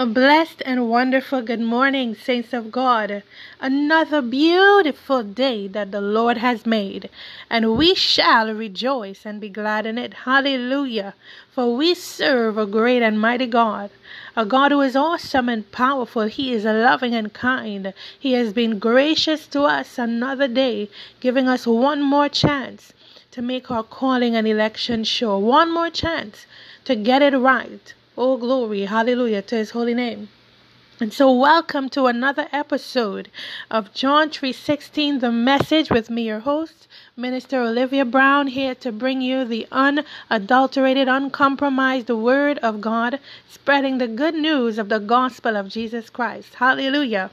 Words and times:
A 0.00 0.06
blessed 0.06 0.62
and 0.64 0.88
wonderful 0.88 1.42
good 1.42 1.58
morning, 1.58 2.14
saints 2.14 2.52
of 2.52 2.70
God. 2.70 3.24
Another 3.60 4.22
beautiful 4.22 5.24
day 5.24 5.66
that 5.66 5.90
the 5.90 6.00
Lord 6.00 6.36
has 6.36 6.64
made, 6.64 7.10
and 7.50 7.76
we 7.76 7.96
shall 7.96 8.54
rejoice 8.54 9.26
and 9.26 9.40
be 9.40 9.48
glad 9.48 9.86
in 9.86 9.98
it. 9.98 10.14
Hallelujah. 10.22 11.14
For 11.50 11.74
we 11.74 11.94
serve 11.94 12.56
a 12.56 12.64
great 12.64 13.02
and 13.02 13.20
mighty 13.20 13.48
God, 13.48 13.90
a 14.36 14.46
God 14.46 14.70
who 14.70 14.82
is 14.82 14.94
awesome 14.94 15.48
and 15.48 15.68
powerful. 15.72 16.26
He 16.26 16.52
is 16.52 16.62
loving 16.62 17.12
and 17.12 17.32
kind. 17.32 17.92
He 18.16 18.34
has 18.34 18.52
been 18.52 18.78
gracious 18.78 19.48
to 19.48 19.62
us 19.62 19.98
another 19.98 20.46
day, 20.46 20.90
giving 21.18 21.48
us 21.48 21.66
one 21.66 22.02
more 22.02 22.28
chance 22.28 22.92
to 23.32 23.42
make 23.42 23.68
our 23.68 23.82
calling 23.82 24.36
and 24.36 24.46
election 24.46 25.02
sure. 25.02 25.40
One 25.40 25.74
more 25.74 25.90
chance 25.90 26.46
to 26.84 26.94
get 26.94 27.20
it 27.20 27.36
right 27.36 27.94
Oh, 28.20 28.36
glory, 28.36 28.86
hallelujah 28.86 29.42
to 29.42 29.54
his 29.54 29.70
holy 29.70 29.94
name. 29.94 30.28
And 30.98 31.12
so 31.12 31.32
welcome 31.32 31.88
to 31.90 32.06
another 32.06 32.48
episode 32.50 33.30
of 33.70 33.94
John 33.94 34.28
3:16 34.28 35.20
the 35.20 35.30
message 35.30 35.88
with 35.88 36.10
me 36.10 36.22
your 36.22 36.40
host 36.40 36.88
Minister 37.16 37.60
Olivia 37.60 38.04
Brown 38.04 38.48
here 38.48 38.74
to 38.74 38.90
bring 38.90 39.20
you 39.20 39.44
the 39.44 39.68
unadulterated 39.70 41.06
uncompromised 41.06 42.08
word 42.08 42.58
of 42.58 42.80
God 42.80 43.20
spreading 43.48 43.98
the 43.98 44.08
good 44.08 44.34
news 44.34 44.78
of 44.78 44.88
the 44.88 44.98
gospel 44.98 45.56
of 45.56 45.68
Jesus 45.68 46.10
Christ. 46.10 46.54
Hallelujah. 46.54 47.30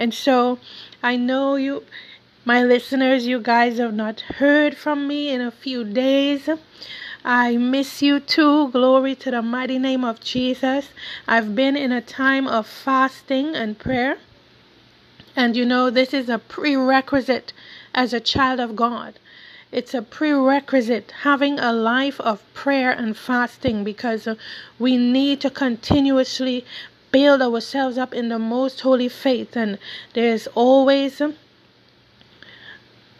And 0.00 0.12
so 0.12 0.58
I 1.00 1.14
know 1.14 1.54
you 1.54 1.84
my 2.44 2.64
listeners 2.64 3.28
you 3.28 3.38
guys 3.38 3.78
have 3.78 3.94
not 3.94 4.22
heard 4.42 4.76
from 4.76 5.06
me 5.06 5.28
in 5.28 5.40
a 5.40 5.52
few 5.52 5.84
days. 5.84 6.48
I 7.30 7.58
miss 7.58 8.00
you 8.00 8.20
too. 8.20 8.70
Glory 8.70 9.14
to 9.16 9.30
the 9.30 9.42
mighty 9.42 9.78
name 9.78 10.02
of 10.02 10.18
Jesus. 10.18 10.88
I've 11.26 11.54
been 11.54 11.76
in 11.76 11.92
a 11.92 12.00
time 12.00 12.48
of 12.48 12.66
fasting 12.66 13.54
and 13.54 13.78
prayer. 13.78 14.16
And 15.36 15.54
you 15.54 15.66
know, 15.66 15.90
this 15.90 16.14
is 16.14 16.30
a 16.30 16.38
prerequisite 16.38 17.52
as 17.94 18.14
a 18.14 18.18
child 18.20 18.60
of 18.60 18.74
God. 18.74 19.18
It's 19.70 19.92
a 19.92 20.00
prerequisite 20.00 21.12
having 21.20 21.58
a 21.58 21.70
life 21.70 22.18
of 22.20 22.42
prayer 22.54 22.92
and 22.92 23.14
fasting 23.14 23.84
because 23.84 24.26
we 24.78 24.96
need 24.96 25.42
to 25.42 25.50
continuously 25.50 26.64
build 27.12 27.42
ourselves 27.42 27.98
up 27.98 28.14
in 28.14 28.30
the 28.30 28.38
most 28.38 28.80
holy 28.80 29.10
faith. 29.10 29.54
And 29.54 29.78
there's 30.14 30.46
always 30.54 31.20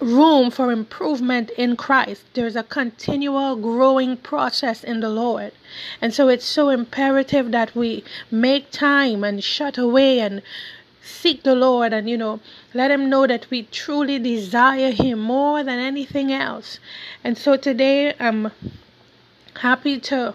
room 0.01 0.51
for 0.51 0.71
improvement 0.71 1.51
in 1.51 1.77
Christ. 1.77 2.25
There's 2.35 2.57
a 2.57 2.63
continual 2.63 3.57
growing 3.57 4.17
process 4.17 4.85
in 4.85 5.01
the 5.01 5.09
Lord. 5.09 5.53
And 6.01 6.15
so 6.15 6.29
it's 6.29 6.45
so 6.45 6.69
imperative 6.69 7.51
that 7.51 7.75
we 7.75 8.05
make 8.31 8.71
time 8.71 9.25
and 9.25 9.43
shut 9.43 9.77
away 9.77 10.21
and 10.21 10.43
seek 11.03 11.43
the 11.43 11.55
Lord 11.55 11.93
and, 11.93 12.09
you 12.09 12.17
know, 12.17 12.41
let 12.75 12.91
Him 12.91 13.11
know 13.11 13.27
that 13.27 13.51
we 13.51 13.65
truly 13.65 14.19
desire 14.19 14.93
Him 14.93 15.19
more 15.19 15.65
than 15.65 15.79
anything 15.79 16.33
else. 16.33 16.79
And 17.25 17.37
so 17.37 17.57
today 17.57 18.15
I'm 18.21 18.53
happy 19.57 19.99
to 19.99 20.35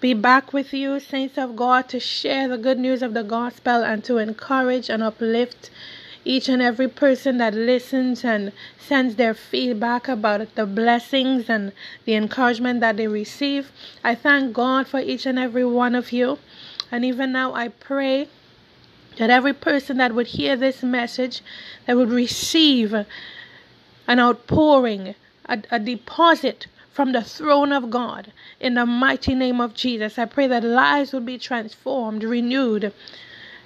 be 0.00 0.14
back 0.14 0.52
with 0.52 0.72
you, 0.72 1.00
saints 1.00 1.38
of 1.38 1.56
God, 1.56 1.88
to 1.88 1.98
share 1.98 2.46
the 2.46 2.58
good 2.58 2.78
news 2.78 3.02
of 3.02 3.14
the 3.14 3.24
gospel 3.24 3.82
and 3.82 4.04
to 4.04 4.18
encourage 4.18 4.90
and 4.90 5.02
uplift 5.02 5.70
each 6.24 6.48
and 6.48 6.62
every 6.62 6.88
person 6.88 7.38
that 7.38 7.54
listens 7.54 8.24
and 8.24 8.52
sends 8.78 9.16
their 9.16 9.34
feedback 9.34 10.08
about 10.08 10.54
the 10.54 10.66
blessings 10.66 11.48
and 11.48 11.72
the 12.04 12.14
encouragement 12.14 12.80
that 12.80 12.96
they 12.96 13.06
receive. 13.06 13.70
I 14.02 14.14
thank 14.14 14.52
God 14.52 14.86
for 14.86 15.00
each 15.00 15.26
and 15.26 15.38
every 15.38 15.64
one 15.64 15.94
of 15.94 16.12
you. 16.12 16.38
And 16.90 17.04
even 17.04 17.32
now, 17.32 17.54
I 17.54 17.68
pray 17.68 18.28
that 19.18 19.30
every 19.30 19.52
person 19.52 19.98
that 19.98 20.14
would 20.14 20.28
hear 20.28 20.56
this 20.56 20.82
message, 20.82 21.42
that 21.86 21.96
would 21.96 22.10
receive 22.10 22.94
an 22.94 24.20
outpouring, 24.20 25.14
a, 25.46 25.62
a 25.70 25.78
deposit 25.78 26.66
from 26.90 27.12
the 27.12 27.22
throne 27.22 27.72
of 27.72 27.90
God 27.90 28.32
in 28.60 28.74
the 28.74 28.86
mighty 28.86 29.34
name 29.34 29.60
of 29.60 29.74
Jesus. 29.74 30.18
I 30.18 30.26
pray 30.26 30.46
that 30.46 30.62
lives 30.62 31.12
would 31.12 31.26
be 31.26 31.38
transformed, 31.38 32.22
renewed, 32.22 32.92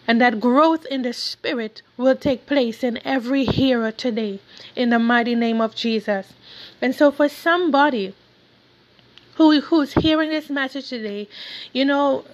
and 0.09 0.23
that 0.23 0.41
growth 0.41 0.87
in 0.87 1.03
the 1.03 1.13
Spirit 1.13 1.83
will 1.99 2.17
take 2.17 2.47
place 2.47 2.83
in 2.83 2.99
every 3.07 3.45
hearer 3.45 3.93
today 3.93 4.41
in 4.75 4.89
the 4.89 4.99
mighty 4.99 5.35
name 5.35 5.61
of 5.61 5.75
Jesus. 5.75 6.33
And 6.81 6.95
so, 6.95 7.13
for 7.13 7.29
somebody 7.29 8.15
who, 9.35 9.61
who's 9.61 9.93
hearing 9.93 10.31
this 10.31 10.49
message 10.49 10.89
today, 10.89 11.29
you 11.75 11.85
know, 11.85 12.25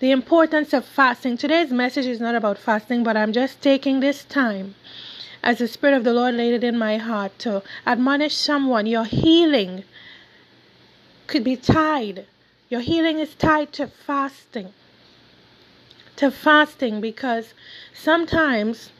the 0.00 0.10
importance 0.10 0.74
of 0.74 0.84
fasting. 0.84 1.38
Today's 1.38 1.70
message 1.70 2.04
is 2.04 2.20
not 2.20 2.34
about 2.34 2.58
fasting, 2.58 3.02
but 3.02 3.16
I'm 3.16 3.32
just 3.32 3.62
taking 3.62 4.00
this 4.00 4.24
time 4.24 4.74
as 5.42 5.58
the 5.58 5.68
Spirit 5.68 5.96
of 5.96 6.04
the 6.04 6.12
Lord 6.12 6.34
laid 6.34 6.52
it 6.52 6.62
in 6.62 6.76
my 6.76 6.98
heart 6.98 7.38
to 7.38 7.62
admonish 7.86 8.36
someone. 8.36 8.84
Your 8.84 9.04
healing 9.04 9.84
could 11.26 11.42
be 11.42 11.56
tied, 11.56 12.26
your 12.68 12.82
healing 12.82 13.18
is 13.18 13.34
tied 13.34 13.72
to 13.72 13.86
fasting 13.86 14.74
to 16.16 16.30
fasting 16.30 17.00
because 17.00 17.54
sometimes 17.92 18.90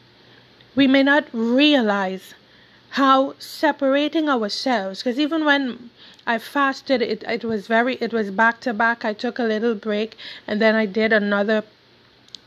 we 0.75 0.87
may 0.87 1.03
not 1.03 1.25
realize 1.33 2.33
how 2.91 3.33
separating 3.39 4.29
ourselves 4.29 5.01
because 5.01 5.19
even 5.19 5.45
when 5.45 5.89
I 6.27 6.37
fasted 6.39 7.01
it 7.01 7.23
it 7.23 7.43
was 7.43 7.67
very 7.67 7.95
it 7.95 8.13
was 8.13 8.31
back 8.31 8.59
to 8.61 8.73
back 8.73 9.03
I 9.05 9.13
took 9.13 9.39
a 9.39 9.43
little 9.43 9.75
break 9.75 10.17
and 10.47 10.61
then 10.61 10.75
I 10.75 10.85
did 10.85 11.11
another 11.13 11.63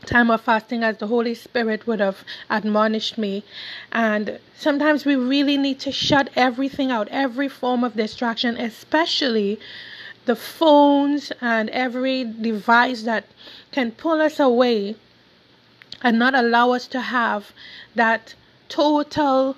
time 0.05 0.31
of 0.31 0.41
fasting 0.41 0.83
as 0.83 0.97
the 0.97 1.07
Holy 1.07 1.35
Spirit 1.35 1.85
would 1.85 1.99
have 1.99 2.23
admonished 2.49 3.17
me. 3.17 3.43
And 3.91 4.39
sometimes 4.57 5.05
we 5.05 5.15
really 5.15 5.57
need 5.57 5.79
to 5.81 5.91
shut 5.91 6.29
everything 6.35 6.91
out, 6.91 7.07
every 7.09 7.49
form 7.49 7.83
of 7.83 7.95
distraction, 7.95 8.57
especially 8.57 9.59
the 10.29 10.35
phones 10.35 11.31
and 11.41 11.71
every 11.71 12.23
device 12.23 13.01
that 13.01 13.25
can 13.71 13.91
pull 13.91 14.21
us 14.21 14.39
away 14.39 14.95
and 16.03 16.19
not 16.19 16.35
allow 16.35 16.69
us 16.69 16.85
to 16.85 17.01
have 17.01 17.51
that 17.95 18.35
total 18.67 19.57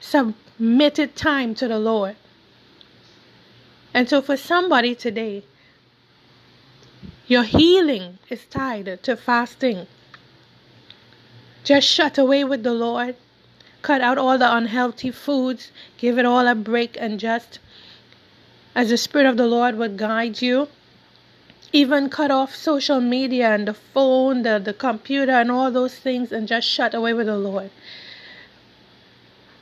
submitted 0.00 1.14
time 1.14 1.54
to 1.54 1.68
the 1.68 1.78
Lord. 1.78 2.16
And 3.92 4.08
so, 4.08 4.22
for 4.22 4.34
somebody 4.34 4.94
today, 4.94 5.44
your 7.26 7.42
healing 7.42 8.18
is 8.30 8.46
tied 8.46 9.02
to 9.02 9.14
fasting. 9.14 9.86
Just 11.64 11.86
shut 11.86 12.16
away 12.16 12.44
with 12.44 12.62
the 12.62 12.72
Lord. 12.72 13.14
Cut 13.82 14.00
out 14.00 14.16
all 14.16 14.38
the 14.38 14.56
unhealthy 14.56 15.10
foods. 15.10 15.70
Give 15.98 16.18
it 16.18 16.24
all 16.24 16.46
a 16.48 16.54
break 16.54 16.96
and 16.98 17.20
just 17.20 17.58
as 18.74 18.88
the 18.88 18.96
Spirit 18.96 19.26
of 19.26 19.36
the 19.36 19.46
Lord 19.46 19.76
would 19.76 19.96
guide 19.96 20.40
you. 20.40 20.68
Even 21.72 22.10
cut 22.10 22.30
off 22.30 22.54
social 22.54 23.00
media 23.00 23.54
and 23.54 23.66
the 23.66 23.74
phone, 23.74 24.42
the, 24.42 24.58
the 24.58 24.74
computer, 24.74 25.32
and 25.32 25.50
all 25.50 25.70
those 25.70 25.94
things, 25.94 26.32
and 26.32 26.46
just 26.46 26.68
shut 26.68 26.94
away 26.94 27.14
with 27.14 27.26
the 27.26 27.36
Lord. 27.36 27.70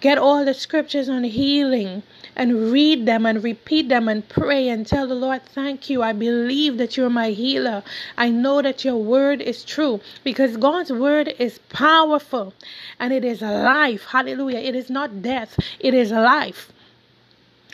Get 0.01 0.17
all 0.17 0.47
the 0.47 0.55
scriptures 0.55 1.11
on 1.11 1.25
healing 1.25 2.03
and 2.35 2.73
read 2.73 3.05
them 3.05 3.27
and 3.27 3.45
repeat 3.45 3.91
them 3.91 4.09
and 4.09 4.27
pray 4.27 4.69
and 4.69 4.87
tell 4.87 5.07
the 5.07 5.15
Lord, 5.15 5.43
Thank 5.45 5.91
you. 5.91 6.03
I 6.03 6.15
believe 6.15 6.79
that 6.79 6.97
you're 6.97 7.11
my 7.11 7.31
healer. 7.31 7.83
I 8.17 8.31
know 8.31 8.63
that 8.63 8.83
your 8.83 8.97
word 8.97 9.43
is 9.43 9.63
true 9.63 10.01
because 10.25 10.57
God's 10.57 10.91
word 10.91 11.35
is 11.39 11.59
powerful 11.69 12.55
and 12.99 13.13
it 13.13 13.25
is 13.27 13.43
life. 13.43 14.07
Hallelujah. 14.07 14.61
It 14.61 14.75
is 14.75 14.89
not 14.89 15.21
death, 15.21 15.59
it 15.79 15.93
is 15.93 16.11
life. 16.11 16.73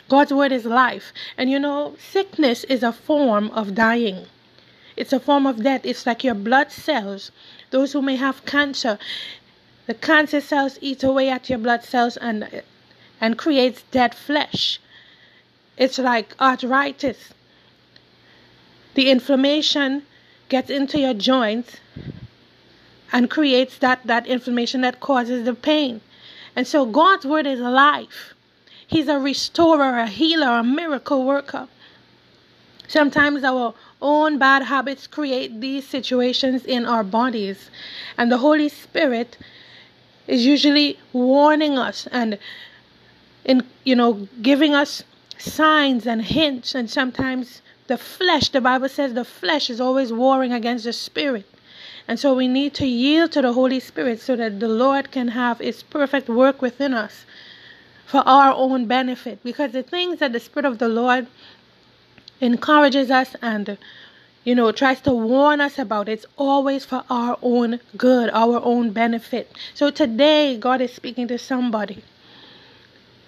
God's 0.09 0.33
word 0.33 0.51
is 0.51 0.65
life. 0.65 1.13
And 1.37 1.49
you 1.49 1.59
know, 1.59 1.95
sickness 2.11 2.63
is 2.65 2.83
a 2.83 2.91
form 2.91 3.49
of 3.51 3.75
dying. 3.75 4.25
It's 4.95 5.13
a 5.13 5.19
form 5.19 5.45
of 5.45 5.63
death. 5.63 5.81
It's 5.83 6.05
like 6.05 6.23
your 6.23 6.33
blood 6.33 6.71
cells. 6.71 7.31
Those 7.71 7.93
who 7.93 8.01
may 8.01 8.15
have 8.15 8.45
cancer, 8.45 8.97
the 9.85 9.93
cancer 9.93 10.41
cells 10.41 10.79
eat 10.81 11.03
away 11.03 11.29
at 11.29 11.49
your 11.49 11.59
blood 11.59 11.83
cells 11.83 12.17
and 12.17 12.63
and 13.19 13.37
creates 13.37 13.83
dead 13.91 14.13
flesh. 14.13 14.79
It's 15.77 15.97
like 15.97 16.35
arthritis. 16.39 17.33
The 18.95 19.09
inflammation 19.11 20.03
gets 20.49 20.69
into 20.69 20.99
your 20.99 21.13
joints 21.13 21.77
and 23.11 23.29
creates 23.29 23.77
that, 23.79 24.01
that 24.05 24.27
inflammation 24.27 24.81
that 24.81 24.99
causes 24.99 25.45
the 25.45 25.53
pain. 25.53 26.01
And 26.55 26.65
so 26.67 26.85
God's 26.85 27.25
word 27.25 27.45
is 27.45 27.59
life. 27.59 28.33
He's 28.87 29.09
a 29.09 29.19
restorer, 29.19 29.99
a 29.99 30.07
healer, 30.07 30.59
a 30.59 30.63
miracle 30.63 31.25
worker. 31.25 31.67
Sometimes 32.87 33.43
our 33.43 33.73
own 34.01 34.37
bad 34.37 34.63
habits 34.63 35.07
create 35.07 35.59
these 35.59 35.85
situations 35.85 36.63
in 36.63 36.85
our 36.85 37.03
bodies, 37.03 37.69
and 38.17 38.31
the 38.31 38.37
Holy 38.37 38.69
Spirit 38.69 39.37
is 40.25 40.45
usually 40.45 40.97
warning 41.11 41.77
us 41.77 42.07
and 42.13 42.39
in 43.43 43.63
you 43.83 43.95
know 43.95 44.27
giving 44.41 44.73
us 44.73 45.03
signs 45.37 46.07
and 46.07 46.21
hints. 46.21 46.73
And 46.73 46.89
sometimes 46.89 47.61
the 47.87 47.97
flesh 47.97 48.49
the 48.49 48.61
bible 48.61 48.87
says 48.87 49.13
the 49.13 49.25
flesh 49.25 49.69
is 49.69 49.81
always 49.81 50.13
warring 50.13 50.53
against 50.53 50.85
the 50.85 50.93
spirit. 50.93 51.45
And 52.07 52.17
so 52.17 52.33
we 52.33 52.47
need 52.47 52.73
to 52.75 52.85
yield 52.85 53.33
to 53.33 53.41
the 53.41 53.51
Holy 53.51 53.81
Spirit 53.81 54.21
so 54.21 54.37
that 54.37 54.61
the 54.61 54.69
Lord 54.69 55.11
can 55.11 55.27
have 55.29 55.59
His 55.59 55.83
perfect 55.83 56.29
work 56.29 56.61
within 56.61 56.93
us 56.93 57.25
for 58.07 58.27
our 58.27 58.51
own 58.51 58.87
benefit. 58.87 59.43
Because 59.43 59.73
the 59.73 59.83
things 59.83 60.17
that 60.19 60.33
the 60.33 60.39
Spirit 60.39 60.65
of 60.65 60.79
the 60.79 60.89
Lord 60.89 61.27
encourages 62.41 63.11
us 63.11 63.35
and 63.41 63.77
you 64.47 64.55
know, 64.55 64.71
tries 64.71 65.01
to 65.01 65.11
warn 65.11 65.59
us 65.59 65.77
about. 65.77 66.07
It's 66.07 66.25
always 66.37 66.85
for 66.85 67.03
our 67.09 67.37
own 67.41 67.81
good, 67.97 68.29
our 68.29 68.61
own 68.63 68.91
benefit. 68.91 69.51
So 69.73 69.89
today, 69.89 70.55
God 70.57 70.79
is 70.79 70.93
speaking 70.93 71.27
to 71.27 71.37
somebody. 71.37 72.01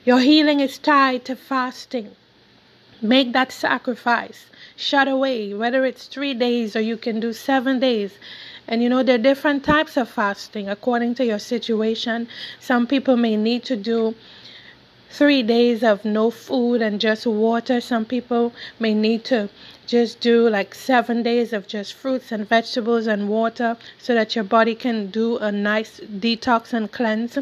Your 0.05 0.19
healing 0.19 0.61
is 0.61 0.77
tied 0.77 1.25
to 1.25 1.35
fasting. 1.35 2.15
Make 3.01 3.33
that 3.33 3.51
sacrifice. 3.51 4.45
Shut 4.77 5.09
away, 5.09 5.53
whether 5.53 5.83
it's 5.83 6.07
three 6.07 6.33
days 6.33 6.73
or 6.77 6.79
you 6.79 6.95
can 6.95 7.19
do 7.19 7.33
seven 7.33 7.81
days. 7.81 8.13
And 8.65 8.81
you 8.81 8.87
know, 8.87 9.03
there 9.03 9.15
are 9.15 9.27
different 9.31 9.65
types 9.65 9.97
of 9.97 10.07
fasting 10.07 10.69
according 10.69 11.15
to 11.15 11.25
your 11.25 11.39
situation. 11.39 12.29
Some 12.61 12.87
people 12.87 13.17
may 13.17 13.35
need 13.35 13.65
to 13.65 13.75
do 13.75 14.15
three 15.09 15.43
days 15.43 15.83
of 15.83 16.05
no 16.05 16.29
food 16.29 16.81
and 16.81 17.01
just 17.01 17.25
water. 17.25 17.81
Some 17.81 18.05
people 18.05 18.53
may 18.79 18.93
need 18.93 19.25
to 19.25 19.49
just 19.87 20.19
do 20.19 20.47
like 20.47 20.75
seven 20.75 21.23
days 21.23 21.51
of 21.51 21.67
just 21.67 21.93
fruits 21.93 22.31
and 22.31 22.47
vegetables 22.47 23.07
and 23.07 23.27
water 23.27 23.75
so 23.97 24.13
that 24.13 24.35
your 24.35 24.43
body 24.43 24.75
can 24.75 25.07
do 25.09 25.37
a 25.37 25.51
nice 25.51 25.99
detox 25.99 26.73
and 26.73 26.91
cleanse. 26.91 27.37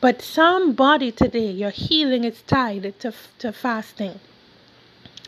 But 0.00 0.22
somebody 0.22 1.10
today, 1.10 1.50
your 1.50 1.70
healing 1.70 2.24
is 2.24 2.42
tied 2.42 2.94
to, 3.00 3.12
to 3.38 3.52
fasting. 3.52 4.20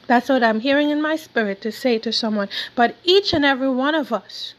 That's 0.06 0.28
what 0.28 0.42
I'm 0.42 0.60
hearing 0.60 0.90
in 0.90 1.00
my 1.00 1.16
spirit 1.16 1.60
to 1.62 1.72
say 1.72 1.98
to 1.98 2.12
someone. 2.12 2.48
But 2.74 2.96
each 3.04 3.32
and 3.32 3.44
every 3.44 3.70
one 3.70 3.94
of 3.94 4.12
us 4.12 4.54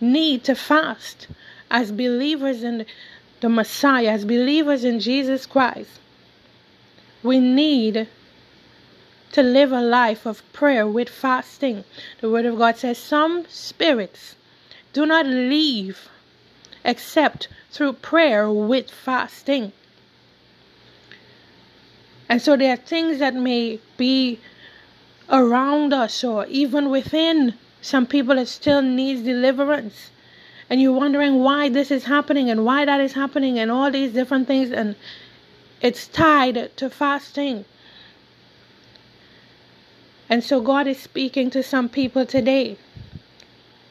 need 0.00 0.44
to 0.44 0.54
fast 0.54 1.28
as 1.70 1.92
believers 1.92 2.62
in 2.62 2.86
the 3.40 3.48
Messiah, 3.48 4.10
as 4.10 4.24
believers 4.24 4.84
in 4.84 5.00
Jesus 5.00 5.46
Christ. 5.46 6.00
We 7.22 7.38
need 7.38 8.08
to 9.32 9.42
live 9.42 9.72
a 9.72 9.80
life 9.80 10.26
of 10.26 10.42
prayer 10.52 10.86
with 10.86 11.08
fasting. 11.08 11.84
The 12.20 12.30
Word 12.30 12.46
of 12.46 12.58
God 12.58 12.76
says 12.76 12.98
some 12.98 13.44
spirits 13.48 14.34
do 14.92 15.06
not 15.06 15.26
leave 15.26 16.08
except 16.84 17.48
through 17.70 17.92
prayer 17.94 18.50
with 18.50 18.90
fasting. 18.90 19.72
And 22.28 22.42
so 22.42 22.56
there 22.56 22.72
are 22.72 22.76
things 22.76 23.18
that 23.18 23.34
may 23.34 23.80
be 23.96 24.38
around 25.30 25.92
us 25.92 26.24
or 26.24 26.46
even 26.46 26.90
within 26.90 27.54
some 27.80 28.06
people 28.06 28.36
that 28.36 28.48
still 28.48 28.82
needs 28.82 29.22
deliverance. 29.22 30.10
And 30.70 30.82
you're 30.82 30.92
wondering 30.92 31.42
why 31.42 31.68
this 31.68 31.90
is 31.90 32.04
happening 32.04 32.50
and 32.50 32.64
why 32.64 32.84
that 32.84 33.00
is 33.00 33.14
happening 33.14 33.58
and 33.58 33.70
all 33.70 33.90
these 33.90 34.12
different 34.12 34.46
things 34.46 34.70
and 34.70 34.96
it's 35.80 36.06
tied 36.06 36.76
to 36.76 36.90
fasting. 36.90 37.64
And 40.28 40.44
so 40.44 40.60
God 40.60 40.86
is 40.86 40.98
speaking 40.98 41.50
to 41.50 41.62
some 41.62 41.88
people 41.88 42.26
today. 42.26 42.76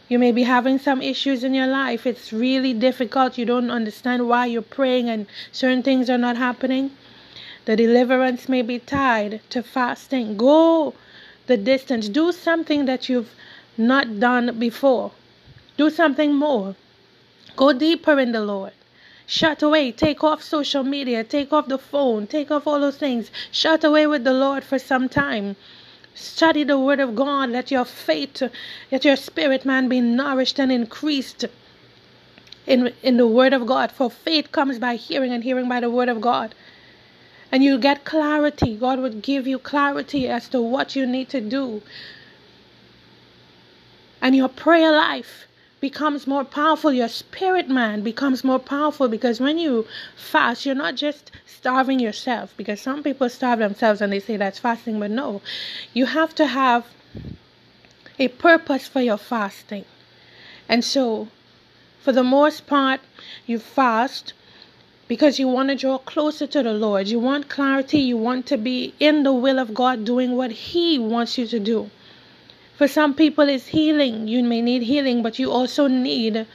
You 0.08 0.20
may 0.20 0.32
be 0.32 0.44
having 0.44 0.78
some 0.78 1.02
issues 1.02 1.44
in 1.44 1.54
your 1.54 1.68
life. 1.68 2.06
It's 2.06 2.32
really 2.32 2.74
difficult. 2.74 3.38
You 3.38 3.46
don't 3.46 3.72
understand 3.72 4.30
why 4.30 4.46
you're 4.46 4.62
praying 4.62 5.10
and 5.10 5.26
certain 5.52 5.84
things 5.84 6.10
are 6.10 6.18
not 6.18 6.38
happening. 6.38 6.92
The 7.66 7.76
deliverance 7.76 8.48
may 8.48 8.62
be 8.62 8.80
tied 8.80 9.42
to 9.50 9.64
fasting. 9.64 10.38
Go 10.38 10.94
the 11.48 11.58
distance. 11.58 12.08
Do 12.08 12.32
something 12.32 12.86
that 12.86 13.10
you've 13.10 13.34
not 13.78 14.20
done 14.20 14.60
before. 14.60 15.12
Do 15.78 15.90
something 15.90 16.34
more. 16.34 16.76
Go 17.56 17.72
deeper 17.72 18.20
in 18.20 18.32
the 18.32 18.42
Lord. 18.42 18.74
Shut 19.28 19.62
away. 19.62 19.92
Take 19.92 20.24
off 20.24 20.42
social 20.42 20.84
media. 20.84 21.24
Take 21.24 21.54
off 21.54 21.68
the 21.68 21.78
phone. 21.78 22.28
Take 22.28 22.50
off 22.50 22.66
all 22.66 22.80
those 22.80 22.98
things. 22.98 23.30
Shut 23.52 23.84
away 23.84 24.08
with 24.08 24.24
the 24.24 24.34
Lord 24.34 24.64
for 24.64 24.80
some 24.80 25.10
time. 25.10 25.56
Study 26.16 26.64
the 26.64 26.80
Word 26.80 27.00
of 27.00 27.16
God. 27.16 27.50
Let 27.50 27.70
your 27.70 27.86
faith, 27.86 28.42
let 28.92 29.06
your 29.06 29.16
spirit 29.16 29.66
man 29.66 29.90
be 29.90 30.02
nourished 30.02 30.60
and 30.60 30.72
increased 30.72 31.46
in, 32.66 32.94
in 33.04 33.18
the 33.18 33.28
Word 33.28 33.54
of 33.54 33.66
God. 33.66 33.92
For 33.92 34.10
faith 34.10 34.52
comes 34.52 34.80
by 34.80 34.96
hearing, 34.96 35.32
and 35.32 35.44
hearing 35.44 35.68
by 35.68 35.80
the 35.80 35.90
Word 35.92 36.10
of 36.10 36.22
God. 36.22 36.56
And 37.52 37.64
you 37.64 37.78
get 37.78 38.06
clarity. 38.06 38.76
God 38.78 39.00
would 39.00 39.22
give 39.22 39.46
you 39.46 39.60
clarity 39.60 40.28
as 40.28 40.50
to 40.50 40.62
what 40.62 40.96
you 40.96 41.06
need 41.06 41.30
to 41.30 41.42
do. 41.42 41.82
And 44.22 44.36
your 44.36 44.50
prayer 44.50 44.92
life 44.92 45.47
becomes 45.80 46.26
more 46.26 46.44
powerful. 46.44 46.92
Your 46.92 47.08
spirit 47.08 47.70
man 47.70 48.02
becomes 48.02 48.44
more 48.44 48.60
powerful 48.60 49.08
because 49.08 49.40
when 49.40 49.58
you 49.60 49.86
fast, 50.16 50.66
you're 50.66 50.76
not 50.76 50.96
just 50.96 51.32
starving 51.46 52.00
yourself. 52.00 52.54
Because 52.58 52.82
some 52.82 53.04
people 53.04 53.30
starve 53.30 53.60
themselves 53.60 54.02
and 54.02 54.12
they 54.12 54.20
say 54.20 54.38
that's 54.38 54.60
fasting, 54.60 55.00
but 55.00 55.12
no, 55.12 55.42
you 55.94 56.06
have 56.06 56.34
to 56.36 56.48
have 56.48 56.88
a 58.20 58.28
purpose 58.28 58.88
for 58.88 59.02
your 59.02 59.18
fasting. 59.18 59.86
And 60.68 60.84
so, 60.84 61.28
for 62.02 62.12
the 62.12 62.24
most 62.24 62.68
part, 62.68 63.02
you 63.46 63.60
fast 63.60 64.34
because 65.08 65.40
you 65.40 65.48
want 65.48 65.70
to 65.70 65.76
draw 65.76 65.98
closer 65.98 66.48
to 66.48 66.64
the 66.64 66.74
Lord. 66.74 67.08
You 67.08 67.20
want 67.20 67.50
clarity. 67.50 68.00
You 68.00 68.18
want 68.18 68.46
to 68.48 68.58
be 68.58 68.94
in 69.00 69.24
the 69.24 69.34
will 69.34 69.60
of 69.60 69.74
God, 69.74 70.04
doing 70.04 70.36
what 70.36 70.52
He 70.52 71.00
wants 71.00 71.38
you 71.38 71.48
to 71.48 71.60
do. 71.60 71.90
For 72.78 72.88
some 72.88 73.16
people, 73.16 73.50
it's 73.50 73.66
healing. 73.66 74.28
You 74.28 74.44
may 74.44 74.62
need 74.62 74.84
healing, 74.84 75.24
but 75.24 75.40
you 75.40 75.52
also 75.52 75.88
need 75.88 76.46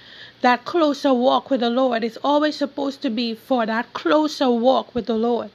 that 0.40 0.64
closer 0.64 1.12
walk 1.12 1.50
with 1.50 1.58
the 1.58 1.68
Lord. 1.68 2.04
It's 2.04 2.18
always 2.22 2.54
supposed 2.54 3.02
to 3.02 3.10
be 3.10 3.34
for 3.34 3.66
that 3.66 3.92
closer 3.92 4.48
walk 4.48 4.94
with 4.94 5.06
the 5.06 5.16
Lord. 5.16 5.50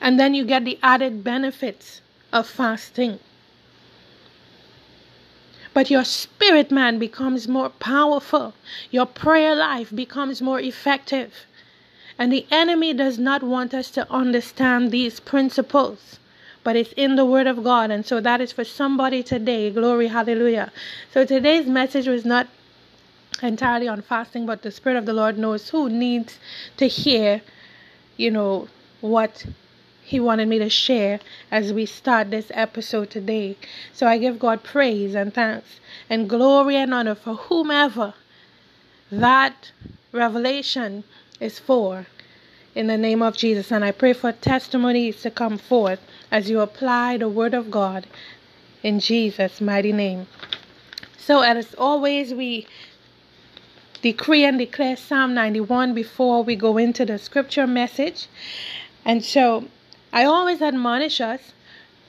And 0.00 0.18
then 0.18 0.32
you 0.32 0.46
get 0.46 0.64
the 0.64 0.78
added 0.82 1.22
benefits 1.22 2.00
of 2.32 2.46
fasting. 2.46 3.18
But 5.74 5.90
your 5.90 6.04
spirit 6.04 6.70
man 6.70 6.98
becomes 6.98 7.46
more 7.46 7.68
powerful. 7.68 8.54
Your 8.90 9.06
prayer 9.06 9.54
life 9.54 9.94
becomes 9.94 10.40
more 10.40 10.58
effective. 10.58 11.44
And 12.18 12.32
the 12.32 12.46
enemy 12.50 12.94
does 12.94 13.18
not 13.18 13.42
want 13.42 13.74
us 13.74 13.90
to 13.90 14.10
understand 14.10 14.90
these 14.90 15.20
principles 15.20 16.18
but 16.64 16.76
it's 16.76 16.92
in 16.92 17.16
the 17.16 17.24
Word 17.24 17.46
of 17.46 17.64
God. 17.64 17.90
And 17.90 18.06
so 18.06 18.20
that 18.20 18.40
is 18.40 18.52
for 18.52 18.64
somebody 18.64 19.22
today. 19.22 19.70
Glory, 19.70 20.08
hallelujah. 20.08 20.72
So 21.12 21.24
today's 21.24 21.66
message 21.66 22.06
was 22.06 22.24
not 22.24 22.48
entirely 23.42 23.88
on 23.88 24.02
fasting, 24.02 24.46
but 24.46 24.62
the 24.62 24.70
Spirit 24.70 24.96
of 24.96 25.06
the 25.06 25.12
Lord 25.12 25.38
knows 25.38 25.70
who 25.70 25.88
needs 25.88 26.38
to 26.76 26.86
hear, 26.86 27.42
you 28.16 28.30
know, 28.30 28.68
what 29.00 29.46
He 30.02 30.20
wanted 30.20 30.48
me 30.48 30.58
to 30.58 30.68
share 30.70 31.20
as 31.50 31.72
we 31.72 31.86
start 31.86 32.30
this 32.30 32.50
episode 32.54 33.10
today. 33.10 33.56
So 33.92 34.06
I 34.06 34.18
give 34.18 34.38
God 34.38 34.62
praise 34.62 35.14
and 35.14 35.34
thanks 35.34 35.80
and 36.08 36.28
glory 36.28 36.76
and 36.76 36.94
honor 36.94 37.14
for 37.14 37.34
whomever 37.34 38.14
that 39.10 39.72
revelation 40.12 41.04
is 41.40 41.58
for 41.58 42.06
in 42.74 42.86
the 42.86 42.96
name 42.96 43.22
of 43.22 43.36
Jesus. 43.36 43.70
And 43.70 43.84
I 43.84 43.92
pray 43.92 44.12
for 44.12 44.32
testimonies 44.32 45.20
to 45.22 45.30
come 45.30 45.58
forth 45.58 46.00
as 46.32 46.48
you 46.48 46.60
apply 46.60 47.18
the 47.18 47.28
Word 47.28 47.52
of 47.52 47.70
God 47.70 48.06
in 48.82 48.98
Jesus' 48.98 49.60
mighty 49.60 49.92
name. 49.92 50.26
So, 51.18 51.42
as 51.42 51.74
always, 51.74 52.32
we 52.32 52.66
decree 54.00 54.44
and 54.44 54.58
declare 54.58 54.96
Psalm 54.96 55.34
91 55.34 55.94
before 55.94 56.42
we 56.42 56.56
go 56.56 56.78
into 56.78 57.04
the 57.04 57.18
scripture 57.18 57.66
message. 57.66 58.26
And 59.04 59.22
so, 59.22 59.66
I 60.12 60.24
always 60.24 60.62
admonish 60.62 61.20
us 61.20 61.52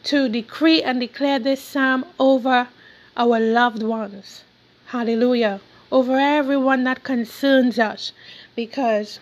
to 0.06 0.30
decree 0.30 0.82
and 0.82 1.02
declare 1.02 1.38
this 1.38 1.62
psalm 1.62 2.06
over 2.18 2.70
our 3.18 3.40
loved 3.40 3.84
ones. 3.84 4.44
Hallelujah. 4.88 5.60
Over 5.92 6.18
everyone 6.18 6.86
that 6.86 7.04
concerns 7.04 7.78
us. 7.78 8.14
Because 8.56 9.20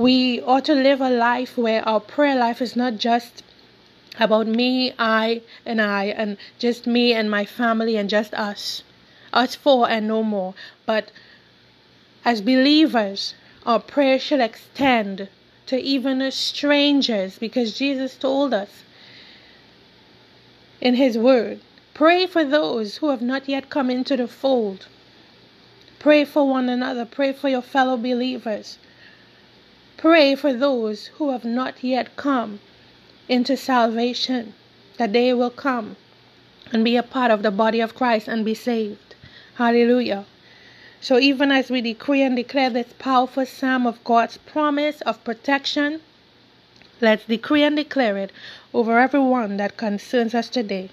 we 0.00 0.40
ought 0.40 0.64
to 0.64 0.74
live 0.74 1.02
a 1.02 1.10
life 1.10 1.58
where 1.58 1.86
our 1.86 2.00
prayer 2.00 2.34
life 2.34 2.62
is 2.62 2.74
not 2.74 2.96
just 2.96 3.42
about 4.18 4.46
me, 4.46 4.94
I, 4.98 5.42
and 5.66 5.78
I, 5.78 6.04
and 6.04 6.38
just 6.58 6.86
me 6.86 7.12
and 7.12 7.30
my 7.30 7.44
family 7.44 7.98
and 7.98 8.08
just 8.08 8.32
us, 8.32 8.82
us 9.34 9.54
four 9.54 9.90
and 9.90 10.08
no 10.08 10.22
more. 10.22 10.54
But 10.86 11.12
as 12.24 12.40
believers, 12.40 13.34
our 13.66 13.78
prayer 13.78 14.18
should 14.18 14.40
extend 14.40 15.28
to 15.66 15.78
even 15.78 16.30
strangers 16.30 17.38
because 17.38 17.76
Jesus 17.76 18.16
told 18.16 18.54
us 18.54 18.84
in 20.80 20.94
His 20.94 21.18
Word 21.18 21.60
pray 21.92 22.26
for 22.26 22.42
those 22.42 22.96
who 22.96 23.10
have 23.10 23.20
not 23.20 23.50
yet 23.50 23.68
come 23.68 23.90
into 23.90 24.16
the 24.16 24.26
fold. 24.26 24.86
Pray 25.98 26.24
for 26.24 26.48
one 26.48 26.70
another, 26.70 27.04
pray 27.04 27.34
for 27.34 27.50
your 27.50 27.60
fellow 27.60 27.98
believers. 27.98 28.78
Pray 30.00 30.34
for 30.34 30.54
those 30.54 31.08
who 31.18 31.28
have 31.28 31.44
not 31.44 31.84
yet 31.84 32.16
come 32.16 32.58
into 33.28 33.54
salvation, 33.54 34.54
that 34.96 35.12
they 35.12 35.34
will 35.34 35.50
come. 35.50 35.96
and 36.72 36.82
be 36.82 36.96
a 36.96 37.02
part 37.02 37.30
of 37.30 37.42
the 37.42 37.50
body 37.50 37.80
of 37.80 37.94
Christ 37.94 38.26
and 38.26 38.42
be 38.42 38.54
saved. 38.54 39.14
Hallelujah. 39.56 40.24
So, 41.02 41.18
even 41.18 41.52
as 41.52 41.68
we 41.68 41.82
decree 41.82 42.22
and 42.22 42.34
declare 42.34 42.70
this 42.70 42.94
powerful 42.98 43.44
psalm 43.44 43.86
of 43.86 44.02
God's 44.02 44.38
promise 44.38 45.02
of 45.02 45.22
protection, 45.22 46.00
let's 47.02 47.26
decree 47.26 47.62
and 47.62 47.76
declare 47.76 48.16
it 48.16 48.32
over 48.72 48.98
everyone 48.98 49.58
that 49.58 49.76
concerns 49.76 50.34
us 50.34 50.48
today. 50.48 50.88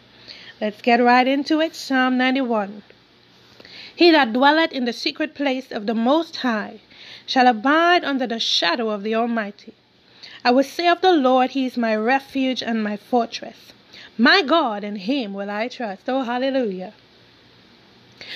Let's 0.60 0.82
get 0.82 1.02
right 1.02 1.26
into 1.26 1.62
it. 1.62 1.76
Psalm 1.76 2.18
91. 2.18 2.84
He 3.96 4.12
that 4.12 4.34
dwelleth 4.34 4.74
in 4.74 4.84
the 4.84 4.92
secret 4.92 5.34
place 5.34 5.72
of 5.72 5.86
the 5.86 5.96
Most 5.96 6.36
High 6.36 6.82
shall 7.28 7.46
abide 7.46 8.04
under 8.04 8.26
the 8.26 8.40
shadow 8.40 8.90
of 8.90 9.04
the 9.04 9.14
Almighty. 9.14 9.76
I 10.44 10.50
will 10.50 10.64
say 10.64 10.88
of 10.88 11.02
the 11.02 11.12
Lord, 11.12 11.52
He 11.52 11.68
is 11.68 11.78
my 11.78 11.96
refuge 11.96 12.64
and 12.64 12.84
my 12.84 12.98
fortress. 12.98 13.74
My 14.18 14.42
God, 14.42 14.84
in 14.84 14.96
Him 14.96 15.36
will 15.36 15.52
I 15.52 15.68
trust. 15.68 16.10
Oh, 16.10 16.24
hallelujah. 16.24 16.94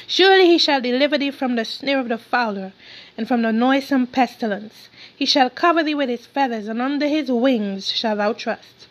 Surely 0.06 0.46
he 0.46 0.60
shall 0.60 0.80
deliver 0.80 1.18
thee 1.18 1.32
from 1.32 1.56
the 1.56 1.66
snare 1.66 2.00
of 2.00 2.08
the 2.08 2.18
fowler, 2.18 2.72
and 3.18 3.28
from 3.28 3.42
the 3.42 3.52
noisome 3.52 4.06
pestilence. 4.06 4.90
He 5.16 5.26
shall 5.26 5.50
cover 5.50 5.82
thee 5.82 5.96
with 5.96 6.08
his 6.08 6.28
feathers, 6.28 6.68
and 6.68 6.82
under 6.82 7.08
his 7.08 7.32
wings 7.32 7.92
shalt 7.92 8.20
thou 8.20 8.34
trust. 8.34 8.88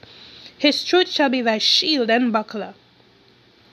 His 0.58 0.82
truth 0.84 1.08
shall 1.08 1.28
be 1.28 1.42
thy 1.42 1.58
shield 1.58 2.10
and 2.10 2.32
buckler. 2.32 2.74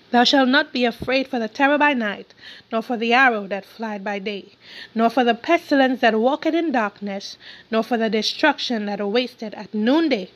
Thou 0.10 0.24
shalt 0.24 0.48
not 0.48 0.72
be 0.72 0.86
afraid 0.86 1.28
for 1.28 1.38
the 1.38 1.50
terror 1.50 1.78
by 1.78 1.94
night, 1.94 2.34
nor 2.72 2.82
for 2.82 2.96
the 2.96 3.14
arrow 3.14 3.46
that 3.48 3.66
flieth 3.66 4.04
by 4.04 4.20
day, 4.20 4.54
nor 4.96 5.10
for 5.10 5.26
the 5.26 5.36
pestilence 5.36 6.00
that 6.00 6.20
walketh 6.20 6.56
in 6.56 6.72
darkness, 6.72 7.38
nor 7.70 7.84
for 7.84 7.98
the 7.98 8.10
destruction 8.10 8.86
that 8.86 9.06
wasteth 9.06 9.54
at 9.54 9.74
noonday. 9.74 10.30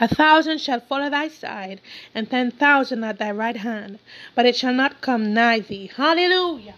A 0.00 0.08
thousand 0.08 0.62
shall 0.62 0.80
fall 0.80 1.02
at 1.02 1.10
thy 1.10 1.28
side, 1.28 1.82
and 2.14 2.30
ten 2.30 2.50
thousand 2.50 3.04
at 3.04 3.18
thy 3.18 3.30
right 3.30 3.56
hand, 3.56 3.98
but 4.34 4.46
it 4.46 4.56
shall 4.56 4.72
not 4.72 5.02
come 5.02 5.34
nigh 5.34 5.60
thee. 5.60 5.90
Hallelujah. 5.94 6.76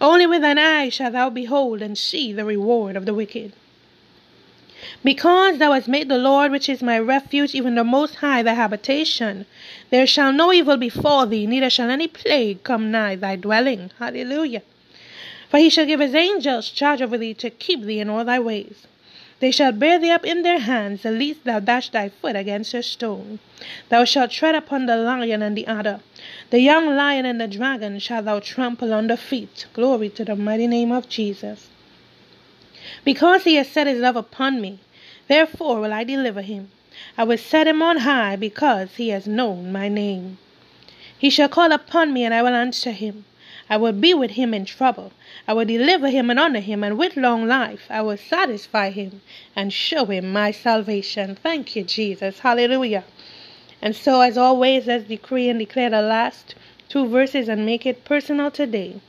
Only 0.00 0.26
with 0.26 0.42
thine 0.42 0.58
eyes 0.58 0.92
shalt 0.92 1.14
thou 1.14 1.30
behold 1.30 1.80
and 1.80 1.96
see 1.96 2.34
the 2.34 2.44
reward 2.44 2.94
of 2.96 3.06
the 3.06 3.14
wicked. 3.14 3.54
Because 5.02 5.58
thou 5.58 5.72
hast 5.72 5.88
made 5.88 6.08
the 6.08 6.16
Lord, 6.16 6.50
which 6.50 6.68
is 6.68 6.82
my 6.82 6.98
refuge, 6.98 7.54
even 7.54 7.74
the 7.74 7.84
Most 7.84 8.16
High, 8.16 8.42
thy 8.42 8.54
habitation, 8.54 9.44
there 9.90 10.06
shall 10.06 10.32
no 10.32 10.52
evil 10.52 10.76
befall 10.76 11.26
thee, 11.26 11.46
neither 11.46 11.68
shall 11.68 11.90
any 11.90 12.08
plague 12.08 12.62
come 12.62 12.90
nigh 12.90 13.16
thy 13.16 13.36
dwelling. 13.36 13.90
Hallelujah. 13.98 14.62
For 15.50 15.58
he 15.58 15.68
shall 15.68 15.86
give 15.86 16.00
his 16.00 16.14
angels 16.14 16.70
charge 16.70 17.02
over 17.02 17.18
thee 17.18 17.34
to 17.34 17.50
keep 17.50 17.82
thee 17.82 18.00
in 18.00 18.08
all 18.08 18.24
thy 18.24 18.38
ways. 18.38 18.86
They 19.40 19.50
shall 19.50 19.72
bear 19.72 19.98
thee 19.98 20.10
up 20.10 20.24
in 20.24 20.42
their 20.42 20.60
hands, 20.60 21.04
lest 21.04 21.44
thou 21.44 21.60
dash 21.60 21.90
thy 21.90 22.08
foot 22.08 22.34
against 22.34 22.72
a 22.72 22.82
stone. 22.82 23.40
Thou 23.88 24.04
shalt 24.04 24.30
tread 24.30 24.54
upon 24.54 24.86
the 24.86 24.96
lion 24.96 25.42
and 25.42 25.56
the 25.56 25.66
adder. 25.66 26.00
The 26.50 26.60
young 26.60 26.96
lion 26.96 27.26
and 27.26 27.40
the 27.40 27.46
dragon 27.46 27.98
shalt 27.98 28.24
thou 28.24 28.40
trample 28.40 28.94
under 28.94 29.16
feet. 29.16 29.66
Glory 29.74 30.08
to 30.10 30.24
the 30.24 30.34
mighty 30.34 30.66
name 30.66 30.92
of 30.92 31.08
Jesus. 31.08 31.68
Because 33.04 33.44
he 33.44 33.56
has 33.56 33.68
set 33.68 33.86
his 33.86 33.98
love 33.98 34.16
upon 34.16 34.60
me, 34.60 34.78
therefore 35.28 35.80
will 35.80 35.92
I 35.92 36.04
deliver 36.04 36.42
him. 36.42 36.70
I 37.18 37.24
will 37.24 37.38
set 37.38 37.66
him 37.66 37.82
on 37.82 37.98
high, 37.98 38.36
because 38.36 38.96
he 38.96 39.08
has 39.08 39.26
known 39.26 39.72
my 39.72 39.88
name. 39.88 40.38
He 41.18 41.30
shall 41.30 41.48
call 41.48 41.72
upon 41.72 42.12
me, 42.12 42.24
and 42.24 42.34
I 42.34 42.42
will 42.42 42.54
answer 42.54 42.90
him. 42.90 43.24
I 43.70 43.78
will 43.78 43.92
be 43.92 44.12
with 44.12 44.32
him 44.32 44.52
in 44.52 44.66
trouble. 44.66 45.12
I 45.48 45.54
will 45.54 45.64
deliver 45.64 46.08
him 46.10 46.28
and 46.28 46.38
honor 46.38 46.60
him, 46.60 46.84
and 46.84 46.98
with 46.98 47.16
long 47.16 47.46
life 47.48 47.86
I 47.88 48.02
will 48.02 48.18
satisfy 48.18 48.90
him 48.90 49.22
and 49.56 49.72
show 49.72 50.04
him 50.04 50.32
my 50.32 50.50
salvation. 50.50 51.36
Thank 51.36 51.74
you, 51.74 51.82
Jesus. 51.82 52.40
Hallelujah. 52.40 53.04
And 53.80 53.96
so, 53.96 54.20
as 54.20 54.36
always, 54.36 54.86
let's 54.86 55.04
decree 55.04 55.48
and 55.48 55.58
declare 55.58 55.90
the 55.90 56.02
last 56.02 56.54
two 56.88 57.06
verses 57.06 57.48
and 57.48 57.64
make 57.64 57.86
it 57.86 58.04
personal 58.04 58.50
today. 58.50 59.00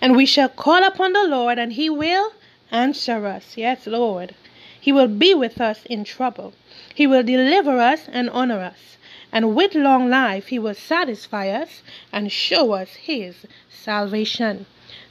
And 0.00 0.16
we 0.16 0.26
shall 0.26 0.48
call 0.48 0.82
upon 0.82 1.12
the 1.12 1.24
Lord, 1.24 1.58
and 1.58 1.74
he 1.74 1.90
will 1.90 2.32
answer 2.70 3.26
us. 3.26 3.56
Yes, 3.56 3.86
Lord. 3.86 4.34
He 4.82 4.90
will 4.90 5.06
be 5.06 5.32
with 5.32 5.60
us 5.60 5.84
in 5.84 6.02
trouble. 6.02 6.54
He 6.92 7.06
will 7.06 7.22
deliver 7.22 7.78
us 7.78 8.08
and 8.08 8.28
honor 8.30 8.58
us. 8.58 8.96
And 9.30 9.54
with 9.54 9.76
long 9.76 10.10
life, 10.10 10.48
he 10.48 10.58
will 10.58 10.74
satisfy 10.74 11.50
us 11.50 11.82
and 12.12 12.32
show 12.32 12.72
us 12.72 12.94
his 12.94 13.46
salvation. 13.70 14.66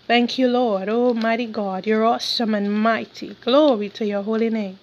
Thank 0.07 0.37
you, 0.37 0.49
Lord. 0.49 0.89
Almighty 0.89 1.45
God, 1.45 1.87
you're 1.87 2.03
awesome 2.03 2.53
and 2.53 2.81
mighty. 2.83 3.37
Glory 3.45 3.87
to 3.91 4.05
your 4.05 4.23
holy 4.23 4.49
name. 4.49 4.77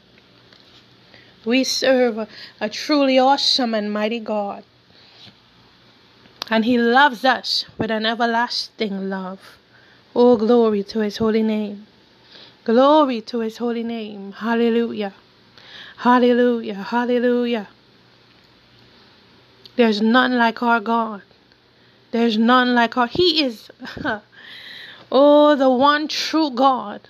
We 1.44 1.64
serve 1.64 2.16
a, 2.16 2.28
a 2.58 2.70
truly 2.70 3.18
awesome 3.18 3.74
and 3.74 3.92
mighty 3.92 4.20
God. 4.20 4.64
And 6.48 6.64
he 6.64 6.78
loves 6.78 7.26
us 7.26 7.66
with 7.76 7.90
an 7.90 8.06
everlasting 8.06 9.10
love. 9.10 9.58
Oh, 10.16 10.38
glory 10.38 10.82
to 10.84 11.00
his 11.00 11.18
holy 11.18 11.42
name. 11.42 11.87
Glory 12.68 13.22
to 13.22 13.38
his 13.38 13.56
holy 13.56 13.82
name. 13.82 14.32
Hallelujah. 14.32 15.14
Hallelujah. 15.96 16.74
Hallelujah. 16.74 17.66
There's 19.76 20.02
none 20.02 20.36
like 20.36 20.62
our 20.62 20.78
God. 20.78 21.22
There's 22.10 22.36
none 22.36 22.74
like 22.74 22.94
our. 22.98 23.06
He 23.06 23.42
is 23.42 23.70
Oh, 25.10 25.56
the 25.56 25.70
one 25.70 26.08
true 26.08 26.50
God, 26.50 27.08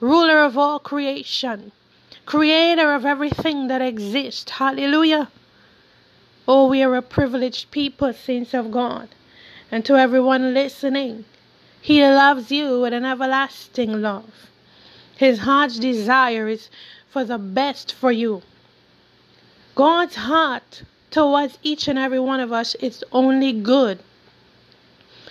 ruler 0.00 0.40
of 0.40 0.58
all 0.58 0.80
creation, 0.80 1.70
creator 2.24 2.92
of 2.92 3.06
everything 3.06 3.68
that 3.68 3.80
exists. 3.80 4.50
Hallelujah. 4.50 5.28
Oh, 6.48 6.66
we 6.66 6.82
are 6.82 6.96
a 6.96 7.00
privileged 7.00 7.70
people, 7.70 8.12
saints 8.12 8.54
of 8.54 8.72
God. 8.72 9.10
And 9.70 9.84
to 9.84 9.94
everyone 9.94 10.52
listening, 10.52 11.26
He 11.80 12.02
loves 12.02 12.50
you 12.50 12.80
with 12.80 12.92
an 12.92 13.04
everlasting 13.04 14.02
love. 14.02 14.50
His 15.16 15.40
heart's 15.40 15.78
desire 15.78 16.48
is 16.48 16.68
for 17.08 17.24
the 17.24 17.38
best 17.38 17.92
for 17.92 18.12
you. 18.12 18.42
God's 19.74 20.14
heart 20.14 20.82
towards 21.10 21.58
each 21.62 21.88
and 21.88 21.98
every 21.98 22.20
one 22.20 22.40
of 22.40 22.52
us 22.52 22.74
is 22.76 23.02
only 23.12 23.52
good. 23.52 23.98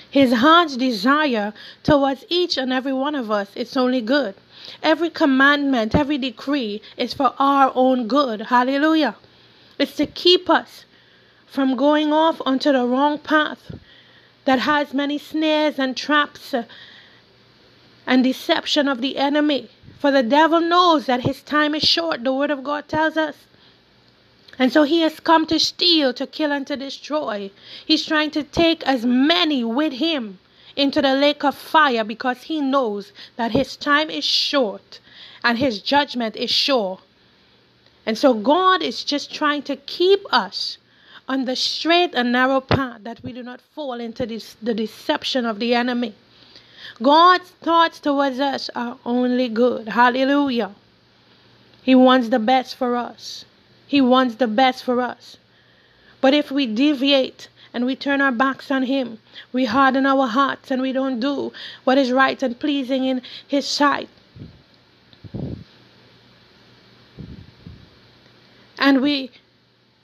His 0.10 0.34
heart's 0.34 0.78
desire 0.78 1.54
towards 1.84 2.26
each 2.30 2.58
and 2.58 2.74
every 2.74 2.94
one 2.94 3.16
of 3.16 3.30
us 3.30 3.50
is 3.56 3.76
only 3.78 4.02
good. 4.02 4.34
Every 4.82 5.10
commandment, 5.10 5.94
every 5.94 6.18
decree 6.18 6.82
is 6.98 7.14
for 7.14 7.34
our 7.38 7.72
own 7.76 8.08
good. 8.08 8.42
Hallelujah. 8.42 9.16
It's 9.78 9.96
to 9.98 10.08
keep 10.08 10.50
us 10.50 10.86
from 11.46 11.76
going 11.76 12.12
off 12.12 12.42
onto 12.46 12.72
the 12.72 12.88
wrong 12.88 13.20
path 13.20 13.76
that 14.46 14.60
has 14.60 14.94
many 14.94 15.18
snares 15.18 15.78
and 15.78 15.96
traps 15.96 16.56
and 18.08 18.24
deception 18.24 18.88
of 18.88 19.02
the 19.02 19.18
enemy. 19.18 19.70
For 20.00 20.12
the 20.12 20.24
devil 20.24 20.62
knows 20.62 21.06
that 21.06 21.22
his 21.22 21.42
time 21.42 21.74
is 21.76 21.84
short, 21.84 22.24
the 22.24 22.34
word 22.34 22.52
of 22.52 22.64
God 22.64 22.88
tells 22.88 23.18
us. 23.18 23.36
And 24.58 24.72
so 24.72 24.84
he 24.84 25.02
has 25.02 25.20
come 25.20 25.46
to 25.48 25.60
steal, 25.60 26.14
to 26.14 26.28
kill, 26.28 26.52
and 26.52 26.66
to 26.68 26.78
destroy. 26.78 27.52
He's 27.86 28.06
trying 28.06 28.32
to 28.32 28.44
take 28.44 28.86
as 28.88 29.06
many 29.06 29.64
with 29.64 29.94
him 29.94 30.40
into 30.76 31.02
the 31.02 31.14
lake 31.14 31.44
of 31.44 31.56
fire 31.56 32.04
because 32.04 32.44
he 32.44 32.62
knows 32.62 33.12
that 33.36 33.52
his 33.52 33.76
time 33.76 34.10
is 34.10 34.24
short 34.24 35.00
and 35.44 35.58
his 35.58 35.82
judgment 35.82 36.36
is 36.36 36.50
sure. 36.50 37.00
And 38.06 38.18
so 38.18 38.34
God 38.34 38.82
is 38.82 39.04
just 39.04 39.34
trying 39.34 39.64
to 39.64 39.76
keep 39.76 40.22
us 40.32 40.78
on 41.28 41.46
the 41.46 41.56
straight 41.56 42.14
and 42.14 42.32
narrow 42.32 42.62
path 42.62 43.04
that 43.04 43.24
we 43.24 43.34
do 43.34 43.42
not 43.42 43.60
fall 43.62 43.94
into 43.94 44.26
this, 44.26 44.56
the 44.62 44.74
deception 44.74 45.46
of 45.46 45.60
the 45.60 45.74
enemy. 45.74 46.14
God's 47.02 47.50
thoughts 47.50 48.00
towards 48.00 48.40
us 48.40 48.70
are 48.76 48.98
only 49.06 49.50
good. 49.50 49.90
Hallelujah. 49.90 50.72
He 51.82 51.96
wants 51.96 52.30
the 52.30 52.40
best 52.40 52.76
for 52.76 52.96
us. 52.96 53.46
He 53.88 54.02
wants 54.02 54.36
the 54.36 54.48
best 54.48 54.84
for 54.84 55.02
us. 55.02 55.38
But 56.22 56.34
if 56.34 56.50
we 56.50 56.66
deviate 56.66 57.50
and 57.74 57.86
we 57.86 57.96
turn 57.96 58.22
our 58.22 58.32
backs 58.32 58.72
on 58.72 58.84
Him, 58.84 59.20
we 59.54 59.66
harden 59.66 60.06
our 60.06 60.28
hearts 60.28 60.72
and 60.72 60.82
we 60.82 60.92
don't 60.92 61.20
do 61.20 61.52
what 61.84 61.98
is 61.98 62.12
right 62.12 62.42
and 62.42 62.60
pleasing 62.60 63.06
in 63.06 63.22
His 63.48 63.68
sight, 63.68 64.10
and 68.80 69.02
we 69.02 69.30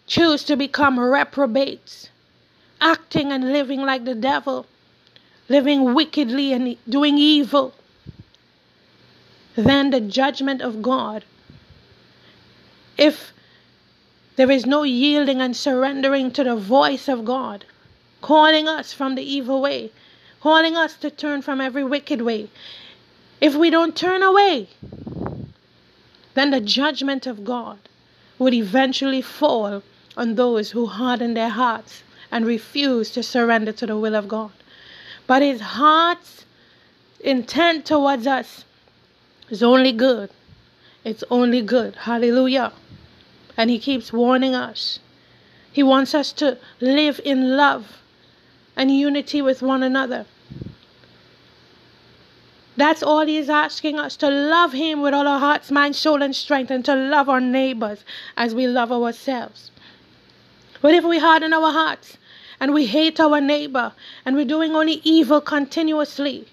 choose 0.06 0.44
to 0.44 0.56
become 0.56 1.00
reprobates, 1.00 2.10
acting 2.82 3.32
and 3.32 3.54
living 3.54 3.82
like 3.82 4.06
the 4.06 4.16
devil, 4.16 4.66
living 5.52 5.94
wickedly 5.94 6.54
and 6.54 6.78
doing 6.88 7.18
evil, 7.18 7.74
then 9.56 9.90
the 9.90 10.00
judgment 10.00 10.62
of 10.62 10.82
God, 10.82 11.26
if 12.98 13.34
there 14.38 14.50
is 14.50 14.66
no 14.66 14.84
yielding 14.84 15.42
and 15.42 15.56
surrendering 15.56 16.32
to 16.32 16.44
the 16.44 16.56
voice 16.56 17.10
of 17.10 17.26
God, 17.26 17.66
calling 18.22 18.68
us 18.68 18.94
from 18.94 19.16
the 19.16 19.24
evil 19.24 19.62
way, 19.62 19.92
calling 20.40 20.78
us 20.78 20.96
to 20.96 21.10
turn 21.10 21.42
from 21.42 21.60
every 21.60 21.84
wicked 21.84 22.22
way. 22.22 22.50
If 23.42 23.56
we 23.56 23.70
don't 23.70 23.96
turn 23.96 24.24
away, 24.24 24.70
then 26.34 26.52
the 26.52 26.62
judgment 26.62 27.28
of 27.28 27.44
God 27.44 27.80
would 28.40 28.54
eventually 28.54 29.22
fall 29.22 29.84
on 30.16 30.36
those 30.36 30.72
who 30.72 30.86
harden 30.86 31.34
their 31.34 31.50
hearts 31.50 32.04
and 32.32 32.46
refuse 32.46 33.12
to 33.12 33.22
surrender 33.22 33.74
to 33.74 33.86
the 33.86 33.98
will 33.98 34.16
of 34.16 34.28
God. 34.28 34.52
But 35.32 35.44
his 35.44 35.62
heart's 35.62 36.44
intent 37.22 37.86
towards 37.86 38.28
us 38.28 38.66
is 39.50 39.64
only 39.64 39.94
good. 39.94 40.30
It's 41.06 41.24
only 41.32 41.62
good. 41.62 41.96
Hallelujah. 41.96 42.74
And 43.56 43.70
he 43.70 43.80
keeps 43.80 44.12
warning 44.12 44.56
us. 44.56 45.00
He 45.72 45.84
wants 45.84 46.14
us 46.14 46.34
to 46.34 46.58
live 46.82 47.22
in 47.24 47.56
love 47.56 48.02
and 48.76 48.94
unity 48.94 49.42
with 49.42 49.62
one 49.62 49.84
another. 49.84 50.26
That's 52.76 53.02
all 53.02 53.26
He's 53.26 53.50
asking 53.50 54.00
us 54.00 54.18
to 54.18 54.30
love 54.30 54.74
Him 54.74 55.00
with 55.00 55.14
all 55.14 55.30
our 55.30 55.40
hearts, 55.40 55.72
mind, 55.72 55.96
soul, 55.96 56.22
and 56.22 56.36
strength, 56.36 56.72
and 56.72 56.84
to 56.84 56.94
love 56.94 57.30
our 57.30 57.40
neighbors 57.40 58.04
as 58.36 58.54
we 58.54 58.68
love 58.68 58.92
ourselves. 58.92 59.72
But 60.82 60.94
if 60.94 61.06
we 61.06 61.20
harden 61.20 61.54
our 61.54 61.72
hearts 61.72 62.18
and 62.62 62.76
we 62.76 62.86
hate 62.86 63.20
our 63.20 63.42
neighbor 63.42 63.92
and 64.24 64.36
we're 64.36 64.46
doing 64.46 64.76
only 64.76 65.02
evil 65.04 65.42
continuously, 65.42 66.46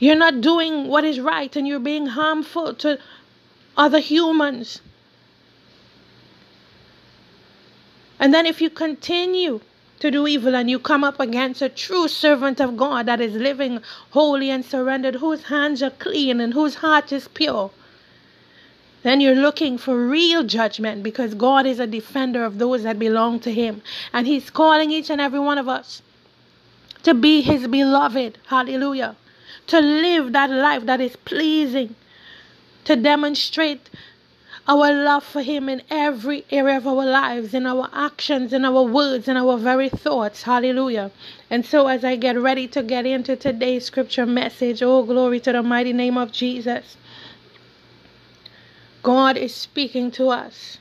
you're 0.00 0.16
not 0.16 0.40
doing 0.40 0.88
what 0.88 1.04
is 1.04 1.20
right 1.20 1.54
and 1.54 1.68
you're 1.68 1.78
being 1.78 2.06
harmful 2.06 2.74
to 2.74 2.98
other 3.76 4.00
humans. 4.00 4.80
And 8.18 8.34
then 8.34 8.44
if 8.44 8.60
you 8.60 8.70
continue 8.70 9.60
to 10.00 10.10
do 10.10 10.26
evil 10.26 10.56
and 10.56 10.68
you 10.68 10.80
come 10.80 11.04
up 11.04 11.20
against 11.20 11.62
a 11.62 11.68
true 11.68 12.08
servant 12.08 12.60
of 12.60 12.76
God 12.76 13.06
that 13.06 13.20
is 13.20 13.34
living 13.34 13.80
holy 14.10 14.50
and 14.50 14.64
surrendered, 14.64 15.14
whose 15.16 15.44
hands 15.44 15.80
are 15.80 15.90
clean 15.90 16.40
and 16.40 16.52
whose 16.52 16.74
heart 16.74 17.12
is 17.12 17.28
pure, 17.28 17.70
then 19.02 19.20
you're 19.20 19.34
looking 19.34 19.78
for 19.78 20.08
real 20.08 20.44
judgment 20.44 21.02
because 21.02 21.34
God 21.34 21.66
is 21.66 21.80
a 21.80 21.86
defender 21.86 22.44
of 22.44 22.58
those 22.58 22.84
that 22.84 22.98
belong 22.98 23.40
to 23.40 23.52
Him. 23.52 23.82
And 24.12 24.26
He's 24.26 24.50
calling 24.50 24.90
each 24.92 25.10
and 25.10 25.20
every 25.20 25.40
one 25.40 25.58
of 25.58 25.68
us 25.68 26.02
to 27.02 27.14
be 27.14 27.42
His 27.42 27.66
beloved. 27.66 28.38
Hallelujah. 28.46 29.16
To 29.68 29.80
live 29.80 30.32
that 30.32 30.50
life 30.50 30.86
that 30.86 31.00
is 31.00 31.16
pleasing, 31.16 31.94
to 32.84 32.96
demonstrate 32.96 33.90
our 34.68 34.92
love 34.92 35.24
for 35.24 35.42
Him 35.42 35.68
in 35.68 35.82
every 35.90 36.44
area 36.50 36.76
of 36.76 36.86
our 36.86 37.04
lives, 37.04 37.54
in 37.54 37.66
our 37.66 37.90
actions, 37.92 38.52
in 38.52 38.64
our 38.64 38.82
words, 38.82 39.26
in 39.26 39.36
our 39.36 39.56
very 39.56 39.88
thoughts. 39.88 40.44
Hallelujah. 40.44 41.10
And 41.50 41.66
so, 41.66 41.88
as 41.88 42.04
I 42.04 42.14
get 42.14 42.38
ready 42.38 42.68
to 42.68 42.82
get 42.82 43.04
into 43.04 43.34
today's 43.34 43.84
scripture 43.84 44.26
message, 44.26 44.80
oh, 44.80 45.02
glory 45.02 45.40
to 45.40 45.52
the 45.52 45.62
mighty 45.62 45.92
name 45.92 46.16
of 46.16 46.30
Jesus. 46.30 46.96
God 49.02 49.36
is 49.36 49.52
speaking 49.52 50.12
to 50.12 50.28
us. 50.28 50.78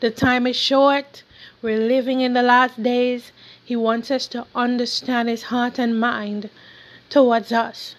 The 0.00 0.10
time 0.10 0.46
is 0.46 0.56
short. 0.56 1.22
We're 1.60 1.86
living 1.86 2.22
in 2.22 2.32
the 2.32 2.42
last 2.42 2.82
days. 2.82 3.30
He 3.62 3.76
wants 3.76 4.10
us 4.10 4.26
to 4.28 4.46
understand 4.54 5.28
His 5.28 5.44
heart 5.44 5.78
and 5.78 6.00
mind 6.00 6.48
towards 7.10 7.52
us 7.52 7.94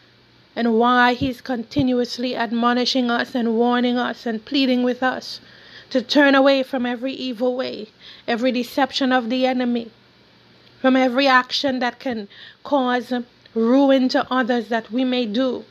and 0.55 0.79
why 0.79 1.13
He's 1.13 1.39
continuously 1.39 2.35
admonishing 2.35 3.11
us 3.11 3.35
and 3.35 3.55
warning 3.55 3.95
us 3.95 4.25
and 4.25 4.43
pleading 4.43 4.81
with 4.81 5.03
us 5.03 5.39
to 5.91 6.01
turn 6.01 6.33
away 6.33 6.63
from 6.63 6.87
every 6.87 7.13
evil 7.13 7.55
way, 7.55 7.89
every 8.27 8.51
deception 8.51 9.11
of 9.11 9.29
the 9.29 9.45
enemy, 9.45 9.91
from 10.81 10.95
every 10.95 11.27
action 11.27 11.77
that 11.77 11.99
can 11.99 12.27
cause 12.63 13.13
ruin 13.53 14.09
to 14.09 14.25
others 14.31 14.69
that 14.69 14.91
we 14.91 15.03
may 15.03 15.27
do. 15.27 15.63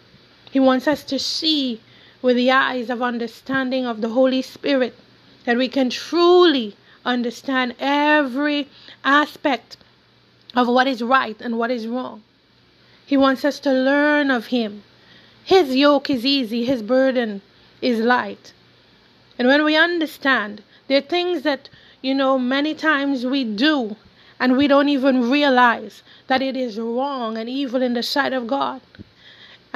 He 0.53 0.61
wants 0.61 0.87
us 0.87 1.03
to 1.05 1.19
see 1.19 1.81
with 2.26 2.35
the 2.35 2.50
eyes 2.50 2.90
of 2.90 3.00
understanding 3.00 3.87
of 3.87 4.00
the 4.00 4.09
Holy 4.09 4.42
Spirit 4.42 4.92
that 5.45 5.56
we 5.56 5.68
can 5.68 5.88
truly 5.88 6.75
understand 7.04 7.73
every 7.78 8.66
aspect 9.04 9.76
of 10.52 10.66
what 10.66 10.88
is 10.88 11.00
right 11.00 11.41
and 11.41 11.56
what 11.56 11.71
is 11.71 11.86
wrong. 11.86 12.21
He 13.06 13.17
wants 13.17 13.45
us 13.45 13.60
to 13.60 13.71
learn 13.71 14.32
of 14.32 14.47
Him. 14.47 14.82
His 15.45 15.76
yoke 15.76 16.10
is 16.10 16.26
easy, 16.26 16.65
His 16.65 16.82
burden 16.82 17.43
is 17.80 18.00
light. 18.00 18.52
And 19.39 19.47
when 19.47 19.65
we 19.65 19.76
understand, 19.76 20.65
there 20.89 20.99
are 20.99 21.12
things 21.12 21.43
that, 21.43 21.69
you 22.02 22.12
know, 22.12 22.41
many 22.41 22.75
times 22.75 23.25
we 23.25 23.45
do 23.45 23.95
and 24.41 24.56
we 24.56 24.67
don't 24.67 24.89
even 24.89 25.30
realize 25.30 26.02
that 26.26 26.43
it 26.43 26.56
is 26.56 26.76
wrong 26.76 27.39
and 27.39 27.49
evil 27.49 27.82
in 27.82 27.95
the 27.95 28.02
sight 28.02 28.32
of 28.32 28.49
God. 28.49 28.80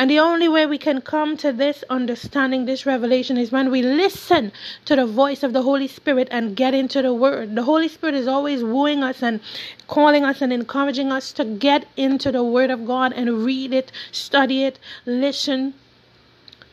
And 0.00 0.10
the 0.10 0.18
only 0.18 0.48
way 0.48 0.64
we 0.64 0.78
can 0.78 1.02
come 1.02 1.36
to 1.36 1.52
this 1.52 1.84
understanding, 1.90 2.64
this 2.64 2.86
revelation, 2.86 3.36
is 3.36 3.52
when 3.52 3.70
we 3.70 3.82
listen 3.82 4.50
to 4.86 4.96
the 4.96 5.04
voice 5.04 5.42
of 5.42 5.52
the 5.52 5.60
Holy 5.60 5.88
Spirit 5.88 6.26
and 6.30 6.56
get 6.56 6.72
into 6.72 7.02
the 7.02 7.12
Word. 7.12 7.54
The 7.54 7.64
Holy 7.64 7.86
Spirit 7.86 8.14
is 8.14 8.26
always 8.26 8.64
wooing 8.64 9.04
us 9.04 9.22
and 9.22 9.40
calling 9.88 10.24
us 10.24 10.40
and 10.40 10.54
encouraging 10.54 11.12
us 11.12 11.32
to 11.32 11.44
get 11.44 11.86
into 11.98 12.32
the 12.32 12.42
Word 12.42 12.70
of 12.70 12.86
God 12.86 13.12
and 13.12 13.44
read 13.44 13.74
it, 13.74 13.92
study 14.10 14.64
it, 14.64 14.78
listen 15.04 15.74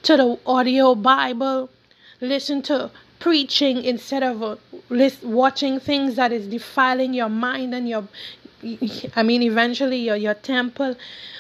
to 0.04 0.16
the 0.16 0.40
audio 0.46 0.96
Bible, 0.96 1.70
listen 2.22 2.62
to 2.62 2.92
preaching 3.20 3.84
instead 3.84 4.24
of 4.24 4.42
uh, 4.42 4.56
watching 5.22 5.82
things 5.82 6.16
that 6.16 6.32
is 6.32 6.48
defiling 6.48 7.14
your 7.14 7.28
mind 7.28 7.76
and 7.76 7.90
your 7.90 8.08
I 9.16 9.22
mean 9.24 9.44
eventually 9.44 9.98
your 9.98 10.16
your 10.16 10.34
temple 10.34 10.96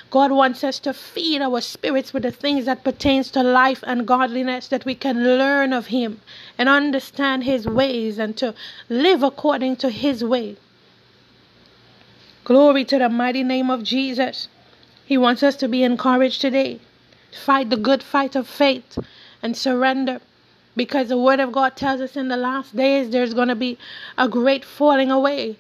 God 0.09 0.31
wants 0.31 0.63
us 0.63 0.79
to 0.79 0.93
feed 0.93 1.41
our 1.41 1.59
spirits 1.59 2.13
with 2.13 2.23
the 2.23 2.31
things 2.31 2.65
that 2.65 2.83
pertains 2.83 3.29
to 3.31 3.43
life 3.43 3.83
and 3.85 4.07
godliness 4.07 4.67
that 4.69 4.85
we 4.85 4.95
can 4.95 5.23
learn 5.23 5.73
of 5.73 5.87
him 5.87 6.21
and 6.57 6.69
understand 6.69 7.43
his 7.43 7.67
ways 7.67 8.17
and 8.17 8.37
to 8.37 8.53
live 8.89 9.21
according 9.21 9.75
to 9.77 9.89
his 9.89 10.23
way. 10.23 10.55
Glory 12.45 12.85
to 12.85 12.97
the 12.97 13.09
mighty 13.09 13.43
name 13.43 13.69
of 13.69 13.83
Jesus. 13.83 14.47
He 15.05 15.17
wants 15.17 15.43
us 15.43 15.57
to 15.57 15.67
be 15.67 15.83
encouraged 15.83 16.39
today. 16.39 16.79
Fight 17.43 17.69
the 17.69 17.77
good 17.77 18.01
fight 18.01 18.35
of 18.35 18.47
faith 18.47 18.97
and 19.41 19.57
surrender 19.57 20.21
because 20.75 21.09
the 21.09 21.17
word 21.17 21.41
of 21.41 21.51
God 21.51 21.75
tells 21.75 21.99
us 21.99 22.15
in 22.15 22.29
the 22.29 22.37
last 22.37 22.75
days 22.75 23.09
there's 23.09 23.33
going 23.33 23.49
to 23.49 23.55
be 23.55 23.77
a 24.17 24.29
great 24.29 24.63
falling 24.63 25.11
away 25.11 25.57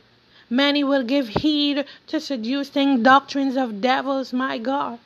Many 0.49 0.83
will 0.83 1.03
give 1.03 1.27
heed 1.27 1.83
to 2.07 2.21
seducing 2.21 3.03
doctrines 3.03 3.57
of 3.57 3.81
devils, 3.81 4.31
my 4.31 4.57
God. 4.57 4.99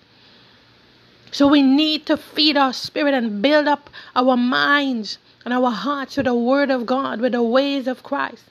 So 1.31 1.47
we 1.47 1.63
need 1.63 2.05
to 2.07 2.17
feed 2.17 2.57
our 2.57 2.73
spirit 2.73 3.15
and 3.15 3.41
build 3.41 3.67
up 3.67 3.89
our 4.15 4.37
minds 4.37 5.17
and 5.43 5.53
our 5.53 5.71
hearts 5.71 6.17
with 6.17 6.27
the 6.27 6.35
Word 6.35 6.69
of 6.69 6.85
God, 6.85 7.21
with 7.21 7.31
the 7.31 7.41
ways 7.41 7.87
of 7.87 8.03
Christ. 8.03 8.43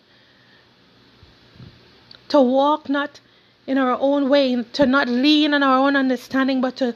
To 2.30 2.40
walk 2.40 2.88
not 2.88 3.20
in 3.66 3.78
our 3.78 3.96
own 4.00 4.28
way, 4.28 4.60
to 4.72 4.86
not 4.86 5.08
lean 5.08 5.54
on 5.54 5.62
our 5.62 5.78
own 5.78 5.94
understanding, 5.94 6.60
but 6.60 6.76
to 6.76 6.94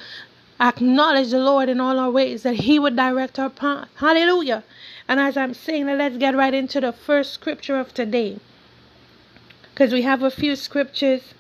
acknowledge 0.59 1.31
the 1.31 1.39
Lord 1.39 1.69
in 1.69 1.81
all 1.81 2.01
our 2.01 2.11
ways, 2.11 2.43
that 2.43 2.55
He 2.55 2.79
would 2.81 2.97
direct 2.97 3.39
our 3.39 3.51
path. 3.51 3.89
Hallelujah. 3.97 4.65
And 5.07 5.21
as 5.21 5.37
I'm 5.37 5.55
saying, 5.55 5.87
let's 5.87 6.17
get 6.17 6.35
right 6.35 6.55
into 6.55 6.81
the 6.81 6.93
first 6.93 7.33
scripture 7.33 7.79
of 7.79 7.95
today 7.95 8.41
because 9.75 9.93
we 9.93 10.03
have 10.03 10.23
a 10.23 10.31
few 10.31 10.55
scriptures. 10.55 11.35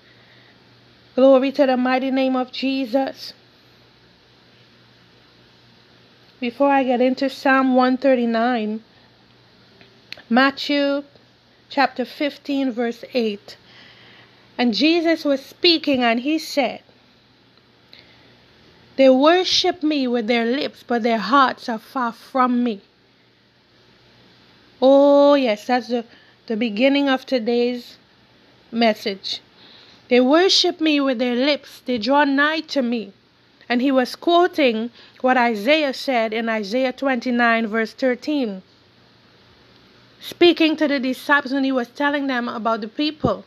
Glory 1.14 1.52
to 1.52 1.66
the 1.66 1.76
mighty 1.76 2.10
name 2.10 2.34
of 2.34 2.50
Jesus. 2.50 3.32
Before 6.40 6.68
I 6.68 6.82
get 6.82 7.00
into 7.00 7.30
Psalm 7.30 7.76
139, 7.76 8.82
Matthew 10.28 11.04
chapter 11.70 12.04
15, 12.04 12.72
verse 12.72 13.04
8. 13.14 13.56
And 14.58 14.74
Jesus 14.74 15.24
was 15.24 15.40
speaking, 15.40 16.02
and 16.02 16.18
he 16.18 16.40
said, 16.40 16.82
They 18.96 19.10
worship 19.10 19.84
me 19.84 20.08
with 20.08 20.26
their 20.26 20.44
lips, 20.44 20.82
but 20.84 21.04
their 21.04 21.18
hearts 21.18 21.68
are 21.68 21.78
far 21.78 22.10
from 22.10 22.64
me. 22.64 22.80
Oh, 24.82 25.34
yes, 25.34 25.68
that's 25.68 25.86
the, 25.86 26.04
the 26.48 26.56
beginning 26.56 27.08
of 27.08 27.24
today's 27.24 27.96
message. 28.74 29.40
They 30.08 30.20
worship 30.20 30.80
me 30.80 31.00
with 31.00 31.18
their 31.18 31.34
lips, 31.34 31.80
they 31.84 31.98
draw 31.98 32.24
nigh 32.24 32.60
to 32.60 32.82
me. 32.82 33.12
And 33.68 33.80
he 33.80 33.90
was 33.90 34.14
quoting 34.14 34.90
what 35.22 35.38
Isaiah 35.38 35.94
said 35.94 36.34
in 36.34 36.48
Isaiah 36.48 36.92
29, 36.92 37.66
verse 37.66 37.92
13. 37.94 38.62
Speaking 40.20 40.76
to 40.76 40.86
the 40.86 41.00
disciples 41.00 41.52
when 41.52 41.64
he 41.64 41.72
was 41.72 41.88
telling 41.88 42.26
them 42.26 42.48
about 42.48 42.82
the 42.82 42.88
people. 42.88 43.44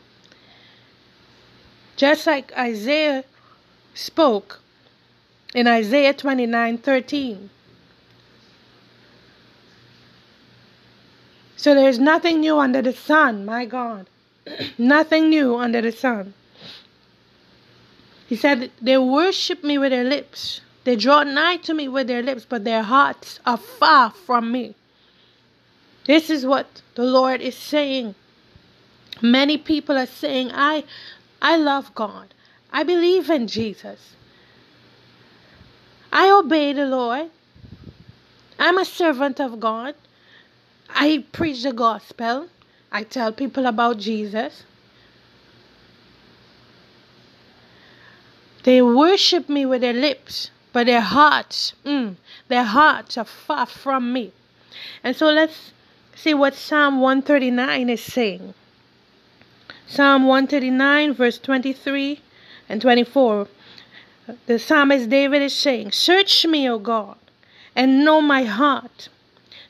Just 1.96 2.26
like 2.26 2.52
Isaiah 2.56 3.24
spoke 3.94 4.60
in 5.54 5.66
Isaiah 5.66 6.14
29 6.14 6.78
13. 6.78 7.50
So 11.56 11.74
there's 11.74 11.98
nothing 11.98 12.40
new 12.40 12.58
under 12.58 12.80
the 12.80 12.92
sun, 12.92 13.44
my 13.44 13.64
God. 13.64 14.06
Nothing 14.78 15.30
new 15.30 15.56
under 15.56 15.80
the 15.80 15.92
sun. 15.92 16.34
He 18.28 18.36
said, 18.36 18.70
They 18.80 18.98
worship 18.98 19.64
me 19.64 19.78
with 19.78 19.90
their 19.90 20.04
lips. 20.04 20.60
They 20.84 20.96
draw 20.96 21.22
nigh 21.22 21.56
to 21.58 21.74
me 21.74 21.88
with 21.88 22.06
their 22.06 22.22
lips, 22.22 22.46
but 22.48 22.64
their 22.64 22.82
hearts 22.82 23.40
are 23.44 23.56
far 23.56 24.10
from 24.10 24.52
me. 24.52 24.74
This 26.06 26.30
is 26.30 26.46
what 26.46 26.82
the 26.94 27.04
Lord 27.04 27.40
is 27.40 27.54
saying. 27.54 28.14
Many 29.20 29.58
people 29.58 29.96
are 29.98 30.06
saying, 30.06 30.50
I 30.52 30.84
I 31.40 31.56
love 31.56 31.94
God. 31.94 32.34
I 32.72 32.82
believe 32.82 33.30
in 33.30 33.46
Jesus. 33.46 34.14
I 36.12 36.30
obey 36.30 36.72
the 36.72 36.86
Lord. 36.86 37.30
I'm 38.58 38.78
a 38.78 38.84
servant 38.84 39.40
of 39.40 39.60
God. 39.60 39.94
I 40.88 41.24
preach 41.32 41.62
the 41.62 41.72
gospel. 41.72 42.48
I 42.90 43.02
tell 43.02 43.32
people 43.32 43.66
about 43.66 43.98
Jesus. 43.98 44.64
They 48.64 48.82
worship 48.82 49.48
me 49.48 49.66
with 49.66 49.82
their 49.82 49.92
lips, 49.92 50.50
but 50.72 50.86
their 50.86 51.00
hearts, 51.00 51.74
mm, 51.84 52.16
their 52.48 52.64
hearts 52.64 53.16
are 53.16 53.24
far 53.24 53.66
from 53.66 54.12
me. 54.12 54.32
And 55.04 55.14
so 55.14 55.30
let's 55.30 55.72
see 56.14 56.34
what 56.34 56.54
Psalm 56.54 57.00
139 57.00 57.90
is 57.90 58.02
saying. 58.02 58.54
Psalm 59.86 60.26
139, 60.26 61.14
verse 61.14 61.38
23 61.38 62.20
and 62.68 62.82
24. 62.82 63.48
The 64.46 64.58
psalmist 64.58 65.08
David 65.08 65.40
is 65.40 65.54
saying, 65.54 65.92
Search 65.92 66.44
me, 66.44 66.68
O 66.68 66.78
God, 66.78 67.16
and 67.74 68.04
know 68.04 68.20
my 68.20 68.44
heart. 68.44 69.08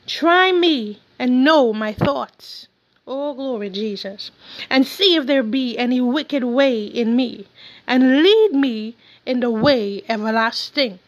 Try 0.05 0.51
me 0.51 0.99
and 1.17 1.43
know 1.43 1.71
my 1.71 1.93
thoughts. 1.93 2.67
Oh, 3.11 3.33
glory, 3.33 3.71
Jesus. 3.71 4.29
And 4.69 4.85
see 4.85 5.15
if 5.15 5.25
there 5.25 5.41
be 5.41 5.75
any 5.79 5.99
wicked 5.99 6.43
way 6.43 6.83
in 6.83 7.15
me, 7.15 7.47
and 7.87 8.21
lead 8.21 8.51
me 8.51 8.95
in 9.25 9.39
the 9.39 9.49
way 9.49 10.03
everlasting. 10.07 10.99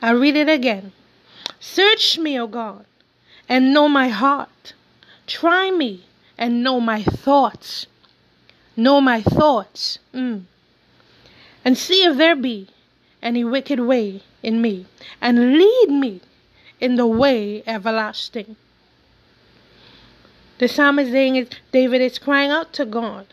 I 0.00 0.12
read 0.12 0.34
it 0.34 0.48
again. 0.48 0.92
Search 1.60 2.16
me, 2.16 2.40
O 2.40 2.46
God, 2.46 2.86
and 3.50 3.74
know 3.74 3.86
my 3.86 4.08
heart. 4.08 4.72
Try 5.26 5.70
me 5.70 6.06
and 6.38 6.64
know 6.64 6.80
my 6.80 7.02
thoughts. 7.02 7.86
Know 8.78 9.02
my 9.02 9.20
thoughts. 9.20 9.98
Mm. 10.14 10.44
And 11.66 11.76
see 11.76 12.02
if 12.02 12.16
there 12.16 12.34
be 12.34 12.68
any 13.22 13.44
wicked 13.44 13.80
way 13.80 14.22
in 14.42 14.62
me, 14.62 14.86
and 15.20 15.58
lead 15.58 15.88
me 15.90 16.22
in 16.80 16.96
the 16.96 17.06
way 17.06 17.62
everlasting. 17.66 18.56
The 20.58 20.68
psalmist 20.68 21.10
David 21.72 22.00
is 22.00 22.20
crying 22.20 22.52
out 22.52 22.72
to 22.74 22.84
God 22.84 23.26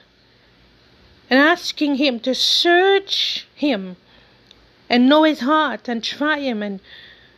and 1.30 1.38
asking 1.38 1.96
him 1.96 2.20
to 2.22 2.34
search 2.34 3.46
him 3.54 3.98
and 4.90 5.08
know 5.08 5.24
his 5.24 5.42
heart 5.42 5.88
and 5.88 6.04
try 6.04 6.40
him 6.40 6.64
and 6.64 6.80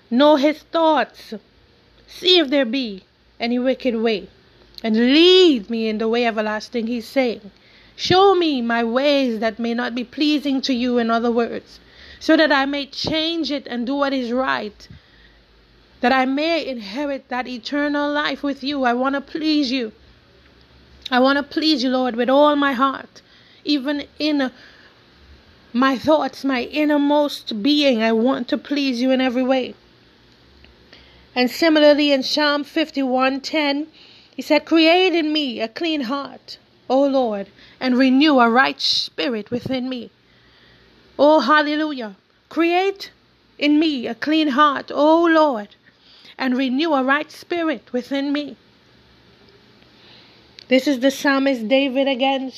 know 0.09 0.37
his 0.37 0.59
thoughts. 0.59 1.33
See 2.07 2.37
if 2.37 2.49
there 2.49 2.63
be 2.63 3.03
any 3.41 3.59
wicked 3.59 3.97
way 3.97 4.29
and 4.83 4.95
lead 4.95 5.69
me 5.69 5.89
in 5.89 5.97
the 5.97 6.07
way 6.07 6.25
everlasting, 6.25 6.87
he's 6.87 7.07
saying. 7.07 7.51
Show 7.97 8.35
me 8.35 8.61
my 8.61 8.85
ways 8.85 9.39
that 9.39 9.59
may 9.59 9.73
not 9.73 9.93
be 9.93 10.05
pleasing 10.05 10.61
to 10.61 10.73
you, 10.73 10.97
in 10.97 11.11
other 11.11 11.31
words, 11.31 11.81
so 12.21 12.37
that 12.37 12.53
I 12.53 12.65
may 12.65 12.85
change 12.85 13.51
it 13.51 13.67
and 13.67 13.85
do 13.85 13.95
what 13.95 14.13
is 14.13 14.31
right 14.31 14.87
that 16.03 16.11
I 16.11 16.25
may 16.25 16.67
inherit 16.67 17.29
that 17.29 17.47
eternal 17.47 18.11
life 18.11 18.43
with 18.43 18.61
you. 18.61 18.83
I 18.83 18.91
want 18.91 19.15
to 19.15 19.21
please 19.21 19.71
you. 19.71 19.93
I 21.09 21.19
want 21.19 21.37
to 21.37 21.43
please 21.43 21.81
you, 21.81 21.91
Lord, 21.91 22.17
with 22.17 22.29
all 22.29 22.57
my 22.57 22.73
heart, 22.73 23.21
even 23.63 24.05
in 24.19 24.51
my 25.71 25.97
thoughts, 25.97 26.43
my 26.43 26.63
innermost 26.63 27.63
being. 27.63 28.03
I 28.03 28.11
want 28.11 28.49
to 28.49 28.57
please 28.57 29.01
you 29.01 29.11
in 29.11 29.21
every 29.21 29.43
way. 29.43 29.75
And 31.35 31.49
similarly, 31.49 32.11
in 32.11 32.21
Psalm 32.21 32.65
51:10, 32.65 33.87
he 34.35 34.41
said, 34.41 34.65
Create 34.65 35.15
in 35.15 35.31
me 35.31 35.61
a 35.61 35.69
clean 35.69 36.01
heart, 36.01 36.57
O 36.89 37.01
Lord, 37.05 37.47
and 37.79 37.97
renew 37.97 38.41
a 38.41 38.49
right 38.49 38.81
spirit 38.81 39.51
within 39.51 39.87
me. 39.87 40.11
Oh, 41.17 41.39
hallelujah. 41.39 42.17
Create 42.49 43.11
in 43.57 43.79
me 43.79 44.05
a 44.05 44.15
clean 44.15 44.49
heart, 44.49 44.91
O 44.93 45.23
Lord, 45.23 45.69
and 46.43 46.57
renew 46.57 46.91
a 46.91 47.01
right 47.01 47.31
spirit 47.31 47.93
within 47.93 48.33
me. 48.33 48.57
This 50.67 50.87
is 50.87 50.99
the 50.99 51.09
psalmist 51.09 51.69
David 51.69 52.05
again 52.05 52.51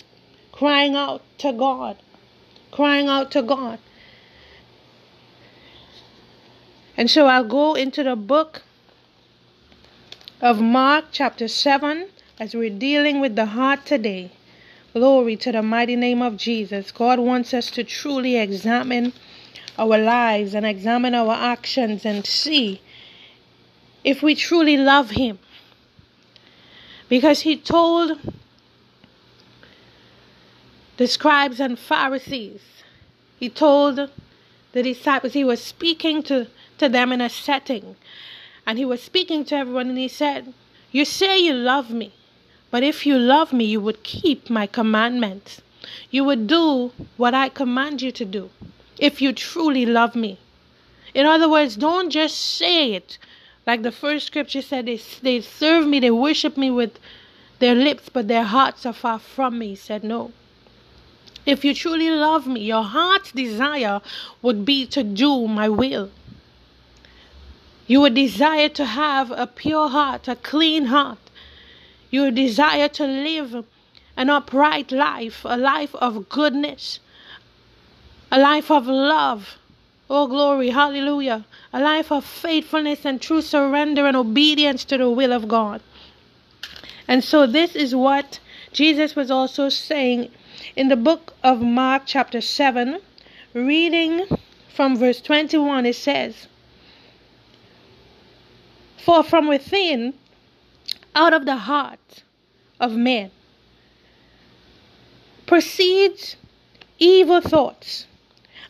crying 0.52 0.96
out 0.96 1.22
to 1.38 1.54
God, 1.54 1.96
crying 2.72 3.08
out 3.08 3.30
to 3.34 3.44
God. 3.44 3.78
And 6.98 7.12
so 7.12 7.28
I'll 7.28 7.44
go 7.44 7.76
into 7.76 8.04
the 8.04 8.16
book 8.16 8.64
of 10.42 10.60
Mark, 10.60 11.06
chapter 11.12 11.48
7, 11.48 12.08
as 12.40 12.56
we're 12.56 12.72
dealing 12.72 13.20
with 13.20 13.36
the 13.36 13.46
heart 13.46 13.86
today. 13.86 14.32
Glory 14.94 15.36
to 15.36 15.52
the 15.52 15.62
mighty 15.62 15.96
name 15.96 16.24
of 16.24 16.38
Jesus. 16.38 16.92
God 16.92 17.20
wants 17.20 17.54
us 17.54 17.70
to 17.70 17.84
truly 17.84 18.36
examine 18.36 19.14
our 19.78 20.00
lives 20.00 20.56
and 20.56 20.66
examine 20.66 21.14
our 21.14 21.36
actions 21.36 22.04
and 22.04 22.26
see 22.26 22.82
if 24.06 24.22
we 24.22 24.36
truly 24.36 24.78
love 24.78 25.10
Him. 25.10 25.40
Because 27.10 27.42
He 27.42 27.58
told 27.58 28.20
the 30.98 31.08
scribes 31.08 31.60
and 31.60 31.78
Pharisees, 31.78 32.62
He 33.38 33.50
told 33.50 34.10
the 34.72 34.84
disciples, 34.84 35.34
He 35.34 35.44
was 35.44 35.62
speaking 35.62 36.22
to, 36.24 36.48
to 36.78 36.88
them 36.88 37.12
in 37.12 37.20
a 37.20 37.30
setting. 37.30 37.96
And 38.66 38.78
He 38.78 38.86
was 38.86 39.02
speaking 39.02 39.44
to 39.46 39.56
everyone, 39.56 39.90
and 39.90 39.98
He 39.98 40.08
said, 40.08 40.54
You 40.92 41.04
say 41.04 41.40
you 41.40 41.54
love 41.54 41.90
me, 41.90 42.14
but 42.70 42.84
if 42.84 43.06
you 43.08 43.18
love 43.18 43.52
me, 43.52 43.66
you 43.66 43.82
would 43.82 44.04
keep 44.04 44.50
my 44.52 44.68
commandments. 44.68 45.62
You 46.12 46.24
would 46.26 46.46
do 46.46 46.92
what 47.18 47.34
I 47.34 47.50
command 47.50 48.04
you 48.04 48.12
to 48.12 48.26
do 48.26 48.52
if 49.00 49.22
you 49.22 49.34
truly 49.34 49.86
love 49.86 50.16
me. 50.16 50.38
In 51.14 51.26
other 51.26 51.50
words, 51.50 51.76
don't 51.76 52.10
just 52.10 52.40
say 52.40 52.94
it 52.94 53.18
like 53.66 53.82
the 53.82 53.92
first 53.92 54.28
scripture 54.28 54.62
said, 54.62 54.86
they, 54.86 55.00
they 55.22 55.42
serve 55.42 55.88
me, 55.88 56.00
they 56.00 56.12
worship 56.12 56.58
me 56.58 56.70
with 56.70 57.00
their 57.60 57.76
lips, 57.76 58.10
but 58.10 58.28
their 58.28 58.44
hearts 58.44 58.86
are 58.86 58.94
far 58.94 59.20
from 59.20 59.60
me. 59.60 59.70
He 59.70 59.76
said, 59.76 60.04
No. 60.04 60.32
If 61.46 61.64
you 61.64 61.74
truly 61.74 62.10
love 62.10 62.48
me, 62.48 62.62
your 62.62 62.84
heart's 62.84 63.32
desire 63.32 64.02
would 64.42 64.66
be 64.66 64.86
to 64.88 65.04
do 65.04 65.48
my 65.48 65.70
will. 65.70 66.10
You 67.88 68.02
would 68.02 68.16
desire 68.16 68.70
to 68.70 68.86
have 68.86 69.30
a 69.32 69.46
pure 69.46 69.90
heart, 69.90 70.28
a 70.28 70.36
clean 70.36 70.86
heart. 70.86 71.20
You 72.10 72.22
would 72.22 72.36
desire 72.36 72.90
to 72.90 73.06
live 73.06 73.64
an 74.18 74.30
upright 74.30 74.92
life, 74.92 75.42
a 75.46 75.58
life 75.58 75.94
of 75.96 76.30
goodness, 76.30 77.00
a 78.32 78.40
life 78.40 78.72
of 78.72 78.88
love. 78.88 79.58
Oh, 80.10 80.28
glory, 80.28 80.70
hallelujah 80.70 81.46
a 81.76 81.80
life 81.82 82.10
of 82.10 82.24
faithfulness 82.24 83.04
and 83.04 83.22
true 83.22 83.42
surrender 83.42 84.08
and 84.08 84.16
obedience 84.16 84.86
to 84.86 84.98
the 84.98 85.10
will 85.10 85.34
of 85.34 85.46
God. 85.46 85.82
And 87.06 87.22
so, 87.22 87.46
this 87.46 87.76
is 87.76 87.94
what 87.94 88.40
Jesus 88.72 89.14
was 89.14 89.30
also 89.30 89.68
saying 89.68 90.32
in 90.78 90.88
the 90.88 90.96
book 90.96 91.34
of 91.44 91.60
Mark, 91.60 92.04
chapter 92.06 92.40
7, 92.40 93.02
reading 93.54 94.26
from 94.74 94.96
verse 94.96 95.20
21. 95.20 95.86
It 95.86 95.98
says, 95.98 96.48
For 99.04 99.22
from 99.22 99.50
within, 99.50 100.14
out 101.14 101.34
of 101.34 101.46
the 101.46 101.58
heart 101.58 102.24
of 102.80 102.94
man, 102.94 103.32
proceeds 105.46 106.38
evil 107.00 107.42
thoughts, 107.42 108.08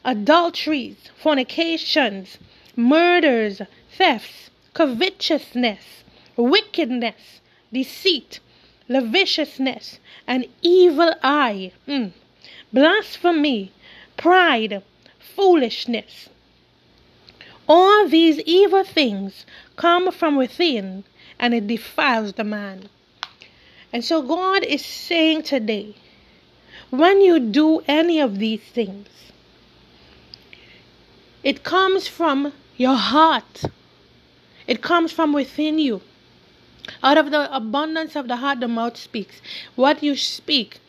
adulteries, 0.06 1.10
fornications, 1.18 2.38
murders, 2.76 3.62
thefts, 3.98 4.52
covetousness, 4.74 6.04
wickedness, 6.38 7.42
deceit, 7.74 8.40
lasciviousness, 8.88 10.00
an 10.28 10.46
evil 10.62 11.12
eye, 11.24 11.72
mm, 11.88 12.12
blasphemy, 12.72 13.72
pride, 14.16 14.84
foolishness. 15.18 16.30
All 17.68 18.08
these 18.08 18.40
evil 18.42 18.84
things 18.84 19.46
come 19.76 20.12
from 20.12 20.36
within 20.36 21.04
and 21.40 21.56
it 21.56 21.66
defiles 21.66 22.34
the 22.34 22.44
man. 22.44 22.90
And 23.92 24.06
so 24.06 24.22
God 24.22 24.64
is 24.64 24.86
saying 24.86 25.44
today, 25.44 25.96
when 26.92 27.22
you 27.22 27.40
do 27.40 27.82
any 27.88 28.20
of 28.20 28.38
these 28.38 28.62
things, 28.62 29.08
it 31.46 31.64
comes 31.64 32.10
from 32.10 32.52
your 32.76 32.96
heart. 32.96 33.64
It 34.68 34.82
comes 34.82 35.14
from 35.14 35.32
within 35.32 35.80
you. 35.80 36.02
Out 37.02 37.18
of 37.18 37.32
the 37.32 37.56
abundance 37.56 38.18
of 38.18 38.28
the 38.28 38.36
heart, 38.36 38.60
the 38.60 38.68
mouth 38.68 38.98
speaks. 38.98 39.40
What 39.76 40.04
you 40.04 40.18
speak. 40.18 40.80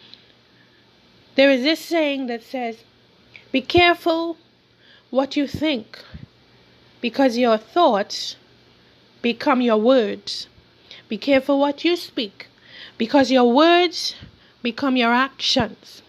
There 1.36 1.50
is 1.50 1.62
this 1.62 1.78
saying 1.78 2.26
that 2.26 2.42
says, 2.42 2.82
Be 3.52 3.60
careful 3.60 4.38
what 5.10 5.36
you 5.36 5.46
think, 5.46 6.02
because 7.00 7.38
your 7.38 7.58
thoughts 7.58 8.34
become 9.22 9.60
your 9.60 9.76
words. 9.76 10.48
Be 11.08 11.18
careful 11.18 11.60
what 11.60 11.84
you 11.84 11.94
speak 11.94 12.48
because 12.98 13.30
your 13.30 13.52
words 13.52 14.14
become 14.62 14.96
your 14.96 15.12
actions. 15.12 16.02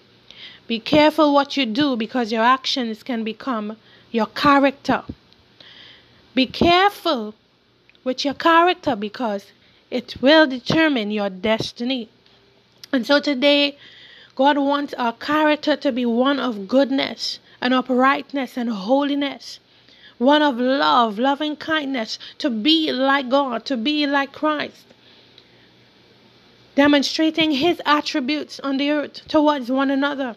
Be 0.68 0.80
careful 0.80 1.34
what 1.34 1.56
you 1.56 1.66
do 1.66 1.96
because 1.96 2.32
your 2.32 2.44
actions 2.44 3.04
can 3.04 3.24
become 3.24 3.78
your 4.18 4.26
character. 4.26 5.04
Be 6.34 6.48
careful 6.48 7.36
with 8.04 8.26
your 8.26 8.34
character 8.34 8.96
because 8.96 9.52
it 9.92 10.16
will 10.22 10.48
determine 10.48 11.12
your 11.12 11.30
destiny. 11.30 12.10
And 12.92 13.06
so 13.06 13.20
today, 13.20 13.78
God 14.34 14.58
wants 14.58 14.96
our 14.96 15.14
character 15.14 15.76
to 15.76 15.92
be 15.92 16.06
one 16.06 16.40
of 16.40 16.68
goodness 16.68 17.40
and 17.62 17.76
uprightness 17.76 18.58
and 18.58 18.70
holiness, 18.72 19.60
one 20.18 20.42
of 20.42 20.58
love, 20.58 21.20
loving 21.20 21.56
kindness, 21.56 22.18
to 22.40 22.50
be 22.50 22.92
like 22.92 23.30
God, 23.30 23.66
to 23.66 23.78
be 23.78 24.08
like 24.08 24.32
Christ, 24.32 24.86
demonstrating 26.76 27.52
His 27.52 27.80
attributes 27.86 28.60
on 28.62 28.78
the 28.78 28.90
earth 28.90 29.28
towards 29.28 29.70
one 29.70 29.92
another, 29.92 30.36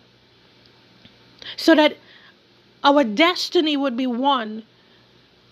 so 1.56 1.74
that 1.74 1.96
our 2.82 3.04
destiny 3.04 3.76
would 3.76 3.96
be 3.96 4.06
one 4.06 4.62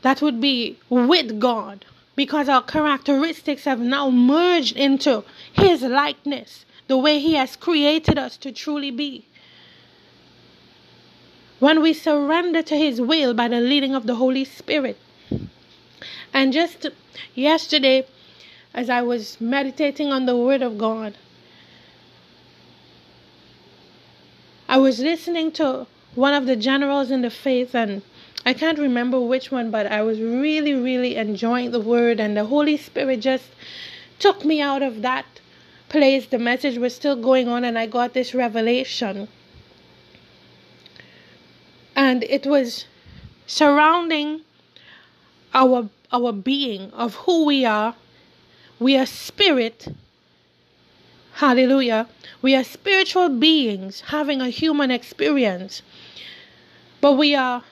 that 0.02 0.22
would 0.22 0.40
be 0.40 0.78
with 0.88 1.40
God 1.40 1.84
because 2.16 2.48
our 2.48 2.62
characteristics 2.62 3.64
have 3.64 3.80
now 3.80 4.10
merged 4.10 4.76
into 4.76 5.24
His 5.52 5.82
likeness, 5.82 6.64
the 6.86 6.96
way 6.96 7.18
He 7.20 7.34
has 7.34 7.56
created 7.56 8.18
us 8.18 8.36
to 8.38 8.52
truly 8.52 8.90
be. 8.90 9.24
When 11.58 11.82
we 11.82 11.92
surrender 11.92 12.62
to 12.62 12.76
His 12.76 13.00
will 13.00 13.34
by 13.34 13.48
the 13.48 13.60
leading 13.60 13.94
of 13.94 14.06
the 14.06 14.16
Holy 14.16 14.44
Spirit. 14.44 14.96
And 16.32 16.52
just 16.52 16.86
yesterday, 17.34 18.06
as 18.74 18.88
I 18.88 19.02
was 19.02 19.40
meditating 19.40 20.12
on 20.12 20.26
the 20.26 20.36
Word 20.36 20.62
of 20.62 20.78
God, 20.78 21.14
I 24.68 24.76
was 24.78 25.00
listening 25.00 25.50
to 25.52 25.86
one 26.14 26.35
of 26.35 26.47
the 26.47 26.57
generals 26.57 27.11
in 27.11 27.23
the 27.23 27.31
faith 27.31 27.75
and 27.75 28.03
I 28.47 28.55
can't 28.55 28.79
remember 28.79 29.21
which 29.21 29.51
one, 29.51 29.71
but 29.71 29.87
I 29.87 30.01
was 30.03 30.21
really, 30.21 30.73
really 30.73 31.16
enjoying 31.16 31.71
the 31.71 31.81
word, 31.81 32.18
and 32.18 32.37
the 32.37 32.47
Holy 32.47 32.77
Spirit 32.77 33.21
just 33.21 33.44
took 34.18 34.44
me 34.44 34.61
out 34.61 34.83
of 34.83 35.03
that 35.03 35.27
place. 35.88 36.27
The 36.27 36.38
message 36.38 36.79
was 36.79 36.94
still 36.94 37.16
going 37.16 37.49
on, 37.49 37.64
and 37.64 37.79
I 37.79 37.87
got 37.87 38.14
this 38.14 38.35
revelation. 38.35 39.29
And 41.94 42.23
it 42.25 42.47
was 42.47 42.87
surrounding 43.47 44.42
our 45.53 45.90
our 46.11 46.33
being 46.33 46.90
of 46.92 47.14
who 47.27 47.44
we 47.44 47.66
are. 47.66 47.97
We 48.79 48.97
are 48.97 49.05
spirit. 49.05 49.88
Hallelujah. 51.35 52.09
We 52.40 52.55
are 52.55 52.64
spiritual 52.64 53.29
beings 53.29 54.01
having 54.07 54.40
a 54.40 54.49
human 54.49 54.90
experience. 54.90 55.83
But 57.00 57.12
we 57.12 57.34
are 57.34 57.62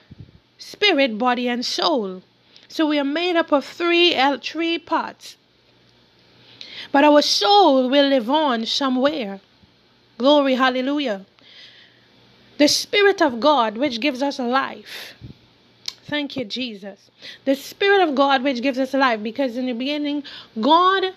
spirit, 0.59 1.19
body, 1.19 1.49
and 1.49 1.65
soul. 1.65 2.23
So 2.69 2.87
we 2.87 2.99
are 2.99 3.05
made 3.05 3.37
up 3.37 3.53
of 3.53 3.65
three, 3.65 4.15
uh, 4.15 4.39
three 4.39 4.79
parts. 4.79 5.37
But 6.93 7.05
our 7.05 7.23
soul 7.23 7.89
will 7.89 8.09
live 8.09 8.31
on 8.31 8.67
somewhere. 8.67 9.41
Glory, 10.19 10.55
hallelujah. 10.55 11.27
The 12.59 12.69
Spirit 12.69 13.21
of 13.21 13.41
God, 13.41 13.77
which 13.77 14.01
gives 14.01 14.23
us 14.23 14.39
life. 14.39 15.15
Thank 16.05 16.37
you, 16.37 16.45
Jesus. 16.45 17.11
The 17.45 17.55
Spirit 17.55 18.09
of 18.09 18.15
God, 18.15 18.43
which 18.43 18.63
gives 18.63 18.79
us 18.79 18.95
life, 18.95 19.23
because 19.23 19.57
in 19.57 19.67
the 19.67 19.73
beginning, 19.73 20.23
God 20.61 21.13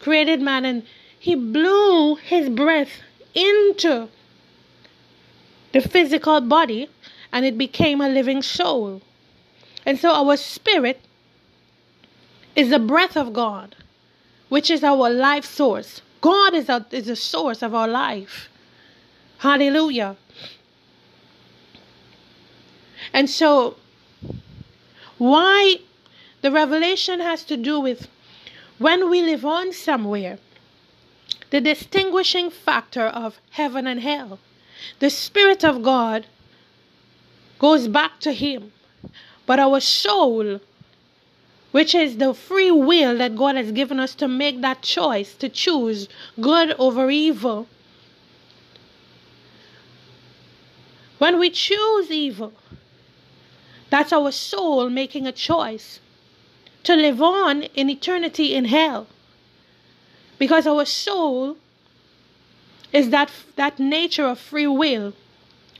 created 0.00 0.40
man 0.40 0.64
and 0.64 0.82
He 1.18 1.34
blew 1.34 2.16
His 2.16 2.48
breath 2.48 3.00
into 3.34 4.08
the 5.72 5.80
physical 5.80 6.40
body 6.40 6.88
and 7.32 7.44
it 7.44 7.58
became 7.58 8.00
a 8.00 8.08
living 8.08 8.42
soul. 8.42 9.02
And 9.84 9.98
so 9.98 10.10
our 10.10 10.36
spirit 10.36 11.00
is 12.54 12.70
the 12.70 12.78
breath 12.78 13.16
of 13.16 13.32
God, 13.32 13.76
which 14.48 14.70
is 14.70 14.82
our 14.82 15.10
life 15.10 15.44
source. 15.44 16.02
God 16.20 16.54
is, 16.54 16.68
a, 16.68 16.86
is 16.90 17.06
the 17.06 17.16
source 17.16 17.62
of 17.62 17.74
our 17.74 17.88
life. 17.88 18.48
Hallelujah. 19.38 20.16
And 23.12 23.28
so, 23.28 23.76
why 25.18 25.76
the 26.40 26.50
revelation 26.50 27.20
has 27.20 27.44
to 27.44 27.56
do 27.56 27.80
with 27.80 28.08
when 28.78 29.08
we 29.08 29.22
live 29.22 29.44
on 29.44 29.72
somewhere, 29.72 30.38
the 31.50 31.60
distinguishing 31.60 32.50
factor 32.50 33.06
of 33.06 33.40
heaven 33.50 33.86
and 33.86 34.00
hell. 34.00 34.38
The 34.98 35.10
Spirit 35.10 35.64
of 35.64 35.82
God 35.82 36.26
goes 37.58 37.88
back 37.88 38.20
to 38.20 38.32
Him. 38.32 38.72
But 39.46 39.60
our 39.60 39.80
soul, 39.80 40.60
which 41.72 41.94
is 41.94 42.16
the 42.18 42.34
free 42.34 42.70
will 42.70 43.16
that 43.18 43.36
God 43.36 43.56
has 43.56 43.72
given 43.72 44.00
us 44.00 44.14
to 44.16 44.28
make 44.28 44.60
that 44.60 44.82
choice, 44.82 45.34
to 45.34 45.48
choose 45.48 46.08
good 46.40 46.72
over 46.78 47.10
evil, 47.10 47.68
when 51.18 51.38
we 51.38 51.50
choose 51.50 52.10
evil, 52.10 52.52
that's 53.88 54.12
our 54.12 54.32
soul 54.32 54.90
making 54.90 55.26
a 55.26 55.32
choice 55.32 56.00
to 56.82 56.94
live 56.94 57.22
on 57.22 57.62
in 57.62 57.88
eternity 57.88 58.54
in 58.54 58.66
hell. 58.66 59.06
Because 60.38 60.66
our 60.66 60.84
soul 60.84 61.56
is 62.92 63.10
that, 63.10 63.30
that 63.56 63.78
nature 63.78 64.26
of 64.26 64.38
free 64.38 64.66
will 64.66 65.14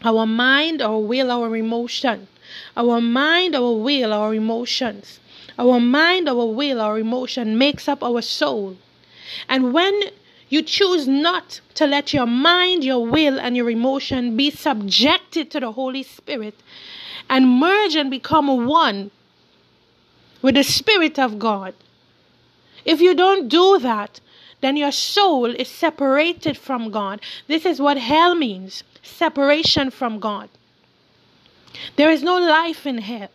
our 0.05 0.27
mind, 0.27 0.83
our 0.83 0.99
will, 0.99 1.31
our 1.31 1.57
emotion. 1.57 2.29
Our 2.77 3.01
mind, 3.01 3.55
our 3.55 3.73
will, 3.73 4.13
our 4.13 4.35
emotions. 4.35 5.21
Our 5.59 5.81
mind, 5.81 6.29
our 6.29 6.47
will, 6.47 6.81
our 6.81 6.99
emotion 6.99 7.57
makes 7.57 7.89
up 7.89 8.03
our 8.03 8.23
soul. 8.23 8.77
And 9.49 9.73
when 9.73 10.11
you 10.49 10.63
choose 10.63 11.09
not 11.09 11.61
to 11.75 11.87
let 11.87 12.13
your 12.13 12.27
mind, 12.27 12.85
your 12.85 13.05
will, 13.05 13.41
and 13.41 13.57
your 13.57 13.71
emotion 13.71 14.37
be 14.37 14.51
subjected 14.51 15.51
to 15.51 15.61
the 15.61 15.73
Holy 15.73 16.03
Spirit 16.03 16.55
and 17.29 17.59
merge 17.59 17.97
and 17.97 18.11
become 18.11 18.67
one 18.67 19.11
with 20.43 20.55
the 20.55 20.63
Spirit 20.63 21.19
of 21.19 21.39
God. 21.39 21.75
If 22.85 23.01
you 23.01 23.15
don't 23.15 23.49
do 23.49 23.79
that, 23.81 24.21
then 24.61 24.77
your 24.77 24.93
soul 24.93 25.47
is 25.47 25.69
separated 25.69 26.57
from 26.57 26.91
God. 26.91 27.21
This 27.49 27.67
is 27.67 27.81
what 27.81 27.99
hell 27.99 28.35
means 28.35 28.85
separation 29.07 29.90
from 29.90 30.19
God. 30.19 30.49
There 31.97 32.11
is 32.11 32.23
no 32.23 32.38
life 32.38 32.87
in 32.87 32.99
hell. 32.99 33.29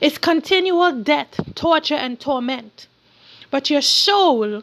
It's 0.00 0.18
continual 0.18 1.02
death, 1.02 1.40
torture, 1.54 1.94
and 1.94 2.18
torment. 2.18 2.88
But 3.50 3.70
your 3.70 3.82
soul 3.82 4.62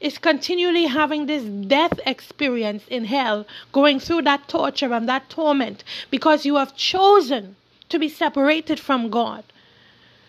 is 0.00 0.18
continually 0.18 0.86
having 0.86 1.26
this 1.26 1.42
death 1.44 1.98
experience 2.06 2.84
in 2.88 3.04
hell, 3.04 3.46
going 3.72 3.98
through 3.98 4.22
that 4.22 4.48
torture 4.48 4.92
and 4.92 5.08
that 5.08 5.28
torment 5.28 5.82
because 6.10 6.46
you 6.46 6.56
have 6.56 6.76
chosen 6.76 7.56
to 7.88 7.98
be 7.98 8.08
separated 8.08 8.78
from 8.78 9.10
God 9.10 9.44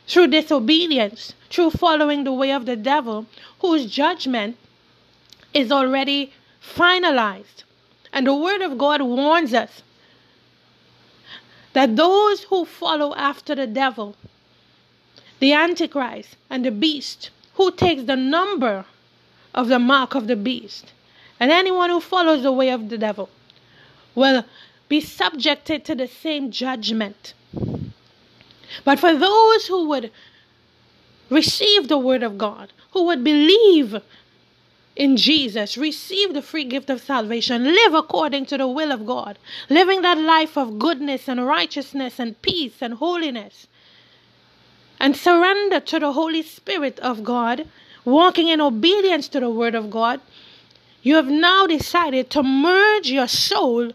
through 0.08 0.28
disobedience, 0.28 1.34
through 1.52 1.70
following 1.70 2.24
the 2.24 2.34
way 2.34 2.52
of 2.52 2.66
the 2.66 2.76
devil, 2.76 3.28
whose 3.60 3.86
judgment 3.86 4.58
is 5.54 5.72
already 5.72 6.34
finalized. 6.62 7.64
And 8.12 8.28
the 8.28 8.34
Word 8.36 8.62
of 8.62 8.78
God 8.78 9.02
warns 9.02 9.54
us 9.54 9.84
that 11.74 11.96
those 11.96 12.44
who 12.44 12.66
follow 12.66 13.14
after 13.16 13.56
the 13.56 13.68
devil, 13.68 14.16
the 15.40 15.54
Antichrist, 15.54 16.36
and 16.50 16.66
the 16.66 16.72
beast, 16.72 17.30
who 17.56 17.72
takes 17.72 18.04
the 18.04 18.16
number 18.16 18.86
of 19.54 19.68
the 19.68 19.80
mark 19.80 20.16
of 20.16 20.28
the 20.28 20.36
beast, 20.36 20.94
and 21.40 21.52
anyone 21.52 21.90
who 21.90 22.02
follows 22.02 22.44
the 22.44 22.52
way 22.52 22.70
of 22.70 22.90
the 22.90 22.98
devil, 22.98 23.30
will 24.16 24.44
be 24.88 25.00
subjected 25.00 25.86
to 25.86 25.96
the 25.96 26.08
same 26.08 26.52
judgment. 26.52 27.34
But 28.84 29.00
for 29.00 29.16
those 29.16 29.68
who 29.68 29.88
would 29.90 30.12
receive 31.30 31.88
the 31.88 31.98
Word 31.98 32.24
of 32.24 32.38
God, 32.38 32.74
who 32.92 33.06
would 33.06 33.24
believe 33.24 34.02
in 35.00 35.16
Jesus, 35.16 35.78
receive 35.78 36.34
the 36.34 36.42
free 36.42 36.66
gift 36.66 36.90
of 36.90 37.02
salvation, 37.02 37.64
live 37.64 37.94
according 37.94 38.46
to 38.48 38.58
the 38.58 38.68
will 38.68 38.92
of 38.92 39.06
God, 39.06 39.40
living 39.70 40.02
that 40.02 40.18
life 40.18 40.58
of 40.58 40.78
goodness 40.78 41.30
and 41.30 41.48
righteousness 41.48 42.20
and 42.20 42.40
peace 42.42 42.82
and 42.82 42.96
holiness, 42.96 43.68
and 45.00 45.16
surrender 45.16 45.80
to 45.80 46.00
the 46.00 46.12
Holy 46.12 46.44
Spirit 46.44 47.00
of 47.00 47.24
God, 47.24 47.66
walking 48.04 48.50
in 48.50 48.60
obedience 48.60 49.30
to 49.30 49.40
the 49.40 49.50
Word 49.50 49.74
of 49.74 49.90
God, 49.90 50.20
you 51.02 51.16
have 51.16 51.30
now 51.30 51.66
decided 51.66 52.30
to 52.32 52.44
merge 52.44 53.10
your 53.10 53.30
soul 53.30 53.94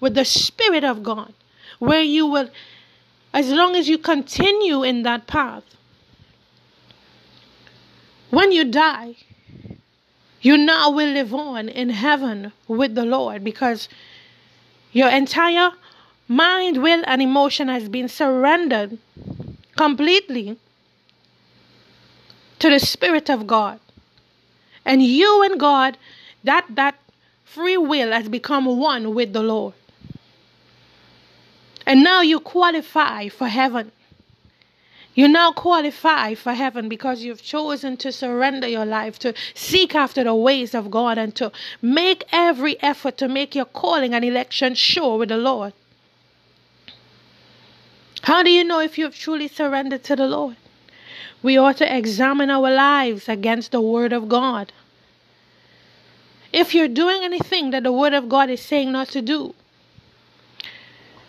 with 0.00 0.14
the 0.14 0.24
Spirit 0.24 0.84
of 0.84 1.02
God, 1.02 1.34
where 1.80 2.00
you 2.00 2.24
will, 2.24 2.48
as 3.34 3.50
long 3.50 3.76
as 3.76 3.90
you 3.90 3.98
continue 3.98 4.82
in 4.82 5.02
that 5.02 5.26
path, 5.26 5.64
when 8.30 8.52
you 8.52 8.64
die, 8.64 9.16
you 10.46 10.56
now 10.56 10.90
will 10.90 11.12
live 11.12 11.34
on 11.34 11.68
in 11.68 11.90
heaven 11.90 12.52
with 12.68 12.94
the 12.94 13.04
Lord 13.04 13.42
because 13.42 13.88
your 14.92 15.08
entire 15.08 15.72
mind, 16.28 16.80
will, 16.84 17.02
and 17.04 17.20
emotion 17.20 17.66
has 17.66 17.88
been 17.88 18.08
surrendered 18.08 18.96
completely 19.76 20.56
to 22.60 22.70
the 22.70 22.78
Spirit 22.78 23.28
of 23.28 23.48
God. 23.48 23.80
And 24.84 25.02
you 25.02 25.42
and 25.42 25.58
God, 25.58 25.98
that 26.44 26.64
that 26.70 26.94
free 27.44 27.76
will 27.76 28.12
has 28.12 28.28
become 28.28 28.66
one 28.66 29.16
with 29.16 29.32
the 29.32 29.42
Lord. 29.42 29.74
And 31.84 32.04
now 32.04 32.20
you 32.20 32.38
qualify 32.38 33.26
for 33.26 33.48
heaven. 33.48 33.90
You 35.16 35.28
now 35.28 35.50
qualify 35.50 36.34
for 36.34 36.52
heaven 36.52 36.90
because 36.90 37.24
you've 37.24 37.42
chosen 37.42 37.96
to 37.96 38.12
surrender 38.12 38.68
your 38.68 38.84
life, 38.84 39.18
to 39.20 39.32
seek 39.54 39.94
after 39.94 40.22
the 40.22 40.34
ways 40.34 40.74
of 40.74 40.90
God, 40.90 41.16
and 41.16 41.34
to 41.36 41.50
make 41.80 42.24
every 42.32 42.80
effort 42.82 43.16
to 43.18 43.26
make 43.26 43.54
your 43.54 43.64
calling 43.64 44.12
and 44.12 44.22
election 44.22 44.74
sure 44.74 45.16
with 45.16 45.30
the 45.30 45.38
Lord. 45.38 45.72
How 48.24 48.42
do 48.42 48.50
you 48.50 48.62
know 48.62 48.78
if 48.80 48.98
you've 48.98 49.16
truly 49.16 49.48
surrendered 49.48 50.04
to 50.04 50.16
the 50.16 50.26
Lord? 50.26 50.56
We 51.42 51.56
ought 51.56 51.78
to 51.78 51.96
examine 51.96 52.50
our 52.50 52.70
lives 52.70 53.26
against 53.26 53.72
the 53.72 53.80
Word 53.80 54.12
of 54.12 54.28
God. 54.28 54.70
If 56.52 56.74
you're 56.74 56.88
doing 56.88 57.22
anything 57.22 57.70
that 57.70 57.84
the 57.84 57.92
Word 57.92 58.12
of 58.12 58.28
God 58.28 58.50
is 58.50 58.60
saying 58.60 58.92
not 58.92 59.08
to 59.08 59.22
do, 59.22 59.54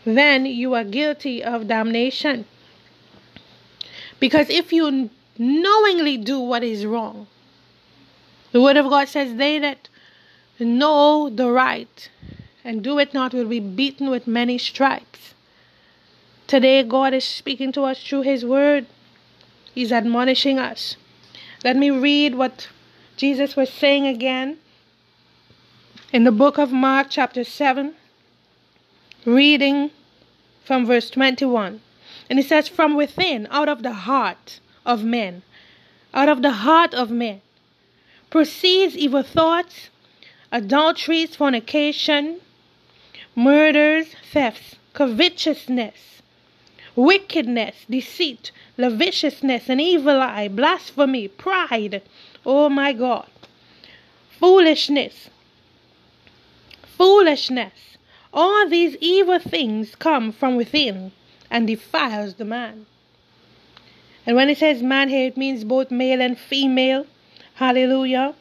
then 0.03 0.45
you 0.45 0.73
are 0.73 0.83
guilty 0.83 1.41
of 1.41 1.69
damnation. 1.69 2.45
Because 4.19 4.49
if 4.49 4.73
you 4.73 5.09
knowingly 5.37 6.17
do 6.17 6.39
what 6.39 6.63
is 6.63 6.85
wrong, 6.85 7.27
the 8.51 8.61
Word 8.61 8.77
of 8.77 8.89
God 8.89 9.07
says, 9.07 9.35
They 9.35 9.59
that 9.59 9.89
know 10.59 11.29
the 11.29 11.51
right 11.51 12.09
and 12.63 12.83
do 12.83 12.97
it 12.99 13.13
not 13.13 13.33
will 13.33 13.47
be 13.47 13.59
beaten 13.59 14.09
with 14.09 14.27
many 14.27 14.57
stripes. 14.57 15.33
Today, 16.47 16.81
God 16.83 17.13
is 17.13 17.23
speaking 17.23 17.71
to 17.73 17.83
us 17.83 18.01
through 18.01 18.21
His 18.21 18.43
Word. 18.45 18.87
He's 19.73 19.91
admonishing 19.91 20.57
us. 20.57 20.95
Let 21.63 21.75
me 21.75 21.89
read 21.89 22.35
what 22.35 22.69
Jesus 23.15 23.55
was 23.55 23.69
saying 23.69 24.07
again 24.07 24.57
in 26.11 26.23
the 26.23 26.31
book 26.31 26.57
of 26.57 26.71
Mark, 26.71 27.07
chapter 27.09 27.43
7, 27.43 27.93
reading 29.25 29.91
from 30.63 30.85
verse 30.85 31.09
21. 31.09 31.81
And 32.29 32.39
it 32.39 32.45
says, 32.45 32.67
From 32.67 32.95
within, 32.95 33.47
out 33.51 33.69
of 33.69 33.83
the 33.83 33.93
heart 33.93 34.59
of 34.85 35.03
men, 35.03 35.43
out 36.13 36.29
of 36.29 36.41
the 36.41 36.51
heart 36.51 36.93
of 36.93 37.09
men, 37.09 37.41
proceeds 38.29 38.95
evil 38.97 39.23
thoughts, 39.23 39.89
adulteries, 40.51 41.35
fornication, 41.35 42.41
murders, 43.35 44.07
thefts, 44.31 44.75
covetousness, 44.93 46.21
wickedness, 46.95 47.85
deceit, 47.89 48.51
lasciviousness, 48.77 49.69
an 49.69 49.79
evil 49.79 50.19
eye, 50.21 50.47
blasphemy, 50.47 51.27
pride. 51.27 52.01
Oh 52.45 52.67
my 52.67 52.93
God. 52.93 53.29
Foolishness. 54.39 55.29
Foolishness. 56.97 57.97
All 58.33 58.67
these 58.67 58.95
evil 58.99 59.39
things 59.39 59.95
come 59.95 60.31
from 60.31 60.55
within 60.55 61.11
and 61.49 61.67
defiles 61.67 62.35
the 62.35 62.45
man. 62.45 62.85
And 64.25 64.35
when 64.35 64.49
it 64.49 64.57
says 64.57 64.83
man 64.83 65.09
here, 65.09 65.27
it 65.27 65.37
means 65.37 65.63
both 65.63 65.89
male 65.89 66.21
and 66.21 66.37
female. 66.37 67.07
Hallelujah. 67.55 68.35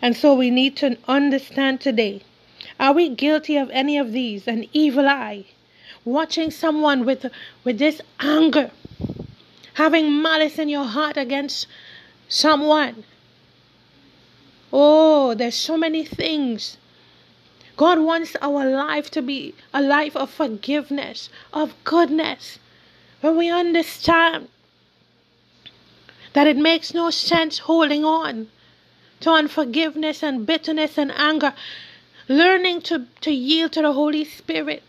And 0.00 0.16
so 0.16 0.34
we 0.34 0.50
need 0.50 0.76
to 0.76 0.96
understand 1.08 1.80
today 1.80 2.22
are 2.80 2.92
we 2.92 3.08
guilty 3.08 3.56
of 3.56 3.70
any 3.70 3.98
of 3.98 4.12
these? 4.12 4.46
An 4.46 4.66
evil 4.72 5.08
eye, 5.08 5.46
watching 6.04 6.50
someone 6.50 7.04
with, 7.04 7.26
with 7.64 7.78
this 7.78 8.00
anger, 8.20 8.70
having 9.74 10.22
malice 10.22 10.58
in 10.58 10.68
your 10.68 10.84
heart 10.84 11.16
against 11.16 11.66
someone. 12.28 13.04
Oh, 14.72 15.34
there's 15.34 15.56
so 15.56 15.76
many 15.76 16.04
things 16.04 16.76
God 17.78 18.00
wants 18.00 18.34
our 18.42 18.68
life 18.68 19.08
to 19.12 19.22
be 19.22 19.54
a 19.72 19.80
life 19.80 20.16
of 20.16 20.30
forgiveness, 20.30 21.30
of 21.52 21.72
goodness. 21.84 22.58
When 23.20 23.36
we 23.36 23.50
understand 23.50 24.48
that 26.32 26.48
it 26.48 26.56
makes 26.56 26.92
no 26.92 27.10
sense 27.10 27.60
holding 27.60 28.04
on 28.04 28.48
to 29.20 29.30
unforgiveness 29.30 30.24
and 30.24 30.44
bitterness 30.44 30.98
and 30.98 31.12
anger, 31.12 31.54
learning 32.28 32.82
to, 32.82 33.06
to 33.20 33.30
yield 33.30 33.70
to 33.72 33.82
the 33.82 33.92
Holy 33.92 34.24
Spirit 34.24 34.82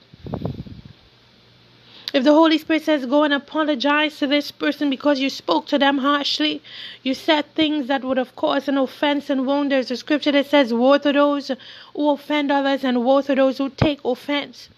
if 2.13 2.23
the 2.23 2.33
Holy 2.33 2.57
Spirit 2.57 2.83
says, 2.83 3.05
go 3.05 3.23
and 3.23 3.33
apologize 3.33 4.17
to 4.17 4.27
this 4.27 4.51
person 4.51 4.89
because 4.89 5.19
you 5.19 5.29
spoke 5.29 5.67
to 5.67 5.77
them 5.77 5.99
harshly, 5.99 6.61
you 7.03 7.13
said 7.13 7.53
things 7.53 7.87
that 7.87 8.03
would 8.03 8.17
have 8.17 8.35
caused 8.35 8.67
an 8.67 8.77
offense 8.77 9.29
and 9.29 9.45
wound, 9.45 9.71
there's 9.71 9.91
a 9.91 9.97
scripture 9.97 10.31
that 10.31 10.47
says, 10.47 10.73
woe 10.73 10.97
to 10.97 11.13
those 11.13 11.51
who 11.95 12.09
offend 12.09 12.51
others 12.51 12.83
and 12.83 13.05
woe 13.05 13.21
to 13.21 13.35
those 13.35 13.59
who 13.59 13.69
take 13.69 14.03
offense. 14.03 14.69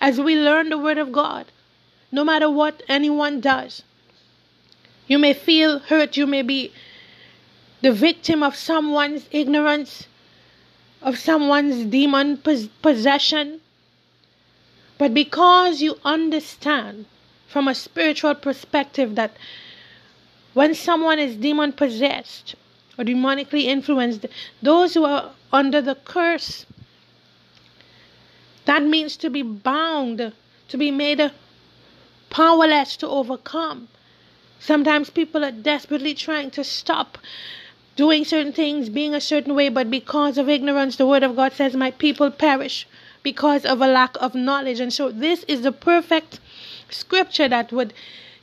As 0.00 0.20
we 0.20 0.36
learn 0.36 0.68
the 0.68 0.78
Word 0.78 0.98
of 0.98 1.10
God, 1.10 1.46
no 2.12 2.24
matter 2.24 2.48
what 2.48 2.82
anyone 2.88 3.40
does, 3.40 3.82
you 5.08 5.18
may 5.18 5.32
feel 5.32 5.80
hurt, 5.80 6.16
you 6.16 6.26
may 6.26 6.42
be 6.42 6.72
the 7.82 7.92
victim 7.92 8.42
of 8.42 8.54
someone's 8.54 9.28
ignorance, 9.30 10.06
of 11.02 11.18
someone's 11.18 11.84
demon 11.86 12.38
possession 12.80 13.60
but 14.98 15.12
because 15.12 15.82
you 15.82 15.98
understand 16.04 17.06
from 17.48 17.68
a 17.68 17.74
spiritual 17.74 18.34
perspective 18.34 19.14
that 19.14 19.36
when 20.54 20.74
someone 20.74 21.18
is 21.18 21.36
demon 21.36 21.72
possessed 21.72 22.54
or 22.96 23.04
demonically 23.04 23.64
influenced, 23.64 24.26
those 24.62 24.94
who 24.94 25.04
are 25.04 25.32
under 25.52 25.80
the 25.80 25.96
curse, 25.96 26.64
that 28.64 28.82
means 28.82 29.16
to 29.16 29.30
be 29.30 29.42
bound, 29.42 30.32
to 30.68 30.76
be 30.76 30.90
made 30.90 31.30
powerless 32.30 32.96
to 32.96 33.08
overcome. 33.08 33.88
Sometimes 34.58 35.10
people 35.10 35.44
are 35.44 35.52
desperately 35.52 36.14
trying 36.14 36.50
to 36.52 36.64
stop 36.64 37.18
doing 37.96 38.24
certain 38.24 38.52
things, 38.52 38.88
being 38.88 39.14
a 39.14 39.20
certain 39.20 39.54
way, 39.54 39.68
but 39.68 39.90
because 39.90 40.38
of 40.38 40.48
ignorance, 40.48 40.96
the 40.96 41.06
Word 41.06 41.22
of 41.22 41.36
God 41.36 41.52
says, 41.52 41.76
My 41.76 41.90
people 41.90 42.30
perish 42.30 42.86
because 43.24 43.64
of 43.64 43.80
a 43.80 43.88
lack 43.88 44.16
of 44.20 44.36
knowledge. 44.36 44.78
And 44.78 44.92
so 44.92 45.10
this 45.10 45.42
is 45.48 45.62
the 45.62 45.72
perfect 45.72 46.38
scripture 46.88 47.48
that 47.48 47.72
would 47.72 47.92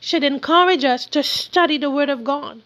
should 0.01 0.23
encourage 0.23 0.83
us 0.83 1.05
to 1.05 1.21
study 1.21 1.77
the 1.77 1.91
word 1.91 2.09
of 2.09 2.23
God, 2.23 2.61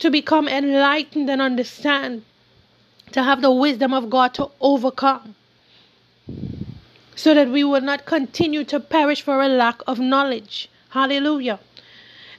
to 0.00 0.10
become 0.10 0.48
enlightened 0.48 1.30
and 1.30 1.40
understand, 1.40 2.24
to 3.12 3.22
have 3.22 3.40
the 3.40 3.52
wisdom 3.52 3.94
of 3.94 4.10
God 4.10 4.34
to 4.34 4.50
overcome. 4.60 5.36
So 7.14 7.34
that 7.34 7.48
we 7.48 7.62
will 7.62 7.80
not 7.80 8.04
continue 8.04 8.64
to 8.64 8.80
perish 8.80 9.22
for 9.22 9.40
a 9.40 9.48
lack 9.48 9.80
of 9.86 10.00
knowledge. 10.00 10.68
Hallelujah. 10.90 11.60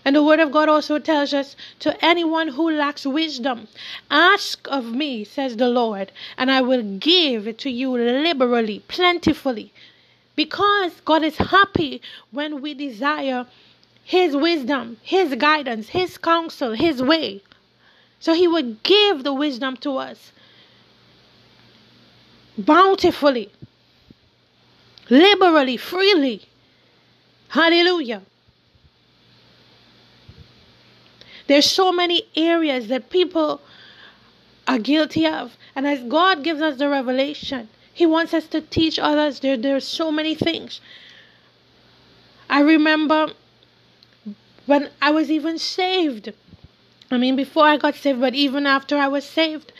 And 0.07 0.15
the 0.15 0.23
Word 0.23 0.39
of 0.39 0.53
God 0.53 0.69
also 0.69 0.99
tells 0.99 1.33
us 1.33 1.57
to 1.79 1.93
anyone 2.05 2.47
who 2.47 2.71
lacks 2.71 3.05
wisdom, 3.05 3.67
ask 4.09 4.65
of 4.71 4.85
me, 4.85 5.25
says 5.25 5.57
the 5.57 5.67
Lord, 5.67 6.13
and 6.37 6.49
I 6.49 6.61
will 6.61 6.81
give 6.81 7.45
it 7.45 7.57
to 7.57 7.69
you 7.69 7.91
liberally, 7.91 8.79
plentifully. 8.87 9.73
Because 10.37 11.01
God 11.03 11.25
is 11.25 11.35
happy 11.35 12.01
when 12.31 12.61
we 12.61 12.73
desire 12.73 13.47
His 14.01 14.33
wisdom, 14.33 14.95
His 15.01 15.35
guidance, 15.35 15.89
His 15.89 16.17
counsel, 16.17 16.71
His 16.71 17.03
way. 17.03 17.41
So 18.21 18.33
He 18.33 18.47
would 18.47 18.83
give 18.83 19.25
the 19.25 19.33
wisdom 19.33 19.75
to 19.87 19.97
us 19.97 20.31
bountifully, 22.57 23.51
liberally, 25.09 25.75
freely. 25.75 26.43
Hallelujah. 27.49 28.21
There's 31.47 31.69
so 31.69 31.91
many 31.91 32.23
areas 32.35 32.87
that 32.89 33.09
people 33.09 33.61
are 34.67 34.79
guilty 34.79 35.25
of. 35.25 35.57
And 35.75 35.87
as 35.87 36.01
God 36.03 36.43
gives 36.43 36.61
us 36.61 36.77
the 36.77 36.89
revelation, 36.89 37.69
He 37.93 38.05
wants 38.05 38.33
us 38.33 38.47
to 38.47 38.61
teach 38.61 38.99
others. 38.99 39.39
There, 39.39 39.57
there 39.57 39.75
are 39.75 39.81
so 39.81 40.11
many 40.11 40.35
things. 40.35 40.81
I 42.49 42.61
remember 42.61 43.27
when 44.65 44.89
I 45.01 45.11
was 45.11 45.31
even 45.31 45.57
saved. 45.57 46.33
I 47.09 47.17
mean, 47.17 47.35
before 47.35 47.65
I 47.65 47.77
got 47.77 47.95
saved, 47.95 48.19
but 48.19 48.35
even 48.35 48.67
after 48.67 48.97
I 48.97 49.07
was 49.07 49.23
saved, 49.23 49.71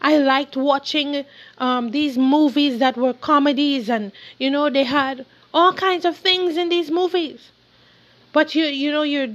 I 0.00 0.16
liked 0.16 0.56
watching 0.56 1.26
um, 1.58 1.90
these 1.90 2.16
movies 2.16 2.78
that 2.78 2.96
were 2.96 3.12
comedies, 3.12 3.90
and 3.90 4.12
you 4.38 4.50
know, 4.50 4.70
they 4.70 4.84
had 4.84 5.26
all 5.52 5.74
kinds 5.74 6.06
of 6.06 6.16
things 6.16 6.56
in 6.56 6.70
these 6.70 6.90
movies. 6.90 7.50
But 8.32 8.54
you, 8.54 8.64
you 8.64 8.90
know, 8.90 9.02
you're 9.02 9.28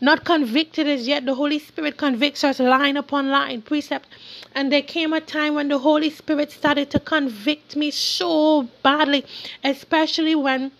not 0.00 0.24
convicted 0.24 0.86
as 0.86 1.08
yet. 1.08 1.26
The 1.26 1.34
Holy 1.34 1.58
Spirit 1.58 1.96
convicts 1.96 2.44
us 2.44 2.60
line 2.60 2.96
upon 2.96 3.30
line, 3.30 3.62
precept. 3.62 4.08
And 4.54 4.72
there 4.72 4.82
came 4.82 5.12
a 5.12 5.20
time 5.20 5.54
when 5.54 5.68
the 5.68 5.78
Holy 5.78 6.10
Spirit 6.10 6.50
started 6.50 6.90
to 6.90 7.00
convict 7.00 7.76
me 7.76 7.90
so 7.90 8.68
badly, 8.82 9.24
especially 9.64 10.34
when 10.34 10.72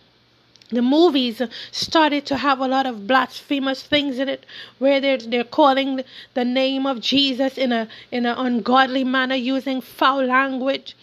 the 0.71 0.83
movies 0.83 1.41
started 1.73 2.27
to 2.27 2.37
have 2.37 2.61
a 2.61 2.69
lot 2.69 2.85
of 2.85 3.07
blasphemous 3.07 3.83
things 3.83 4.19
in 4.19 4.29
it 4.29 4.45
where 4.79 5.01
they're, 5.01 5.17
they're 5.17 5.45
calling 5.45 6.03
the 6.35 6.45
name 6.45 6.87
of 6.87 7.01
jesus 7.01 7.57
in 7.57 7.73
a 7.73 7.89
in 8.11 8.27
an 8.27 8.37
ungodly 8.37 9.03
manner 9.03 9.35
using 9.35 9.81
foul 9.81 10.25
language 10.25 10.95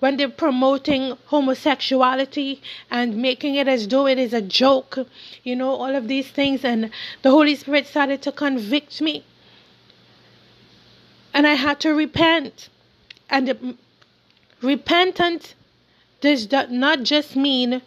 when 0.00 0.16
they're 0.16 0.28
promoting 0.28 1.16
homosexuality 1.26 2.60
and 2.90 3.16
making 3.16 3.56
it 3.56 3.66
as 3.66 3.88
though 3.88 4.06
it 4.06 4.18
is 4.18 4.32
a 4.32 4.40
joke 4.40 5.06
you 5.42 5.56
know 5.56 5.70
all 5.70 5.94
of 5.94 6.08
these 6.08 6.28
things. 6.28 6.64
And 6.64 6.90
the 7.22 7.30
holy 7.30 7.54
spirit 7.54 7.86
started 7.86 8.22
to 8.22 8.32
convict 8.32 9.00
me. 9.00 9.24
And 11.34 11.46
i 11.46 11.54
had 11.54 11.80
to 11.80 11.94
repent. 11.94 12.68
And 13.30 13.76
repentance 14.62 15.54
does 16.20 16.50
not 16.70 17.02
just 17.02 17.36
mean 17.36 17.82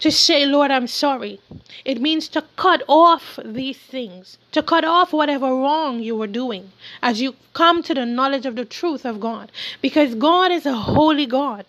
to 0.00 0.10
say, 0.10 0.46
Lord, 0.46 0.70
I'm 0.70 0.86
sorry. 0.86 1.40
It 1.84 2.00
means 2.00 2.28
to 2.28 2.42
cut 2.56 2.82
off 2.88 3.38
these 3.44 3.78
things, 3.78 4.38
to 4.52 4.62
cut 4.62 4.84
off 4.84 5.12
whatever 5.12 5.46
wrong 5.46 6.00
you 6.00 6.16
were 6.16 6.26
doing 6.26 6.72
as 7.02 7.20
you 7.20 7.36
come 7.52 7.82
to 7.84 7.94
the 7.94 8.06
knowledge 8.06 8.46
of 8.46 8.56
the 8.56 8.64
truth 8.64 9.04
of 9.04 9.20
God. 9.20 9.52
Because 9.80 10.14
God 10.14 10.50
is 10.50 10.66
a 10.66 10.74
holy 10.74 11.26
God. 11.26 11.66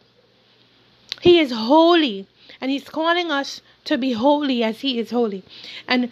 He 1.21 1.39
is 1.39 1.51
holy, 1.51 2.27
and 2.59 2.71
He's 2.71 2.89
calling 2.89 3.32
us 3.32 3.61
to 3.86 3.97
be 3.97 4.13
holy 4.13 4.63
as 4.63 4.79
He 4.79 4.97
is 4.97 5.11
holy. 5.11 5.43
And 5.88 6.09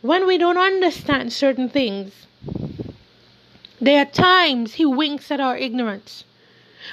when 0.00 0.26
we 0.26 0.38
don't 0.38 0.56
understand 0.56 1.32
certain 1.32 1.68
things, 1.68 2.26
there 3.80 4.00
are 4.02 4.10
times 4.10 4.74
He 4.74 4.86
winks 4.86 5.30
at 5.30 5.40
our 5.40 5.56
ignorance. 5.58 6.24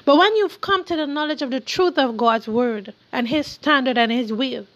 But 0.06 0.18
when 0.18 0.36
you've 0.36 0.62
come 0.62 0.84
to 0.86 0.96
the 0.96 1.08
knowledge 1.08 1.42
of 1.42 1.52
the 1.52 1.60
truth 1.60 1.98
of 1.98 2.18
God's 2.18 2.48
word 2.48 2.94
and 3.12 3.28
His 3.28 3.48
standard 3.48 3.98
and 3.98 4.12
His 4.12 4.32
will, 4.32 4.68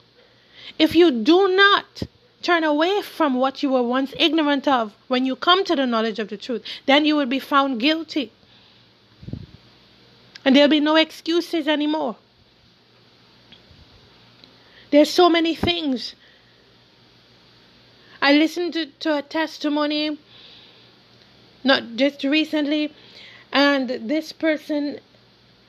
if 0.77 0.95
you 0.95 1.11
do 1.11 1.55
not 1.55 2.03
turn 2.41 2.63
away 2.63 3.01
from 3.01 3.35
what 3.35 3.63
you 3.63 3.71
were 3.71 3.83
once 3.83 4.13
ignorant 4.19 4.67
of 4.67 4.93
when 5.07 5.25
you 5.25 5.35
come 5.35 5.63
to 5.65 5.75
the 5.75 5.85
knowledge 5.85 6.19
of 6.19 6.29
the 6.29 6.37
truth, 6.37 6.63
then 6.85 7.05
you 7.05 7.15
will 7.15 7.25
be 7.25 7.39
found 7.39 7.79
guilty. 7.79 8.31
And 10.43 10.55
there'll 10.55 10.69
be 10.69 10.79
no 10.79 10.95
excuses 10.95 11.67
anymore. 11.67 12.17
There's 14.91 15.09
so 15.09 15.29
many 15.29 15.55
things. 15.55 16.13
I 18.21 18.33
listened 18.33 18.73
to, 18.73 18.85
to 18.85 19.17
a 19.17 19.21
testimony 19.21 20.19
not 21.65 21.95
just 21.95 22.23
recently, 22.23 22.93
and 23.55 23.89
this 24.09 24.33
person 24.33 24.99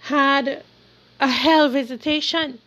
had 0.00 0.64
a 1.20 1.28
hell 1.28 1.68
visitation, 1.68 2.58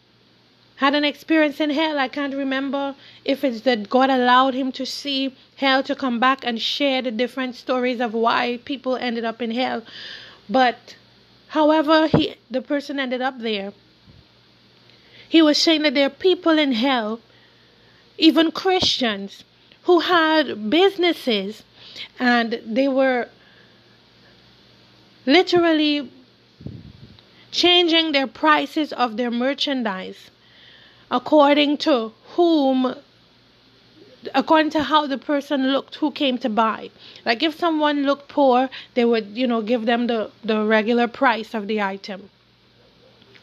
had 0.77 0.95
an 0.95 1.03
experience 1.03 1.59
in 1.59 1.71
hell. 1.71 1.99
I 1.99 2.07
can't 2.07 2.33
remember 2.33 2.95
if 3.25 3.43
it's 3.43 3.61
that 3.61 3.89
God 3.89 4.09
allowed 4.09 4.53
him 4.53 4.71
to 4.71 4.85
see 4.85 5.35
hell 5.57 5.83
to 5.83 5.93
come 5.93 6.21
back 6.21 6.45
and 6.45 6.61
share 6.61 7.01
the 7.01 7.11
different 7.11 7.55
stories 7.55 7.99
of 7.99 8.13
why 8.13 8.61
people 8.63 8.95
ended 8.95 9.25
up 9.25 9.41
in 9.41 9.51
hell. 9.51 9.83
But 10.49 10.95
however 11.49 12.07
he 12.07 12.35
the 12.49 12.61
person 12.61 12.97
ended 12.97 13.21
up 13.21 13.39
there, 13.39 13.73
he 15.27 15.41
was 15.41 15.57
saying 15.57 15.81
that 15.81 15.95
there 15.95 16.07
are 16.07 16.23
people 16.29 16.57
in 16.57 16.71
hell, 16.71 17.19
even 18.17 18.51
Christians, 18.53 19.43
who 19.83 19.99
had 19.99 20.69
businesses 20.69 21.63
and 22.17 22.61
they 22.65 22.87
were 22.87 23.27
literally 25.25 26.11
changing 27.51 28.11
their 28.11 28.27
prices 28.27 28.93
of 28.93 29.17
their 29.17 29.31
merchandise 29.31 30.29
according 31.11 31.77
to 31.77 32.11
whom 32.35 32.95
according 34.35 34.69
to 34.69 34.83
how 34.83 35.07
the 35.07 35.17
person 35.17 35.71
looked 35.71 35.95
who 35.95 36.11
came 36.11 36.37
to 36.37 36.49
buy. 36.49 36.89
Like 37.25 37.41
if 37.41 37.57
someone 37.57 38.03
looked 38.03 38.27
poor 38.27 38.69
they 38.93 39.05
would 39.05 39.37
you 39.37 39.47
know 39.47 39.61
give 39.61 39.85
them 39.85 40.07
the 40.07 40.31
the 40.43 40.63
regular 40.63 41.07
price 41.07 41.53
of 41.53 41.67
the 41.67 41.81
item. 41.81 42.29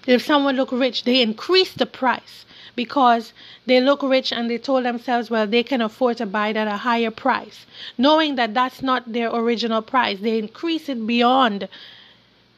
If 0.07 0.25
someone 0.25 0.57
looked 0.57 0.73
rich 0.73 1.05
they 1.05 1.21
increased 1.21 1.79
the 1.79 1.87
price 1.87 2.46
because 2.77 3.33
they 3.65 3.81
look 3.81 4.03
rich 4.03 4.33
and 4.33 4.49
they 4.49 4.59
told 4.59 4.85
themselves 4.85 5.31
well 5.31 5.47
they 5.47 5.63
can 5.63 5.83
afford 5.83 6.17
to 6.17 6.27
buy 6.27 6.49
it 6.49 6.57
at 6.57 6.69
a 6.69 6.77
higher 6.77 7.11
price 7.11 7.67
knowing 7.99 8.37
that 8.37 8.55
that's 8.55 8.83
not 8.83 9.13
their 9.13 9.35
original 9.35 9.83
price 9.83 10.21
they 10.21 10.39
increase 10.39 10.89
it 10.89 11.07
beyond 11.07 11.69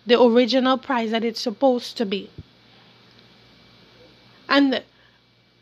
the 0.09 0.21
original 0.21 0.79
price 0.79 1.11
that 1.11 1.23
it's 1.23 1.41
supposed 1.41 1.97
to 1.99 2.07
be. 2.07 2.31
And 4.49 4.83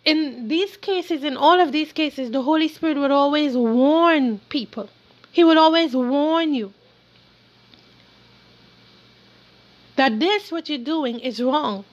in 0.04 0.46
these 0.46 0.76
cases, 0.76 1.24
in 1.24 1.36
all 1.36 1.61
of 1.61 1.72
these 1.72 1.92
cases, 1.92 2.30
the 2.30 2.42
Holy 2.42 2.68
Spirit 2.68 2.96
would 2.96 3.11
always 3.11 3.57
warn 3.57 4.38
people. 4.48 4.88
He 5.32 5.42
would 5.42 5.57
always 5.57 5.94
warn 5.94 6.54
you 6.54 6.72
that 9.96 10.20
this, 10.20 10.52
what 10.52 10.68
you're 10.68 10.78
doing, 10.78 11.18
is 11.18 11.42
wrong. 11.42 11.84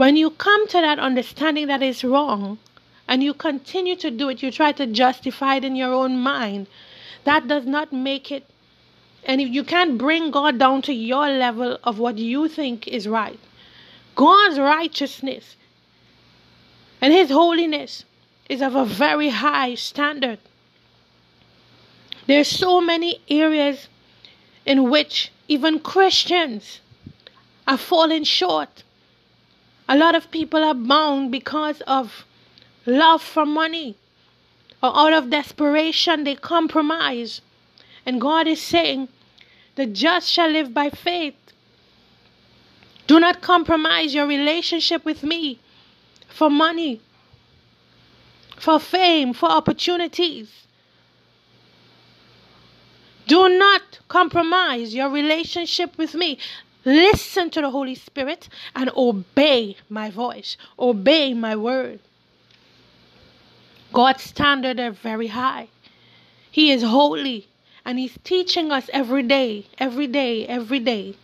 When 0.00 0.16
you 0.16 0.30
come 0.30 0.66
to 0.68 0.80
that 0.80 0.98
understanding 0.98 1.66
that 1.66 1.82
it's 1.82 2.02
wrong, 2.02 2.56
and 3.06 3.22
you 3.22 3.34
continue 3.34 3.96
to 3.96 4.10
do 4.10 4.30
it, 4.30 4.42
you 4.42 4.50
try 4.50 4.72
to 4.72 4.86
justify 4.86 5.56
it 5.56 5.64
in 5.66 5.76
your 5.76 5.92
own 5.92 6.16
mind, 6.16 6.68
that 7.24 7.46
does 7.46 7.66
not 7.66 7.92
make 7.92 8.32
it 8.32 8.46
and 9.24 9.42
if 9.42 9.50
you 9.50 9.62
can't 9.62 9.98
bring 9.98 10.30
God 10.30 10.58
down 10.58 10.80
to 10.88 10.94
your 10.94 11.28
level 11.28 11.78
of 11.84 11.98
what 11.98 12.16
you 12.16 12.48
think 12.48 12.88
is 12.88 13.06
right. 13.06 13.38
God's 14.14 14.58
righteousness 14.58 15.56
and 17.02 17.12
His 17.12 17.28
holiness 17.28 18.06
is 18.48 18.62
of 18.62 18.74
a 18.74 18.86
very 18.86 19.28
high 19.28 19.74
standard. 19.74 20.38
There's 22.26 22.48
so 22.48 22.80
many 22.80 23.20
areas 23.28 23.88
in 24.64 24.88
which 24.88 25.30
even 25.46 25.78
Christians 25.78 26.80
are 27.68 27.76
falling 27.76 28.24
short. 28.24 28.82
A 29.90 29.96
lot 29.96 30.14
of 30.14 30.30
people 30.30 30.62
are 30.62 30.72
bound 30.72 31.32
because 31.32 31.80
of 31.80 32.24
love 32.86 33.20
for 33.20 33.44
money 33.44 33.96
or 34.80 34.96
out 34.96 35.12
of 35.12 35.30
desperation 35.30 36.22
they 36.22 36.36
compromise 36.36 37.40
and 38.06 38.20
God 38.20 38.46
is 38.46 38.62
saying, 38.62 39.08
The 39.74 39.86
just 39.86 40.28
shall 40.28 40.48
live 40.48 40.72
by 40.72 40.90
faith. 40.90 41.34
Do 43.08 43.18
not 43.18 43.42
compromise 43.42 44.14
your 44.14 44.28
relationship 44.28 45.04
with 45.04 45.24
me 45.24 45.58
for 46.28 46.48
money, 46.48 47.00
for 48.56 48.78
fame, 48.78 49.32
for 49.34 49.50
opportunities. 49.50 50.66
Do 53.26 53.48
not 53.48 53.98
compromise 54.06 54.94
your 54.94 55.10
relationship 55.10 55.98
with 55.98 56.14
me. 56.14 56.38
Listen 56.84 57.50
to 57.50 57.60
the 57.60 57.70
Holy 57.70 57.94
Spirit 57.94 58.48
and 58.74 58.90
obey 58.96 59.76
my 59.88 60.10
voice, 60.10 60.56
obey 60.78 61.34
my 61.34 61.54
word. 61.56 62.00
God's 63.92 64.22
standards 64.22 64.80
are 64.80 64.90
very 64.90 65.28
high. 65.28 65.68
He 66.50 66.70
is 66.70 66.82
holy. 66.82 67.48
And 67.84 67.98
He's 67.98 68.18
teaching 68.24 68.70
us 68.70 68.90
every 68.92 69.22
day, 69.22 69.66
every 69.78 70.06
day, 70.06 70.46
every 70.46 70.78
day. 70.78 71.16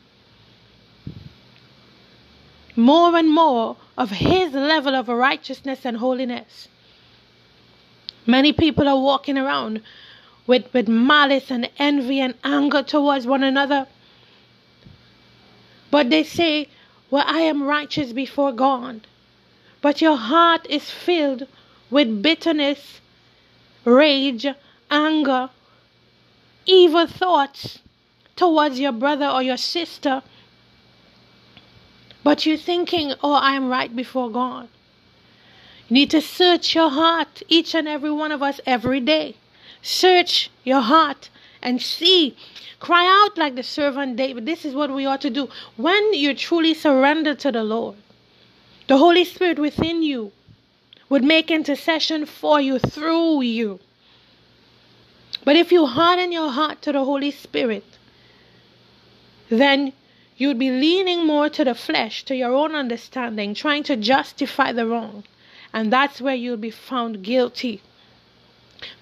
More 2.75 3.17
and 3.17 3.31
more 3.33 3.77
of 3.97 4.11
His 4.11 4.53
level 4.53 4.95
of 4.95 5.09
righteousness 5.09 5.85
and 5.85 5.99
holiness. 5.99 6.69
Many 8.27 8.53
people 8.53 8.89
are 8.89 9.01
walking 9.01 9.39
around 9.39 9.83
with, 10.47 10.73
with 10.73 10.89
malice 10.89 11.51
and 11.51 11.69
envy 11.79 12.21
and 12.21 12.35
anger 12.43 12.83
towards 12.83 13.27
one 13.27 13.43
another. 13.43 13.87
But 15.97 16.11
they 16.11 16.25
say, 16.25 16.69
Well, 17.11 17.25
I 17.27 17.41
am 17.41 17.63
righteous 17.63 18.13
before 18.13 18.53
God. 18.53 19.07
But 19.81 20.03
your 20.03 20.19
heart 20.19 20.67
is 20.69 20.91
filled 20.91 21.47
with 21.89 22.21
bitterness, 22.21 23.01
rage, 23.83 24.47
anger, 24.91 25.49
evil 26.67 27.07
thoughts 27.07 27.79
towards 28.37 28.79
your 28.79 28.93
brother 28.93 29.27
or 29.27 29.43
your 29.43 29.57
sister, 29.57 30.23
but 32.23 32.45
you're 32.45 32.59
thinking, 32.59 33.15
oh, 33.23 33.39
I'm 33.41 33.71
right 33.71 33.97
before 33.97 34.29
God. 34.29 34.69
You 35.89 35.95
need 35.95 36.11
to 36.11 36.21
search 36.21 36.75
your 36.75 36.91
heart, 36.91 37.43
each 37.49 37.75
and 37.75 37.89
every 37.89 38.11
one 38.11 38.33
of 38.33 38.43
us, 38.43 38.61
every 38.67 39.01
day. 39.01 39.37
Search 39.81 40.51
your 40.63 40.83
heart 40.83 41.31
and 41.63 41.81
see. 41.81 42.37
Cry 42.81 43.07
out 43.07 43.39
like 43.39 43.57
the 43.57 43.63
servant 43.63 44.17
David. 44.17 44.47
This 44.47 44.65
is 44.65 44.75
what 44.75 44.93
we 44.93 45.07
ought 45.07 45.23
to 45.23 45.31
do. 45.31 45.49
When 45.77 46.15
you 46.15 46.35
truly 46.35 46.75
surrender 46.75 47.35
to 47.35 47.51
the 47.53 47.65
Lord, 47.65 47.97
the 48.87 48.99
Holy 48.99 49.25
Spirit 49.25 49.59
within 49.59 50.03
you 50.03 50.33
would 51.09 51.25
make 51.25 51.51
intercession 51.51 52.27
for 52.27 52.61
you 52.61 52.79
through 52.79 53.43
you. 53.43 53.81
But 55.45 55.57
if 55.57 55.71
you 55.71 55.87
harden 55.87 56.33
your 56.33 56.51
heart 56.51 56.83
to 56.83 56.93
the 56.93 57.05
Holy 57.05 57.31
Spirit, 57.31 57.85
then 59.49 59.93
you'd 60.37 60.59
be 60.59 60.71
leaning 60.71 61.25
more 61.25 61.49
to 61.49 61.65
the 61.65 61.75
flesh, 61.75 62.25
to 62.25 62.35
your 62.35 62.53
own 62.53 62.75
understanding, 62.75 63.55
trying 63.55 63.85
to 63.85 63.97
justify 63.97 64.73
the 64.73 64.87
wrong. 64.87 65.25
And 65.73 65.93
that's 65.93 66.21
where 66.21 66.35
you'll 66.35 66.57
be 66.57 66.71
found 66.71 67.23
guilty. 67.23 67.83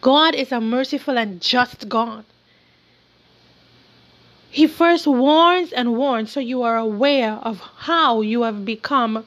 God 0.01 0.35
is 0.35 0.53
a 0.53 0.61
merciful 0.61 1.19
and 1.19 1.41
just 1.41 1.89
God. 1.89 2.25
He 4.55 4.69
first 4.69 5.05
warns 5.09 5.73
and 5.73 5.97
warns 5.97 6.31
so 6.31 6.39
you 6.39 6.63
are 6.63 6.77
aware 6.77 7.33
of 7.43 7.59
how 7.59 8.21
you 8.21 8.43
have 8.43 8.65
become 8.65 9.27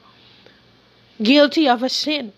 guilty 1.22 1.68
of 1.68 1.82
a 1.82 1.90
sin. 1.90 2.32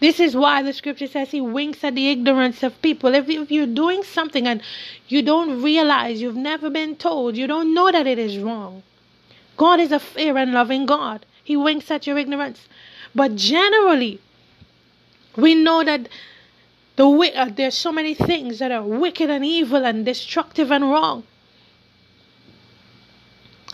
This 0.00 0.18
is 0.18 0.34
why 0.34 0.64
the 0.64 0.72
scripture 0.72 1.06
says 1.06 1.30
he 1.30 1.40
winks 1.40 1.84
at 1.84 1.94
the 1.94 2.10
ignorance 2.10 2.64
of 2.64 2.82
people. 2.82 3.14
If, 3.14 3.28
if 3.28 3.52
you're 3.52 3.68
doing 3.68 4.02
something 4.02 4.48
and 4.48 4.62
you 5.06 5.22
don't 5.22 5.62
realize, 5.62 6.20
you've 6.20 6.34
never 6.34 6.68
been 6.70 6.96
told, 6.96 7.36
you 7.36 7.46
don't 7.46 7.72
know 7.72 7.92
that 7.92 8.08
it 8.08 8.18
is 8.18 8.38
wrong. 8.38 8.82
God 9.56 9.78
is 9.78 9.92
a 9.92 10.00
fair 10.00 10.36
and 10.36 10.52
loving 10.52 10.86
God. 10.86 11.24
He 11.44 11.56
winks 11.56 11.88
at 11.92 12.04
your 12.08 12.18
ignorance. 12.18 12.66
But 13.14 13.36
generally, 13.36 14.20
we 15.36 15.54
know 15.54 15.84
that 15.84 16.08
the 16.96 17.32
uh, 17.34 17.50
there's 17.54 17.74
so 17.74 17.90
many 17.90 18.14
things 18.14 18.60
that 18.60 18.70
are 18.70 18.82
wicked 18.82 19.28
and 19.28 19.44
evil 19.44 19.84
and 19.84 20.04
destructive 20.04 20.70
and 20.70 20.90
wrong. 20.90 21.24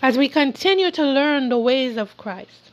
As 0.03 0.17
we 0.17 0.29
continue 0.29 0.91
to 0.93 1.05
learn 1.05 1.51
the 1.51 1.59
ways 1.59 1.99
of 1.99 2.17
Christ, 2.17 2.71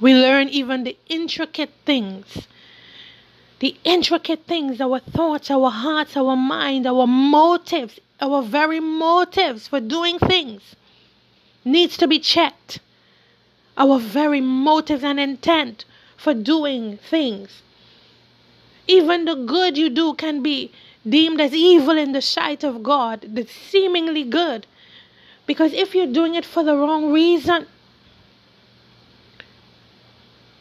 we 0.00 0.14
learn 0.14 0.48
even 0.48 0.84
the 0.84 0.96
intricate 1.08 1.72
things. 1.84 2.46
The 3.58 3.76
intricate 3.82 4.44
things, 4.46 4.80
our 4.80 5.00
thoughts, 5.00 5.50
our 5.50 5.70
hearts, 5.72 6.16
our 6.16 6.36
mind, 6.36 6.86
our 6.86 7.08
motives, 7.08 7.98
our 8.20 8.40
very 8.42 8.78
motives 8.78 9.66
for 9.66 9.80
doing 9.80 10.20
things 10.20 10.76
needs 11.64 11.96
to 11.96 12.06
be 12.06 12.20
checked. 12.20 12.78
Our 13.76 13.98
very 13.98 14.40
motives 14.40 15.02
and 15.02 15.18
intent 15.18 15.84
for 16.16 16.34
doing 16.34 16.98
things 16.98 17.62
even 18.88 19.26
the 19.26 19.34
good 19.34 19.78
you 19.78 19.90
do 19.90 20.14
can 20.14 20.42
be 20.42 20.72
deemed 21.08 21.40
as 21.40 21.54
evil 21.54 21.96
in 21.96 22.12
the 22.12 22.22
sight 22.22 22.64
of 22.64 22.82
God, 22.82 23.20
the 23.34 23.46
seemingly 23.46 24.24
good. 24.24 24.66
Because 25.46 25.72
if 25.72 25.94
you're 25.94 26.12
doing 26.12 26.34
it 26.34 26.44
for 26.44 26.64
the 26.64 26.76
wrong 26.76 27.12
reason, 27.12 27.66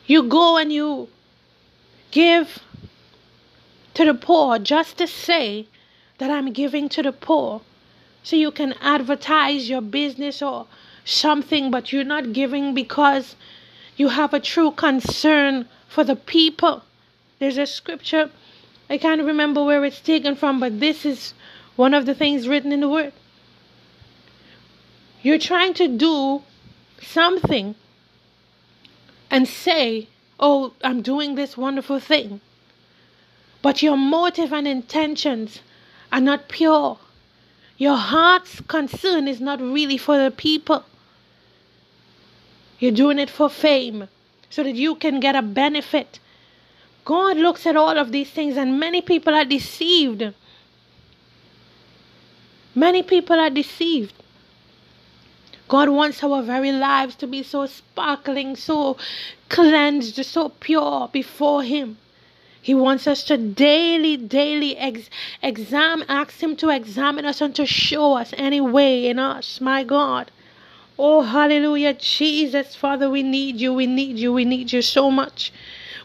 you 0.05 0.23
go 0.23 0.57
and 0.57 0.71
you 0.71 1.09
give 2.11 2.59
to 3.93 4.05
the 4.05 4.13
poor 4.13 4.59
just 4.59 4.97
to 4.97 5.07
say 5.07 5.67
that 6.17 6.29
I'm 6.29 6.51
giving 6.51 6.89
to 6.89 7.01
the 7.01 7.11
poor. 7.11 7.61
So 8.23 8.35
you 8.35 8.51
can 8.51 8.73
advertise 8.81 9.69
your 9.69 9.81
business 9.81 10.41
or 10.41 10.67
something, 11.05 11.71
but 11.71 11.93
you're 11.93 12.03
not 12.03 12.33
giving 12.33 12.73
because 12.73 13.35
you 13.95 14.09
have 14.09 14.33
a 14.33 14.39
true 14.39 14.71
concern 14.71 15.67
for 15.87 16.03
the 16.03 16.15
people. 16.15 16.83
There's 17.39 17.57
a 17.57 17.65
scripture, 17.65 18.31
I 18.89 18.97
can't 18.97 19.23
remember 19.23 19.63
where 19.63 19.85
it's 19.85 19.99
taken 19.99 20.35
from, 20.35 20.59
but 20.59 20.79
this 20.79 21.05
is 21.05 21.33
one 21.75 21.93
of 21.93 22.05
the 22.05 22.15
things 22.15 22.47
written 22.47 22.71
in 22.71 22.79
the 22.79 22.89
Word. 22.89 23.13
You're 25.21 25.39
trying 25.39 25.73
to 25.75 25.87
do 25.87 26.43
something 27.01 27.75
and 29.29 29.47
say, 29.47 30.07
Oh, 30.39 30.73
I'm 30.83 31.01
doing 31.01 31.35
this 31.35 31.57
wonderful 31.57 31.99
thing. 31.99 32.41
But 33.61 33.81
your 33.81 33.97
motive 33.97 34.53
and 34.53 34.67
intentions 34.67 35.61
are 36.11 36.21
not 36.21 36.47
pure. 36.47 36.99
Your 37.77 37.97
heart's 37.97 38.61
concern 38.61 39.27
is 39.27 39.41
not 39.41 39.59
really 39.59 39.97
for 39.97 40.17
the 40.17 40.31
people. 40.31 40.85
You're 42.79 42.91
doing 42.91 43.19
it 43.19 43.29
for 43.29 43.49
fame 43.49 44.07
so 44.49 44.63
that 44.63 44.75
you 44.75 44.95
can 44.95 45.19
get 45.19 45.35
a 45.35 45.41
benefit 45.41 46.19
God 47.07 47.37
looks 47.37 47.65
at 47.65 47.77
all 47.77 47.97
of 47.97 48.11
these 48.11 48.29
things, 48.29 48.57
and 48.57 48.81
many 48.81 48.99
people 48.99 49.33
are 49.33 49.45
deceived. 49.45 50.33
Many 52.75 53.01
people 53.01 53.39
are 53.39 53.49
deceived. 53.49 54.13
God 55.69 55.87
wants 55.87 56.21
our 56.21 56.41
very 56.43 56.73
lives 56.73 57.15
to 57.15 57.25
be 57.25 57.43
so 57.43 57.65
sparkling, 57.65 58.57
so 58.57 58.97
cleansed, 59.47 60.17
so 60.25 60.49
pure 60.49 61.07
before 61.13 61.63
Him. 61.63 61.97
He 62.61 62.75
wants 62.75 63.07
us 63.07 63.23
to 63.23 63.37
daily, 63.37 64.17
daily 64.17 64.75
ex- 64.75 65.09
examine, 65.41 66.07
ask 66.09 66.43
Him 66.43 66.57
to 66.57 66.67
examine 66.67 67.23
us 67.23 67.39
and 67.39 67.55
to 67.55 67.65
show 67.65 68.15
us 68.17 68.33
any 68.35 68.59
way 68.59 69.07
in 69.07 69.17
us, 69.17 69.61
my 69.61 69.85
God. 69.85 70.29
Oh, 70.99 71.21
hallelujah, 71.21 71.93
Jesus, 71.93 72.75
Father, 72.75 73.09
we 73.09 73.23
need 73.23 73.61
you, 73.61 73.71
we 73.71 73.87
need 73.87 74.17
you, 74.17 74.33
we 74.33 74.43
need 74.43 74.73
you 74.73 74.81
so 74.81 75.09
much. 75.09 75.53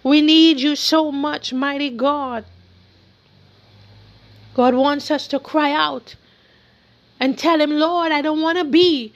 We 0.02 0.20
need 0.20 0.60
you 0.60 0.76
so 0.76 1.12
much, 1.12 1.52
mighty 1.52 1.90
God. 1.90 2.44
God 4.54 4.74
wants 4.74 5.10
us 5.10 5.26
to 5.28 5.38
cry 5.38 5.72
out 5.72 6.16
and 7.20 7.38
tell 7.38 7.60
Him, 7.60 7.70
Lord, 7.70 8.12
I 8.12 8.20
don't 8.20 8.42
want 8.42 8.58
to 8.58 8.64
be 8.64 9.12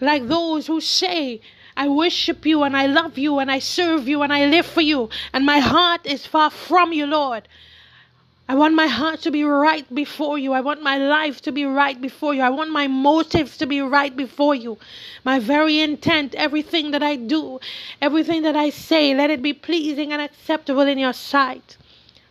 like 0.00 0.26
those 0.26 0.66
who 0.66 0.80
say, 0.80 1.40
I 1.76 1.88
worship 1.88 2.46
you 2.46 2.62
and 2.62 2.76
I 2.76 2.86
love 2.86 3.18
you 3.18 3.38
and 3.38 3.50
I 3.50 3.58
serve 3.58 4.08
you 4.08 4.22
and 4.22 4.32
I 4.32 4.46
live 4.46 4.66
for 4.66 4.80
you, 4.80 5.08
and 5.32 5.44
my 5.46 5.58
heart 5.58 6.04
is 6.04 6.26
far 6.26 6.50
from 6.50 6.92
you, 6.92 7.06
Lord. 7.06 7.48
I 8.46 8.54
want 8.54 8.74
my 8.74 8.86
heart 8.86 9.22
to 9.22 9.30
be 9.30 9.42
right 9.42 9.86
before 9.94 10.38
you. 10.38 10.52
I 10.52 10.60
want 10.60 10.82
my 10.82 10.98
life 10.98 11.40
to 11.42 11.52
be 11.52 11.64
right 11.64 11.98
before 11.98 12.34
you. 12.34 12.42
I 12.42 12.50
want 12.50 12.70
my 12.70 12.86
motives 12.86 13.56
to 13.58 13.66
be 13.66 13.80
right 13.80 14.14
before 14.14 14.54
you. 14.54 14.76
My 15.24 15.38
very 15.38 15.80
intent, 15.80 16.34
everything 16.34 16.90
that 16.90 17.02
I 17.02 17.16
do, 17.16 17.58
everything 18.02 18.42
that 18.42 18.54
I 18.54 18.68
say, 18.68 19.14
let 19.14 19.30
it 19.30 19.40
be 19.40 19.54
pleasing 19.54 20.12
and 20.12 20.20
acceptable 20.20 20.82
in 20.82 20.98
your 20.98 21.14
sight. 21.14 21.78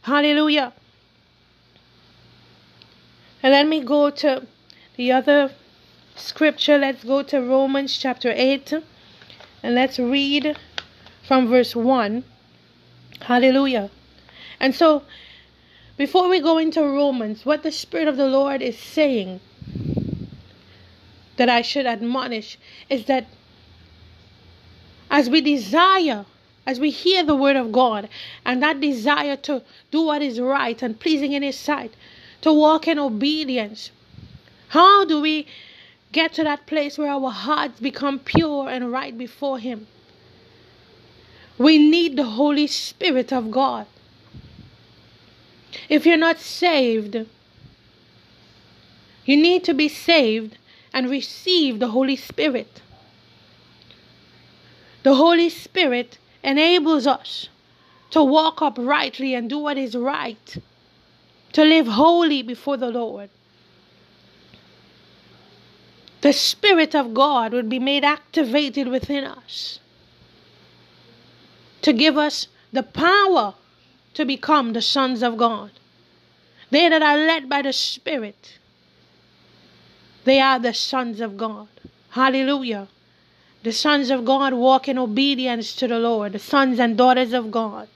Hallelujah. 0.03 0.73
And 3.41 3.51
let 3.51 3.67
me 3.67 3.83
go 3.83 4.11
to 4.11 4.45
the 4.97 5.11
other 5.11 5.51
scripture. 6.15 6.77
Let's 6.77 7.03
go 7.03 7.23
to 7.23 7.41
Romans 7.41 7.97
chapter 7.97 8.31
8 8.35 8.73
and 9.63 9.73
let's 9.75 9.97
read 9.97 10.57
from 11.27 11.47
verse 11.47 11.75
1. 11.75 12.23
Hallelujah. 13.21 13.89
And 14.59 14.75
so 14.75 15.03
before 15.95 16.27
we 16.27 16.39
go 16.39 16.57
into 16.57 16.81
Romans, 16.81 17.45
what 17.45 17.63
the 17.63 17.71
Spirit 17.71 18.07
of 18.07 18.17
the 18.17 18.27
Lord 18.27 18.61
is 18.61 18.77
saying 18.77 19.39
that 21.37 21.49
I 21.49 21.61
should 21.61 21.85
admonish 21.85 22.57
is 22.89 23.05
that 23.05 23.27
as 25.11 25.29
we 25.29 25.41
desire, 25.41 26.25
as 26.65 26.79
we 26.79 26.89
hear 26.89 27.23
the 27.23 27.35
word 27.35 27.55
of 27.55 27.71
God, 27.71 28.09
and 28.45 28.63
that 28.63 28.79
desire 28.79 29.35
to 29.37 29.61
do 29.91 30.01
what 30.01 30.23
is 30.23 30.39
right 30.39 30.81
and 30.81 30.99
pleasing 30.99 31.33
in 31.33 31.43
His 31.43 31.57
sight, 31.57 31.93
to 32.41 32.51
walk 32.51 32.87
in 32.87 32.97
obedience, 32.97 33.91
how 34.69 35.05
do 35.05 35.21
we 35.21 35.45
get 36.11 36.33
to 36.33 36.43
that 36.43 36.65
place 36.65 36.97
where 36.97 37.11
our 37.11 37.29
hearts 37.29 37.79
become 37.79 38.17
pure 38.17 38.67
and 38.67 38.91
right 38.91 39.15
before 39.15 39.59
Him? 39.59 39.85
We 41.59 41.77
need 41.77 42.15
the 42.15 42.23
Holy 42.23 42.65
Spirit 42.65 43.31
of 43.31 43.51
God. 43.51 43.85
If 45.89 46.05
you're 46.05 46.17
not 46.17 46.39
saved, 46.39 47.25
you 49.25 49.37
need 49.37 49.63
to 49.63 49.73
be 49.73 49.87
saved 49.89 50.57
and 50.93 51.09
receive 51.09 51.79
the 51.79 51.89
Holy 51.89 52.15
Spirit. 52.15 52.81
The 55.03 55.15
Holy 55.15 55.49
Spirit 55.49 56.17
enables 56.43 57.07
us 57.07 57.49
to 58.11 58.23
walk 58.23 58.61
uprightly 58.61 59.33
and 59.33 59.49
do 59.49 59.57
what 59.57 59.77
is 59.77 59.95
right, 59.95 60.57
to 61.53 61.63
live 61.63 61.87
holy 61.87 62.43
before 62.43 62.77
the 62.77 62.91
Lord. 62.91 63.29
The 66.21 66.31
Spirit 66.31 66.95
of 66.95 67.13
God 67.13 67.51
would 67.53 67.67
be 67.67 67.79
made 67.79 68.05
activated 68.05 68.87
within 68.87 69.25
us 69.25 69.79
to 71.81 71.91
give 71.91 72.17
us 72.17 72.47
the 72.71 72.83
power 72.83 73.55
to 74.13 74.25
become 74.25 74.73
the 74.73 74.81
sons 74.81 75.23
of 75.23 75.37
God. 75.37 75.71
They 76.69 76.89
that 76.89 77.01
are 77.01 77.17
led 77.17 77.49
by 77.49 77.61
the 77.61 77.73
Spirit, 77.73 78.57
they 80.23 80.39
are 80.39 80.59
the 80.59 80.73
sons 80.73 81.19
of 81.19 81.37
God. 81.37 81.67
Hallelujah. 82.11 82.87
The 83.63 83.71
sons 83.71 84.09
of 84.09 84.25
God 84.25 84.53
walk 84.53 84.87
in 84.87 84.97
obedience 84.97 85.75
to 85.77 85.87
the 85.87 85.99
Lord, 85.99 86.33
the 86.33 86.39
sons 86.39 86.79
and 86.79 86.97
daughters 86.97 87.33
of 87.33 87.49
God. 87.51 87.87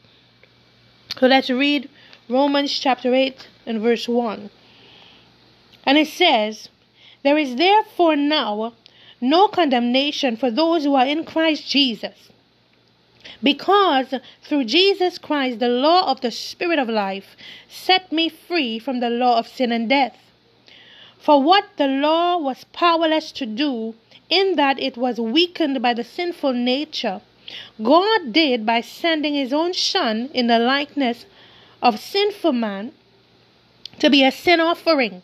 So 1.19 1.27
let's 1.27 1.49
read 1.49 1.89
Romans 2.29 2.71
chapter 2.77 3.13
8 3.13 3.47
and 3.65 3.81
verse 3.81 4.07
1. 4.07 4.49
And 5.85 5.97
it 5.97 6.07
says, 6.07 6.69
There 7.23 7.37
is 7.37 7.55
therefore 7.55 8.15
now 8.15 8.73
no 9.19 9.47
condemnation 9.47 10.37
for 10.37 10.51
those 10.51 10.83
who 10.83 10.95
are 10.95 11.05
in 11.05 11.25
Christ 11.25 11.67
Jesus 11.69 12.27
Because 13.41 14.13
through 14.43 14.65
Jesus 14.65 15.17
Christ, 15.17 15.59
the 15.59 15.67
law 15.67 16.09
of 16.11 16.21
the 16.21 16.31
Spirit 16.31 16.79
of 16.79 16.89
life 16.89 17.35
set 17.67 18.11
me 18.11 18.29
free 18.29 18.79
from 18.79 18.99
the 18.99 19.09
law 19.09 19.37
of 19.39 19.47
sin 19.47 19.71
and 19.71 19.89
death. 19.89 20.17
For 21.19 21.41
what 21.41 21.65
the 21.77 21.87
law 21.87 22.37
was 22.37 22.65
powerless 22.73 23.31
to 23.33 23.45
do, 23.45 23.95
in 24.29 24.55
that 24.55 24.79
it 24.79 24.97
was 24.97 25.19
weakened 25.19 25.81
by 25.81 25.93
the 25.93 26.03
sinful 26.03 26.53
nature, 26.53 27.21
God 27.81 28.33
did 28.33 28.65
by 28.65 28.81
sending 28.81 29.33
his 29.33 29.53
own 29.53 29.73
Son 29.73 30.29
in 30.33 30.47
the 30.47 30.59
likeness 30.59 31.25
of 31.81 31.99
sinful 31.99 32.53
man 32.53 32.91
to 33.99 34.09
be 34.09 34.23
a 34.23 34.31
sin 34.31 34.59
offering. 34.59 35.21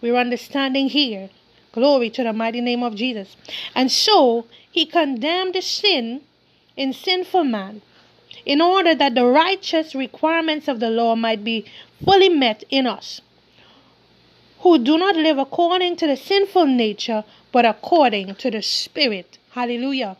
We're 0.00 0.16
understanding 0.16 0.88
here. 0.88 1.30
Glory 1.72 2.10
to 2.10 2.22
the 2.22 2.32
mighty 2.32 2.60
name 2.60 2.82
of 2.82 2.94
Jesus. 2.94 3.36
And 3.74 3.90
so 3.90 4.46
he 4.70 4.86
condemned 4.86 5.54
the 5.54 5.62
sin 5.62 6.22
in 6.76 6.92
sinful 6.92 7.44
man 7.44 7.82
in 8.44 8.60
order 8.60 8.94
that 8.94 9.14
the 9.14 9.24
righteous 9.24 9.94
requirements 9.94 10.68
of 10.68 10.80
the 10.80 10.90
law 10.90 11.16
might 11.16 11.42
be 11.42 11.64
fully 12.04 12.28
met 12.28 12.62
in 12.70 12.86
us 12.86 13.20
who 14.60 14.78
do 14.78 14.98
not 14.98 15.16
live 15.16 15.38
according 15.38 15.96
to 15.96 16.06
the 16.06 16.16
sinful 16.16 16.66
nature 16.66 17.24
but 17.52 17.64
according 17.64 18.34
to 18.34 18.50
the 18.50 18.62
spirit. 18.62 19.38
Hallelujah. 19.52 20.16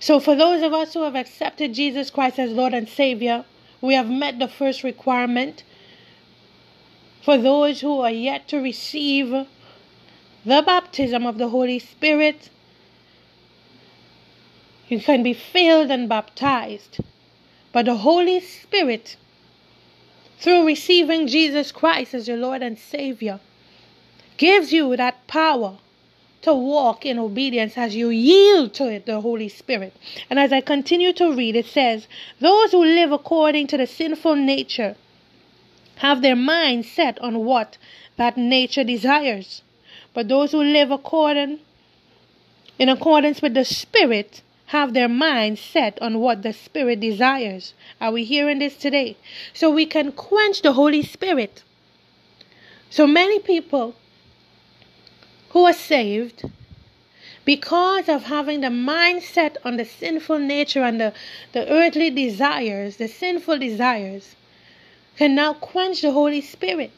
So 0.00 0.18
for 0.18 0.34
those 0.34 0.62
of 0.62 0.72
us 0.72 0.94
who 0.94 1.02
have 1.02 1.14
accepted 1.14 1.74
Jesus 1.74 2.10
Christ 2.10 2.38
as 2.38 2.50
Lord 2.50 2.74
and 2.74 2.88
Savior 2.88 3.44
we 3.84 3.92
have 3.92 4.08
met 4.08 4.38
the 4.38 4.48
first 4.48 4.82
requirement. 4.82 5.62
For 7.22 7.36
those 7.36 7.82
who 7.82 8.00
are 8.00 8.10
yet 8.10 8.48
to 8.48 8.56
receive 8.56 9.28
the 9.30 10.62
baptism 10.62 11.26
of 11.26 11.36
the 11.36 11.50
Holy 11.50 11.78
Spirit 11.78 12.48
you 14.88 15.00
can 15.00 15.22
be 15.22 15.32
filled 15.32 15.90
and 15.90 16.08
baptized. 16.08 16.98
But 17.72 17.86
the 17.86 17.96
Holy 17.96 18.40
Spirit, 18.40 19.16
through 20.38 20.66
receiving 20.66 21.26
Jesus 21.26 21.72
Christ 21.72 22.14
as 22.14 22.28
your 22.28 22.36
Lord 22.36 22.62
and 22.62 22.78
Savior, 22.78 23.40
gives 24.36 24.72
you 24.72 24.96
that 24.96 25.26
power 25.26 25.78
to 26.42 26.54
walk 26.54 27.06
in 27.06 27.18
obedience 27.18 27.78
as 27.78 27.96
you 27.96 28.10
yield 28.10 28.74
to 28.74 28.86
it, 28.90 29.06
the 29.06 29.22
Holy 29.22 29.48
Spirit. 29.48 29.94
And 30.28 30.38
as 30.38 30.52
I 30.52 30.60
continue 30.60 31.12
to 31.14 31.32
read, 31.32 31.56
it 31.56 31.66
says, 31.66 32.06
Those 32.38 32.72
who 32.72 32.84
live 32.84 33.12
according 33.12 33.66
to 33.68 33.78
the 33.78 33.86
sinful 33.86 34.36
nature 34.36 34.96
have 35.96 36.20
their 36.20 36.36
mind 36.36 36.84
set 36.84 37.18
on 37.20 37.44
what 37.44 37.78
that 38.16 38.36
nature 38.36 38.84
desires. 38.84 39.62
But 40.12 40.28
those 40.28 40.52
who 40.52 40.62
live 40.62 40.90
according 40.90 41.60
in 42.78 42.88
accordance 42.88 43.40
with 43.40 43.54
the 43.54 43.64
Spirit 43.64 44.42
have 44.74 44.92
their 44.92 45.08
mind 45.08 45.56
set 45.56 46.02
on 46.02 46.18
what 46.18 46.42
the 46.42 46.52
Spirit 46.52 46.98
desires. 46.98 47.74
Are 48.00 48.10
we 48.10 48.24
hearing 48.24 48.58
this 48.58 48.76
today? 48.76 49.16
So 49.52 49.70
we 49.70 49.86
can 49.86 50.10
quench 50.10 50.62
the 50.62 50.72
Holy 50.72 51.02
Spirit. 51.04 51.62
So 52.90 53.06
many 53.06 53.38
people 53.38 53.94
who 55.50 55.64
are 55.64 55.72
saved 55.72 56.50
because 57.44 58.08
of 58.08 58.24
having 58.24 58.62
the 58.62 58.74
mindset 58.94 59.56
on 59.64 59.76
the 59.76 59.84
sinful 59.84 60.40
nature 60.40 60.82
and 60.82 61.00
the, 61.00 61.12
the 61.52 61.70
earthly 61.70 62.10
desires, 62.10 62.96
the 62.96 63.06
sinful 63.06 63.58
desires, 63.58 64.34
can 65.16 65.36
now 65.36 65.52
quench 65.54 66.02
the 66.02 66.10
Holy 66.10 66.40
Spirit. 66.40 66.90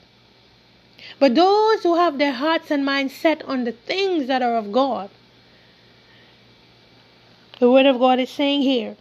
But 1.18 1.34
those 1.34 1.82
who 1.82 1.96
have 1.96 2.16
their 2.16 2.32
hearts 2.32 2.70
and 2.70 2.86
minds 2.86 3.12
set 3.12 3.42
on 3.42 3.64
the 3.64 3.72
things 3.72 4.28
that 4.28 4.40
are 4.40 4.56
of 4.56 4.72
God, 4.72 5.10
the 7.58 7.70
Word 7.70 7.86
of 7.86 7.98
God 7.98 8.18
is 8.18 8.30
saying 8.30 8.62
here. 8.62 8.96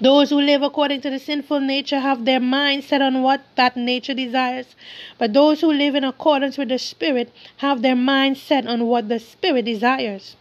Those 0.00 0.30
who 0.30 0.40
live 0.40 0.62
according 0.62 1.00
to 1.00 1.10
the 1.10 1.18
sinful 1.18 1.60
nature 1.60 1.98
have 1.98 2.24
their 2.24 2.38
mind 2.38 2.84
set 2.84 3.02
on 3.02 3.22
what 3.22 3.40
that 3.56 3.76
nature 3.76 4.14
desires. 4.14 4.76
But 5.18 5.32
those 5.32 5.60
who 5.60 5.72
live 5.72 5.96
in 5.96 6.04
accordance 6.04 6.56
with 6.56 6.68
the 6.68 6.78
Spirit 6.78 7.32
have 7.56 7.82
their 7.82 7.96
mind 7.96 8.36
set 8.36 8.66
on 8.66 8.86
what 8.86 9.08
the 9.08 9.18
Spirit 9.18 9.64
desires. 9.64 10.36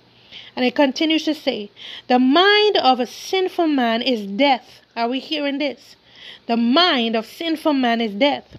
And 0.56 0.64
it 0.64 0.76
continues 0.76 1.24
to 1.26 1.34
say, 1.34 1.72
The 2.08 2.20
mind 2.20 2.78
of 2.78 3.00
a 3.00 3.08
sinful 3.08 3.68
man 3.68 4.04
is 4.04 4.28
death. 4.28 4.82
Are 4.96 5.10
we 5.10 5.20
hearing 5.20 5.58
this? 5.58 5.96
The 6.46 6.58
mind 6.58 7.16
of 7.16 7.26
sinful 7.26 7.74
man 7.74 8.00
is 8.00 8.14
death. 8.14 8.58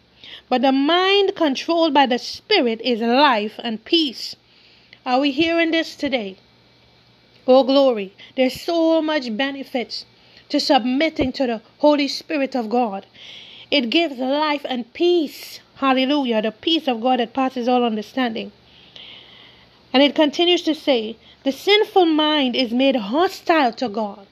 But 0.48 0.62
the 0.62 0.72
mind 0.72 1.36
controlled 1.36 1.94
by 1.94 2.06
the 2.06 2.18
Spirit 2.18 2.80
is 2.80 3.00
life 3.00 3.60
and 3.62 3.84
peace. 3.84 4.34
Are 5.06 5.20
we 5.20 5.30
hearing 5.30 5.70
this 5.70 5.94
today? 5.94 6.38
Oh, 7.50 7.64
glory. 7.64 8.12
There's 8.36 8.60
so 8.60 9.00
much 9.00 9.34
benefits 9.34 10.04
to 10.50 10.60
submitting 10.60 11.32
to 11.32 11.46
the 11.46 11.62
Holy 11.78 12.06
Spirit 12.06 12.54
of 12.54 12.68
God. 12.68 13.06
It 13.70 13.88
gives 13.88 14.18
life 14.18 14.66
and 14.68 14.92
peace. 14.92 15.60
Hallelujah. 15.76 16.42
The 16.42 16.52
peace 16.52 16.86
of 16.86 17.00
God 17.00 17.20
that 17.20 17.32
passes 17.32 17.66
all 17.66 17.84
understanding. 17.84 18.52
And 19.94 20.02
it 20.02 20.14
continues 20.14 20.60
to 20.62 20.74
say, 20.74 21.16
the 21.44 21.52
sinful 21.52 22.04
mind 22.04 22.54
is 22.54 22.72
made 22.72 22.96
hostile 22.96 23.72
to 23.72 23.88
God. 23.88 24.26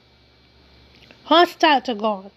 Hostile 1.25 1.81
to 1.83 1.95
God. 1.95 2.31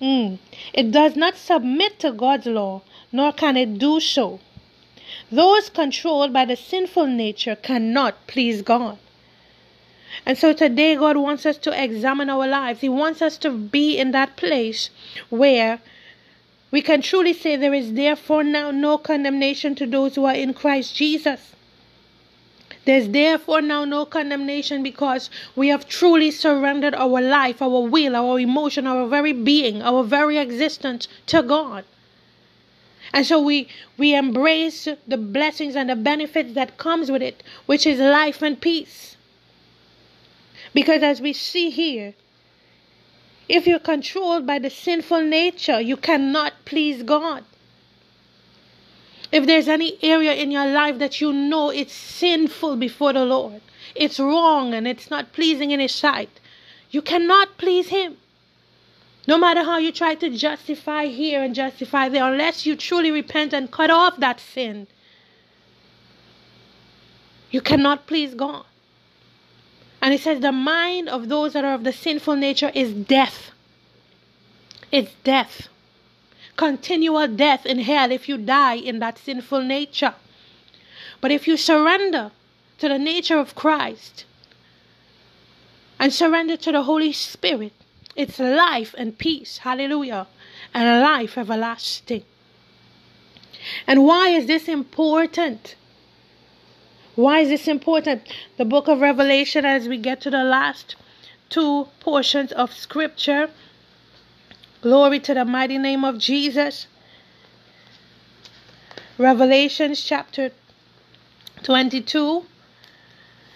Mm. 0.00 0.38
It 0.72 0.92
does 0.92 1.16
not 1.16 1.36
submit 1.36 1.98
to 1.98 2.12
God's 2.12 2.46
law, 2.46 2.82
nor 3.10 3.32
can 3.32 3.56
it 3.56 3.78
do 3.78 3.98
so. 3.98 4.38
Those 5.32 5.68
controlled 5.68 6.32
by 6.32 6.44
the 6.44 6.56
sinful 6.56 7.08
nature 7.08 7.56
cannot 7.56 8.28
please 8.28 8.62
God. 8.62 8.98
And 10.26 10.36
so 10.36 10.52
today, 10.52 10.96
God 10.96 11.16
wants 11.16 11.46
us 11.46 11.56
to 11.58 11.82
examine 11.82 12.28
our 12.30 12.46
lives. 12.46 12.80
He 12.80 12.88
wants 12.88 13.22
us 13.22 13.38
to 13.38 13.50
be 13.50 13.96
in 13.96 14.10
that 14.10 14.36
place 14.36 14.90
where 15.28 15.80
we 16.70 16.82
can 16.82 17.02
truly 17.02 17.32
say 17.32 17.56
there 17.56 17.74
is 17.74 17.94
therefore 17.94 18.44
now 18.44 18.70
no 18.70 18.98
condemnation 18.98 19.74
to 19.76 19.86
those 19.86 20.14
who 20.14 20.24
are 20.24 20.34
in 20.34 20.54
Christ 20.54 20.94
Jesus. 20.94 21.54
There's 22.84 23.08
therefore 23.08 23.60
now 23.60 23.84
no 23.84 24.06
condemnation 24.06 24.82
because 24.82 25.30
we 25.54 25.68
have 25.68 25.88
truly 25.88 26.30
surrendered 26.30 26.94
our 26.94 27.20
life, 27.20 27.60
our 27.60 27.82
will, 27.82 28.16
our 28.16 28.40
emotion, 28.40 28.86
our 28.86 29.06
very 29.06 29.32
being, 29.32 29.82
our 29.82 30.02
very 30.02 30.38
existence 30.38 31.06
to 31.26 31.42
God. 31.42 31.84
And 33.12 33.26
so 33.26 33.40
we 33.40 33.68
we 33.98 34.14
embrace 34.14 34.88
the 35.06 35.16
blessings 35.16 35.76
and 35.76 35.90
the 35.90 35.96
benefits 35.96 36.54
that 36.54 36.78
comes 36.78 37.10
with 37.10 37.22
it, 37.22 37.42
which 37.66 37.86
is 37.86 37.98
life 37.98 38.40
and 38.42 38.60
peace. 38.60 39.16
Because 40.72 41.02
as 41.02 41.20
we 41.20 41.32
see 41.32 41.70
here, 41.70 42.14
if 43.48 43.66
you're 43.66 43.80
controlled 43.80 44.46
by 44.46 44.58
the 44.58 44.70
sinful 44.70 45.22
nature, 45.22 45.80
you 45.80 45.96
cannot 45.96 46.52
please 46.64 47.02
God. 47.02 47.44
If 49.32 49.46
there's 49.46 49.68
any 49.68 49.98
area 50.02 50.34
in 50.34 50.50
your 50.50 50.66
life 50.66 50.98
that 50.98 51.20
you 51.20 51.32
know 51.32 51.70
it's 51.70 51.92
sinful 51.92 52.76
before 52.76 53.12
the 53.12 53.24
Lord, 53.24 53.60
it's 53.94 54.20
wrong 54.20 54.74
and 54.74 54.86
it's 54.86 55.10
not 55.10 55.32
pleasing 55.32 55.70
in 55.70 55.80
His 55.80 55.94
sight, 55.94 56.40
you 56.90 57.02
cannot 57.02 57.58
please 57.58 57.88
Him. 57.88 58.16
No 59.26 59.38
matter 59.38 59.62
how 59.62 59.78
you 59.78 59.92
try 59.92 60.14
to 60.16 60.30
justify 60.30 61.06
here 61.06 61.42
and 61.42 61.54
justify 61.54 62.08
there, 62.08 62.24
unless 62.24 62.66
you 62.66 62.74
truly 62.74 63.10
repent 63.10 63.52
and 63.52 63.70
cut 63.70 63.90
off 63.90 64.16
that 64.18 64.40
sin, 64.40 64.86
you 67.50 67.60
cannot 67.60 68.06
please 68.06 68.34
God. 68.34 68.64
And 70.02 70.14
it 70.14 70.20
says, 70.20 70.40
the 70.40 70.52
mind 70.52 71.08
of 71.08 71.28
those 71.28 71.52
that 71.52 71.64
are 71.64 71.74
of 71.74 71.84
the 71.84 71.92
sinful 71.92 72.36
nature 72.36 72.70
is 72.74 72.92
death. 72.92 73.50
It's 74.90 75.12
death. 75.24 75.68
Continual 76.56 77.28
death 77.28 77.66
in 77.66 77.80
hell 77.80 78.10
if 78.10 78.28
you 78.28 78.38
die 78.38 78.74
in 78.74 78.98
that 78.98 79.18
sinful 79.18 79.62
nature. 79.62 80.14
But 81.20 81.30
if 81.30 81.46
you 81.46 81.56
surrender 81.56 82.32
to 82.78 82.88
the 82.88 82.98
nature 82.98 83.38
of 83.38 83.54
Christ 83.54 84.24
and 85.98 86.12
surrender 86.12 86.56
to 86.56 86.72
the 86.72 86.82
Holy 86.82 87.12
Spirit, 87.12 87.72
it's 88.16 88.38
life 88.38 88.94
and 88.96 89.16
peace. 89.16 89.58
Hallelujah. 89.58 90.26
And 90.74 91.02
life 91.02 91.36
everlasting. 91.36 92.24
And 93.86 94.04
why 94.04 94.30
is 94.30 94.46
this 94.46 94.68
important? 94.68 95.76
Why 97.20 97.40
is 97.40 97.50
this 97.50 97.68
important? 97.68 98.22
The 98.56 98.64
book 98.64 98.88
of 98.88 99.02
Revelation, 99.02 99.66
as 99.66 99.86
we 99.86 99.98
get 99.98 100.22
to 100.22 100.30
the 100.30 100.42
last 100.42 100.96
two 101.50 101.88
portions 102.00 102.50
of 102.50 102.72
scripture, 102.72 103.50
glory 104.80 105.20
to 105.20 105.34
the 105.34 105.44
mighty 105.44 105.76
name 105.76 106.02
of 106.02 106.16
Jesus. 106.16 106.86
Revelations 109.18 110.02
chapter 110.02 110.52
22 111.62 112.46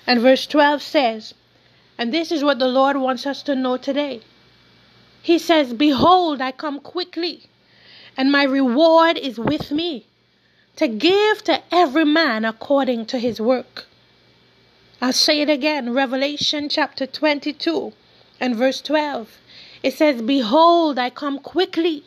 and 0.07 0.21
verse 0.21 0.47
12 0.47 0.83
says, 0.83 1.33
and 1.97 2.13
this 2.13 2.31
is 2.31 2.45
what 2.45 2.59
the 2.59 2.69
Lord 2.69 2.99
wants 2.99 3.27
us 3.27 3.43
to 3.45 3.55
know 3.55 3.79
today. 3.79 4.21
He 5.23 5.39
says, 5.39 5.73
Behold, 5.73 6.43
I 6.43 6.53
come 6.53 6.81
quickly, 6.81 7.45
and 8.15 8.31
my 8.31 8.43
reward 8.43 9.17
is 9.17 9.39
with 9.39 9.71
me 9.71 10.07
to 10.77 10.89
give 10.89 11.45
to 11.45 11.63
every 11.73 12.05
man 12.05 12.45
according 12.45 13.07
to 13.07 13.19
his 13.19 13.41
work. 13.41 13.87
I'll 15.01 15.13
say 15.13 15.41
it 15.41 15.51
again 15.51 15.93
Revelation 15.93 16.69
chapter 16.69 17.07
22 17.07 17.93
And 18.41 18.57
verse 18.57 18.81
12, 18.81 19.39
it 19.83 19.95
says, 19.95 20.23
Behold, 20.23 20.99
I 20.99 21.11
come 21.11 21.39
quickly, 21.39 22.05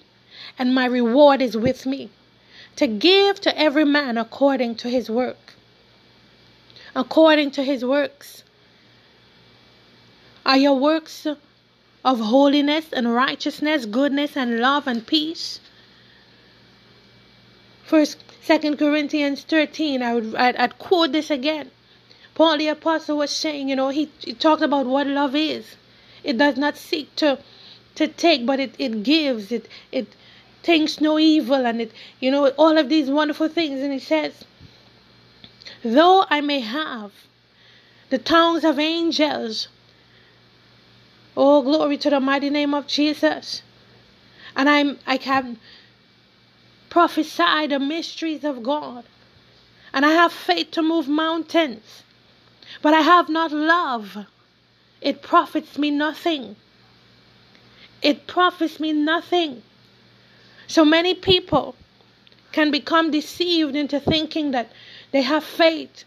and 0.59 0.75
my 0.75 0.85
reward 0.85 1.41
is 1.41 1.55
with 1.55 1.85
me, 1.85 2.09
to 2.75 2.87
give 2.87 3.39
to 3.41 3.57
every 3.57 3.85
man 3.85 4.17
according 4.17 4.75
to 4.77 4.89
his 4.89 5.09
work. 5.09 5.53
According 6.95 7.51
to 7.51 7.63
his 7.63 7.85
works. 7.85 8.43
Are 10.45 10.57
your 10.57 10.77
works 10.79 11.27
of 12.03 12.19
holiness 12.19 12.91
and 12.91 13.13
righteousness, 13.13 13.85
goodness 13.85 14.35
and 14.35 14.59
love 14.59 14.87
and 14.87 15.05
peace? 15.05 15.59
First, 17.83 18.26
Second 18.47 18.77
Corinthians 18.77 19.43
13, 19.43 20.01
I 20.01 20.13
would 20.13 20.33
I'd, 20.35 20.55
I'd 20.55 20.79
quote 20.79 21.11
this 21.11 21.29
again. 21.29 21.69
Paul 22.33 22.57
the 22.57 22.69
apostle 22.69 23.17
was 23.17 23.31
saying, 23.31 23.67
you 23.67 23.75
know, 23.75 23.89
he, 23.89 24.09
he 24.19 24.33
talked 24.33 24.61
about 24.61 24.85
what 24.85 25.05
love 25.05 25.35
is. 25.35 25.75
It 26.23 26.37
does 26.37 26.55
not 26.57 26.77
seek 26.77 27.13
to 27.17 27.39
to 27.95 28.07
take, 28.07 28.45
but 28.45 28.59
it, 28.59 28.73
it 28.79 29.03
gives, 29.03 29.51
it 29.51 29.67
it 29.91 30.07
thinks 30.63 31.01
no 31.01 31.19
evil 31.19 31.65
and 31.67 31.81
it 31.81 31.91
you 32.21 32.31
know 32.31 32.47
all 32.51 32.77
of 32.77 32.89
these 32.89 33.09
wonderful 33.09 33.49
things 33.49 33.81
and 33.81 33.93
he 33.93 33.99
says 33.99 34.43
though 35.83 36.25
I 36.29 36.41
may 36.41 36.59
have 36.59 37.11
the 38.09 38.17
tongues 38.17 38.63
of 38.65 38.77
angels 38.79 39.67
Oh, 41.39 41.61
glory 41.61 41.97
to 41.97 42.09
the 42.09 42.19
mighty 42.19 42.49
name 42.49 42.73
of 42.73 42.87
Jesus. 42.87 43.61
And 44.55 44.67
I'm 44.67 44.97
I 45.05 45.17
can 45.17 45.59
prophesy 46.97 47.67
the 47.67 47.77
mysteries 47.77 48.43
of 48.43 48.63
God. 48.63 49.03
And 49.93 50.03
I 50.03 50.13
have 50.13 50.33
faith 50.33 50.71
to 50.71 50.81
move 50.81 51.07
mountains. 51.07 52.01
But 52.81 52.95
I 52.95 53.01
have 53.01 53.29
not 53.29 53.51
love. 53.51 54.25
It 54.99 55.21
profits 55.21 55.77
me 55.77 55.91
nothing. 55.91 56.55
It 58.01 58.25
profits 58.25 58.79
me 58.79 58.93
nothing. 58.93 59.61
So 60.65 60.83
many 60.83 61.13
people 61.13 61.75
can 62.51 62.71
become 62.71 63.11
deceived 63.11 63.75
into 63.75 63.99
thinking 63.99 64.49
that 64.49 64.71
they 65.11 65.21
have 65.21 65.43
faith 65.43 66.03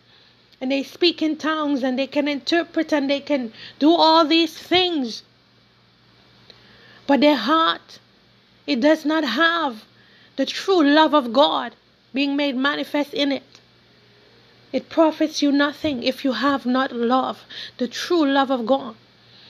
and 0.61 0.72
they 0.72 0.82
speak 0.82 1.22
in 1.22 1.36
tongues 1.36 1.84
and 1.84 1.97
they 1.97 2.09
can 2.09 2.26
interpret 2.26 2.93
and 2.93 3.09
they 3.09 3.20
can 3.20 3.53
do 3.78 3.93
all 3.93 4.24
these 4.24 4.59
things. 4.59 5.22
But 7.07 7.20
their 7.20 7.36
heart, 7.36 8.01
it 8.66 8.80
does 8.80 9.05
not 9.05 9.22
have 9.22 9.84
the 10.41 10.47
true 10.47 10.82
love 10.82 11.12
of 11.12 11.34
God 11.34 11.76
being 12.14 12.34
made 12.34 12.57
manifest 12.57 13.12
in 13.12 13.30
it. 13.30 13.61
It 14.72 14.88
profits 14.88 15.43
you 15.43 15.53
nothing 15.53 16.03
if 16.03 16.24
you 16.24 16.32
have 16.32 16.64
not 16.64 16.93
love, 16.93 17.45
the 17.76 17.86
true 17.86 18.24
love 18.24 18.51
of 18.51 18.64
God. 18.64 18.95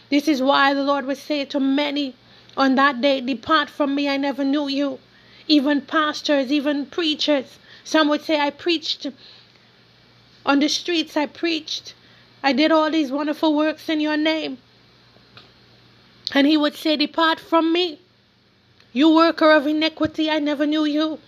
This 0.08 0.26
is 0.26 0.42
why 0.42 0.74
the 0.74 0.82
Lord 0.82 1.06
would 1.06 1.18
say 1.18 1.44
to 1.44 1.60
many 1.60 2.16
on 2.56 2.74
that 2.74 3.00
day, 3.00 3.20
Depart 3.20 3.70
from 3.70 3.94
me, 3.94 4.08
I 4.08 4.16
never 4.16 4.42
knew 4.42 4.66
you. 4.66 4.98
Even 5.46 5.82
pastors, 5.82 6.50
even 6.50 6.86
preachers. 6.86 7.60
Some 7.84 8.08
would 8.08 8.24
say, 8.24 8.40
I 8.40 8.50
preached 8.50 9.06
on 10.44 10.58
the 10.58 10.68
streets 10.68 11.16
I 11.16 11.26
preached. 11.26 11.94
I 12.42 12.52
did 12.52 12.72
all 12.72 12.90
these 12.90 13.12
wonderful 13.12 13.54
works 13.54 13.88
in 13.88 14.00
your 14.00 14.16
name. 14.16 14.58
And 16.34 16.48
he 16.48 16.56
would 16.56 16.74
say, 16.74 16.96
Depart 16.96 17.38
from 17.38 17.72
me, 17.72 18.00
you 18.92 19.14
worker 19.14 19.50
of 19.52 19.66
iniquity, 19.66 20.30
I 20.30 20.38
never 20.38 20.66
knew 20.66 20.84
you. 20.84 21.18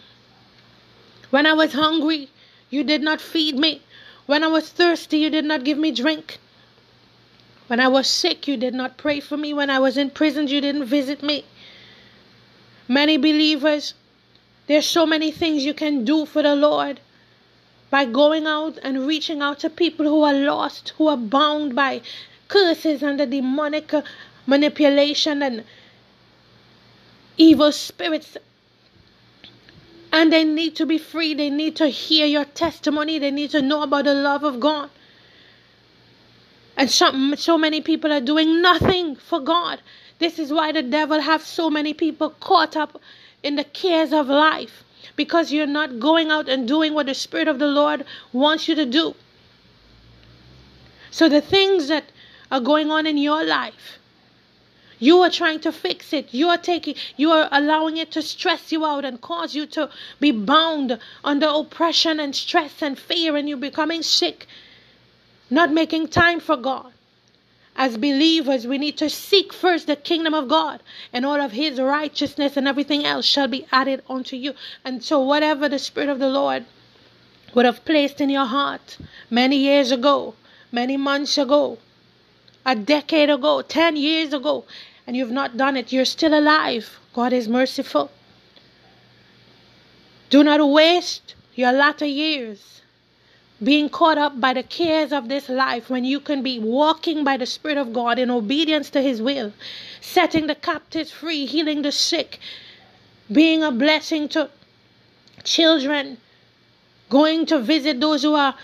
When 1.31 1.47
I 1.47 1.53
was 1.53 1.73
hungry, 1.73 2.29
you 2.71 2.85
did 2.85 3.03
not 3.03 3.21
feed 3.21 3.57
me. 3.57 3.83
When 4.27 4.43
I 4.45 4.49
was 4.49 4.69
thirsty, 4.69 5.19
you 5.19 5.31
did 5.31 5.45
not 5.45 5.65
give 5.65 5.79
me 5.79 5.93
drink. 5.93 6.39
When 7.69 7.81
I 7.81 7.89
was 7.89 8.07
sick, 8.07 8.49
you 8.49 8.57
did 8.57 8.75
not 8.75 8.97
pray 8.97 9.21
for 9.21 9.37
me. 9.37 9.55
When 9.55 9.71
I 9.71 9.79
was 9.79 9.97
in 9.97 10.11
prison, 10.11 10.49
you 10.49 10.61
didn't 10.61 10.87
visit 10.87 11.23
me. 11.23 11.45
Many 12.89 13.17
believers, 13.17 13.95
there's 14.67 14.87
so 14.87 15.07
many 15.07 15.31
things 15.31 15.65
you 15.65 15.75
can 15.75 16.05
do 16.05 16.27
for 16.27 16.43
the 16.43 16.55
Lord 16.55 17.01
by 17.91 18.05
going 18.05 18.47
out 18.47 18.79
and 18.83 19.07
reaching 19.07 19.41
out 19.41 19.61
to 19.61 19.71
people 19.71 20.07
who 20.07 20.23
are 20.23 20.35
lost, 20.35 20.95
who 20.99 21.09
are 21.09 21.17
bound 21.17 21.75
by 21.75 22.01
curses 22.49 23.03
and 23.03 23.21
the 23.21 23.27
demonic 23.27 23.93
manipulation 24.47 25.43
and 25.43 25.65
evil 27.37 27.73
spirits. 27.73 28.37
And 30.13 30.33
they 30.33 30.45
need 30.45 30.77
to 30.77 30.87
be 30.87 30.99
free. 30.99 31.35
They 31.35 31.51
need 31.51 31.77
to 31.77 31.89
hear 31.89 32.27
your 32.27 32.45
testimony. 32.45 33.19
They 33.19 33.31
need 33.31 33.51
to 33.51 33.63
know 33.63 33.83
about 33.83 34.05
the 34.05 34.15
love 34.15 34.45
of 34.45 34.61
God. 34.61 34.91
And 36.77 36.91
so, 36.91 37.35
so 37.35 37.59
many 37.59 37.81
people 37.81 38.13
are 38.13 38.21
doing 38.21 38.63
nothing 38.63 39.17
for 39.17 39.41
God. 39.41 39.81
This 40.19 40.39
is 40.39 40.53
why 40.53 40.73
the 40.73 40.83
devil 40.83 41.21
have 41.21 41.43
so 41.43 41.69
many 41.71 41.95
people 41.95 42.31
caught 42.31 42.77
up 42.77 43.01
in 43.43 43.57
the 43.57 43.65
cares 43.65 44.13
of 44.13 44.29
life 44.29 44.85
because 45.17 45.53
you're 45.53 45.67
not 45.67 45.99
going 45.99 46.31
out 46.31 46.49
and 46.49 46.67
doing 46.67 46.95
what 46.95 47.07
the 47.07 47.15
Spirit 47.15 47.49
of 47.49 47.59
the 47.59 47.67
Lord 47.67 48.05
wants 48.33 48.69
you 48.69 48.75
to 48.75 48.87
do. 48.87 49.15
So, 51.11 51.29
the 51.29 51.41
things 51.41 51.89
that 51.89 52.05
are 52.51 52.61
going 52.61 52.91
on 52.91 53.07
in 53.07 53.19
your 53.19 53.45
life, 53.45 53.99
you 55.03 55.19
are 55.23 55.31
trying 55.31 55.59
to 55.59 55.73
fix 55.73 56.13
it. 56.13 56.33
You 56.33 56.49
are 56.49 56.59
taking, 56.59 56.95
you 57.17 57.33
are 57.33 57.49
allowing 57.51 57.97
it 57.97 58.13
to 58.13 58.23
stress 58.23 58.71
you 58.71 58.87
out 58.87 59.05
and 59.05 59.21
cause 59.21 59.53
you 59.53 59.67
to 59.67 59.91
be 60.21 60.31
bound 60.31 60.97
under 61.25 61.49
oppression 61.49 62.21
and 62.21 62.37
stress 62.37 62.81
and 62.81 62.97
fear, 62.97 63.37
and 63.37 63.49
you're 63.49 63.59
becoming 63.59 64.05
sick, 64.05 64.47
not 65.51 65.73
making 65.73 66.07
time 66.07 66.39
for 66.39 66.57
God. 66.57 66.93
As 67.75 67.97
believers, 67.97 68.65
we 68.65 68.79
need 68.79 68.97
to 68.99 69.11
seek 69.11 69.53
first 69.53 69.89
the 69.89 69.97
kingdom 69.97 70.35
of 70.35 70.47
God 70.47 70.81
and 71.13 71.27
all 71.27 71.41
of 71.41 71.51
His 71.51 71.81
righteousness, 71.81 72.57
and 72.57 72.69
everything 72.69 73.05
else 73.05 73.27
shall 73.27 73.49
be 73.49 73.67
added 73.73 74.05
unto 74.09 74.37
you. 74.37 74.55
And 74.85 75.03
so, 75.03 75.19
whatever 75.19 75.69
the 75.69 75.81
Spirit 75.81 76.11
of 76.11 76.21
the 76.21 76.29
Lord 76.29 76.65
would 77.55 77.67
have 77.67 77.85
placed 77.85 78.21
in 78.21 78.31
your 78.31 78.47
heart 78.47 78.99
many 79.29 79.57
years 79.57 79.91
ago, 79.91 80.37
many 80.71 80.97
months 80.97 81.39
ago, 81.39 81.79
a 82.65 82.77
decade 82.77 83.31
ago, 83.31 83.63
10 83.63 83.97
years 83.97 84.33
ago, 84.33 84.65
and 85.07 85.17
you've 85.17 85.31
not 85.31 85.57
done 85.57 85.77
it, 85.77 85.93
you're 85.93 86.05
still 86.05 86.39
alive. 86.39 86.99
God 87.13 87.33
is 87.33 87.49
merciful. 87.49 88.11
Do 90.31 90.43
not 90.43 90.67
waste 90.67 91.35
your 91.55 91.73
latter 91.73 92.07
years 92.07 92.81
being 93.63 93.89
caught 93.89 94.19
up 94.19 94.41
by 94.41 94.53
the 94.53 94.63
cares 94.63 95.13
of 95.13 95.29
this 95.29 95.49
life 95.49 95.89
when 95.89 96.05
you 96.05 96.19
can 96.19 96.43
be 96.43 96.59
walking 96.59 97.23
by 97.23 97.37
the 97.37 97.47
Spirit 97.47 97.79
of 97.79 97.93
God 97.93 98.19
in 98.19 98.31
obedience 98.31 98.91
to 98.91 99.01
His 99.01 99.23
will, 99.23 99.53
setting 100.01 100.47
the 100.47 100.55
captives 100.55 101.11
free, 101.13 101.47
healing 101.47 101.83
the 101.83 101.93
sick, 101.93 102.41
being 103.31 103.63
a 103.63 103.71
blessing 103.71 104.29
to 104.31 104.51
children, 105.45 106.19
going 107.09 107.47
to 107.47 107.61
visit 107.61 108.01
those 108.01 108.23
who 108.23 108.35
are 108.35 108.55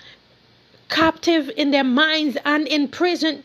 captive 0.89 1.51
in 1.57 1.71
their 1.71 1.85
minds 1.85 2.37
and 2.45 2.67
in 2.67 2.89
prison. 2.89 3.45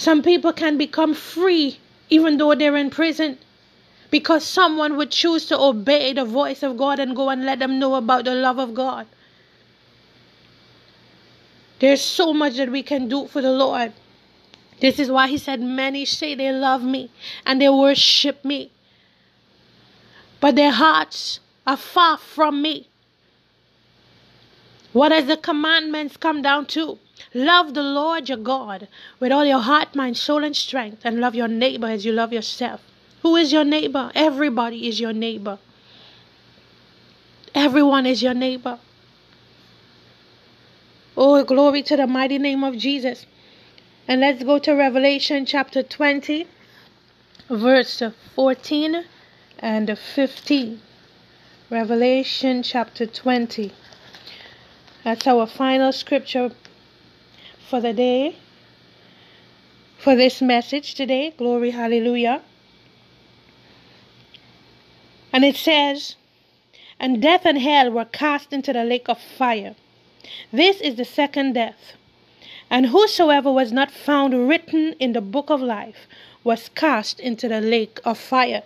Some 0.00 0.22
people 0.22 0.54
can 0.54 0.78
become 0.78 1.12
free 1.12 1.78
even 2.08 2.38
though 2.38 2.54
they're 2.54 2.74
in 2.74 2.88
prison 2.88 3.36
because 4.10 4.46
someone 4.46 4.96
would 4.96 5.10
choose 5.10 5.44
to 5.48 5.60
obey 5.60 6.14
the 6.14 6.24
voice 6.24 6.62
of 6.62 6.78
God 6.78 6.98
and 6.98 7.14
go 7.14 7.28
and 7.28 7.44
let 7.44 7.58
them 7.58 7.78
know 7.78 7.94
about 7.96 8.24
the 8.24 8.34
love 8.34 8.58
of 8.58 8.72
God. 8.72 9.06
There's 11.80 12.00
so 12.00 12.32
much 12.32 12.56
that 12.56 12.72
we 12.72 12.82
can 12.82 13.10
do 13.10 13.26
for 13.26 13.42
the 13.42 13.52
Lord. 13.52 13.92
This 14.80 14.98
is 14.98 15.10
why 15.10 15.28
he 15.28 15.36
said, 15.36 15.60
Many 15.60 16.06
say 16.06 16.34
they 16.34 16.50
love 16.50 16.82
me 16.82 17.10
and 17.44 17.60
they 17.60 17.68
worship 17.68 18.42
me, 18.42 18.70
but 20.40 20.56
their 20.56 20.72
hearts 20.72 21.40
are 21.66 21.76
far 21.76 22.16
from 22.16 22.62
me. 22.62 22.88
What 24.94 25.10
does 25.10 25.26
the 25.26 25.36
commandments 25.36 26.16
come 26.16 26.40
down 26.40 26.64
to? 26.68 26.98
Love 27.34 27.74
the 27.74 27.82
Lord 27.82 28.28
your 28.28 28.38
God 28.38 28.88
with 29.18 29.32
all 29.32 29.44
your 29.44 29.60
heart, 29.60 29.94
mind, 29.94 30.16
soul, 30.16 30.44
and 30.44 30.56
strength, 30.56 31.02
and 31.04 31.20
love 31.20 31.34
your 31.34 31.48
neighbor 31.48 31.86
as 31.86 32.04
you 32.04 32.12
love 32.12 32.32
yourself. 32.32 32.80
Who 33.22 33.36
is 33.36 33.52
your 33.52 33.64
neighbor? 33.64 34.10
Everybody 34.14 34.88
is 34.88 35.00
your 35.00 35.12
neighbor. 35.12 35.58
Everyone 37.54 38.06
is 38.06 38.22
your 38.22 38.34
neighbor. 38.34 38.78
Oh, 41.16 41.42
glory 41.44 41.82
to 41.82 41.96
the 41.96 42.06
mighty 42.06 42.38
name 42.38 42.64
of 42.64 42.78
Jesus. 42.78 43.26
And 44.08 44.22
let's 44.22 44.42
go 44.42 44.58
to 44.58 44.72
Revelation 44.72 45.44
chapter 45.44 45.82
20, 45.82 46.46
verse 47.50 48.02
14 48.34 49.04
and 49.58 49.98
15. 49.98 50.80
Revelation 51.70 52.62
chapter 52.62 53.06
20. 53.06 53.72
That's 55.04 55.26
our 55.26 55.46
final 55.46 55.92
scripture 55.92 56.50
for 57.70 57.80
the 57.80 57.92
day, 57.92 58.34
for 59.96 60.16
this 60.16 60.42
message 60.42 60.96
today. 60.96 61.32
Glory, 61.38 61.70
hallelujah. 61.70 62.42
And 65.32 65.44
it 65.44 65.54
says, 65.54 66.16
And 66.98 67.22
death 67.22 67.46
and 67.46 67.58
hell 67.58 67.92
were 67.92 68.06
cast 68.06 68.52
into 68.52 68.72
the 68.72 68.82
lake 68.82 69.08
of 69.08 69.20
fire. 69.20 69.76
This 70.52 70.80
is 70.80 70.96
the 70.96 71.04
second 71.04 71.52
death. 71.52 71.92
And 72.68 72.86
whosoever 72.86 73.52
was 73.52 73.70
not 73.70 73.92
found 73.92 74.48
written 74.48 74.94
in 74.98 75.12
the 75.12 75.20
book 75.20 75.48
of 75.48 75.60
life 75.60 76.08
was 76.42 76.70
cast 76.70 77.20
into 77.20 77.48
the 77.48 77.60
lake 77.60 78.00
of 78.04 78.18
fire. 78.18 78.64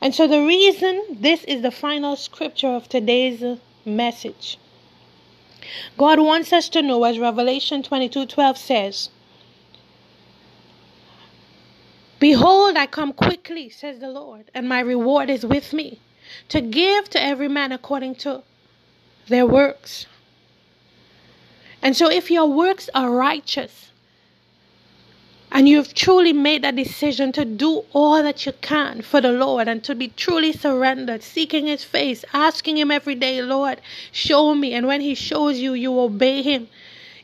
And 0.00 0.14
so, 0.14 0.28
the 0.28 0.44
reason 0.44 1.02
this 1.10 1.42
is 1.44 1.62
the 1.62 1.72
final 1.72 2.14
scripture 2.14 2.68
of 2.68 2.88
today's 2.88 3.58
message, 3.84 4.56
God 5.96 6.20
wants 6.20 6.52
us 6.52 6.68
to 6.70 6.82
know, 6.82 7.04
as 7.04 7.18
Revelation 7.18 7.82
22 7.82 8.26
12 8.26 8.58
says, 8.58 9.10
Behold, 12.18 12.76
I 12.76 12.86
come 12.86 13.12
quickly, 13.12 13.68
says 13.68 14.00
the 14.00 14.10
Lord, 14.10 14.50
and 14.54 14.68
my 14.68 14.80
reward 14.80 15.30
is 15.30 15.46
with 15.46 15.72
me, 15.72 16.00
to 16.48 16.60
give 16.60 17.08
to 17.10 17.22
every 17.22 17.48
man 17.48 17.70
according 17.70 18.16
to 18.16 18.42
their 19.28 19.46
works. 19.46 20.06
And 21.80 21.96
so, 21.96 22.10
if 22.10 22.30
your 22.30 22.46
works 22.46 22.90
are 22.94 23.10
righteous, 23.10 23.87
and 25.50 25.68
you've 25.68 25.94
truly 25.94 26.32
made 26.32 26.62
that 26.62 26.76
decision 26.76 27.32
to 27.32 27.44
do 27.44 27.84
all 27.92 28.22
that 28.22 28.44
you 28.44 28.52
can 28.60 29.00
for 29.00 29.20
the 29.20 29.32
Lord 29.32 29.66
and 29.66 29.82
to 29.84 29.94
be 29.94 30.08
truly 30.08 30.52
surrendered, 30.52 31.22
seeking 31.22 31.66
His 31.66 31.82
face, 31.84 32.24
asking 32.34 32.76
Him 32.76 32.90
every 32.90 33.14
day, 33.14 33.40
Lord, 33.40 33.80
show 34.12 34.54
me. 34.54 34.74
And 34.74 34.86
when 34.86 35.00
He 35.00 35.14
shows 35.14 35.58
you, 35.58 35.72
you 35.72 35.98
obey 35.98 36.42
Him. 36.42 36.68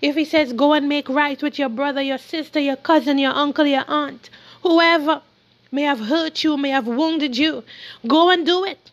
If 0.00 0.16
He 0.16 0.24
says, 0.24 0.54
go 0.54 0.72
and 0.72 0.88
make 0.88 1.08
right 1.08 1.42
with 1.42 1.58
your 1.58 1.68
brother, 1.68 2.00
your 2.00 2.18
sister, 2.18 2.58
your 2.58 2.76
cousin, 2.76 3.18
your 3.18 3.34
uncle, 3.34 3.66
your 3.66 3.84
aunt, 3.86 4.30
whoever 4.62 5.20
may 5.70 5.82
have 5.82 6.00
hurt 6.00 6.42
you, 6.42 6.56
may 6.56 6.70
have 6.70 6.86
wounded 6.86 7.36
you, 7.36 7.62
go 8.06 8.30
and 8.30 8.46
do 8.46 8.64
it. 8.64 8.90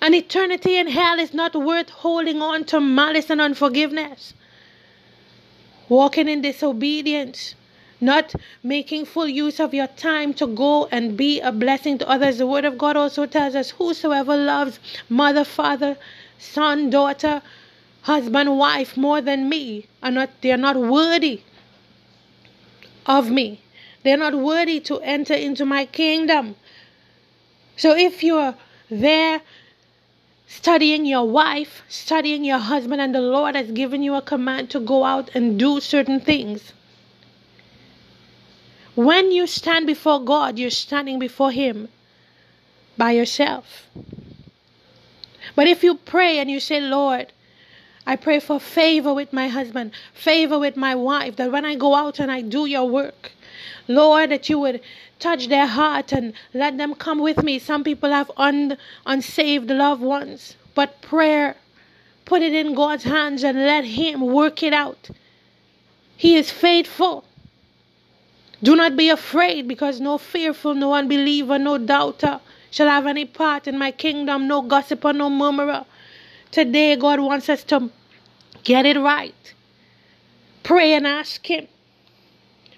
An 0.00 0.14
eternity 0.14 0.76
in 0.76 0.88
hell 0.88 1.20
is 1.20 1.32
not 1.32 1.54
worth 1.54 1.90
holding 1.90 2.42
on 2.42 2.64
to 2.64 2.80
malice 2.80 3.30
and 3.30 3.40
unforgiveness. 3.40 4.34
Walking 5.88 6.28
in 6.28 6.42
disobedience, 6.42 7.54
not 8.02 8.34
making 8.62 9.04
full 9.06 9.28
use 9.28 9.60
of 9.60 9.72
your 9.72 9.86
time 9.86 10.34
to 10.34 10.46
go 10.46 10.86
and 10.86 11.16
be 11.16 11.40
a 11.40 11.52
blessing 11.52 11.98
to 11.98 12.08
others. 12.08 12.38
The 12.38 12.46
Word 12.46 12.64
of 12.64 12.76
God 12.76 12.96
also 12.96 13.26
tells 13.26 13.54
us 13.54 13.70
whosoever 13.70 14.36
loves 14.36 14.80
mother, 15.08 15.44
father, 15.44 15.96
son, 16.38 16.90
daughter, 16.90 17.40
husband, 18.02 18.58
wife 18.58 18.96
more 18.96 19.20
than 19.20 19.48
me 19.48 19.86
are 20.02 20.10
not 20.10 20.30
they 20.40 20.52
are 20.52 20.56
not 20.56 20.76
worthy 20.76 21.42
of 23.06 23.30
me. 23.30 23.60
They're 24.02 24.16
not 24.16 24.34
worthy 24.34 24.80
to 24.80 24.98
enter 25.00 25.34
into 25.34 25.64
my 25.64 25.86
kingdom. 25.86 26.56
So 27.76 27.96
if 27.96 28.22
you're 28.22 28.54
there 28.90 29.42
studying 30.46 31.06
your 31.06 31.28
wife, 31.28 31.82
studying 31.88 32.44
your 32.44 32.58
husband, 32.58 33.00
and 33.00 33.14
the 33.14 33.20
Lord 33.20 33.54
has 33.54 33.70
given 33.70 34.02
you 34.02 34.14
a 34.14 34.22
command 34.22 34.70
to 34.70 34.80
go 34.80 35.04
out 35.04 35.30
and 35.34 35.58
do 35.58 35.80
certain 35.80 36.20
things, 36.20 36.72
when 38.94 39.32
you 39.32 39.46
stand 39.46 39.86
before 39.86 40.20
God, 40.20 40.58
you're 40.58 40.70
standing 40.70 41.18
before 41.18 41.50
Him 41.50 41.88
by 42.96 43.12
yourself. 43.12 43.86
But 45.54 45.66
if 45.66 45.82
you 45.82 45.94
pray 45.94 46.38
and 46.38 46.50
you 46.50 46.60
say, 46.60 46.80
Lord, 46.80 47.32
I 48.06 48.16
pray 48.16 48.40
for 48.40 48.58
favor 48.58 49.14
with 49.14 49.32
my 49.32 49.48
husband, 49.48 49.92
favor 50.12 50.58
with 50.58 50.76
my 50.76 50.94
wife, 50.94 51.36
that 51.36 51.52
when 51.52 51.64
I 51.64 51.74
go 51.74 51.94
out 51.94 52.18
and 52.18 52.30
I 52.30 52.40
do 52.40 52.66
your 52.66 52.88
work, 52.88 53.32
Lord, 53.88 54.30
that 54.30 54.48
you 54.48 54.58
would 54.58 54.80
touch 55.18 55.48
their 55.48 55.66
heart 55.66 56.12
and 56.12 56.32
let 56.52 56.78
them 56.78 56.94
come 56.94 57.20
with 57.20 57.42
me. 57.42 57.58
Some 57.58 57.84
people 57.84 58.10
have 58.10 58.30
un, 58.36 58.76
unsaved 59.06 59.70
loved 59.70 60.02
ones, 60.02 60.56
but 60.74 61.00
prayer, 61.00 61.56
put 62.24 62.42
it 62.42 62.54
in 62.54 62.74
God's 62.74 63.04
hands 63.04 63.44
and 63.44 63.58
let 63.58 63.84
Him 63.84 64.20
work 64.20 64.62
it 64.62 64.72
out. 64.72 65.10
He 66.16 66.36
is 66.36 66.50
faithful. 66.50 67.24
Do 68.62 68.76
not 68.76 68.96
be 68.96 69.08
afraid, 69.08 69.66
because 69.66 70.00
no 70.00 70.18
fearful, 70.18 70.74
no 70.74 70.94
unbeliever, 70.94 71.58
no 71.58 71.78
doubter 71.78 72.40
shall 72.70 72.88
have 72.88 73.06
any 73.06 73.24
part 73.24 73.66
in 73.66 73.76
my 73.76 73.90
kingdom, 73.90 74.46
no 74.46 74.62
gossiper, 74.62 75.12
no 75.12 75.28
murmurer. 75.28 75.84
Today, 76.50 76.94
God 76.96 77.20
wants 77.20 77.48
us 77.48 77.64
to 77.64 77.90
get 78.62 78.86
it 78.86 78.96
right. 78.98 79.54
Pray 80.62 80.92
and 80.92 81.06
ask 81.06 81.44
Him. 81.46 81.66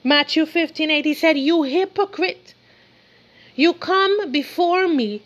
Matthew 0.03 0.47
15 0.47 0.91
8, 0.91 1.05
he 1.05 1.14
said, 1.14 1.39
You 1.39 1.62
hypocrite, 1.62 2.55
you 3.55 3.72
come 3.72 4.30
before 4.30 4.89
me 4.89 5.22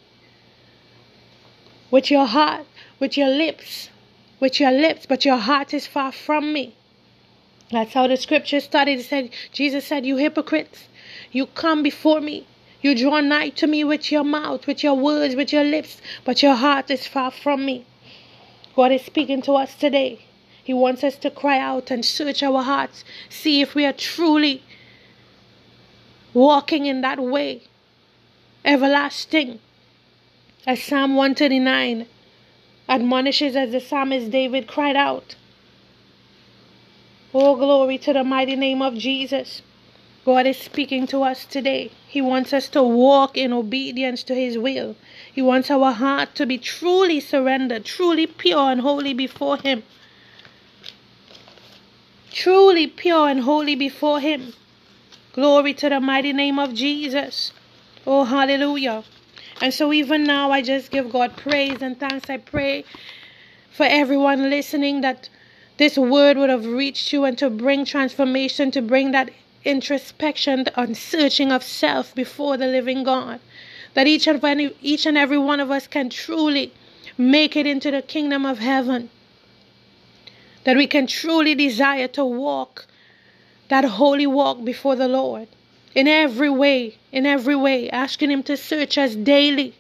with 1.90 2.10
your 2.10 2.26
heart, 2.26 2.66
with 3.00 3.16
your 3.16 3.28
lips, 3.28 3.90
with 4.40 4.60
your 4.60 4.70
lips, 4.72 5.06
but 5.06 5.24
your 5.24 5.36
heart 5.36 5.72
is 5.74 5.86
far 5.86 6.12
from 6.12 6.52
me. 6.52 6.77
That's 7.70 7.92
how 7.92 8.06
the 8.06 8.16
scripture 8.16 8.60
started. 8.60 8.98
It 8.98 9.04
said, 9.04 9.30
Jesus 9.52 9.86
said, 9.86 10.06
You 10.06 10.16
hypocrites, 10.16 10.88
you 11.32 11.46
come 11.46 11.82
before 11.82 12.20
me. 12.20 12.46
You 12.80 12.94
draw 12.94 13.20
nigh 13.20 13.50
to 13.50 13.66
me 13.66 13.82
with 13.84 14.12
your 14.12 14.24
mouth, 14.24 14.66
with 14.66 14.82
your 14.82 14.94
words, 14.94 15.34
with 15.34 15.52
your 15.52 15.64
lips, 15.64 16.00
but 16.24 16.42
your 16.42 16.54
heart 16.54 16.90
is 16.90 17.06
far 17.06 17.30
from 17.30 17.64
me. 17.64 17.84
God 18.76 18.92
is 18.92 19.02
speaking 19.02 19.42
to 19.42 19.54
us 19.54 19.74
today. 19.74 20.20
He 20.62 20.72
wants 20.72 21.02
us 21.02 21.16
to 21.16 21.30
cry 21.30 21.58
out 21.58 21.90
and 21.90 22.04
search 22.04 22.42
our 22.42 22.62
hearts, 22.62 23.04
see 23.28 23.60
if 23.60 23.74
we 23.74 23.84
are 23.84 23.92
truly 23.92 24.62
walking 26.32 26.86
in 26.86 27.00
that 27.00 27.18
way, 27.18 27.62
everlasting. 28.64 29.58
As 30.66 30.82
Psalm 30.82 31.16
139 31.16 32.06
admonishes 32.88 33.56
as 33.56 33.72
the 33.72 33.80
psalmist 33.80 34.30
David 34.30 34.68
cried 34.68 34.96
out. 34.96 35.34
Oh, 37.34 37.56
glory 37.56 37.98
to 37.98 38.14
the 38.14 38.24
mighty 38.24 38.56
name 38.56 38.80
of 38.80 38.94
Jesus. 38.94 39.60
God 40.24 40.46
is 40.46 40.56
speaking 40.56 41.06
to 41.08 41.22
us 41.22 41.44
today. 41.44 41.90
He 42.06 42.22
wants 42.22 42.54
us 42.54 42.68
to 42.70 42.82
walk 42.82 43.36
in 43.36 43.52
obedience 43.52 44.22
to 44.24 44.34
His 44.34 44.56
will. 44.56 44.96
He 45.30 45.42
wants 45.42 45.70
our 45.70 45.92
heart 45.92 46.34
to 46.36 46.46
be 46.46 46.56
truly 46.56 47.20
surrendered, 47.20 47.84
truly 47.84 48.26
pure 48.26 48.70
and 48.70 48.80
holy 48.80 49.12
before 49.12 49.58
Him. 49.58 49.82
Truly 52.30 52.86
pure 52.86 53.28
and 53.28 53.40
holy 53.40 53.76
before 53.76 54.20
Him. 54.20 54.54
Glory 55.34 55.74
to 55.74 55.90
the 55.90 56.00
mighty 56.00 56.32
name 56.32 56.58
of 56.58 56.72
Jesus. 56.72 57.52
Oh, 58.06 58.24
hallelujah. 58.24 59.04
And 59.60 59.74
so, 59.74 59.92
even 59.92 60.24
now, 60.24 60.50
I 60.50 60.62
just 60.62 60.90
give 60.90 61.12
God 61.12 61.36
praise 61.36 61.82
and 61.82 62.00
thanks. 62.00 62.30
I 62.30 62.38
pray 62.38 62.84
for 63.70 63.84
everyone 63.84 64.48
listening 64.48 65.02
that 65.02 65.28
this 65.78 65.96
word 65.96 66.36
would 66.36 66.50
have 66.50 66.66
reached 66.66 67.12
you 67.12 67.24
and 67.24 67.38
to 67.38 67.48
bring 67.48 67.84
transformation, 67.84 68.70
to 68.72 68.82
bring 68.82 69.12
that 69.12 69.30
introspection 69.64 70.66
and 70.76 70.96
searching 70.96 71.50
of 71.50 71.62
self 71.62 72.14
before 72.14 72.56
the 72.56 72.66
living 72.66 73.04
God. 73.04 73.40
That 73.94 74.06
each 74.06 74.26
and, 74.26 74.44
any, 74.44 74.74
each 74.82 75.06
and 75.06 75.16
every 75.16 75.38
one 75.38 75.60
of 75.60 75.70
us 75.70 75.86
can 75.86 76.10
truly 76.10 76.72
make 77.16 77.56
it 77.56 77.66
into 77.66 77.90
the 77.90 78.02
kingdom 78.02 78.44
of 78.44 78.58
heaven. 78.58 79.10
That 80.64 80.76
we 80.76 80.86
can 80.86 81.06
truly 81.06 81.54
desire 81.54 82.08
to 82.08 82.24
walk 82.24 82.86
that 83.68 83.84
holy 83.84 84.26
walk 84.26 84.64
before 84.64 84.96
the 84.96 85.08
Lord 85.08 85.48
in 85.94 86.08
every 86.08 86.50
way, 86.50 86.96
in 87.12 87.26
every 87.26 87.56
way, 87.56 87.88
asking 87.90 88.30
Him 88.30 88.42
to 88.44 88.56
search 88.56 88.98
us 88.98 89.14
daily. 89.14 89.74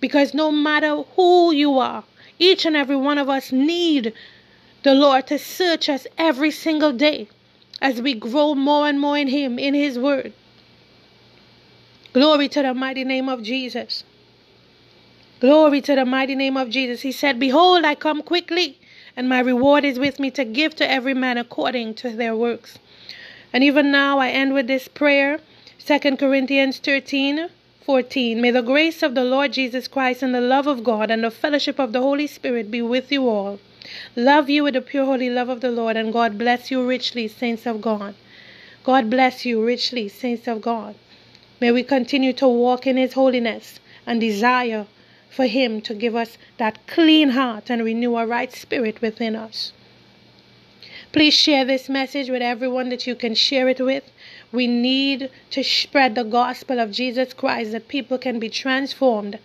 Because 0.00 0.32
no 0.32 0.50
matter 0.50 1.02
who 1.16 1.52
you 1.52 1.78
are, 1.78 2.04
each 2.38 2.64
and 2.64 2.76
every 2.76 2.96
one 2.96 3.18
of 3.18 3.28
us 3.28 3.52
need 3.52 4.12
the 4.82 4.94
Lord 4.94 5.26
to 5.26 5.38
search 5.38 5.88
us 5.88 6.06
every 6.16 6.50
single 6.50 6.92
day 6.92 7.28
as 7.80 8.00
we 8.00 8.14
grow 8.14 8.54
more 8.54 8.88
and 8.88 9.00
more 9.00 9.16
in 9.16 9.28
Him, 9.28 9.58
in 9.58 9.74
His 9.74 9.98
Word. 9.98 10.32
Glory 12.12 12.48
to 12.48 12.62
the 12.62 12.74
mighty 12.74 13.04
name 13.04 13.28
of 13.28 13.42
Jesus. 13.42 14.04
Glory 15.40 15.80
to 15.80 15.94
the 15.94 16.04
mighty 16.04 16.34
name 16.34 16.56
of 16.56 16.68
Jesus. 16.68 17.02
He 17.02 17.12
said, 17.12 17.38
Behold, 17.38 17.84
I 17.84 17.94
come 17.94 18.22
quickly, 18.22 18.78
and 19.16 19.28
my 19.28 19.40
reward 19.40 19.84
is 19.84 19.98
with 19.98 20.18
me 20.18 20.30
to 20.32 20.44
give 20.44 20.74
to 20.76 20.90
every 20.90 21.14
man 21.14 21.38
according 21.38 21.94
to 21.94 22.10
their 22.10 22.36
works. 22.36 22.78
And 23.52 23.64
even 23.64 23.90
now 23.90 24.18
I 24.18 24.28
end 24.28 24.54
with 24.54 24.66
this 24.66 24.88
prayer 24.88 25.40
2 25.78 26.16
Corinthians 26.16 26.78
13 26.78 27.48
14. 27.84 28.40
May 28.40 28.50
the 28.50 28.62
grace 28.62 29.02
of 29.02 29.14
the 29.14 29.24
Lord 29.24 29.52
Jesus 29.52 29.88
Christ 29.88 30.22
and 30.22 30.34
the 30.34 30.40
love 30.40 30.66
of 30.66 30.84
God 30.84 31.10
and 31.10 31.24
the 31.24 31.30
fellowship 31.30 31.78
of 31.78 31.92
the 31.92 32.00
Holy 32.00 32.26
Spirit 32.26 32.70
be 32.70 32.82
with 32.82 33.10
you 33.10 33.28
all. 33.28 33.58
Love 34.16 34.48
you 34.48 34.64
with 34.64 34.74
the 34.74 34.80
pure 34.80 35.04
holy 35.04 35.30
love 35.30 35.48
of 35.48 35.60
the 35.60 35.70
Lord, 35.70 35.96
and 35.96 36.12
God 36.12 36.38
bless 36.38 36.70
you 36.70 36.86
richly, 36.86 37.28
saints 37.28 37.66
of 37.66 37.80
God. 37.80 38.14
God 38.84 39.10
bless 39.10 39.44
you 39.44 39.64
richly, 39.64 40.08
saints 40.08 40.48
of 40.48 40.60
God. 40.60 40.94
May 41.60 41.72
we 41.72 41.82
continue 41.82 42.32
to 42.34 42.48
walk 42.48 42.86
in 42.86 42.96
His 42.96 43.12
holiness 43.12 43.80
and 44.06 44.20
desire 44.20 44.86
for 45.28 45.46
Him 45.46 45.80
to 45.82 45.94
give 45.94 46.16
us 46.16 46.38
that 46.58 46.86
clean 46.86 47.30
heart 47.30 47.70
and 47.70 47.84
renew 47.84 48.16
a 48.16 48.26
right 48.26 48.52
spirit 48.52 49.00
within 49.00 49.36
us. 49.36 49.72
Please 51.12 51.34
share 51.34 51.64
this 51.64 51.88
message 51.88 52.30
with 52.30 52.40
everyone 52.40 52.88
that 52.88 53.06
you 53.06 53.16
can 53.16 53.34
share 53.34 53.68
it 53.68 53.80
with. 53.80 54.04
We 54.52 54.66
need 54.68 55.28
to 55.50 55.64
spread 55.64 56.14
the 56.14 56.22
gospel 56.22 56.78
of 56.78 56.92
Jesus 56.92 57.34
Christ 57.34 57.72
that 57.72 57.88
people 57.88 58.16
can 58.16 58.38
be 58.38 58.48
transformed 58.48 59.38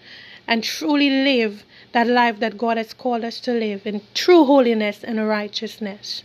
and 0.48 0.64
truly 0.64 1.10
live 1.10 1.64
that 1.96 2.08
life 2.08 2.42
that 2.42 2.58
God 2.58 2.76
has 2.76 2.94
called 2.94 3.24
us 3.24 3.40
to 3.40 3.54
live 3.54 3.88
in 3.88 4.02
true 4.14 4.44
holiness 4.44 5.02
and 5.02 5.26
righteousness. 5.26 6.24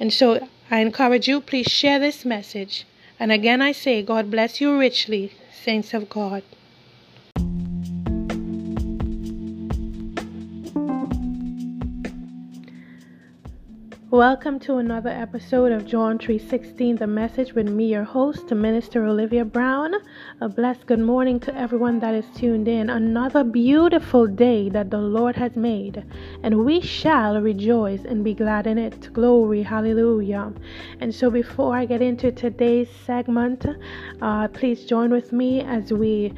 And 0.00 0.12
so 0.12 0.48
I 0.68 0.80
encourage 0.80 1.28
you, 1.28 1.40
please 1.40 1.68
share 1.68 2.00
this 2.00 2.24
message. 2.24 2.88
And 3.20 3.30
again, 3.30 3.62
I 3.62 3.70
say, 3.70 4.02
God 4.02 4.28
bless 4.28 4.60
you 4.60 4.76
richly, 4.76 5.32
saints 5.52 5.94
of 5.94 6.08
God. 6.10 6.42
Welcome 14.12 14.58
to 14.66 14.78
another 14.78 15.08
episode 15.08 15.70
of 15.70 15.86
John 15.86 16.18
3:16, 16.18 16.96
the 16.96 17.06
message 17.06 17.54
with 17.54 17.68
me, 17.70 17.92
your 17.92 18.02
host, 18.02 18.50
Minister 18.50 19.04
Olivia 19.04 19.44
Brown. 19.44 19.94
A 20.40 20.48
blessed 20.48 20.86
good 20.86 20.98
morning 20.98 21.38
to 21.38 21.56
everyone 21.56 22.00
that 22.00 22.16
is 22.16 22.24
tuned 22.34 22.66
in. 22.66 22.90
Another 22.90 23.44
beautiful 23.44 24.26
day 24.26 24.68
that 24.68 24.90
the 24.90 24.98
Lord 24.98 25.36
has 25.36 25.54
made, 25.54 26.02
and 26.42 26.64
we 26.64 26.80
shall 26.80 27.40
rejoice 27.40 28.04
and 28.04 28.24
be 28.24 28.34
glad 28.34 28.66
in 28.66 28.78
it. 28.78 29.10
Glory, 29.12 29.62
hallelujah. 29.62 30.54
And 31.00 31.14
so, 31.14 31.30
before 31.30 31.76
I 31.76 31.84
get 31.84 32.02
into 32.02 32.32
today's 32.32 32.90
segment, 32.90 33.64
uh, 34.20 34.48
please 34.48 34.86
join 34.86 35.12
with 35.12 35.32
me 35.32 35.60
as 35.60 35.92
we 35.92 36.34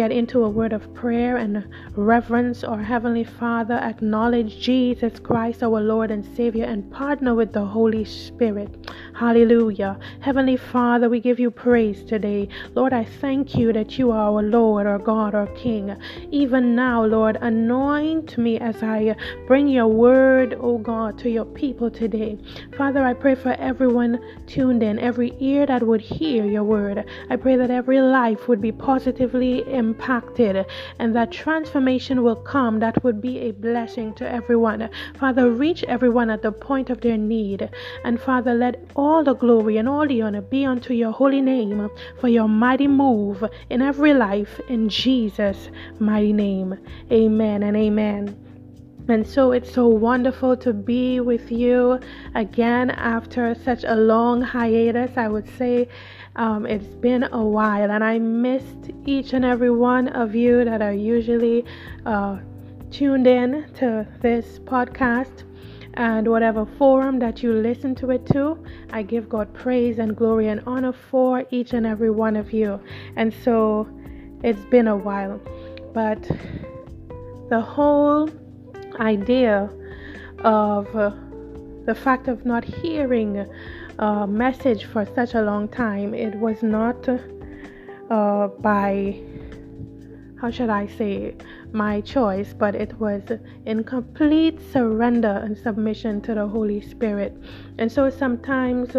get 0.00 0.10
into 0.10 0.44
a 0.44 0.48
word 0.48 0.72
of 0.72 0.94
prayer 0.94 1.36
and 1.36 1.62
reverence 1.94 2.64
our 2.64 2.82
Heavenly 2.82 3.22
Father, 3.22 3.74
acknowledge 3.74 4.58
Jesus 4.58 5.18
Christ, 5.18 5.62
our 5.62 5.78
Lord 5.78 6.10
and 6.10 6.24
Savior, 6.34 6.64
and 6.64 6.90
partner 6.90 7.34
with 7.34 7.52
the 7.52 7.66
Holy 7.66 8.06
Spirit. 8.06 8.70
Hallelujah. 9.14 9.98
Heavenly 10.20 10.56
Father, 10.56 11.10
we 11.10 11.20
give 11.20 11.38
you 11.38 11.50
praise 11.50 12.02
today. 12.02 12.48
Lord, 12.74 12.94
I 12.94 13.04
thank 13.04 13.54
you 13.54 13.74
that 13.74 13.98
you 13.98 14.10
are 14.10 14.32
our 14.32 14.42
Lord, 14.42 14.86
our 14.86 14.98
God, 14.98 15.34
our 15.34 15.48
King. 15.48 15.94
Even 16.30 16.74
now, 16.74 17.04
Lord, 17.04 17.36
anoint 17.42 18.38
me 18.38 18.58
as 18.58 18.82
I 18.82 19.14
bring 19.46 19.68
your 19.68 19.88
word, 19.88 20.54
O 20.54 20.78
God, 20.78 21.18
to 21.18 21.28
your 21.28 21.44
people 21.44 21.90
today. 21.90 22.38
Father, 22.78 23.04
I 23.04 23.12
pray 23.12 23.34
for 23.34 23.52
everyone 23.58 24.18
tuned 24.46 24.82
in, 24.82 24.98
every 24.98 25.36
ear 25.40 25.66
that 25.66 25.82
would 25.82 26.00
hear 26.00 26.46
your 26.46 26.64
word. 26.64 27.04
I 27.28 27.36
pray 27.36 27.56
that 27.56 27.70
every 27.70 28.00
life 28.00 28.48
would 28.48 28.62
be 28.62 28.72
positively 28.72 29.58
impacted 29.70 29.89
and 30.98 31.14
that 31.14 31.30
transformation 31.30 32.22
will 32.22 32.36
come 32.36 32.78
that 32.80 33.02
would 33.02 33.20
be 33.20 33.38
a 33.38 33.52
blessing 33.52 34.14
to 34.14 34.30
everyone. 34.30 34.88
Father, 35.18 35.50
reach 35.50 35.84
everyone 35.84 36.30
at 36.30 36.42
the 36.42 36.52
point 36.52 36.90
of 36.90 37.00
their 37.00 37.16
need. 37.16 37.68
And 38.04 38.20
Father, 38.20 38.54
let 38.54 38.84
all 38.96 39.24
the 39.24 39.34
glory 39.34 39.76
and 39.76 39.88
all 39.88 40.06
the 40.06 40.22
honor 40.22 40.42
be 40.42 40.64
unto 40.64 40.94
your 40.94 41.12
holy 41.12 41.40
name 41.40 41.90
for 42.20 42.28
your 42.28 42.48
mighty 42.48 42.88
move 42.88 43.44
in 43.68 43.82
every 43.82 44.14
life 44.14 44.60
in 44.68 44.88
Jesus' 44.88 45.70
mighty 45.98 46.32
name. 46.32 46.78
Amen 47.10 47.62
and 47.62 47.76
amen. 47.76 48.36
And 49.08 49.26
so 49.26 49.50
it's 49.50 49.72
so 49.72 49.88
wonderful 49.88 50.56
to 50.58 50.72
be 50.72 51.18
with 51.18 51.50
you 51.50 51.98
again 52.36 52.90
after 52.90 53.56
such 53.56 53.82
a 53.82 53.96
long 53.96 54.40
hiatus. 54.40 55.10
I 55.16 55.26
would 55.26 55.48
say 55.58 55.88
um, 56.36 56.66
it's 56.66 56.94
been 56.94 57.24
a 57.24 57.44
while, 57.44 57.90
and 57.90 58.04
I 58.04 58.18
missed 58.18 58.90
each 59.04 59.32
and 59.32 59.44
every 59.44 59.70
one 59.70 60.08
of 60.08 60.34
you 60.34 60.64
that 60.64 60.80
are 60.80 60.92
usually 60.92 61.64
uh, 62.06 62.38
tuned 62.90 63.26
in 63.26 63.70
to 63.74 64.06
this 64.20 64.58
podcast 64.60 65.44
and 65.94 66.28
whatever 66.28 66.64
forum 66.78 67.18
that 67.18 67.42
you 67.42 67.52
listen 67.52 67.94
to 67.96 68.10
it 68.10 68.24
to. 68.26 68.62
I 68.92 69.02
give 69.02 69.28
God 69.28 69.52
praise 69.54 69.98
and 69.98 70.16
glory 70.16 70.48
and 70.48 70.62
honor 70.66 70.92
for 70.92 71.44
each 71.50 71.72
and 71.72 71.84
every 71.84 72.10
one 72.10 72.36
of 72.36 72.52
you. 72.52 72.80
And 73.16 73.34
so 73.44 73.88
it's 74.42 74.64
been 74.66 74.86
a 74.86 74.96
while, 74.96 75.40
but 75.92 76.22
the 77.48 77.60
whole 77.60 78.30
idea 79.00 79.68
of 80.44 80.94
uh, 80.94 81.10
the 81.86 81.94
fact 81.94 82.28
of 82.28 82.44
not 82.44 82.64
hearing 82.64 83.46
a 84.00 84.26
message 84.26 84.86
for 84.86 85.04
such 85.14 85.34
a 85.34 85.42
long 85.42 85.68
time. 85.68 86.14
It 86.14 86.34
was 86.34 86.62
not 86.62 87.06
uh, 88.10 88.48
by, 88.58 89.20
how 90.40 90.50
should 90.50 90.70
I 90.70 90.86
say, 90.86 91.36
my 91.72 92.00
choice, 92.00 92.54
but 92.54 92.74
it 92.74 92.98
was 92.98 93.22
in 93.66 93.84
complete 93.84 94.58
surrender 94.72 95.42
and 95.44 95.56
submission 95.56 96.22
to 96.22 96.34
the 96.34 96.46
Holy 96.46 96.80
Spirit. 96.80 97.36
And 97.76 97.92
so 97.92 98.08
sometimes 98.08 98.96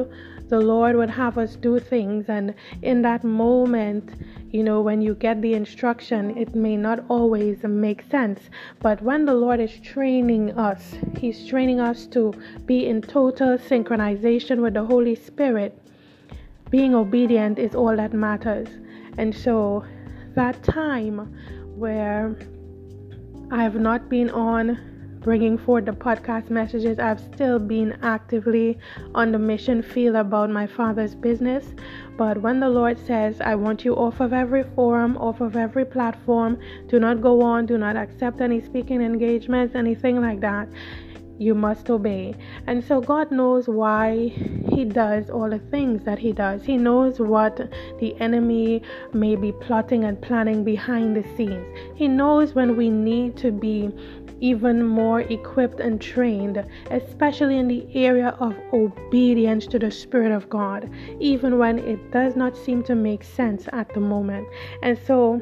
the 0.49 0.60
Lord 0.60 0.95
would 0.95 1.10
have 1.10 1.38
us 1.38 1.56
do 1.56 1.80
things, 1.80 2.26
and 2.30 2.54
in 2.84 3.02
that 3.02 3.24
moment, 3.24 4.14
you 4.52 4.64
know, 4.64 4.82
when 4.82 5.02
you 5.02 5.16
get 5.16 5.41
the 5.41 5.54
instruction, 5.54 6.38
it 6.38 6.54
may 6.54 6.76
not 6.76 7.06
always 7.08 7.64
make 7.64 8.04
sense. 8.12 8.49
But 8.82 9.02
when 9.02 9.26
the 9.26 9.34
Lord 9.34 9.60
is 9.62 9.80
training 9.80 10.58
us, 10.58 10.95
He's 11.18 11.47
training 11.47 11.80
us 11.80 12.06
to 12.08 12.34
be 12.66 12.86
in 12.88 13.02
total 13.02 13.58
synchronization 13.58 14.62
with 14.62 14.74
the 14.74 14.84
Holy 14.84 15.16
Spirit. 15.16 15.82
Being 16.70 16.93
obedient 16.95 17.60
is 17.60 17.76
all 17.76 17.95
that 17.95 18.14
matters. 18.14 18.68
And 19.18 19.34
so, 19.34 19.86
that 20.36 20.62
time 20.64 21.34
where 21.76 22.36
I 23.52 23.64
have 23.64 23.76
not 23.76 24.10
been 24.10 24.30
on 24.30 24.91
bringing 25.22 25.57
forth 25.57 25.86
the 25.86 25.91
podcast 25.91 26.49
messages, 26.49 26.99
I've 26.99 27.19
still 27.19 27.59
been 27.59 27.97
actively 28.01 28.78
on 29.13 29.32
the 29.32 29.39
mission 29.39 29.82
field 29.82 30.15
about 30.15 30.49
my 30.49 30.67
father's 30.67 31.15
business. 31.15 31.65
But 32.17 32.41
when 32.41 32.59
the 32.59 32.69
Lord 32.69 32.97
says, 33.05 33.39
I 33.39 33.55
want 33.55 33.86
you 33.86 33.95
off 33.95 34.19
of 34.19 34.34
every 34.34 34.63
forum, 34.76 35.17
off 35.17 35.39
of 35.39 35.55
every 35.55 35.86
platform, 35.86 36.59
do 36.88 36.99
not 36.99 37.22
go 37.22 37.41
on, 37.41 37.65
do 37.65 37.78
not 37.78 37.95
accept 37.95 38.41
any 38.41 38.61
speaking 38.61 39.01
engagements, 39.01 39.76
anything 39.76 40.22
like 40.22 40.41
that, 40.41 40.67
you 41.41 41.55
must 41.55 41.89
obey. 41.89 42.36
And 42.67 42.84
so 42.84 43.01
God 43.01 43.32
knows 43.32 43.67
why 43.67 44.28
He 44.69 44.86
does 44.86 45.32
all 45.32 45.49
the 45.49 45.57
things 45.57 46.03
that 46.05 46.19
He 46.19 46.32
does. 46.32 46.63
He 46.63 46.78
knows 46.78 47.19
what 47.19 47.57
the 47.99 48.15
enemy 48.22 48.84
may 49.11 49.36
be 49.36 49.51
plotting 49.51 50.03
and 50.03 50.22
planning 50.22 50.63
behind 50.63 51.15
the 51.15 51.24
scenes. 51.36 51.65
He 51.95 52.07
knows 52.07 52.53
when 52.53 52.78
we 52.78 52.89
need 52.89 53.38
to 53.38 53.51
be 53.51 53.89
even 54.42 54.86
more 54.86 55.22
equipped 55.22 55.80
and 55.80 56.02
trained, 56.02 56.64
especially 56.89 57.58
in 57.58 57.68
the 57.68 57.88
area 57.96 58.36
of 58.39 58.56
obedience 58.74 59.66
to 59.68 59.80
the 59.80 59.92
Spirit 59.92 60.32
of 60.32 60.50
God, 60.50 60.89
even 61.20 61.58
when 61.58 61.80
it 61.80 62.12
does 62.12 62.36
not 62.36 62.58
seem 62.58 62.84
to 62.84 62.96
make 62.96 63.24
sense 63.24 63.70
at 63.72 63.94
the 63.94 64.02
moment. 64.02 64.48
And 64.84 64.98
so, 64.98 65.42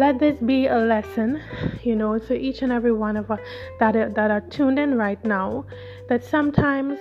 let 0.00 0.18
this 0.18 0.38
be 0.38 0.66
a 0.66 0.78
lesson, 0.78 1.38
you 1.82 1.94
know, 1.94 2.18
to 2.18 2.34
each 2.34 2.62
and 2.62 2.72
every 2.72 2.90
one 2.90 3.18
of 3.18 3.30
us 3.30 3.38
that 3.78 3.94
are, 3.94 4.08
that 4.08 4.30
are 4.30 4.40
tuned 4.40 4.78
in 4.78 4.96
right 4.96 5.22
now. 5.26 5.66
That 6.08 6.24
sometimes 6.24 6.98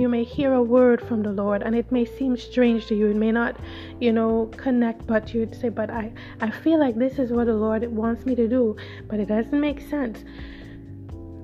you 0.00 0.08
may 0.08 0.24
hear 0.24 0.54
a 0.54 0.62
word 0.62 1.02
from 1.06 1.22
the 1.22 1.30
Lord 1.30 1.62
and 1.62 1.76
it 1.76 1.92
may 1.92 2.06
seem 2.06 2.38
strange 2.38 2.86
to 2.86 2.94
you. 2.94 3.08
It 3.08 3.16
may 3.16 3.32
not, 3.32 3.56
you 4.00 4.14
know, 4.14 4.50
connect, 4.56 5.06
but 5.06 5.34
you'd 5.34 5.54
say, 5.60 5.68
"But 5.68 5.90
I, 5.90 6.10
I 6.40 6.50
feel 6.50 6.78
like 6.80 6.96
this 6.96 7.18
is 7.18 7.30
what 7.30 7.48
the 7.48 7.58
Lord 7.66 7.86
wants 7.94 8.24
me 8.24 8.34
to 8.36 8.48
do," 8.48 8.76
but 9.08 9.20
it 9.20 9.28
doesn't 9.28 9.60
make 9.60 9.82
sense. 9.82 10.24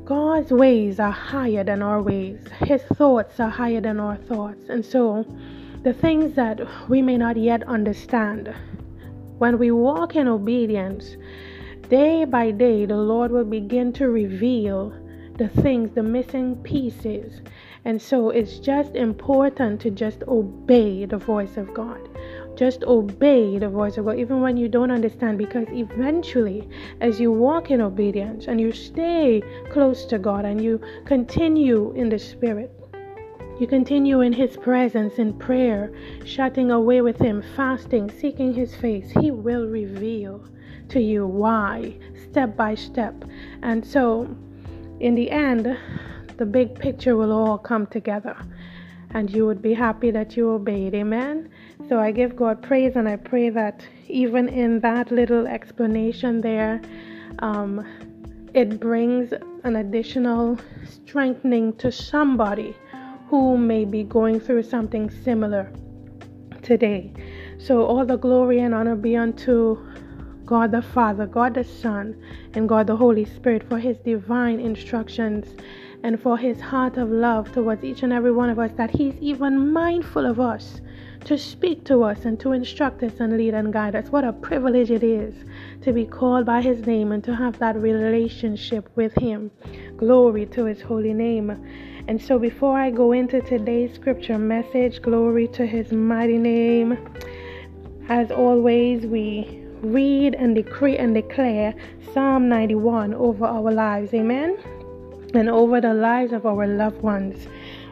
God's 0.06 0.52
ways 0.52 0.98
are 1.00 1.18
higher 1.32 1.64
than 1.64 1.82
our 1.82 2.00
ways. 2.00 2.40
His 2.60 2.82
thoughts 3.00 3.38
are 3.40 3.50
higher 3.50 3.82
than 3.82 4.00
our 4.00 4.16
thoughts, 4.16 4.70
and 4.70 4.82
so 4.82 5.26
the 5.82 5.92
things 5.92 6.34
that 6.34 6.56
we 6.88 7.02
may 7.02 7.18
not 7.18 7.36
yet 7.36 7.62
understand 7.64 8.54
when 9.38 9.58
we 9.58 9.70
walk 9.70 10.16
in 10.16 10.28
obedience, 10.28 11.16
day 11.88 12.24
by 12.24 12.50
day, 12.50 12.86
the 12.86 12.96
Lord 12.96 13.30
will 13.30 13.44
begin 13.44 13.92
to 13.94 14.08
reveal 14.08 14.92
the 15.36 15.48
things, 15.48 15.90
the 15.94 16.02
missing 16.02 16.56
pieces. 16.62 17.40
And 17.84 18.00
so 18.00 18.30
it's 18.30 18.58
just 18.58 18.94
important 18.94 19.80
to 19.82 19.90
just 19.90 20.22
obey 20.28 21.04
the 21.04 21.18
voice 21.18 21.56
of 21.56 21.74
God. 21.74 22.08
Just 22.56 22.84
obey 22.84 23.58
the 23.58 23.68
voice 23.68 23.98
of 23.98 24.04
God, 24.04 24.18
even 24.18 24.40
when 24.40 24.56
you 24.56 24.68
don't 24.68 24.92
understand, 24.92 25.38
because 25.38 25.66
eventually, 25.70 26.68
as 27.00 27.20
you 27.20 27.32
walk 27.32 27.70
in 27.70 27.80
obedience 27.80 28.46
and 28.46 28.60
you 28.60 28.70
stay 28.70 29.42
close 29.72 30.04
to 30.06 30.18
God 30.18 30.44
and 30.44 30.62
you 30.62 30.80
continue 31.04 31.92
in 31.92 32.08
the 32.08 32.18
Spirit, 32.18 32.70
you 33.60 33.66
continue 33.66 34.20
in 34.20 34.32
His 34.32 34.56
presence 34.56 35.18
in 35.18 35.32
prayer, 35.38 35.92
shutting 36.24 36.70
away 36.70 37.00
with 37.00 37.18
Him, 37.18 37.42
fasting, 37.54 38.10
seeking 38.10 38.52
His 38.52 38.74
face. 38.74 39.10
He 39.20 39.30
will 39.30 39.66
reveal 39.66 40.44
to 40.88 41.00
you 41.00 41.26
why, 41.26 41.96
step 42.30 42.56
by 42.56 42.74
step. 42.74 43.24
And 43.62 43.86
so, 43.86 44.34
in 45.00 45.14
the 45.14 45.30
end, 45.30 45.76
the 46.36 46.46
big 46.46 46.78
picture 46.78 47.16
will 47.16 47.32
all 47.32 47.58
come 47.58 47.86
together. 47.86 48.36
And 49.10 49.30
you 49.30 49.46
would 49.46 49.62
be 49.62 49.74
happy 49.74 50.10
that 50.10 50.36
you 50.36 50.50
obeyed. 50.50 50.94
Amen. 50.94 51.48
So 51.88 52.00
I 52.00 52.10
give 52.10 52.34
God 52.34 52.60
praise 52.60 52.96
and 52.96 53.08
I 53.08 53.16
pray 53.16 53.50
that 53.50 53.86
even 54.08 54.48
in 54.48 54.80
that 54.80 55.12
little 55.12 55.46
explanation 55.46 56.40
there, 56.40 56.82
um, 57.38 57.86
it 58.54 58.80
brings 58.80 59.32
an 59.62 59.76
additional 59.76 60.58
strengthening 60.84 61.72
to 61.76 61.92
somebody 61.92 62.76
who 63.40 63.58
may 63.58 63.84
be 63.84 64.04
going 64.04 64.38
through 64.38 64.62
something 64.62 65.10
similar 65.10 65.72
today. 66.62 67.12
So, 67.58 67.84
all 67.84 68.04
the 68.04 68.16
glory 68.16 68.60
and 68.60 68.74
honor 68.74 68.94
be 68.94 69.16
unto 69.16 69.78
God 70.44 70.70
the 70.70 70.82
Father, 70.82 71.26
God 71.26 71.54
the 71.54 71.64
Son, 71.64 72.14
and 72.54 72.68
God 72.68 72.86
the 72.86 72.96
Holy 72.96 73.24
Spirit 73.24 73.68
for 73.68 73.78
His 73.78 73.98
divine 73.98 74.60
instructions 74.60 75.46
and 76.04 76.20
for 76.20 76.36
his 76.36 76.60
heart 76.60 76.98
of 76.98 77.08
love 77.08 77.50
towards 77.50 77.82
each 77.82 78.02
and 78.02 78.12
every 78.12 78.30
one 78.30 78.50
of 78.50 78.58
us 78.58 78.70
that 78.76 78.90
he's 78.90 79.14
even 79.22 79.72
mindful 79.72 80.26
of 80.26 80.38
us 80.38 80.82
to 81.24 81.38
speak 81.38 81.82
to 81.82 82.02
us 82.02 82.26
and 82.26 82.38
to 82.38 82.52
instruct 82.52 83.02
us 83.02 83.20
and 83.20 83.38
lead 83.38 83.54
and 83.54 83.72
guide 83.72 83.96
us. 83.96 84.10
What 84.10 84.22
a 84.22 84.32
privilege 84.34 84.90
it 84.90 85.02
is 85.02 85.34
to 85.80 85.94
be 85.94 86.04
called 86.04 86.44
by 86.44 86.60
his 86.60 86.86
name 86.86 87.10
and 87.10 87.24
to 87.24 87.34
have 87.34 87.58
that 87.58 87.76
relationship 87.76 88.86
with 88.94 89.14
him. 89.14 89.50
Glory 89.96 90.44
to 90.46 90.66
his 90.66 90.82
holy 90.82 91.14
name. 91.14 91.66
And 92.06 92.20
so, 92.20 92.38
before 92.38 92.78
I 92.78 92.90
go 92.90 93.12
into 93.12 93.40
today's 93.40 93.94
scripture 93.94 94.38
message, 94.38 95.00
glory 95.00 95.48
to 95.48 95.64
his 95.64 95.90
mighty 95.90 96.36
name. 96.36 96.98
As 98.08 98.30
always, 98.30 99.06
we 99.06 99.62
read 99.80 100.34
and 100.34 100.54
decree 100.54 100.98
and 100.98 101.14
declare 101.14 101.74
Psalm 102.12 102.48
91 102.48 103.14
over 103.14 103.46
our 103.46 103.72
lives. 103.72 104.12
Amen. 104.12 104.58
And 105.32 105.48
over 105.48 105.80
the 105.80 105.94
lives 105.94 106.32
of 106.32 106.44
our 106.44 106.66
loved 106.66 107.00
ones. 107.00 107.48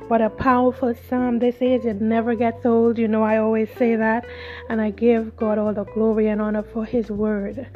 What 0.09 0.21
a 0.21 0.29
powerful 0.29 0.95
psalm 1.09 1.39
this 1.39 1.57
is. 1.63 1.87
It 1.87 2.03
never 2.03 2.35
gets 2.35 2.67
old. 2.67 2.99
You 2.99 3.09
know, 3.09 3.23
I 3.23 3.39
always 3.39 3.71
say 3.79 3.97
that. 3.97 4.27
And 4.69 4.79
I 4.81 4.91
give 4.91 5.35
God 5.37 5.57
all 5.57 5.73
the 5.73 5.85
glory 5.85 6.29
and 6.29 6.43
honor 6.43 6.63
for 6.63 6.85
His 6.85 7.11
word. 7.11 7.67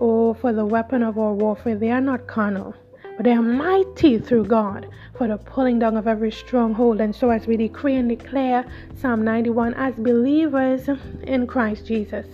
Oh, 0.00 0.34
for 0.34 0.52
the 0.52 0.64
weapon 0.64 1.02
of 1.02 1.18
our 1.18 1.32
warfare. 1.32 1.74
They 1.74 1.90
are 1.90 2.00
not 2.00 2.28
carnal, 2.28 2.74
but 3.20 3.24
they 3.24 3.32
are 3.32 3.42
mighty 3.42 4.18
through 4.18 4.46
God 4.46 4.88
for 5.14 5.28
the 5.28 5.36
pulling 5.36 5.78
down 5.78 5.98
of 5.98 6.08
every 6.08 6.32
stronghold. 6.32 7.02
And 7.02 7.14
so, 7.14 7.28
as 7.28 7.46
we 7.46 7.54
decree 7.54 7.96
and 7.96 8.08
declare 8.08 8.64
Psalm 8.96 9.24
91 9.24 9.74
as 9.74 9.94
believers 9.96 10.88
in 11.24 11.46
Christ 11.46 11.84
Jesus, 11.84 12.24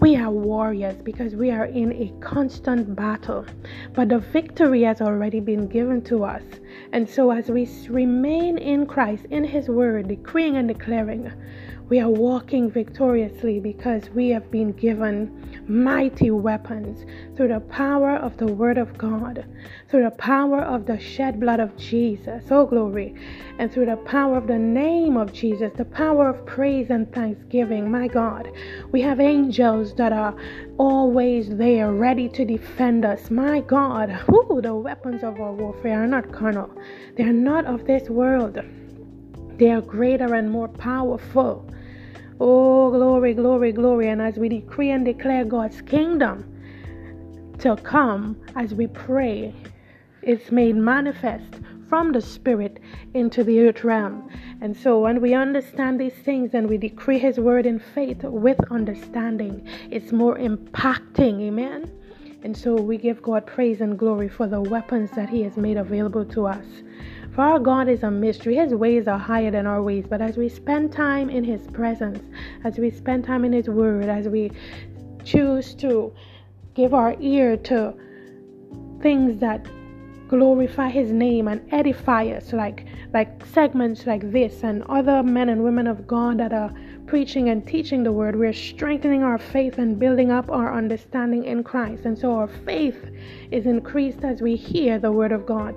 we 0.00 0.16
are 0.16 0.30
warriors 0.30 0.96
because 1.02 1.34
we 1.34 1.50
are 1.50 1.64
in 1.64 1.92
a 1.94 2.12
constant 2.20 2.94
battle, 2.94 3.46
but 3.94 4.10
the 4.10 4.18
victory 4.18 4.82
has 4.82 5.00
already 5.00 5.40
been 5.40 5.66
given 5.66 6.02
to 6.02 6.24
us. 6.24 6.42
And 6.92 7.08
so, 7.08 7.30
as 7.30 7.48
we 7.48 7.66
remain 7.88 8.58
in 8.58 8.84
Christ, 8.84 9.24
in 9.30 9.44
His 9.44 9.70
Word, 9.70 10.08
decreeing 10.08 10.58
and 10.58 10.68
declaring, 10.68 11.32
we 11.88 12.00
are 12.00 12.10
walking 12.10 12.70
victoriously 12.70 13.58
because 13.60 14.10
we 14.10 14.28
have 14.28 14.50
been 14.50 14.72
given 14.72 15.64
mighty 15.66 16.30
weapons 16.30 17.06
through 17.34 17.48
the 17.48 17.60
power 17.60 18.16
of 18.16 18.36
the 18.36 18.46
Word 18.46 18.76
of 18.76 18.98
God, 18.98 19.46
through 19.88 20.04
the 20.04 20.10
power 20.10 20.60
of 20.60 20.84
the 20.84 20.98
shed 20.98 21.40
blood 21.40 21.60
of 21.60 21.74
Jesus, 21.78 22.44
oh 22.50 22.66
glory, 22.66 23.14
and 23.58 23.72
through 23.72 23.86
the 23.86 23.96
power 23.96 24.36
of 24.36 24.46
the 24.46 24.58
name 24.58 25.16
of 25.16 25.32
Jesus, 25.32 25.72
the 25.76 25.84
power 25.86 26.28
of 26.28 26.44
praise 26.44 26.90
and 26.90 27.10
thanksgiving. 27.14 27.90
My 27.90 28.06
God, 28.06 28.52
we 28.92 29.00
have 29.00 29.18
angels 29.18 29.94
that 29.94 30.12
are 30.12 30.36
always 30.76 31.48
there, 31.56 31.92
ready 31.92 32.28
to 32.28 32.44
defend 32.44 33.06
us. 33.06 33.30
My 33.30 33.60
God, 33.60 34.10
whoo, 34.28 34.60
the 34.60 34.74
weapons 34.74 35.22
of 35.22 35.40
our 35.40 35.52
warfare 35.52 36.02
are 36.02 36.06
not 36.06 36.32
carnal, 36.32 36.70
they 37.16 37.24
are 37.24 37.32
not 37.32 37.64
of 37.64 37.86
this 37.86 38.10
world. 38.10 38.58
They 39.56 39.72
are 39.72 39.80
greater 39.80 40.34
and 40.34 40.52
more 40.52 40.68
powerful 40.68 41.68
Oh, 42.40 42.90
glory, 42.90 43.34
glory, 43.34 43.72
glory. 43.72 44.08
And 44.08 44.22
as 44.22 44.36
we 44.36 44.48
decree 44.48 44.90
and 44.90 45.04
declare 45.04 45.44
God's 45.44 45.80
kingdom 45.82 46.44
to 47.58 47.76
come, 47.76 48.40
as 48.54 48.74
we 48.74 48.86
pray, 48.86 49.54
it's 50.22 50.52
made 50.52 50.76
manifest 50.76 51.60
from 51.88 52.12
the 52.12 52.20
spirit 52.20 52.78
into 53.14 53.42
the 53.42 53.60
earth 53.60 53.82
realm. 53.82 54.30
And 54.60 54.76
so 54.76 55.00
when 55.00 55.20
we 55.20 55.34
understand 55.34 56.00
these 56.00 56.14
things 56.14 56.54
and 56.54 56.68
we 56.68 56.76
decree 56.76 57.18
his 57.18 57.38
word 57.38 57.66
in 57.66 57.78
faith 57.78 58.22
with 58.22 58.60
understanding, 58.70 59.66
it's 59.90 60.12
more 60.12 60.36
impacting. 60.36 61.40
Amen. 61.40 61.90
And 62.44 62.56
so 62.56 62.74
we 62.74 62.98
give 62.98 63.20
God 63.22 63.46
praise 63.46 63.80
and 63.80 63.98
glory 63.98 64.28
for 64.28 64.46
the 64.46 64.60
weapons 64.60 65.10
that 65.12 65.28
he 65.28 65.42
has 65.42 65.56
made 65.56 65.76
available 65.76 66.24
to 66.26 66.46
us. 66.46 66.64
For 67.38 67.44
our 67.44 67.60
God 67.60 67.88
is 67.88 68.02
a 68.02 68.10
mystery. 68.10 68.56
His 68.56 68.74
ways 68.74 69.06
are 69.06 69.16
higher 69.16 69.52
than 69.52 69.64
our 69.64 69.80
ways. 69.80 70.06
But 70.10 70.20
as 70.20 70.36
we 70.36 70.48
spend 70.48 70.92
time 70.92 71.30
in 71.30 71.44
His 71.44 71.68
presence, 71.68 72.18
as 72.64 72.78
we 72.78 72.90
spend 72.90 73.22
time 73.22 73.44
in 73.44 73.52
His 73.52 73.68
Word, 73.68 74.06
as 74.06 74.26
we 74.26 74.50
choose 75.22 75.72
to 75.74 76.12
give 76.74 76.94
our 76.94 77.14
ear 77.20 77.56
to 77.56 77.94
things 79.00 79.38
that 79.38 79.64
glorify 80.26 80.88
his 80.88 81.12
name 81.12 81.46
and 81.46 81.62
edify 81.72 82.26
us 82.26 82.52
like 82.52 82.84
like 83.14 83.46
segments 83.46 84.04
like 84.04 84.32
this 84.32 84.64
and 84.64 84.82
other 84.88 85.22
men 85.22 85.48
and 85.48 85.62
women 85.62 85.86
of 85.86 86.06
God 86.06 86.38
that 86.38 86.52
are 86.52 86.70
preaching 87.06 87.48
and 87.48 87.66
teaching 87.66 88.02
the 88.02 88.12
word 88.12 88.36
we're 88.36 88.52
strengthening 88.52 89.22
our 89.22 89.38
faith 89.38 89.78
and 89.78 89.98
building 89.98 90.30
up 90.30 90.50
our 90.50 90.74
understanding 90.74 91.44
in 91.44 91.64
Christ 91.64 92.04
and 92.04 92.18
so 92.18 92.34
our 92.34 92.48
faith 92.48 93.10
is 93.50 93.64
increased 93.64 94.22
as 94.22 94.42
we 94.42 94.54
hear 94.54 94.98
the 94.98 95.12
word 95.12 95.32
of 95.32 95.46
God 95.46 95.74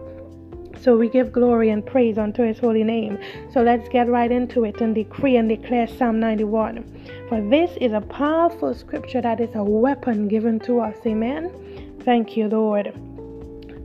so 0.82 0.98
we 0.98 1.10
give 1.10 1.32
glory 1.32 1.70
and 1.70 1.86
praise 1.86 2.18
unto 2.18 2.44
his 2.44 2.58
holy 2.58 2.84
name. 2.84 3.20
So 3.54 3.62
let's 3.62 3.88
get 3.90 4.10
right 4.10 4.32
into 4.32 4.64
it 4.66 4.82
and 4.82 4.96
decree 4.96 5.38
and 5.38 5.48
declare 5.48 5.88
Psalm 5.88 6.20
91. 6.20 7.28
For 7.30 7.40
this 7.50 7.78
is 7.80 7.94
a 7.94 8.02
powerful 8.02 8.74
scripture 8.74 9.22
that 9.22 9.40
is 9.40 9.54
a 9.54 9.64
weapon 9.64 10.28
given 10.28 10.60
to 10.62 10.80
us. 10.80 10.98
Amen. 11.06 12.00
Thank 12.04 12.36
you, 12.36 12.48
Lord. 12.48 12.88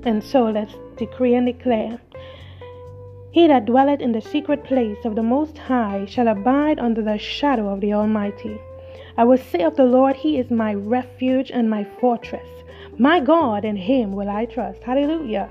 And 0.05 0.25
so 0.25 0.45
let's 0.45 0.75
decree 0.97 1.35
and 1.35 1.47
declare. 1.47 2.01
He 3.31 3.47
that 3.49 3.67
dwelleth 3.67 4.01
in 4.01 4.13
the 4.13 4.23
secret 4.23 4.65
place 4.65 5.05
of 5.05 5.15
the 5.15 5.23
Most 5.23 5.59
High 5.59 6.07
shall 6.07 6.29
abide 6.29 6.79
under 6.79 7.03
the 7.03 7.19
shadow 7.19 7.69
of 7.69 7.83
the 7.83 7.93
Almighty. 7.93 8.59
I 9.19 9.25
will 9.25 9.37
say 9.37 9.63
of 9.63 9.77
the 9.77 9.85
Lord, 9.85 10.17
He 10.17 10.39
is 10.39 10.51
my 10.51 10.73
refuge 10.73 11.51
and 11.51 11.69
my 11.69 11.85
fortress. 12.01 12.49
My 12.99 13.21
God, 13.21 13.67
in 13.67 13.77
Him 13.77 14.13
will 14.13 14.31
I 14.31 14.47
trust. 14.47 14.83
Hallelujah. 14.83 15.51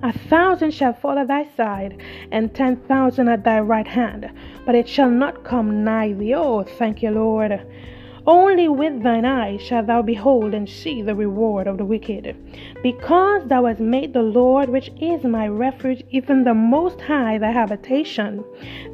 A 0.00 0.12
thousand 0.12 0.70
shall 0.70 0.92
fall 0.92 1.18
at 1.18 1.26
thy 1.26 1.42
side, 1.56 1.96
and 2.30 2.54
ten 2.54 2.76
thousand 2.76 3.28
at 3.28 3.42
thy 3.42 3.58
right 3.58 3.88
hand, 3.88 4.30
but 4.64 4.76
it 4.76 4.88
shall 4.88 5.10
not 5.10 5.42
come 5.42 5.82
nigh 5.82 6.12
thee. 6.12 6.36
Oh, 6.36 6.62
thank 6.62 7.02
you, 7.02 7.10
Lord. 7.10 7.60
Only 8.24 8.68
with 8.68 9.02
thine 9.02 9.24
eyes 9.24 9.60
shalt 9.60 9.88
thou 9.88 10.02
behold 10.02 10.54
and 10.54 10.68
see 10.68 11.02
the 11.02 11.16
reward 11.16 11.66
of 11.66 11.78
the 11.78 11.84
wicked. 11.84 12.36
Because 12.80 13.48
thou 13.48 13.64
hast 13.64 13.80
made 13.80 14.12
the 14.12 14.22
Lord, 14.22 14.68
which 14.68 14.92
is 15.00 15.24
my 15.24 15.48
refuge, 15.48 16.04
even 16.10 16.44
the 16.44 16.54
Most 16.54 17.00
High, 17.00 17.36
thy 17.38 17.50
habitation, 17.50 18.44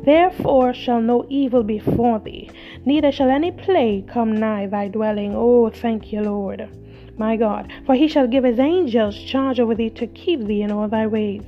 therefore 0.06 0.72
shall 0.72 1.02
no 1.02 1.26
evil 1.28 1.62
befall 1.62 2.18
thee, 2.18 2.48
neither 2.86 3.12
shall 3.12 3.28
any 3.28 3.52
plague 3.52 4.08
come 4.08 4.34
nigh 4.34 4.66
thy 4.66 4.88
dwelling. 4.88 5.34
Oh, 5.36 5.68
thank 5.68 6.14
you, 6.14 6.22
Lord 6.22 6.70
my 7.18 7.36
God. 7.36 7.72
For 7.86 7.94
he 7.94 8.08
shall 8.08 8.26
give 8.26 8.44
his 8.44 8.58
angels 8.58 9.16
charge 9.16 9.60
over 9.60 9.74
thee 9.74 9.90
to 9.90 10.06
keep 10.06 10.40
thee 10.40 10.62
in 10.62 10.70
all 10.70 10.88
thy 10.88 11.06
ways. 11.06 11.44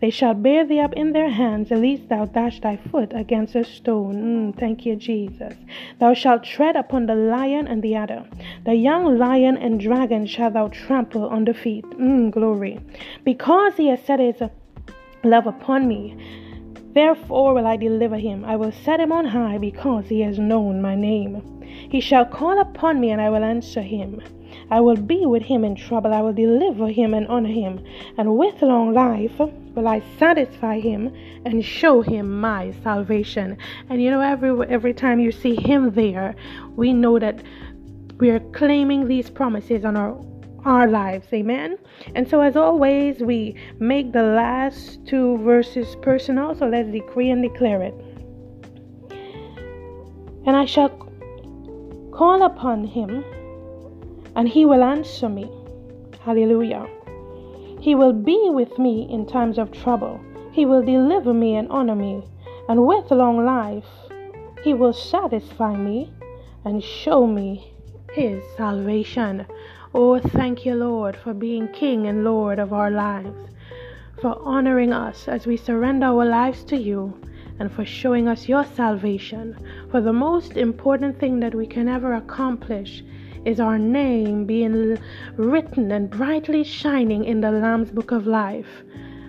They 0.00 0.10
shall 0.10 0.34
bear 0.34 0.66
thee 0.66 0.80
up 0.80 0.92
in 0.94 1.12
their 1.12 1.30
hands, 1.30 1.70
lest 1.70 2.08
thou 2.08 2.26
dash 2.26 2.60
thy 2.60 2.76
foot 2.76 3.12
against 3.14 3.54
a 3.54 3.64
stone. 3.64 4.52
Mm, 4.52 4.58
thank 4.58 4.84
you, 4.86 4.96
Jesus. 4.96 5.54
Thou 5.98 6.14
shalt 6.14 6.44
tread 6.44 6.76
upon 6.76 7.06
the 7.06 7.14
lion 7.14 7.66
and 7.66 7.82
the 7.82 7.94
adder. 7.94 8.24
The 8.64 8.74
young 8.74 9.18
lion 9.18 9.56
and 9.56 9.80
dragon 9.80 10.26
shall 10.26 10.50
thou 10.50 10.68
trample 10.68 11.30
under 11.30 11.54
feet. 11.54 11.84
Mm, 11.84 12.30
glory. 12.30 12.80
Because 13.24 13.74
he 13.76 13.88
has 13.88 14.02
set 14.02 14.20
his 14.20 14.42
love 15.24 15.46
upon 15.46 15.88
me. 15.88 16.16
Therefore 16.92 17.52
will 17.52 17.66
I 17.66 17.76
deliver 17.76 18.16
him. 18.16 18.44
I 18.44 18.56
will 18.56 18.72
set 18.72 19.00
him 19.00 19.12
on 19.12 19.26
high 19.26 19.58
because 19.58 20.06
he 20.08 20.20
has 20.22 20.38
known 20.38 20.80
my 20.80 20.94
name. 20.94 21.42
He 21.90 22.00
shall 22.00 22.24
call 22.24 22.58
upon 22.58 23.00
me, 23.00 23.10
and 23.10 23.20
I 23.20 23.28
will 23.28 23.44
answer 23.44 23.82
him. 23.82 24.22
I 24.70 24.80
will 24.80 24.96
be 24.96 25.26
with 25.26 25.42
him 25.42 25.64
in 25.64 25.76
trouble. 25.76 26.12
I 26.12 26.22
will 26.22 26.32
deliver 26.32 26.88
him 26.88 27.14
and 27.14 27.26
honor 27.28 27.48
him. 27.48 27.84
And 28.18 28.36
with 28.36 28.60
long 28.62 28.92
life 28.92 29.38
will 29.38 29.86
I 29.86 30.02
satisfy 30.18 30.80
him 30.80 31.14
and 31.44 31.64
show 31.64 32.02
him 32.02 32.40
my 32.40 32.72
salvation. 32.82 33.58
And 33.88 34.02
you 34.02 34.10
know, 34.10 34.20
every 34.20 34.66
every 34.68 34.94
time 34.94 35.20
you 35.20 35.30
see 35.30 35.54
him 35.54 35.92
there, 35.92 36.34
we 36.74 36.92
know 36.92 37.18
that 37.18 37.42
we 38.18 38.30
are 38.30 38.40
claiming 38.40 39.06
these 39.06 39.30
promises 39.30 39.84
on 39.84 39.96
our 39.96 40.18
our 40.64 40.88
lives. 40.88 41.28
Amen. 41.32 41.78
And 42.16 42.28
so, 42.28 42.40
as 42.40 42.56
always, 42.56 43.20
we 43.20 43.54
make 43.78 44.12
the 44.12 44.24
last 44.24 45.06
two 45.06 45.38
verses 45.38 45.96
personal. 46.02 46.56
So 46.56 46.66
let's 46.66 46.90
decree 46.90 47.30
and 47.30 47.40
declare 47.40 47.82
it. 47.82 47.94
And 50.44 50.56
I 50.56 50.64
shall 50.64 50.88
call 52.12 52.42
upon 52.42 52.84
him 52.84 53.24
and 54.36 54.48
he 54.48 54.64
will 54.64 54.84
answer 54.84 55.28
me. 55.28 55.50
Hallelujah. 56.20 56.86
He 57.80 57.94
will 57.94 58.12
be 58.12 58.50
with 58.50 58.78
me 58.78 59.08
in 59.10 59.26
times 59.26 59.58
of 59.58 59.72
trouble. 59.72 60.20
He 60.52 60.66
will 60.66 60.82
deliver 60.82 61.32
me 61.32 61.56
and 61.56 61.68
honor 61.68 61.94
me, 61.94 62.22
and 62.68 62.86
with 62.86 63.10
long 63.10 63.44
life 63.44 63.86
He 64.62 64.74
will 64.74 64.92
satisfy 64.92 65.74
me 65.76 66.12
and 66.64 66.82
show 66.82 67.26
me 67.26 67.72
His 68.12 68.44
salvation. 68.56 69.46
Oh, 69.94 70.18
thank 70.18 70.66
you, 70.66 70.74
Lord, 70.74 71.16
for 71.16 71.32
being 71.32 71.68
King 71.68 72.06
and 72.06 72.24
Lord 72.24 72.58
of 72.58 72.72
our 72.72 72.90
lives, 72.90 73.50
for 74.20 74.38
honoring 74.44 74.92
us 74.92 75.28
as 75.28 75.46
we 75.46 75.56
surrender 75.56 76.06
our 76.06 76.26
lives 76.26 76.64
to 76.64 76.76
you, 76.76 77.18
and 77.58 77.72
for 77.72 77.84
showing 77.84 78.28
us 78.28 78.48
your 78.48 78.64
salvation. 78.64 79.56
For 79.90 80.00
the 80.00 80.12
most 80.12 80.56
important 80.56 81.18
thing 81.18 81.40
that 81.40 81.54
we 81.54 81.66
can 81.66 81.88
ever 81.88 82.14
accomplish 82.14 83.02
is 83.46 83.60
our 83.60 83.78
name 83.78 84.44
being 84.44 84.98
written 85.36 85.92
and 85.92 86.10
brightly 86.10 86.64
shining 86.64 87.24
in 87.24 87.40
the 87.40 87.50
Lamb's 87.52 87.92
Book 87.92 88.10
of 88.10 88.26
Life 88.26 88.82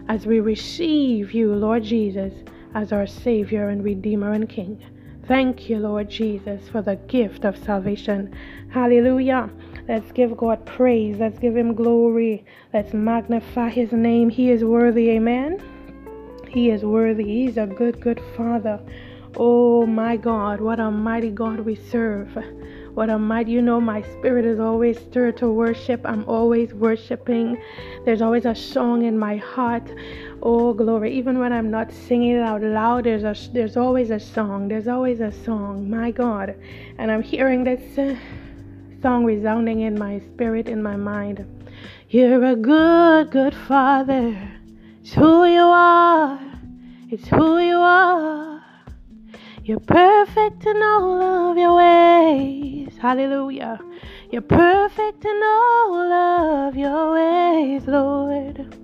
as 0.10 0.26
we 0.26 0.39
receive 0.39 1.35
you, 1.35 1.53
Lord 1.53 1.84
Jesus, 1.84 2.34
as 2.73 2.91
our 2.91 3.06
Savior 3.06 3.69
and 3.69 3.84
Redeemer 3.84 4.31
and 4.31 4.49
King. 4.49 4.84
Thank 5.27 5.69
you, 5.69 5.77
Lord 5.77 6.10
Jesus, 6.10 6.68
for 6.68 6.81
the 6.81 6.95
gift 6.95 7.45
of 7.45 7.64
salvation. 7.64 8.34
Hallelujah. 8.72 9.52
Let's 9.88 10.11
give 10.11 10.35
God 10.35 10.65
praise. 10.65 11.18
Let's 11.18 11.38
give 11.38 11.56
Him 11.56 11.76
glory. 11.76 12.44
Let's 12.73 12.95
magnify 12.95 13.69
His 13.69 13.91
name. 13.91 14.30
He 14.30 14.49
is 14.49 14.64
worthy. 14.64 15.11
Amen. 15.11 15.61
He 16.49 16.72
is 16.72 16.84
worthy. 16.84 17.26
He's 17.26 17.57
a 17.57 17.68
good, 17.68 18.02
good 18.02 18.22
Father. 18.35 18.80
Oh 19.35 19.85
my 19.85 20.18
God, 20.18 20.60
what 20.60 20.80
a 20.80 20.89
mighty 20.89 21.30
God 21.30 21.60
we 21.60 21.76
serve. 21.76 22.35
What 22.97 23.11
a 23.11 23.19
mighty, 23.19 23.51
you 23.51 23.61
know, 23.61 23.79
my 23.79 24.01
spirit 24.01 24.43
is 24.43 24.59
always 24.59 24.97
stirred 24.97 25.37
to 25.37 25.51
worship. 25.51 26.01
I'm 26.03 26.27
always 26.27 26.73
worshiping. 26.73 27.61
There's 28.05 28.23
always 28.23 28.45
a 28.45 28.55
song 28.55 29.05
in 29.05 29.19
my 29.19 29.35
heart. 29.37 29.87
Oh, 30.41 30.73
glory. 30.73 31.13
Even 31.13 31.37
when 31.37 31.53
I'm 31.53 31.69
not 31.69 31.91
singing 31.91 32.31
it 32.31 32.41
out 32.41 32.63
loud, 32.63 33.03
there's, 33.03 33.23
a, 33.23 33.35
there's 33.53 33.77
always 33.77 34.09
a 34.09 34.19
song. 34.19 34.67
There's 34.67 34.87
always 34.87 35.19
a 35.19 35.31
song. 35.31 35.87
My 35.87 36.09
God. 36.09 36.55
And 36.97 37.11
I'm 37.11 37.21
hearing 37.21 37.63
this 37.63 37.99
uh, 37.99 38.15
song 39.03 39.25
resounding 39.25 39.81
in 39.81 39.99
my 39.99 40.17
spirit, 40.33 40.67
in 40.67 40.81
my 40.81 40.95
mind. 40.95 41.45
You're 42.09 42.43
a 42.45 42.55
good, 42.55 43.29
good 43.29 43.53
father. 43.53 44.35
It's 45.03 45.13
who 45.13 45.45
you 45.45 45.61
are. 45.61 46.39
It's 47.11 47.27
who 47.27 47.59
you 47.59 47.77
are. 47.77 48.56
You're 49.68 49.81
perfect 49.81 50.65
in 50.65 50.81
all 50.81 51.22
of 51.22 51.57
your 51.57 51.76
ways. 51.76 52.94
Hallelujah. 53.02 53.77
You're 54.31 54.41
perfect 54.41 55.26
in 55.26 55.41
all 55.44 56.14
of 56.14 56.77
your 56.77 57.11
ways, 57.11 57.85
Lord. 57.85 58.77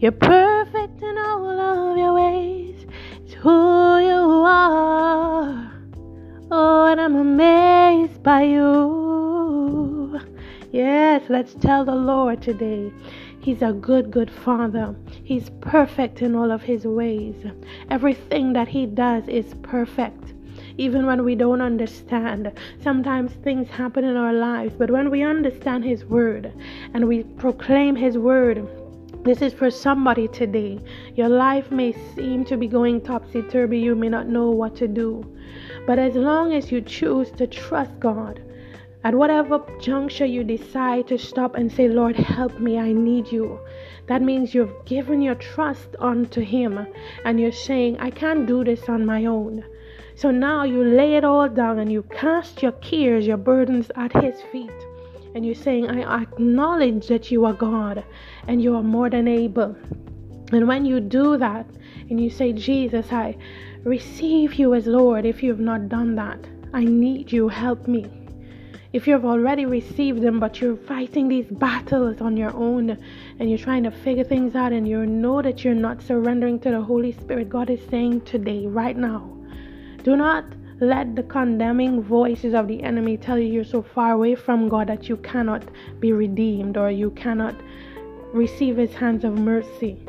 You're 0.00 0.10
perfect 0.12 1.02
in 1.02 1.18
all 1.18 1.60
of 1.60 1.98
your 1.98 2.14
ways. 2.14 2.86
It's 3.20 3.34
who 3.34 3.98
you 3.98 4.42
are. 4.46 5.70
Oh, 6.50 6.86
and 6.86 6.98
I'm 6.98 7.16
amazed 7.16 8.22
by 8.22 8.44
you. 8.44 10.18
Yes, 10.72 11.24
let's 11.28 11.52
tell 11.52 11.84
the 11.84 11.94
Lord 11.94 12.40
today. 12.40 12.90
He's 13.42 13.60
a 13.60 13.72
good, 13.72 14.12
good 14.12 14.30
Father. 14.30 14.94
He's 15.24 15.50
perfect 15.60 16.22
in 16.22 16.36
all 16.36 16.52
of 16.52 16.62
His 16.62 16.84
ways. 16.84 17.34
Everything 17.90 18.52
that 18.52 18.68
He 18.68 18.86
does 18.86 19.26
is 19.26 19.54
perfect. 19.62 20.32
Even 20.78 21.06
when 21.06 21.24
we 21.24 21.34
don't 21.34 21.60
understand, 21.60 22.52
sometimes 22.80 23.32
things 23.32 23.68
happen 23.68 24.04
in 24.04 24.16
our 24.16 24.32
lives, 24.32 24.76
but 24.78 24.92
when 24.92 25.10
we 25.10 25.24
understand 25.24 25.84
His 25.84 26.04
Word 26.04 26.52
and 26.94 27.08
we 27.08 27.24
proclaim 27.24 27.96
His 27.96 28.16
Word, 28.16 28.64
this 29.24 29.42
is 29.42 29.52
for 29.52 29.72
somebody 29.72 30.28
today. 30.28 30.78
Your 31.16 31.28
life 31.28 31.72
may 31.72 31.96
seem 32.14 32.44
to 32.44 32.56
be 32.56 32.68
going 32.68 33.00
topsy 33.00 33.42
turvy. 33.42 33.80
You 33.80 33.96
may 33.96 34.08
not 34.08 34.28
know 34.28 34.50
what 34.50 34.76
to 34.76 34.86
do. 34.86 35.24
But 35.84 35.98
as 35.98 36.14
long 36.14 36.52
as 36.52 36.70
you 36.70 36.80
choose 36.80 37.32
to 37.32 37.48
trust 37.48 37.98
God, 37.98 38.40
at 39.04 39.14
whatever 39.14 39.60
juncture 39.80 40.24
you 40.24 40.44
decide 40.44 41.08
to 41.08 41.18
stop 41.18 41.56
and 41.56 41.72
say, 41.72 41.88
Lord, 41.88 42.14
help 42.14 42.60
me, 42.60 42.78
I 42.78 42.92
need 42.92 43.32
you. 43.32 43.58
That 44.06 44.22
means 44.22 44.54
you've 44.54 44.84
given 44.84 45.20
your 45.20 45.34
trust 45.34 45.96
unto 45.98 46.40
Him 46.40 46.86
and 47.24 47.40
you're 47.40 47.50
saying, 47.50 47.98
I 47.98 48.10
can't 48.10 48.46
do 48.46 48.62
this 48.62 48.88
on 48.88 49.04
my 49.04 49.26
own. 49.26 49.64
So 50.14 50.30
now 50.30 50.62
you 50.62 50.84
lay 50.84 51.16
it 51.16 51.24
all 51.24 51.48
down 51.48 51.80
and 51.80 51.90
you 51.90 52.04
cast 52.04 52.62
your 52.62 52.72
cares, 52.72 53.26
your 53.26 53.38
burdens 53.38 53.90
at 53.96 54.12
His 54.22 54.40
feet. 54.52 54.70
And 55.34 55.44
you're 55.44 55.54
saying, 55.54 55.90
I 55.90 56.22
acknowledge 56.22 57.08
that 57.08 57.30
you 57.30 57.44
are 57.44 57.54
God 57.54 58.04
and 58.46 58.62
you 58.62 58.76
are 58.76 58.82
more 58.82 59.10
than 59.10 59.26
able. 59.26 59.74
And 60.52 60.68
when 60.68 60.84
you 60.84 61.00
do 61.00 61.38
that 61.38 61.66
and 62.08 62.20
you 62.20 62.30
say, 62.30 62.52
Jesus, 62.52 63.10
I 63.10 63.36
receive 63.82 64.54
you 64.54 64.74
as 64.74 64.86
Lord, 64.86 65.24
if 65.24 65.42
you 65.42 65.50
have 65.50 65.60
not 65.60 65.88
done 65.88 66.14
that, 66.16 66.38
I 66.72 66.84
need 66.84 67.32
you, 67.32 67.48
help 67.48 67.88
me 67.88 68.21
if 68.92 69.06
you've 69.06 69.24
already 69.24 69.64
received 69.64 70.20
them 70.20 70.38
but 70.38 70.60
you're 70.60 70.76
fighting 70.76 71.28
these 71.28 71.46
battles 71.46 72.20
on 72.20 72.36
your 72.36 72.54
own 72.54 72.90
and 73.38 73.48
you're 73.48 73.58
trying 73.58 73.82
to 73.82 73.90
figure 73.90 74.24
things 74.24 74.54
out 74.54 74.72
and 74.72 74.86
you 74.86 75.06
know 75.06 75.40
that 75.40 75.64
you're 75.64 75.74
not 75.74 76.02
surrendering 76.02 76.58
to 76.60 76.70
the 76.70 76.80
Holy 76.80 77.12
Spirit, 77.12 77.48
God 77.48 77.70
is 77.70 77.80
saying 77.88 78.20
today, 78.22 78.66
right 78.66 78.96
now, 78.96 79.34
do 80.02 80.14
not 80.14 80.44
let 80.80 81.16
the 81.16 81.22
condemning 81.22 82.02
voices 82.02 82.54
of 82.54 82.68
the 82.68 82.82
enemy 82.82 83.16
tell 83.16 83.38
you 83.38 83.50
you're 83.50 83.64
so 83.64 83.82
far 83.82 84.12
away 84.12 84.34
from 84.34 84.68
God 84.68 84.88
that 84.88 85.08
you 85.08 85.16
cannot 85.18 85.62
be 86.00 86.12
redeemed 86.12 86.76
or 86.76 86.90
you 86.90 87.10
cannot 87.12 87.54
receive 88.32 88.76
His 88.76 88.92
hands 88.92 89.24
of 89.24 89.38
mercy. 89.38 90.04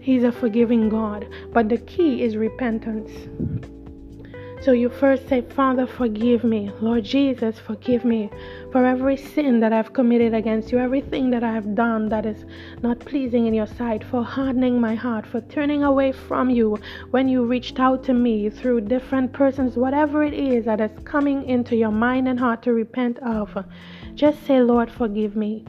He's 0.00 0.24
a 0.24 0.32
forgiving 0.32 0.88
God, 0.88 1.26
but 1.52 1.68
the 1.68 1.78
key 1.78 2.22
is 2.22 2.36
repentance. 2.36 3.10
So 4.66 4.72
you 4.72 4.88
first 4.88 5.28
say, 5.28 5.42
Father, 5.42 5.86
forgive 5.86 6.42
me. 6.42 6.72
Lord 6.80 7.04
Jesus, 7.04 7.56
forgive 7.56 8.04
me 8.04 8.28
for 8.72 8.84
every 8.84 9.16
sin 9.16 9.60
that 9.60 9.72
I've 9.72 9.92
committed 9.92 10.34
against 10.34 10.72
you, 10.72 10.78
everything 10.78 11.30
that 11.30 11.44
I 11.44 11.52
have 11.52 11.76
done 11.76 12.08
that 12.08 12.26
is 12.26 12.44
not 12.82 12.98
pleasing 12.98 13.46
in 13.46 13.54
your 13.54 13.68
sight, 13.68 14.02
for 14.02 14.24
hardening 14.24 14.80
my 14.80 14.96
heart, 14.96 15.24
for 15.24 15.40
turning 15.40 15.84
away 15.84 16.10
from 16.10 16.50
you 16.50 16.80
when 17.12 17.28
you 17.28 17.44
reached 17.44 17.78
out 17.78 18.02
to 18.06 18.12
me 18.12 18.50
through 18.50 18.80
different 18.80 19.32
persons, 19.32 19.76
whatever 19.76 20.24
it 20.24 20.34
is 20.34 20.64
that 20.64 20.80
is 20.80 20.98
coming 21.04 21.48
into 21.48 21.76
your 21.76 21.92
mind 21.92 22.26
and 22.26 22.40
heart 22.40 22.64
to 22.64 22.72
repent 22.72 23.20
of. 23.20 23.56
Just 24.16 24.44
say, 24.48 24.60
Lord, 24.60 24.90
forgive 24.90 25.36
me 25.36 25.64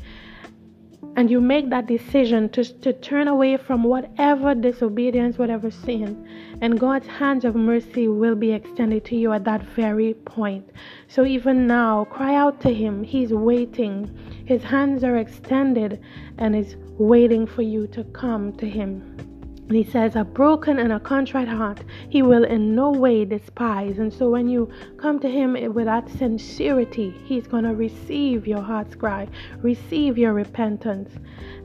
and 1.17 1.31
you 1.31 1.41
make 1.41 1.69
that 1.71 1.87
decision 1.87 2.47
to, 2.49 2.63
to 2.63 2.93
turn 2.93 3.27
away 3.27 3.57
from 3.57 3.83
whatever 3.83 4.53
disobedience, 4.53 5.37
whatever 5.37 5.71
sin, 5.71 6.27
and 6.61 6.79
God's 6.79 7.07
hands 7.07 7.45
of 7.45 7.55
mercy 7.55 8.07
will 8.07 8.35
be 8.35 8.51
extended 8.51 9.05
to 9.05 9.15
you 9.15 9.31
at 9.31 9.43
that 9.43 9.61
very 9.61 10.13
point. 10.13 10.69
So 11.07 11.25
even 11.25 11.67
now, 11.67 12.05
cry 12.05 12.35
out 12.35 12.59
to 12.61 12.73
Him. 12.73 13.03
He's 13.03 13.31
waiting. 13.31 14.09
His 14.45 14.63
hands 14.63 15.03
are 15.03 15.17
extended 15.17 16.01
and 16.37 16.55
is 16.55 16.75
waiting 16.97 17.45
for 17.45 17.61
you 17.61 17.87
to 17.87 18.03
come 18.05 18.53
to 18.57 18.67
Him. 18.67 19.36
He 19.69 19.83
says, 19.83 20.15
A 20.15 20.23
broken 20.23 20.79
and 20.79 20.93
a 20.93 20.99
contrite 20.99 21.49
heart 21.49 21.83
he 22.09 22.21
will 22.21 22.45
in 22.45 22.73
no 22.73 22.89
way 22.89 23.25
despise. 23.25 23.99
And 23.99 24.13
so 24.13 24.29
when 24.29 24.47
you 24.47 24.69
come 24.95 25.19
to 25.19 25.29
him 25.29 25.57
with 25.73 25.85
that 25.85 26.09
sincerity, 26.09 27.13
he's 27.25 27.47
going 27.47 27.65
to 27.65 27.75
receive 27.75 28.47
your 28.47 28.61
heart's 28.61 28.95
cry, 28.95 29.27
receive 29.61 30.17
your 30.17 30.31
repentance, 30.31 31.11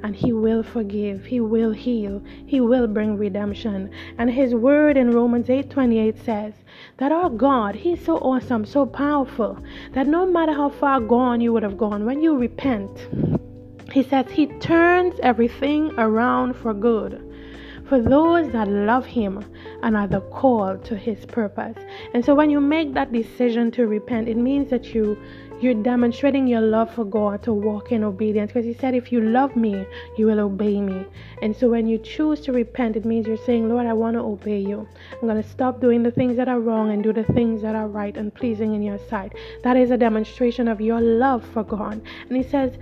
and 0.03 0.16
he 0.16 0.33
will 0.33 0.65
forgive, 0.65 1.24
he 1.24 1.39
will 1.39 1.70
heal, 1.70 2.20
he 2.45 2.61
will 2.61 2.89
bring 2.89 3.16
redemption. 3.16 3.89
And 4.19 4.29
his 4.29 4.53
word 4.53 4.97
in 4.97 5.12
Romans 5.12 5.47
8:28 5.47 6.19
says 6.24 6.55
that 6.97 7.12
our 7.12 7.31
God, 7.31 7.77
he's 7.77 8.05
so 8.05 8.16
awesome, 8.19 8.65
so 8.65 8.85
powerful, 8.85 9.59
that 9.93 10.09
no 10.09 10.27
matter 10.27 10.53
how 10.53 10.70
far 10.70 10.99
gone 10.99 11.41
you 11.41 11.53
would 11.53 11.62
have 11.62 11.79
gone, 11.79 12.05
when 12.05 12.20
you 12.20 12.37
repent, 12.37 13.07
he 13.93 14.03
says 14.03 14.29
he 14.29 14.47
turns 14.59 15.15
everything 15.23 15.93
around 15.99 16.55
for 16.55 16.74
good 16.74 17.32
for 17.93 18.01
those 18.01 18.51
that 18.52 18.69
love 18.69 19.05
Him 19.05 19.44
and 19.82 19.94
are 19.98 20.09
the 20.09 20.23
called 20.23 20.82
to 20.82 20.97
His 20.97 21.27
purpose. 21.27 21.77
And 22.14 22.24
so 22.24 22.35
when 22.35 22.48
you 22.48 22.59
make 22.59 22.94
that 22.94 23.12
decision 23.12 23.70
to 23.73 23.86
repent, 23.86 24.31
it 24.31 24.39
means 24.39 24.70
that 24.70 24.94
you 24.94 25.19
you're 25.60 25.74
demonstrating 25.74 26.48
your 26.48 26.62
love 26.62 26.93
for 26.93 27.05
God 27.05 27.43
to 27.44 27.52
walk 27.52 27.93
in 27.93 28.02
obedience 28.02 28.51
because 28.51 28.64
He 28.64 28.73
said, 28.73 28.94
If 28.94 29.12
you 29.12 29.20
love 29.20 29.55
me, 29.55 29.86
you 30.16 30.27
will 30.27 30.40
obey 30.40 30.81
me. 30.81 31.05
And 31.43 31.55
so 31.55 31.69
when 31.69 31.86
you 31.86 31.98
choose 31.98 32.40
to 32.40 32.52
repent, 32.52 32.97
it 32.97 33.05
means 33.05 33.27
you're 33.27 33.36
saying, 33.36 33.69
Lord, 33.69 33.86
I 33.86 33.93
want 33.93 34.14
to 34.14 34.20
obey 34.20 34.59
you. 34.59 34.89
I'm 35.12 35.28
going 35.28 35.40
to 35.40 35.48
stop 35.48 35.81
doing 35.81 36.02
the 36.02 36.10
things 36.10 36.36
that 36.39 36.48
are 36.48 36.59
wrong 36.59 36.90
and 36.90 37.02
do 37.02 37.12
the 37.12 37.24
things 37.24 37.62
that 37.62 37.77
are 37.77 37.86
right 37.86 38.16
and 38.16 38.35
pleasing 38.35 38.74
in 38.74 38.82
your 38.82 38.98
sight. 39.10 39.35
That 39.62 39.77
is 39.77 39.90
a 39.90 39.97
demonstration 39.97 40.66
of 40.66 40.81
your 40.81 41.01
love 41.01 41.44
for 41.52 41.62
God. 41.62 42.01
And 42.28 42.36
He 42.36 42.43
says, 42.43 42.77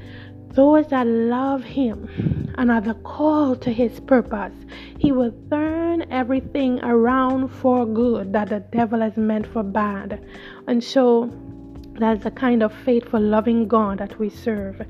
those 0.55 0.89
that 0.89 1.07
love 1.07 1.63
him 1.63 2.53
and 2.57 2.71
are 2.71 2.81
the 2.81 2.95
call 2.95 3.57
to 3.57 3.73
his 3.73 4.01
purpose, 4.01 4.55
he 4.99 5.13
will 5.13 5.33
turn 5.51 6.05
everything 6.11 6.81
around 6.83 7.49
for 7.49 7.87
good 7.87 8.33
that 8.33 8.49
the 8.49 8.61
devil 8.61 9.01
has 9.01 9.17
meant 9.17 9.47
for 9.47 9.63
bad. 9.63 10.25
And 10.67 10.83
so 10.83 11.31
that's 11.95 12.25
the 12.25 12.31
kind 12.31 12.63
of 12.63 12.73
faithful, 12.73 13.21
loving 13.21 13.69
God 13.69 13.99
that 13.99 14.19
we 14.19 14.31
serve. 14.31 14.83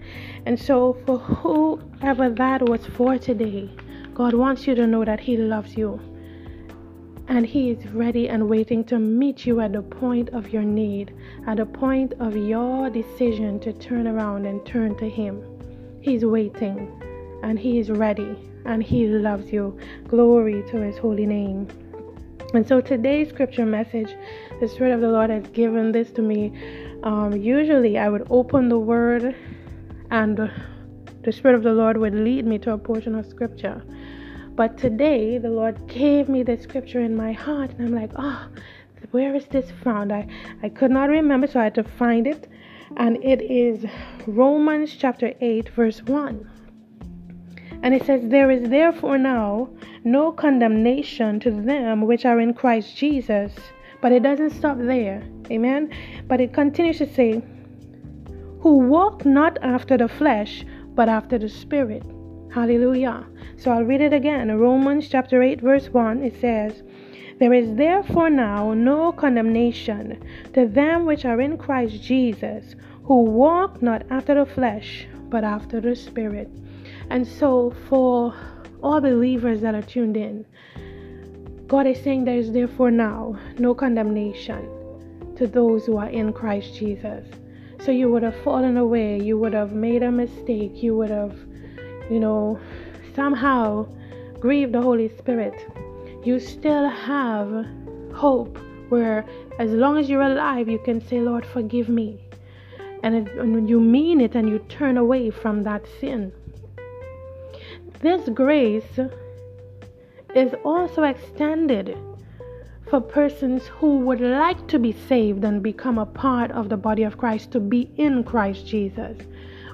And 0.46 0.58
so, 0.58 0.96
for 1.06 1.18
whoever 1.18 2.30
that 2.30 2.68
was 2.68 2.86
for 2.86 3.18
today, 3.18 3.68
God 4.14 4.34
wants 4.34 4.66
you 4.66 4.74
to 4.76 4.86
know 4.86 5.04
that 5.04 5.20
He 5.20 5.36
loves 5.36 5.76
you 5.76 6.00
And 7.30 7.46
He 7.46 7.70
is 7.70 7.86
ready 7.92 8.28
and 8.28 8.48
waiting 8.48 8.82
to 8.86 8.98
meet 8.98 9.46
you 9.46 9.60
at 9.60 9.72
the 9.72 9.82
point 9.82 10.30
of 10.30 10.52
your 10.52 10.64
need, 10.64 11.14
at 11.46 11.58
the 11.58 11.64
point 11.64 12.12
of 12.18 12.36
your 12.36 12.90
decision 12.90 13.60
to 13.60 13.72
turn 13.72 14.08
around 14.08 14.46
and 14.46 14.66
turn 14.66 14.96
to 14.96 15.08
Him. 15.08 15.40
He's 16.00 16.24
waiting 16.24 16.90
and 17.44 17.56
He 17.56 17.78
is 17.78 17.88
ready 17.88 18.36
and 18.66 18.82
He 18.82 19.06
loves 19.06 19.52
you. 19.52 19.78
Glory 20.08 20.64
to 20.72 20.78
His 20.78 20.98
holy 20.98 21.24
name. 21.24 21.68
And 22.52 22.66
so 22.66 22.80
today's 22.80 23.28
scripture 23.28 23.64
message, 23.64 24.12
the 24.58 24.66
Spirit 24.66 24.92
of 24.92 25.00
the 25.00 25.08
Lord 25.08 25.30
has 25.30 25.46
given 25.50 25.92
this 25.92 26.10
to 26.12 26.22
me. 26.22 26.52
Um, 27.04 27.36
usually 27.36 27.96
I 27.96 28.08
would 28.08 28.26
open 28.28 28.68
the 28.68 28.80
Word 28.80 29.36
and 30.10 30.50
the 31.22 31.32
Spirit 31.32 31.54
of 31.54 31.62
the 31.62 31.74
Lord 31.74 31.96
would 31.96 32.14
lead 32.14 32.44
me 32.44 32.58
to 32.58 32.72
a 32.72 32.78
portion 32.78 33.14
of 33.14 33.24
scripture. 33.24 33.84
But 34.60 34.76
today, 34.76 35.38
the 35.38 35.48
Lord 35.48 35.86
gave 35.88 36.28
me 36.28 36.42
the 36.42 36.54
scripture 36.58 37.00
in 37.00 37.16
my 37.16 37.32
heart, 37.32 37.70
and 37.70 37.88
I'm 37.88 37.94
like, 37.94 38.10
oh, 38.16 38.46
where 39.10 39.34
is 39.34 39.46
this 39.46 39.70
found? 39.82 40.12
I, 40.12 40.26
I 40.62 40.68
could 40.68 40.90
not 40.90 41.08
remember, 41.08 41.46
so 41.46 41.60
I 41.60 41.64
had 41.64 41.74
to 41.76 41.82
find 41.82 42.26
it. 42.26 42.46
And 42.98 43.16
it 43.24 43.40
is 43.40 43.86
Romans 44.26 44.94
chapter 44.94 45.32
8, 45.40 45.70
verse 45.70 46.02
1. 46.02 46.50
And 47.82 47.94
it 47.94 48.04
says, 48.04 48.20
There 48.24 48.50
is 48.50 48.68
therefore 48.68 49.16
now 49.16 49.70
no 50.04 50.30
condemnation 50.30 51.40
to 51.40 51.50
them 51.50 52.02
which 52.02 52.26
are 52.26 52.38
in 52.38 52.52
Christ 52.52 52.94
Jesus. 52.94 53.54
But 54.02 54.12
it 54.12 54.22
doesn't 54.22 54.50
stop 54.50 54.76
there. 54.76 55.22
Amen. 55.50 55.90
But 56.28 56.42
it 56.42 56.52
continues 56.52 56.98
to 56.98 57.10
say, 57.10 57.42
Who 58.60 58.76
walk 58.76 59.24
not 59.24 59.56
after 59.62 59.96
the 59.96 60.08
flesh, 60.08 60.66
but 60.94 61.08
after 61.08 61.38
the 61.38 61.48
Spirit. 61.48 62.02
Hallelujah. 62.52 63.26
So 63.56 63.70
I'll 63.70 63.84
read 63.84 64.00
it 64.00 64.12
again. 64.12 64.50
Romans 64.58 65.08
chapter 65.08 65.42
8, 65.42 65.60
verse 65.60 65.88
1, 65.88 66.22
it 66.22 66.40
says, 66.40 66.82
There 67.38 67.52
is 67.52 67.74
therefore 67.76 68.30
now 68.30 68.74
no 68.74 69.12
condemnation 69.12 70.22
to 70.54 70.66
them 70.66 71.06
which 71.06 71.24
are 71.24 71.40
in 71.40 71.56
Christ 71.56 72.02
Jesus, 72.02 72.74
who 73.04 73.22
walk 73.22 73.82
not 73.82 74.02
after 74.10 74.34
the 74.34 74.46
flesh, 74.46 75.06
but 75.28 75.44
after 75.44 75.80
the 75.80 75.94
Spirit. 75.94 76.50
And 77.08 77.26
so, 77.26 77.74
for 77.88 78.34
all 78.82 79.00
believers 79.00 79.60
that 79.60 79.74
are 79.74 79.82
tuned 79.82 80.16
in, 80.16 80.44
God 81.66 81.86
is 81.86 82.02
saying 82.02 82.24
there 82.24 82.36
is 82.36 82.50
therefore 82.50 82.90
now 82.90 83.38
no 83.58 83.74
condemnation 83.74 84.68
to 85.36 85.46
those 85.46 85.86
who 85.86 85.96
are 85.96 86.08
in 86.08 86.32
Christ 86.32 86.74
Jesus. 86.74 87.24
So 87.80 87.92
you 87.92 88.10
would 88.10 88.24
have 88.24 88.36
fallen 88.42 88.76
away, 88.76 89.20
you 89.20 89.38
would 89.38 89.54
have 89.54 89.72
made 89.72 90.02
a 90.02 90.10
mistake, 90.10 90.82
you 90.82 90.96
would 90.96 91.10
have, 91.10 91.38
you 92.10 92.20
know, 92.20 92.58
somehow 93.14 93.86
grieve 94.40 94.72
the 94.72 94.82
Holy 94.82 95.08
Spirit. 95.16 95.54
You 96.24 96.38
still 96.40 96.88
have 96.88 97.66
hope 98.14 98.58
where, 98.88 99.24
as 99.58 99.70
long 99.70 99.96
as 99.98 100.10
you're 100.10 100.22
alive, 100.22 100.68
you 100.68 100.78
can 100.78 101.00
say, 101.00 101.20
Lord, 101.20 101.46
forgive 101.46 101.88
me. 101.88 102.20
And, 103.02 103.28
when 103.36 103.66
you 103.66 103.80
mean 103.80 104.20
it 104.20 104.34
and 104.34 104.48
you 104.48 104.58
turn 104.68 104.98
away 104.98 105.30
from 105.30 105.62
that 105.62 105.86
sin. 106.00 106.32
This 108.00 108.28
grace 108.30 108.98
is 110.34 110.54
also 110.64 111.04
extended 111.04 111.96
for 112.88 113.00
persons 113.00 113.66
who 113.66 113.98
would 113.98 114.20
like 114.20 114.66
to 114.68 114.78
be 114.78 114.92
saved 114.92 115.44
and 115.44 115.62
become 115.62 115.98
a 115.98 116.06
part 116.06 116.50
of 116.50 116.68
the 116.68 116.76
body 116.76 117.04
of 117.04 117.16
Christ, 117.16 117.52
to 117.52 117.60
be 117.60 117.90
in 117.96 118.24
Christ 118.24 118.66
Jesus. 118.66 119.16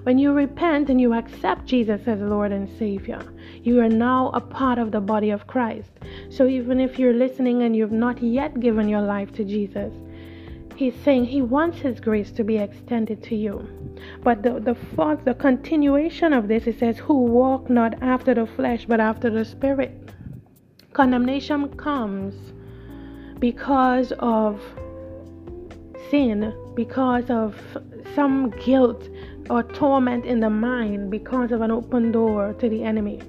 When 0.07 0.19
you 0.19 0.33
repent 0.33 0.89
and 0.89 1.01
you 1.01 1.15
accept 1.15 1.67
Jesus 1.67 2.03
as 2.07 2.21
Lord 2.21 2.53
and 2.53 2.69
Savior, 2.79 3.21
you 3.65 3.81
are 3.81 3.89
now 3.89 4.31
a 4.35 4.41
part 4.41 4.79
of 4.79 4.93
the 4.93 5.01
body 5.01 5.31
of 5.31 5.49
Christ. 5.49 5.91
So 6.31 6.47
even 6.47 6.79
if 6.79 6.97
you're 6.97 7.13
listening 7.13 7.65
and 7.65 7.75
you've 7.75 7.91
not 7.91 8.23
yet 8.23 8.61
given 8.61 8.89
your 8.89 9.01
life 9.01 9.33
to 9.33 9.45
Jesus, 9.45 9.93
He's 10.77 10.95
saying 11.03 11.25
He 11.25 11.43
wants 11.43 11.79
His 11.79 11.99
grace 11.99 12.31
to 12.37 12.45
be 12.45 12.57
extended 12.57 13.21
to 13.25 13.35
you. 13.35 13.69
But 14.23 14.45
the, 14.45 14.61
the 14.61 14.77
fourth, 14.95 15.25
the 15.25 15.35
continuation 15.35 16.33
of 16.33 16.47
this, 16.47 16.69
it 16.69 16.79
says, 16.79 16.99
Who 16.99 17.25
walk 17.25 17.69
not 17.69 18.01
after 18.01 18.33
the 18.33 18.47
flesh, 18.47 18.87
but 18.87 19.01
after 19.01 19.29
the 19.29 19.45
Spirit. 19.45 20.13
Condemnation 20.93 21.77
comes 21.77 22.33
because 23.41 24.13
of 24.21 24.63
sin, 26.11 26.55
because 26.77 27.29
of 27.29 27.61
some 28.15 28.51
guilt 28.51 29.09
or 29.51 29.63
torment 29.63 30.25
in 30.25 30.41
the 30.41 30.51
mind, 30.51 31.11
because 31.11 31.53
of 31.53 31.61
an 31.61 31.71
open 31.71 32.13
door 32.13 32.55
to 32.55 32.69
the 32.69 32.83
enemy. 32.83 33.21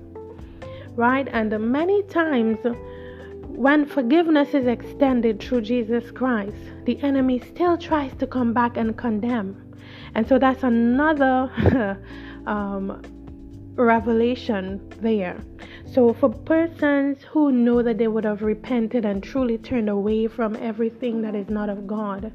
Right? 0.95 1.27
And 1.31 1.51
many 1.71 2.03
times, 2.03 2.57
when 3.47 3.85
forgiveness 3.85 4.53
is 4.53 4.67
extended 4.67 5.39
through 5.39 5.61
Jesus 5.61 6.11
Christ, 6.11 6.55
the 6.85 7.01
enemy 7.01 7.39
still 7.39 7.77
tries 7.77 8.13
to 8.15 8.27
come 8.27 8.53
back 8.53 8.77
and 8.77 8.97
condemn. 8.97 9.73
And 10.15 10.27
so 10.27 10.39
that's 10.39 10.63
another 10.63 11.97
um, 12.45 13.01
revelation 13.75 14.81
there. 15.01 15.37
So, 15.85 16.13
for 16.13 16.29
persons 16.29 17.23
who 17.23 17.51
know 17.51 17.81
that 17.81 17.97
they 17.97 18.07
would 18.07 18.25
have 18.25 18.41
repented 18.41 19.05
and 19.05 19.23
truly 19.23 19.57
turned 19.57 19.89
away 19.89 20.27
from 20.27 20.55
everything 20.57 21.21
that 21.21 21.35
is 21.35 21.49
not 21.49 21.69
of 21.69 21.87
God, 21.87 22.31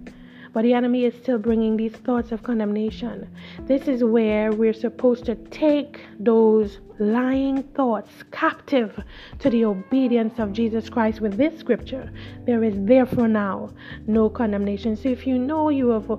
but 0.53 0.62
the 0.62 0.74
enemy 0.74 1.05
is 1.05 1.15
still 1.15 1.39
bringing 1.39 1.77
these 1.77 1.93
thoughts 1.93 2.33
of 2.33 2.43
condemnation, 2.43 3.29
this 3.62 3.89
is 3.89 4.05
where 4.05 4.53
we're 4.53 4.73
supposed 4.73 5.24
to 5.24 5.35
take 5.35 6.01
those 6.19 6.81
lying 6.99 7.62
thoughts 7.74 8.11
captive 8.31 9.03
to 9.39 9.51
the 9.51 9.65
obedience 9.65 10.39
of 10.39 10.53
Jesus 10.53 10.89
Christ 10.89 11.20
with 11.20 11.37
this 11.37 11.59
scripture. 11.59 12.11
There 12.45 12.62
is 12.62 12.74
therefore 12.79 13.29
now 13.29 13.70
no 14.07 14.29
condemnation. 14.29 14.97
So, 14.97 15.09
if 15.09 15.27
you 15.27 15.39
know 15.39 15.70
you 15.70 15.89
have 15.89 16.11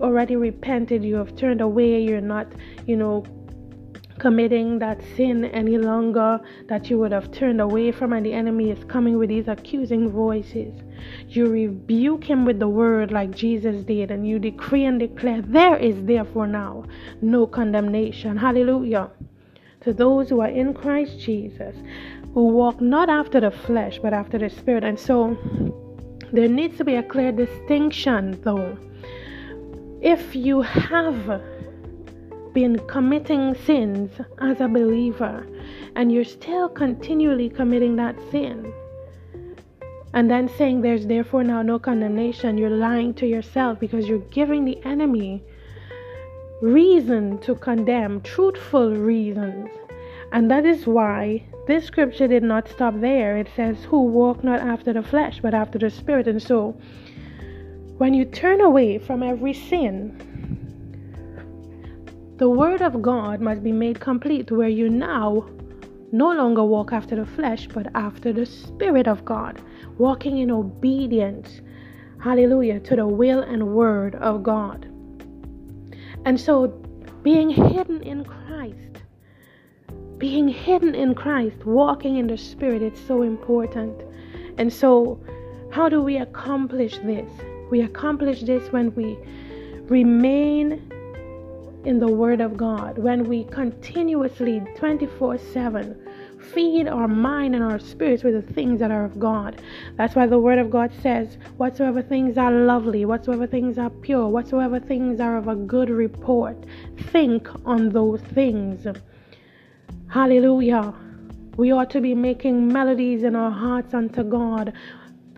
already 0.00 0.36
repented, 0.36 1.04
you 1.04 1.16
have 1.16 1.36
turned 1.36 1.60
away, 1.60 2.02
you're 2.02 2.20
not, 2.20 2.52
you 2.86 2.96
know, 2.96 3.24
committing 4.18 4.78
that 4.80 5.00
sin 5.16 5.44
any 5.46 5.78
longer 5.78 6.40
that 6.68 6.90
you 6.90 6.98
would 6.98 7.12
have 7.12 7.30
turned 7.30 7.60
away 7.60 7.92
from, 7.92 8.12
and 8.12 8.26
the 8.26 8.32
enemy 8.32 8.70
is 8.70 8.84
coming 8.84 9.16
with 9.18 9.28
these 9.28 9.48
accusing 9.48 10.08
voices. 10.08 10.74
You 11.28 11.46
rebuke 11.46 12.24
him 12.24 12.44
with 12.44 12.58
the 12.58 12.68
word 12.68 13.10
like 13.10 13.30
Jesus 13.30 13.84
did, 13.84 14.10
and 14.10 14.26
you 14.26 14.38
decree 14.38 14.84
and 14.84 14.98
declare, 14.98 15.42
There 15.42 15.76
is 15.76 16.02
therefore 16.04 16.46
now 16.46 16.84
no 17.20 17.46
condemnation. 17.46 18.36
Hallelujah. 18.36 19.10
To 19.82 19.92
those 19.92 20.28
who 20.28 20.40
are 20.40 20.48
in 20.48 20.74
Christ 20.74 21.20
Jesus, 21.20 21.76
who 22.34 22.48
walk 22.48 22.80
not 22.80 23.08
after 23.08 23.40
the 23.40 23.50
flesh, 23.50 23.98
but 23.98 24.12
after 24.12 24.38
the 24.38 24.50
Spirit. 24.50 24.84
And 24.84 24.98
so 24.98 25.36
there 26.32 26.48
needs 26.48 26.76
to 26.78 26.84
be 26.84 26.96
a 26.96 27.02
clear 27.02 27.32
distinction, 27.32 28.40
though. 28.42 28.76
If 30.00 30.36
you 30.36 30.62
have 30.62 31.42
been 32.52 32.78
committing 32.86 33.54
sins 33.66 34.10
as 34.40 34.60
a 34.60 34.68
believer 34.68 35.46
and 35.96 36.12
you're 36.12 36.24
still 36.24 36.68
continually 36.68 37.48
committing 37.48 37.96
that 37.96 38.16
sin, 38.30 38.72
and 40.14 40.30
then 40.30 40.48
saying 40.48 40.80
there's 40.80 41.06
therefore 41.06 41.44
now 41.44 41.62
no 41.62 41.78
condemnation, 41.78 42.58
you're 42.58 42.70
lying 42.70 43.14
to 43.14 43.26
yourself 43.26 43.78
because 43.78 44.08
you're 44.08 44.18
giving 44.30 44.64
the 44.64 44.82
enemy 44.84 45.42
reason 46.60 47.38
to 47.38 47.54
condemn, 47.54 48.20
truthful 48.22 48.96
reasons. 48.96 49.68
And 50.32 50.50
that 50.50 50.66
is 50.66 50.86
why 50.86 51.44
this 51.66 51.84
scripture 51.84 52.28
did 52.28 52.42
not 52.42 52.68
stop 52.68 53.00
there. 53.00 53.36
It 53.36 53.48
says, 53.54 53.84
Who 53.84 54.04
walk 54.04 54.42
not 54.42 54.60
after 54.60 54.92
the 54.92 55.02
flesh, 55.02 55.40
but 55.40 55.54
after 55.54 55.78
the 55.78 55.90
spirit. 55.90 56.26
And 56.26 56.42
so, 56.42 56.76
when 57.98 58.14
you 58.14 58.24
turn 58.24 58.60
away 58.60 58.98
from 58.98 59.22
every 59.22 59.54
sin, 59.54 60.16
the 62.38 62.48
Word 62.48 62.82
of 62.82 63.02
God 63.02 63.40
must 63.40 63.62
be 63.62 63.72
made 63.72 64.00
complete, 64.00 64.50
where 64.50 64.68
you 64.68 64.88
now 64.88 65.48
no 66.12 66.32
longer 66.32 66.64
walk 66.64 66.92
after 66.92 67.16
the 67.16 67.26
flesh, 67.26 67.68
but 67.72 67.88
after 67.94 68.32
the 68.32 68.46
Spirit 68.46 69.08
of 69.08 69.24
God, 69.24 69.60
walking 69.98 70.38
in 70.38 70.50
obedience, 70.50 71.60
hallelujah, 72.22 72.80
to 72.80 72.96
the 72.96 73.06
will 73.06 73.40
and 73.40 73.74
word 73.74 74.14
of 74.16 74.42
God. 74.42 74.86
And 76.24 76.40
so, 76.40 76.68
being 77.22 77.50
hidden 77.50 78.02
in 78.02 78.24
Christ, 78.24 79.02
being 80.18 80.48
hidden 80.48 80.94
in 80.94 81.14
Christ, 81.14 81.64
walking 81.64 82.16
in 82.16 82.26
the 82.26 82.38
Spirit, 82.38 82.82
it's 82.82 83.00
so 83.00 83.22
important. 83.22 84.02
And 84.56 84.72
so, 84.72 85.20
how 85.70 85.88
do 85.88 86.00
we 86.00 86.16
accomplish 86.16 86.98
this? 86.98 87.30
We 87.70 87.82
accomplish 87.82 88.42
this 88.42 88.72
when 88.72 88.94
we 88.94 89.18
remain 89.88 90.90
in 91.84 91.98
the 91.98 92.08
Word 92.08 92.40
of 92.40 92.56
God, 92.56 92.98
when 92.98 93.24
we 93.24 93.44
continuously 93.44 94.62
24 94.76 95.38
7 95.38 96.07
feed 96.54 96.88
our 96.88 97.08
mind 97.08 97.54
and 97.54 97.64
our 97.64 97.78
spirits 97.78 98.22
with 98.22 98.34
the 98.34 98.54
things 98.54 98.80
that 98.80 98.90
are 98.90 99.04
of 99.04 99.18
God. 99.18 99.62
That's 99.96 100.14
why 100.14 100.26
the 100.26 100.38
Word 100.38 100.58
of 100.58 100.70
God 100.70 100.92
says, 101.02 101.38
Whatsoever 101.56 102.02
things 102.02 102.38
are 102.38 102.52
lovely, 102.52 103.04
whatsoever 103.04 103.46
things 103.46 103.78
are 103.78 103.90
pure, 103.90 104.28
whatsoever 104.28 104.80
things 104.80 105.20
are 105.20 105.36
of 105.36 105.48
a 105.48 105.54
good 105.54 105.90
report, 105.90 106.56
think 107.12 107.48
on 107.64 107.90
those 107.90 108.20
things. 108.20 108.86
Hallelujah. 110.08 110.94
We 111.56 111.72
ought 111.72 111.90
to 111.90 112.00
be 112.00 112.14
making 112.14 112.68
melodies 112.68 113.24
in 113.24 113.34
our 113.34 113.50
hearts 113.50 113.92
unto 113.92 114.22
God 114.22 114.72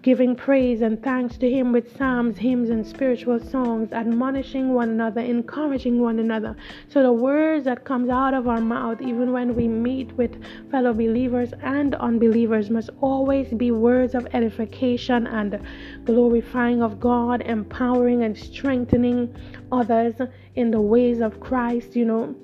giving 0.02 0.35
praise 0.35 0.81
and 0.81 1.02
thanks 1.02 1.36
to 1.36 1.51
Him 1.51 1.72
with 1.72 1.97
psalms, 1.97 2.39
hymns, 2.39 2.70
and 2.70 2.86
spiritual 2.86 3.39
songs, 3.39 3.93
admonishing 3.93 4.72
one 4.72 4.89
another, 4.89 5.20
encouraging 5.20 6.01
one 6.01 6.18
another. 6.18 6.56
So 6.89 7.02
the 7.02 7.12
words 7.12 7.64
that 7.66 7.85
comes 7.85 8.09
out 8.09 8.32
of 8.32 8.48
our 8.48 8.60
mouth, 8.60 9.02
even 9.02 9.32
when 9.32 9.55
we 9.55 9.68
meet 9.68 10.12
with 10.12 10.43
fellow 10.70 10.94
believers 10.94 11.52
and 11.62 11.94
unbelievers, 11.97 12.70
must 12.70 12.90
always 13.01 13.48
be 13.48 13.70
words 13.70 14.14
of 14.14 14.27
edification 14.32 15.27
and 15.27 15.60
glorifying 16.05 16.82
of 16.82 16.98
God, 16.98 17.43
empowering 17.43 18.22
and 18.22 18.36
strengthening 18.36 19.35
others 19.70 20.14
in 20.55 20.70
the 20.70 20.81
ways 20.81 21.20
of 21.20 21.40
Christ, 21.40 21.94
you 21.94 22.06
know, 22.06 22.35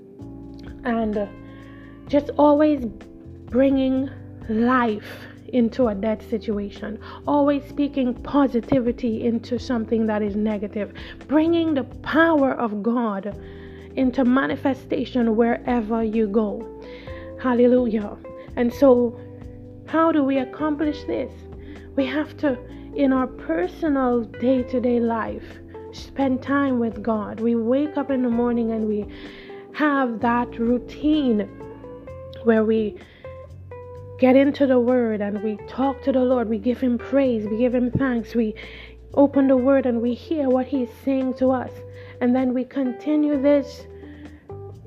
and 0.84 1.28
just 2.08 2.30
always 2.36 2.84
bringing 3.46 4.10
life 4.48 5.26
into 5.52 5.88
a 5.88 5.94
dead 5.94 6.22
situation, 6.22 6.98
always 7.26 7.64
speaking 7.64 8.14
positivity 8.14 9.24
into 9.24 9.58
something 9.58 10.06
that 10.06 10.22
is 10.22 10.36
negative, 10.36 10.92
bringing 11.28 11.74
the 11.74 11.84
power 11.84 12.52
of 12.52 12.82
God 12.82 13.36
into 13.96 14.24
manifestation 14.24 15.36
wherever 15.36 16.02
you 16.02 16.26
go. 16.26 16.66
Hallelujah. 17.40 18.16
And 18.56 18.72
so, 18.72 19.18
how 19.86 20.12
do 20.12 20.22
we 20.22 20.38
accomplish 20.38 21.04
this? 21.04 21.32
We 21.94 22.06
have 22.06 22.36
to, 22.38 22.58
in 22.94 23.12
our 23.12 23.26
personal 23.26 24.22
day 24.22 24.62
to 24.64 24.80
day 24.80 25.00
life, 25.00 25.44
spend 25.92 26.42
time 26.42 26.78
with 26.78 27.02
God. 27.02 27.40
We 27.40 27.54
wake 27.54 27.96
up 27.96 28.10
in 28.10 28.22
the 28.22 28.28
morning 28.28 28.72
and 28.72 28.86
we 28.86 29.06
have 29.72 30.20
that 30.20 30.58
routine 30.58 31.48
where 32.44 32.64
we 32.64 32.96
get 34.18 34.36
into 34.36 34.66
the 34.66 34.80
Word 34.80 35.20
and 35.20 35.42
we 35.42 35.56
talk 35.68 36.02
to 36.02 36.12
the 36.12 36.20
Lord. 36.20 36.48
We 36.48 36.58
give 36.58 36.80
Him 36.80 36.98
praise. 36.98 37.46
We 37.46 37.58
give 37.58 37.74
Him 37.74 37.90
thanks. 37.90 38.34
We 38.34 38.54
open 39.14 39.48
the 39.48 39.56
Word 39.56 39.86
and 39.86 40.00
we 40.00 40.14
hear 40.14 40.48
what 40.48 40.66
He's 40.66 40.88
saying 41.04 41.34
to 41.34 41.50
us. 41.50 41.72
And 42.20 42.34
then 42.34 42.54
we 42.54 42.64
continue 42.64 43.40
this. 43.40 43.86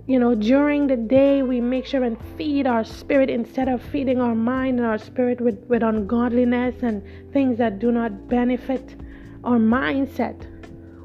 You 0.08 0.18
know, 0.18 0.34
during 0.34 0.88
the 0.88 0.96
day, 0.96 1.44
we 1.44 1.62
make 1.62 1.86
sure 1.86 2.04
and 2.04 2.18
feed 2.36 2.66
our 2.66 2.84
spirit 2.84 3.30
instead 3.30 3.68
of 3.68 3.80
feeding 3.80 4.20
our 4.20 4.34
mind 4.34 4.80
and 4.80 4.88
our 4.88 4.98
spirit 4.98 5.40
with, 5.40 5.64
with 5.66 5.84
ungodliness 5.84 6.82
and 6.82 7.04
things 7.32 7.60
that 7.60 7.78
do 7.78 7.92
not 7.92 8.28
benefit 8.28 8.96
our 9.44 9.60
mindset. 9.60 10.48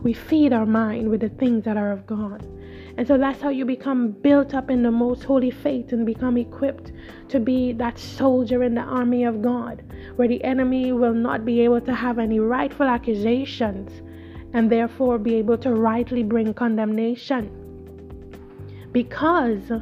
We 0.03 0.15
feed 0.15 0.55
our 0.55 0.65
mind 0.65 1.11
with 1.11 1.21
the 1.21 1.29
things 1.29 1.65
that 1.65 1.77
are 1.77 1.93
of 1.93 2.07
God. 2.07 2.47
And 2.97 3.07
so 3.09 3.19
that's 3.19 3.43
how 3.43 3.49
you 3.49 3.65
become 3.65 4.13
built 4.13 4.55
up 4.55 4.71
in 4.71 4.83
the 4.83 4.91
most 4.91 5.25
holy 5.25 5.51
faith 5.51 5.93
and 5.93 6.07
become 6.07 6.37
equipped 6.37 6.93
to 7.29 7.41
be 7.41 7.73
that 7.73 7.99
soldier 7.99 8.63
in 8.63 8.75
the 8.75 8.83
army 8.83 9.25
of 9.25 9.43
God, 9.43 9.83
where 10.15 10.29
the 10.29 10.43
enemy 10.45 10.93
will 10.93 11.15
not 11.15 11.45
be 11.45 11.61
able 11.63 11.81
to 11.81 11.95
have 11.95 12.21
any 12.21 12.39
rightful 12.39 12.87
accusations 12.87 14.03
and 14.53 14.71
therefore 14.71 15.19
be 15.19 15.35
able 15.35 15.59
to 15.59 15.75
rightly 15.75 16.23
bring 16.23 16.55
condemnation. 16.55 17.51
Because 18.93 19.73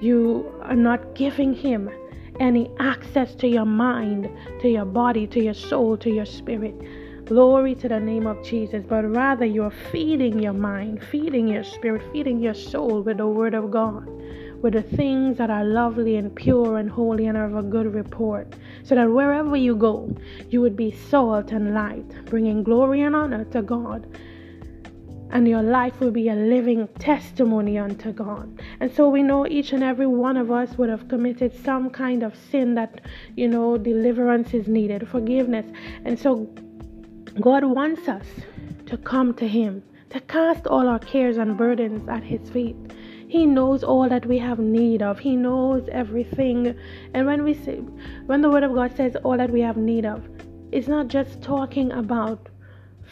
you 0.00 0.52
are 0.62 0.74
not 0.74 1.14
giving 1.14 1.54
him 1.54 1.88
any 2.40 2.68
access 2.80 3.34
to 3.36 3.46
your 3.46 3.66
mind, 3.66 4.28
to 4.60 4.68
your 4.68 4.86
body, 4.86 5.26
to 5.28 5.40
your 5.40 5.54
soul, 5.54 5.96
to 5.98 6.10
your 6.10 6.26
spirit. 6.26 6.74
Glory 7.30 7.76
to 7.76 7.88
the 7.88 8.00
name 8.00 8.26
of 8.26 8.42
Jesus. 8.42 8.82
But 8.84 9.04
rather, 9.04 9.44
you're 9.44 9.70
feeding 9.70 10.40
your 10.40 10.52
mind, 10.52 11.00
feeding 11.00 11.46
your 11.46 11.62
spirit, 11.62 12.02
feeding 12.12 12.40
your 12.40 12.54
soul 12.54 13.02
with 13.02 13.18
the 13.18 13.26
Word 13.28 13.54
of 13.54 13.70
God, 13.70 14.04
with 14.60 14.72
the 14.72 14.82
things 14.82 15.38
that 15.38 15.48
are 15.48 15.64
lovely 15.64 16.16
and 16.16 16.34
pure 16.34 16.78
and 16.78 16.90
holy 16.90 17.28
and 17.28 17.38
of 17.38 17.54
a 17.54 17.62
good 17.62 17.94
report. 17.94 18.56
So 18.82 18.96
that 18.96 19.08
wherever 19.08 19.56
you 19.56 19.76
go, 19.76 20.12
you 20.48 20.60
would 20.60 20.74
be 20.74 20.90
salt 20.90 21.52
and 21.52 21.72
light, 21.72 22.24
bringing 22.24 22.64
glory 22.64 23.02
and 23.02 23.14
honor 23.14 23.44
to 23.52 23.62
God 23.62 24.08
and 25.32 25.46
your 25.46 25.62
life 25.62 26.00
will 26.00 26.10
be 26.10 26.28
a 26.28 26.34
living 26.34 26.88
testimony 26.98 27.78
unto 27.78 28.10
God. 28.10 28.60
And 28.80 28.92
so 28.92 29.08
we 29.08 29.22
know 29.22 29.46
each 29.46 29.72
and 29.72 29.84
every 29.84 30.08
one 30.08 30.36
of 30.36 30.50
us 30.50 30.76
would 30.76 30.88
have 30.88 31.06
committed 31.06 31.54
some 31.64 31.88
kind 31.90 32.24
of 32.24 32.34
sin 32.50 32.74
that, 32.74 33.00
you 33.36 33.46
know, 33.46 33.78
deliverance 33.78 34.52
is 34.52 34.66
needed, 34.66 35.08
forgiveness. 35.08 35.66
And 36.04 36.18
so 36.18 36.52
God 37.38 37.64
wants 37.64 38.08
us 38.08 38.26
to 38.86 38.96
come 38.96 39.34
to 39.34 39.46
Him, 39.46 39.82
to 40.10 40.20
cast 40.20 40.66
all 40.66 40.88
our 40.88 40.98
cares 40.98 41.36
and 41.36 41.56
burdens 41.56 42.08
at 42.08 42.24
His 42.24 42.50
feet. 42.50 42.76
He 43.28 43.46
knows 43.46 43.84
all 43.84 44.08
that 44.08 44.26
we 44.26 44.38
have 44.38 44.58
need 44.58 45.02
of. 45.02 45.20
He 45.20 45.36
knows 45.36 45.88
everything. 45.92 46.74
And 47.14 47.26
when 47.26 47.44
we 47.44 47.54
say, 47.54 47.76
when 48.26 48.40
the 48.40 48.50
Word 48.50 48.64
of 48.64 48.74
God 48.74 48.96
says 48.96 49.14
all 49.22 49.36
that 49.36 49.50
we 49.50 49.60
have 49.60 49.76
need 49.76 50.04
of, 50.04 50.28
it's 50.72 50.88
not 50.88 51.06
just 51.06 51.40
talking 51.40 51.92
about 51.92 52.48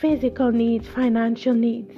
physical 0.00 0.50
needs, 0.50 0.88
financial 0.88 1.54
needs. 1.54 1.94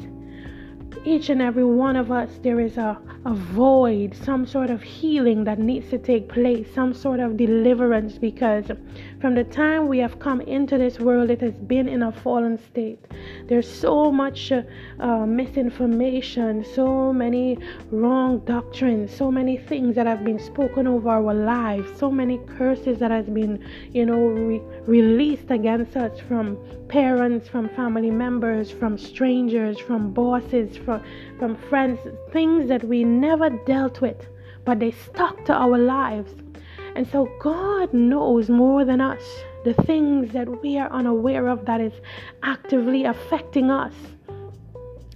Each 1.05 1.31
and 1.31 1.41
every 1.41 1.65
one 1.65 1.97
of 1.97 2.13
us, 2.13 2.31
there 2.43 2.61
is 2.61 2.77
a 2.77 3.01
a 3.27 3.35
void, 3.35 4.17
some 4.25 4.47
sort 4.47 4.71
of 4.71 4.83
healing 4.83 5.45
that 5.45 5.59
needs 5.59 5.91
to 5.91 5.99
take 5.99 6.29
place, 6.29 6.67
some 6.75 6.95
sort 6.95 7.21
of 7.21 7.37
deliverance, 7.37 8.17
because 8.17 8.71
from 9.21 9.35
the 9.35 9.45
time 9.45 9.87
we 9.87 9.99
have 9.99 10.19
come 10.19 10.41
into 10.41 10.79
this 10.79 10.99
world, 10.99 11.29
it 11.29 11.43
has 11.43 11.53
been 11.53 11.89
in 11.89 12.03
a 12.03 12.11
fallen 12.11 12.59
state. 12.59 12.99
There's 13.49 13.71
so 13.71 14.11
much 14.11 14.51
uh, 14.51 14.63
uh, 14.99 15.27
misinformation, 15.27 16.65
so 16.65 17.13
many 17.13 17.59
wrong 17.91 18.39
doctrines, 18.47 19.15
so 19.15 19.31
many 19.31 19.59
things 19.59 19.95
that 19.97 20.07
have 20.07 20.25
been 20.25 20.39
spoken 20.39 20.87
over 20.87 21.11
our 21.11 21.35
lives, 21.35 21.87
so 21.99 22.11
many 22.11 22.39
curses 22.57 22.99
that 23.01 23.11
has 23.11 23.27
been, 23.27 23.63
you 23.93 24.07
know, 24.07 24.19
re- 24.19 24.63
released 24.87 25.51
against 25.51 25.97
us 25.99 26.19
from 26.21 26.57
parents, 26.89 27.47
from 27.47 27.69
family 27.71 28.11
members, 28.11 28.71
from 28.71 28.97
strangers, 28.97 29.79
from 29.79 30.13
bosses, 30.13 30.79
from 30.79 31.03
from 31.39 31.57
friends, 31.57 31.99
things 32.33 32.69
that 32.69 32.85
we 32.85 33.05
never 33.05 33.51
dealt 33.67 34.01
with, 34.01 34.27
but 34.65 34.81
they 34.81 34.93
stuck 34.93 35.45
to 35.45 35.53
our 35.53 35.77
lives. 35.77 36.33
And 37.01 37.09
so 37.09 37.31
God 37.39 37.95
knows 37.95 38.51
more 38.51 38.85
than 38.85 39.01
us 39.01 39.23
the 39.65 39.73
things 39.73 40.35
that 40.35 40.61
we 40.61 40.77
are 40.77 40.93
unaware 40.93 41.49
of 41.49 41.65
that 41.65 41.81
is 41.81 41.95
actively 42.43 43.05
affecting 43.05 43.71
us. 43.71 43.95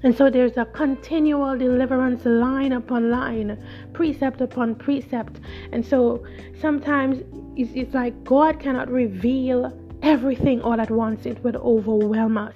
And 0.03 0.17
so 0.17 0.31
there's 0.31 0.57
a 0.57 0.65
continual 0.65 1.59
deliverance 1.59 2.25
line 2.25 2.73
upon 2.73 3.11
line, 3.11 3.63
precept 3.93 4.41
upon 4.41 4.77
precept. 4.77 5.41
And 5.73 5.85
so 5.85 6.25
sometimes 6.59 7.23
it's, 7.55 7.71
it's 7.75 7.93
like 7.93 8.25
God 8.25 8.59
cannot 8.59 8.91
reveal 8.91 9.79
everything 10.03 10.63
all 10.63 10.81
at 10.81 10.91
once, 10.91 11.27
it 11.27 11.45
would 11.45 11.57
overwhelm 11.57 12.39
us. 12.39 12.55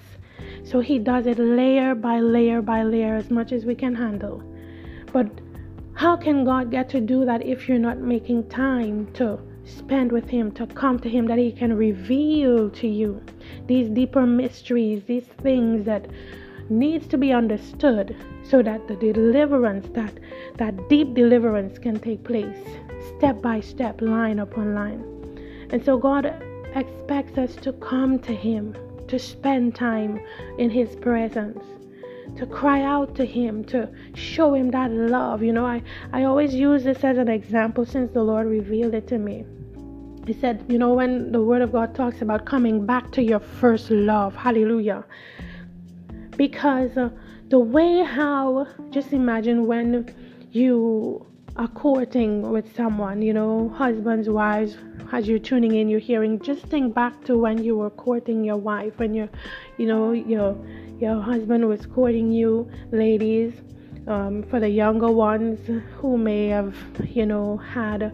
So 0.65 0.81
he 0.81 0.99
does 0.99 1.27
it 1.27 1.39
layer 1.39 1.95
by 1.95 2.21
layer 2.21 2.63
by 2.63 2.83
layer 2.83 3.17
as 3.17 3.29
much 3.29 3.53
as 3.53 3.67
we 3.67 3.75
can 3.75 3.95
handle. 3.95 4.43
But 5.13 5.29
how 5.99 6.17
can 6.17 6.45
God 6.45 6.71
get 6.71 6.89
to 6.91 7.01
do 7.01 7.25
that 7.25 7.45
if 7.45 7.69
you're 7.69 7.77
not 7.77 7.99
making 7.99 8.49
time 8.49 9.13
to 9.15 9.37
spend 9.65 10.13
with 10.13 10.29
him, 10.29 10.53
to 10.53 10.65
come 10.65 10.97
to 11.01 11.09
him 11.09 11.27
that 11.27 11.39
he 11.39 11.51
can 11.51 11.77
reveal 11.77 12.71
to 12.71 12.87
you 12.87 13.21
these 13.67 13.89
deeper 13.89 14.25
mysteries, 14.25 15.03
these 15.09 15.27
things 15.43 15.85
that 15.87 16.07
needs 16.71 17.09
to 17.09 17.19
be 17.19 17.33
understood 17.33 18.15
so 18.45 18.63
that 18.63 18.87
the 18.87 18.95
deliverance 18.95 19.89
that 19.95 20.13
that 20.57 20.89
deep 20.89 21.15
deliverance 21.15 21.81
can 21.81 21.99
take 21.99 22.23
place 22.23 22.65
step 23.17 23.43
by 23.43 23.59
step 23.59 24.01
line 24.01 24.39
upon 24.39 24.77
line. 24.77 25.03
And 25.71 25.85
so 25.85 25.99
god 25.99 26.27
expects 26.77 27.37
us 27.39 27.57
to 27.57 27.73
come 27.73 28.21
to 28.21 28.33
him 28.33 28.77
to 29.09 29.19
spend 29.19 29.75
time 29.75 30.21
in 30.59 30.71
His 30.71 30.95
presence, 30.97 31.65
to 32.39 32.47
cry 32.47 32.83
out 32.83 33.15
to 33.17 33.25
Him, 33.25 33.65
to 33.65 33.89
show 34.15 34.55
Him 34.55 34.71
that 34.71 34.91
love. 34.91 35.43
You 35.43 35.53
know, 35.53 35.67
I, 35.67 35.83
I 36.13 36.25
always 36.25 36.55
use 36.55 36.85
this 36.85 37.03
as 37.05 37.19
an 37.19 37.29
example 37.29 37.85
since 37.85 38.13
the 38.13 38.23
Lord 38.23 38.47
revealed 38.47 38.95
it 38.95 39.09
to 39.09 39.19
me. 39.19 39.45
He 40.27 40.33
said, 40.35 40.65
you 40.69 40.79
know, 40.79 40.93
when 40.93 41.33
the 41.33 41.41
Word 41.41 41.63
of 41.63 41.73
God 41.73 41.95
talks 41.95 42.23
about 42.23 42.45
coming 42.45 42.87
back 42.87 43.11
to 43.13 43.23
your 43.23 43.41
first 43.41 43.91
love, 43.91 44.37
hallelujah. 44.37 45.05
Because 46.37 46.97
uh, 46.97 47.11
the 47.49 47.59
way 47.59 48.05
how, 48.05 48.69
just 48.91 49.13
imagine 49.13 49.67
when 49.67 50.15
you 50.53 51.27
are 51.57 51.69
courting 51.69 52.43
with 52.53 52.77
someone, 52.77 53.21
you 53.21 53.33
know, 53.33 53.69
husbands, 53.71 54.29
wives, 54.29 54.77
as 55.11 55.27
you're 55.27 55.41
tuning 55.41 55.75
in, 55.75 55.89
you're 55.89 55.99
hearing, 55.99 56.39
just 56.41 56.63
think 56.67 56.95
back 56.95 57.25
to 57.25 57.37
when 57.37 57.65
you 57.65 57.77
were 57.77 57.91
courting 57.91 58.45
your 58.45 58.59
wife, 58.59 58.93
when 58.99 59.15
your, 59.15 59.29
you 59.77 59.87
know, 59.87 60.13
your 60.13 60.57
your 61.01 61.21
husband 61.21 61.69
was 61.69 61.87
courting 61.87 62.33
you, 62.33 62.71
ladies. 62.91 63.53
Um, 64.07 64.43
for 64.43 64.59
the 64.59 64.69
younger 64.69 65.11
ones 65.11 65.59
who 65.99 66.17
may 66.17 66.49
have, 66.49 66.75
you 67.05 67.27
know, 67.27 67.59
had 67.59 68.11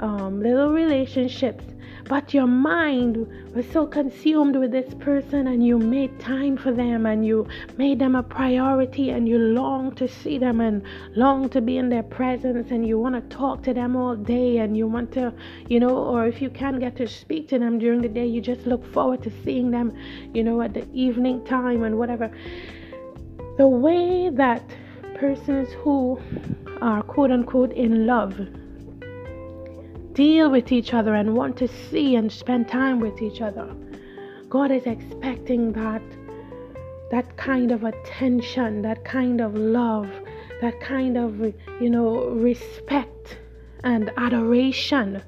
um, 0.00 0.42
little 0.42 0.70
relationships, 0.72 1.64
but 2.08 2.34
your 2.34 2.46
mind 2.46 3.26
was 3.54 3.64
so 3.70 3.86
consumed 3.86 4.56
with 4.56 4.70
this 4.70 4.92
person 4.94 5.46
and 5.46 5.66
you 5.66 5.78
made 5.78 6.20
time 6.20 6.56
for 6.56 6.70
them 6.70 7.06
and 7.06 7.26
you 7.26 7.46
made 7.78 7.98
them 7.98 8.14
a 8.14 8.22
priority 8.22 9.10
and 9.10 9.26
you 9.26 9.38
long 9.38 9.94
to 9.94 10.06
see 10.06 10.36
them 10.36 10.60
and 10.60 10.82
long 11.16 11.48
to 11.48 11.60
be 11.60 11.78
in 11.78 11.88
their 11.88 12.02
presence 12.02 12.70
and 12.70 12.86
you 12.86 12.98
want 12.98 13.14
to 13.14 13.36
talk 13.36 13.62
to 13.62 13.72
them 13.72 13.96
all 13.96 14.14
day 14.14 14.58
and 14.58 14.76
you 14.76 14.86
want 14.86 15.10
to, 15.12 15.32
you 15.68 15.80
know, 15.80 15.96
or 15.96 16.26
if 16.26 16.42
you 16.42 16.50
can't 16.50 16.78
get 16.78 16.94
to 16.96 17.06
speak 17.08 17.48
to 17.48 17.58
them 17.58 17.78
during 17.78 18.02
the 18.02 18.08
day, 18.08 18.26
you 18.26 18.40
just 18.40 18.66
look 18.66 18.84
forward 18.92 19.22
to 19.22 19.32
seeing 19.42 19.70
them, 19.70 19.96
you 20.34 20.44
know, 20.44 20.60
at 20.60 20.74
the 20.74 20.86
evening 20.92 21.44
time 21.46 21.84
and 21.84 21.96
whatever. 21.96 22.30
The 23.56 23.66
way 23.66 24.28
that 24.30 24.62
persons 25.14 25.70
who 25.82 26.20
are 26.82 27.02
quote 27.02 27.30
unquote 27.30 27.72
in 27.72 28.06
love 28.06 28.38
deal 30.14 30.50
with 30.50 30.70
each 30.70 30.94
other 30.94 31.14
and 31.14 31.34
want 31.34 31.56
to 31.58 31.68
see 31.68 32.14
and 32.14 32.30
spend 32.30 32.68
time 32.68 33.00
with 33.00 33.20
each 33.20 33.40
other. 33.40 33.68
God 34.48 34.70
is 34.70 34.86
expecting 34.86 35.72
that 35.72 36.02
that 37.10 37.36
kind 37.36 37.70
of 37.70 37.84
attention, 37.84 38.82
that 38.82 39.04
kind 39.04 39.40
of 39.40 39.54
love, 39.54 40.08
that 40.60 40.80
kind 40.80 41.16
of 41.16 41.40
you 41.80 41.90
know 41.90 42.28
respect 42.28 43.38
and 43.82 44.10
adoration. 44.16 45.22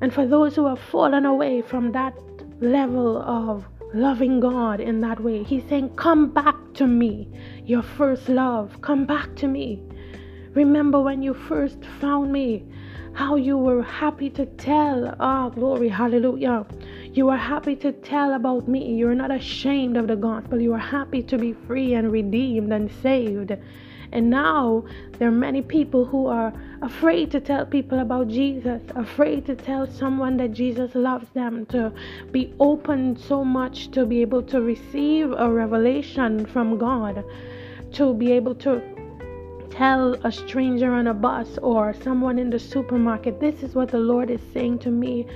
And 0.00 0.12
for 0.12 0.26
those 0.26 0.56
who 0.56 0.66
have 0.66 0.80
fallen 0.80 1.24
away 1.24 1.62
from 1.62 1.92
that 1.92 2.14
level 2.60 3.18
of 3.18 3.64
loving 3.94 4.40
God 4.40 4.80
in 4.80 5.00
that 5.02 5.20
way, 5.20 5.42
He's 5.42 5.64
saying, 5.68 5.94
Come 5.96 6.30
back 6.30 6.56
to 6.74 6.86
me, 6.86 7.28
your 7.64 7.82
first 7.82 8.28
love. 8.28 8.80
Come 8.80 9.06
back 9.06 9.36
to 9.36 9.46
me. 9.46 9.82
Remember 10.54 11.00
when 11.00 11.22
you 11.22 11.34
first 11.34 11.84
found 12.00 12.32
me 12.32 12.64
how 13.14 13.36
you 13.36 13.56
were 13.56 13.82
happy 13.82 14.28
to 14.30 14.44
tell. 14.44 15.14
Ah, 15.20 15.46
oh, 15.46 15.50
glory, 15.50 15.88
hallelujah. 15.88 16.66
You 17.12 17.28
are 17.28 17.36
happy 17.36 17.76
to 17.76 17.92
tell 17.92 18.34
about 18.34 18.66
me. 18.66 18.96
You're 18.96 19.14
not 19.14 19.30
ashamed 19.30 19.96
of 19.96 20.08
the 20.08 20.16
gospel. 20.16 20.60
You 20.60 20.74
are 20.74 20.86
happy 20.98 21.22
to 21.22 21.38
be 21.38 21.52
free 21.52 21.94
and 21.94 22.10
redeemed 22.10 22.72
and 22.72 22.90
saved. 23.02 23.56
And 24.10 24.30
now 24.30 24.84
there 25.18 25.28
are 25.28 25.40
many 25.48 25.62
people 25.62 26.04
who 26.04 26.26
are 26.26 26.52
afraid 26.82 27.30
to 27.32 27.40
tell 27.40 27.64
people 27.66 28.00
about 28.00 28.28
Jesus, 28.28 28.82
afraid 28.96 29.46
to 29.46 29.54
tell 29.54 29.86
someone 29.86 30.36
that 30.38 30.52
Jesus 30.52 30.94
loves 30.94 31.28
them, 31.34 31.66
to 31.66 31.92
be 32.32 32.52
open 32.58 33.16
so 33.16 33.44
much 33.44 33.90
to 33.92 34.06
be 34.06 34.22
able 34.22 34.42
to 34.42 34.60
receive 34.60 35.32
a 35.32 35.50
revelation 35.50 36.46
from 36.46 36.78
God, 36.78 37.24
to 37.92 38.14
be 38.14 38.32
able 38.32 38.54
to 38.56 38.93
tell 39.70 40.14
a 40.24 40.32
stranger 40.32 40.92
on 40.92 41.06
a 41.06 41.14
bus 41.14 41.58
or 41.58 41.94
someone 42.02 42.38
in 42.38 42.50
the 42.50 42.58
supermarket, 42.58 43.40
this 43.40 43.62
is 43.62 43.74
what 43.74 43.90
the 43.90 43.98
Lord 43.98 44.30
is 44.30 44.40
saying 44.52 44.78
to 44.80 44.90
me 44.90 45.26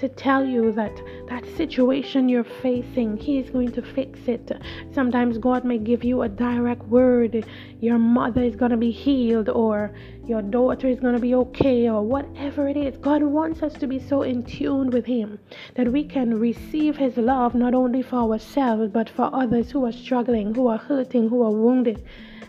to 0.00 0.08
tell 0.08 0.46
you 0.46 0.72
that 0.72 0.98
that 1.28 1.44
situation 1.56 2.26
you're 2.26 2.42
facing, 2.42 3.18
He 3.18 3.38
is 3.38 3.50
going 3.50 3.70
to 3.72 3.82
fix 3.82 4.18
it. 4.26 4.50
Sometimes 4.94 5.36
God 5.36 5.62
may 5.62 5.76
give 5.76 6.02
you 6.04 6.22
a 6.22 6.28
direct 6.28 6.82
word. 6.84 7.46
Your 7.80 7.98
mother 7.98 8.42
is 8.42 8.56
going 8.56 8.70
to 8.70 8.78
be 8.78 8.90
healed, 8.90 9.50
or 9.50 9.94
your 10.26 10.40
daughter 10.40 10.88
is 10.88 11.00
going 11.00 11.12
to 11.14 11.20
be 11.20 11.34
okay, 11.34 11.90
or 11.90 12.02
whatever 12.02 12.66
it 12.66 12.78
is. 12.78 12.96
God 12.96 13.22
wants 13.22 13.62
us 13.62 13.74
to 13.74 13.86
be 13.86 13.98
so 13.98 14.22
in 14.22 14.42
tune 14.42 14.88
with 14.88 15.04
Him 15.04 15.38
that 15.74 15.92
we 15.92 16.04
can 16.04 16.40
receive 16.40 16.96
His 16.96 17.18
love 17.18 17.54
not 17.54 17.74
only 17.74 18.00
for 18.00 18.16
ourselves, 18.16 18.90
but 18.90 19.10
for 19.10 19.28
others 19.34 19.70
who 19.70 19.84
are 19.84 19.92
struggling, 19.92 20.54
who 20.54 20.66
are 20.68 20.78
hurting, 20.78 21.28
who 21.28 21.42
are 21.42 21.52
wounded, 21.52 22.02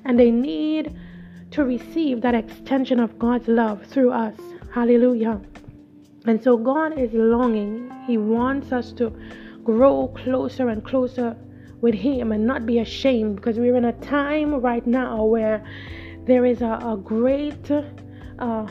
and 0.05 0.17
they 0.17 0.31
need 0.31 0.95
to 1.51 1.63
receive 1.63 2.21
that 2.21 2.33
extension 2.33 2.99
of 2.99 3.19
God's 3.19 3.47
love 3.47 3.85
through 3.85 4.11
us. 4.11 4.37
Hallelujah. 4.73 5.41
And 6.25 6.41
so 6.41 6.55
God 6.57 6.97
is 6.97 7.11
longing. 7.13 7.91
He 8.07 8.17
wants 8.17 8.71
us 8.71 8.91
to 8.93 9.13
grow 9.63 10.07
closer 10.15 10.69
and 10.69 10.83
closer 10.83 11.35
with 11.81 11.95
Him 11.95 12.31
and 12.31 12.45
not 12.45 12.65
be 12.65 12.79
ashamed 12.79 13.35
because 13.35 13.57
we're 13.57 13.75
in 13.75 13.85
a 13.85 13.93
time 13.93 14.55
right 14.55 14.85
now 14.85 15.25
where 15.25 15.65
there 16.25 16.45
is 16.45 16.61
a, 16.61 16.79
a 16.83 16.97
great, 17.03 17.71
uh, 17.71 18.67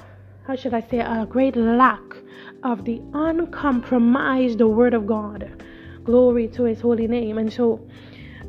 how 0.47 0.57
should 0.57 0.74
I 0.74 0.81
say, 0.81 1.01
a 1.01 1.27
great 1.28 1.57
lack 1.57 2.02
of 2.62 2.85
the 2.85 3.02
uncompromised 3.12 4.61
Word 4.61 4.94
of 4.94 5.07
God. 5.07 5.65
Glory 6.05 6.48
to 6.48 6.65
His 6.65 6.81
holy 6.81 7.09
name. 7.09 7.36
And 7.36 7.52
so 7.52 7.86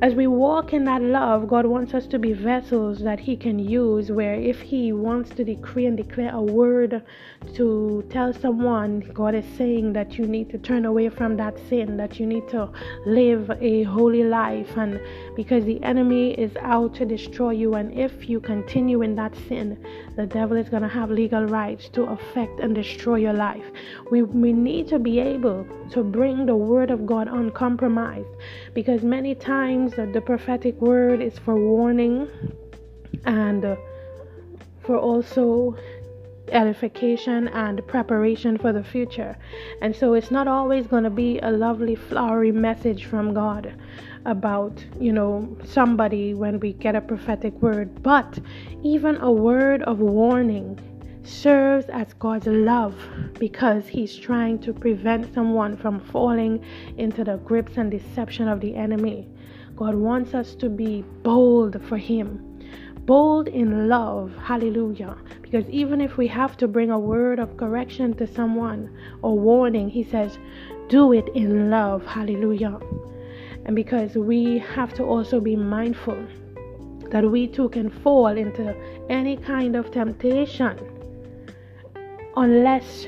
as 0.01 0.15
we 0.15 0.25
walk 0.25 0.73
in 0.73 0.83
that 0.85 0.99
love, 0.99 1.47
God 1.47 1.67
wants 1.67 1.93
us 1.93 2.07
to 2.07 2.17
be 2.17 2.33
vessels 2.33 3.01
that 3.01 3.19
He 3.19 3.37
can 3.37 3.59
use. 3.59 4.11
Where 4.11 4.33
if 4.33 4.59
He 4.59 4.91
wants 4.91 5.29
to 5.35 5.43
decree 5.43 5.85
and 5.85 5.95
declare 5.95 6.33
a 6.33 6.41
word 6.41 7.03
to 7.53 8.03
tell 8.09 8.33
someone, 8.33 9.01
God 9.13 9.35
is 9.35 9.45
saying 9.57 9.93
that 9.93 10.17
you 10.17 10.25
need 10.25 10.49
to 10.49 10.57
turn 10.57 10.85
away 10.85 11.09
from 11.09 11.37
that 11.37 11.55
sin, 11.69 11.97
that 11.97 12.19
you 12.19 12.25
need 12.25 12.49
to 12.49 12.71
live 13.05 13.51
a 13.61 13.83
holy 13.83 14.23
life. 14.23 14.75
And 14.75 14.99
because 15.35 15.65
the 15.65 15.81
enemy 15.83 16.31
is 16.31 16.55
out 16.61 16.95
to 16.95 17.05
destroy 17.05 17.51
you, 17.51 17.75
and 17.75 17.93
if 17.93 18.27
you 18.27 18.39
continue 18.39 19.03
in 19.03 19.15
that 19.17 19.35
sin, 19.47 19.77
the 20.15 20.25
devil 20.25 20.57
is 20.57 20.67
going 20.67 20.83
to 20.83 20.89
have 20.89 21.11
legal 21.11 21.45
rights 21.45 21.89
to 21.89 22.05
affect 22.05 22.59
and 22.59 22.73
destroy 22.73 23.17
your 23.17 23.33
life. 23.33 23.65
We, 24.09 24.23
we 24.23 24.51
need 24.51 24.87
to 24.87 24.97
be 24.97 25.19
able 25.19 25.67
to 25.91 26.03
bring 26.03 26.47
the 26.47 26.55
word 26.55 26.89
of 26.89 27.05
God 27.05 27.27
uncompromised 27.27 28.27
because 28.73 29.03
many 29.03 29.35
times 29.35 29.90
that 29.95 30.13
the 30.13 30.21
prophetic 30.21 30.79
word 30.81 31.21
is 31.21 31.37
for 31.39 31.55
warning 31.55 32.27
and 33.25 33.65
uh, 33.65 33.75
for 34.83 34.97
also 34.97 35.75
edification 36.51 37.47
and 37.49 37.85
preparation 37.87 38.57
for 38.57 38.73
the 38.73 38.83
future. 38.83 39.37
And 39.81 39.95
so 39.95 40.13
it's 40.13 40.31
not 40.31 40.47
always 40.47 40.87
going 40.87 41.03
to 41.03 41.09
be 41.09 41.39
a 41.39 41.51
lovely, 41.51 41.95
flowery 41.95 42.51
message 42.51 43.05
from 43.05 43.33
God 43.33 43.73
about, 44.25 44.83
you 44.99 45.11
know, 45.11 45.57
somebody 45.63 46.33
when 46.33 46.59
we 46.59 46.73
get 46.73 46.95
a 46.95 47.01
prophetic 47.01 47.53
word, 47.61 48.03
but 48.03 48.37
even 48.83 49.17
a 49.17 49.31
word 49.31 49.81
of 49.83 49.99
warning 49.99 50.79
serves 51.23 51.85
as 51.87 52.13
God's 52.13 52.47
love 52.47 52.95
because 53.39 53.87
He's 53.87 54.15
trying 54.15 54.59
to 54.59 54.73
prevent 54.73 55.33
someone 55.33 55.77
from 55.77 55.99
falling 55.99 56.63
into 56.97 57.23
the 57.23 57.37
grips 57.37 57.77
and 57.77 57.89
deception 57.91 58.47
of 58.47 58.59
the 58.59 58.75
enemy. 58.75 59.27
God 59.81 59.95
wants 59.95 60.35
us 60.35 60.53
to 60.57 60.69
be 60.69 61.03
bold 61.23 61.83
for 61.89 61.97
Him, 61.97 62.59
bold 63.07 63.47
in 63.47 63.89
love. 63.89 64.31
Hallelujah. 64.37 65.17
Because 65.41 65.67
even 65.69 65.99
if 65.99 66.17
we 66.17 66.27
have 66.27 66.55
to 66.57 66.67
bring 66.67 66.91
a 66.91 66.99
word 66.99 67.39
of 67.39 67.57
correction 67.57 68.13
to 68.17 68.27
someone 68.27 68.95
or 69.23 69.39
warning, 69.39 69.89
He 69.89 70.03
says, 70.03 70.37
do 70.87 71.13
it 71.13 71.27
in 71.33 71.71
love. 71.71 72.05
Hallelujah. 72.05 72.77
And 73.65 73.75
because 73.75 74.13
we 74.13 74.59
have 74.59 74.93
to 74.93 75.03
also 75.03 75.39
be 75.39 75.55
mindful 75.55 76.27
that 77.09 77.23
we 77.23 77.47
too 77.47 77.69
can 77.69 77.89
fall 77.89 78.27
into 78.27 78.75
any 79.09 79.35
kind 79.35 79.75
of 79.75 79.89
temptation 79.89 80.77
unless 82.37 83.07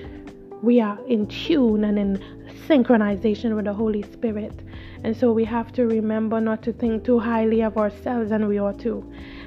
we 0.63 0.81
are 0.81 0.99
in 1.05 1.27
tune 1.27 1.83
and 1.83 1.99
in 1.99 2.23
synchronization 2.67 3.55
with 3.55 3.65
the 3.65 3.73
Holy 3.73 4.01
Spirit. 4.01 4.63
And 5.03 5.15
so 5.15 5.33
we 5.33 5.43
have 5.45 5.71
to 5.73 5.85
remember 5.85 6.39
not 6.39 6.61
to 6.63 6.73
think 6.73 7.03
too 7.03 7.19
highly 7.19 7.61
of 7.61 7.77
ourselves 7.77 8.29
than 8.29 8.47
we 8.47 8.57
ought 8.59 8.79
to, 8.79 9.03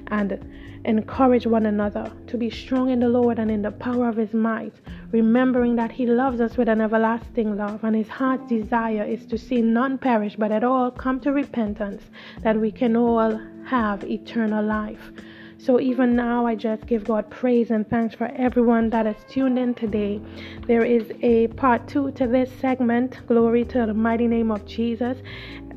and 0.08 0.38
encourage 0.84 1.46
one 1.46 1.66
another 1.66 2.12
to 2.26 2.36
be 2.36 2.50
strong 2.50 2.90
in 2.90 3.00
the 3.00 3.08
Lord 3.08 3.38
and 3.38 3.50
in 3.50 3.62
the 3.62 3.70
power 3.70 4.08
of 4.08 4.16
His 4.16 4.34
might, 4.34 4.74
remembering 5.12 5.76
that 5.76 5.90
He 5.90 6.06
loves 6.06 6.40
us 6.40 6.56
with 6.56 6.68
an 6.68 6.80
everlasting 6.80 7.56
love, 7.56 7.82
and 7.84 7.96
His 7.96 8.08
heart's 8.08 8.48
desire 8.48 9.04
is 9.04 9.24
to 9.26 9.38
see 9.38 9.62
none 9.62 9.98
perish, 9.98 10.36
but 10.36 10.52
at 10.52 10.62
all 10.62 10.90
come 10.90 11.20
to 11.20 11.32
repentance, 11.32 12.02
that 12.42 12.60
we 12.60 12.70
can 12.70 12.94
all 12.94 13.40
have 13.64 14.04
eternal 14.04 14.64
life. 14.64 15.10
So 15.58 15.80
even 15.80 16.14
now, 16.14 16.46
I 16.46 16.54
just 16.54 16.86
give 16.86 17.04
God 17.04 17.30
praise 17.30 17.70
and 17.70 17.88
thanks 17.88 18.14
for 18.14 18.26
everyone 18.36 18.90
that 18.90 19.06
is 19.06 19.16
tuned 19.28 19.58
in 19.58 19.74
today. 19.74 20.20
There 20.66 20.84
is 20.84 21.10
a 21.22 21.48
part 21.48 21.88
two 21.88 22.10
to 22.12 22.26
this 22.26 22.50
segment. 22.60 23.26
Glory 23.26 23.64
to 23.66 23.86
the 23.86 23.94
mighty 23.94 24.26
name 24.26 24.50
of 24.50 24.66
Jesus. 24.66 25.18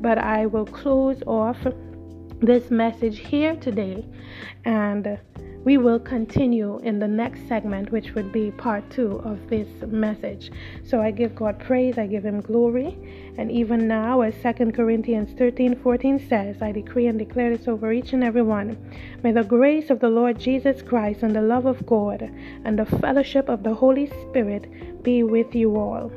But 0.00 0.18
I 0.18 0.46
will 0.46 0.66
close 0.66 1.22
off 1.26 1.58
this 2.40 2.70
message 2.70 3.18
here 3.18 3.56
today 3.56 4.04
and 4.64 5.18
we 5.64 5.76
will 5.76 5.98
continue 5.98 6.78
in 6.78 6.98
the 6.98 7.08
next 7.08 7.46
segment, 7.46 7.92
which 7.92 8.14
would 8.14 8.32
be 8.32 8.50
part 8.52 8.88
two 8.90 9.20
of 9.24 9.50
this 9.50 9.68
message. 9.86 10.50
So 10.84 11.02
I 11.02 11.10
give 11.10 11.34
God 11.34 11.58
praise, 11.58 11.98
I 11.98 12.06
give 12.06 12.24
Him 12.24 12.40
glory. 12.40 12.96
And 13.36 13.52
even 13.52 13.86
now, 13.86 14.22
as 14.22 14.34
2 14.42 14.72
Corinthians 14.72 15.38
13 15.38 15.76
14 15.82 16.28
says, 16.28 16.62
I 16.62 16.72
decree 16.72 17.08
and 17.08 17.18
declare 17.18 17.54
this 17.54 17.68
over 17.68 17.92
each 17.92 18.14
and 18.14 18.24
every 18.24 18.42
one. 18.42 18.76
May 19.22 19.32
the 19.32 19.44
grace 19.44 19.90
of 19.90 20.00
the 20.00 20.08
Lord 20.08 20.38
Jesus 20.38 20.80
Christ 20.80 21.22
and 21.22 21.36
the 21.36 21.42
love 21.42 21.66
of 21.66 21.84
God 21.84 22.22
and 22.64 22.78
the 22.78 22.86
fellowship 22.86 23.48
of 23.48 23.62
the 23.62 23.74
Holy 23.74 24.06
Spirit 24.06 25.02
be 25.02 25.22
with 25.22 25.54
you 25.54 25.76
all. 25.76 26.10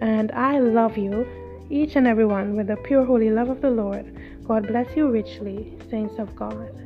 And 0.00 0.30
I 0.32 0.60
love 0.60 0.96
you, 0.96 1.26
each 1.70 1.96
and 1.96 2.06
every 2.06 2.26
one, 2.26 2.56
with 2.56 2.68
the 2.68 2.76
pure, 2.76 3.04
holy 3.04 3.30
love 3.30 3.48
of 3.48 3.60
the 3.60 3.70
Lord. 3.70 4.14
God 4.46 4.68
bless 4.68 4.96
you 4.96 5.08
richly, 5.08 5.76
saints 5.90 6.18
of 6.18 6.36
God. 6.36 6.85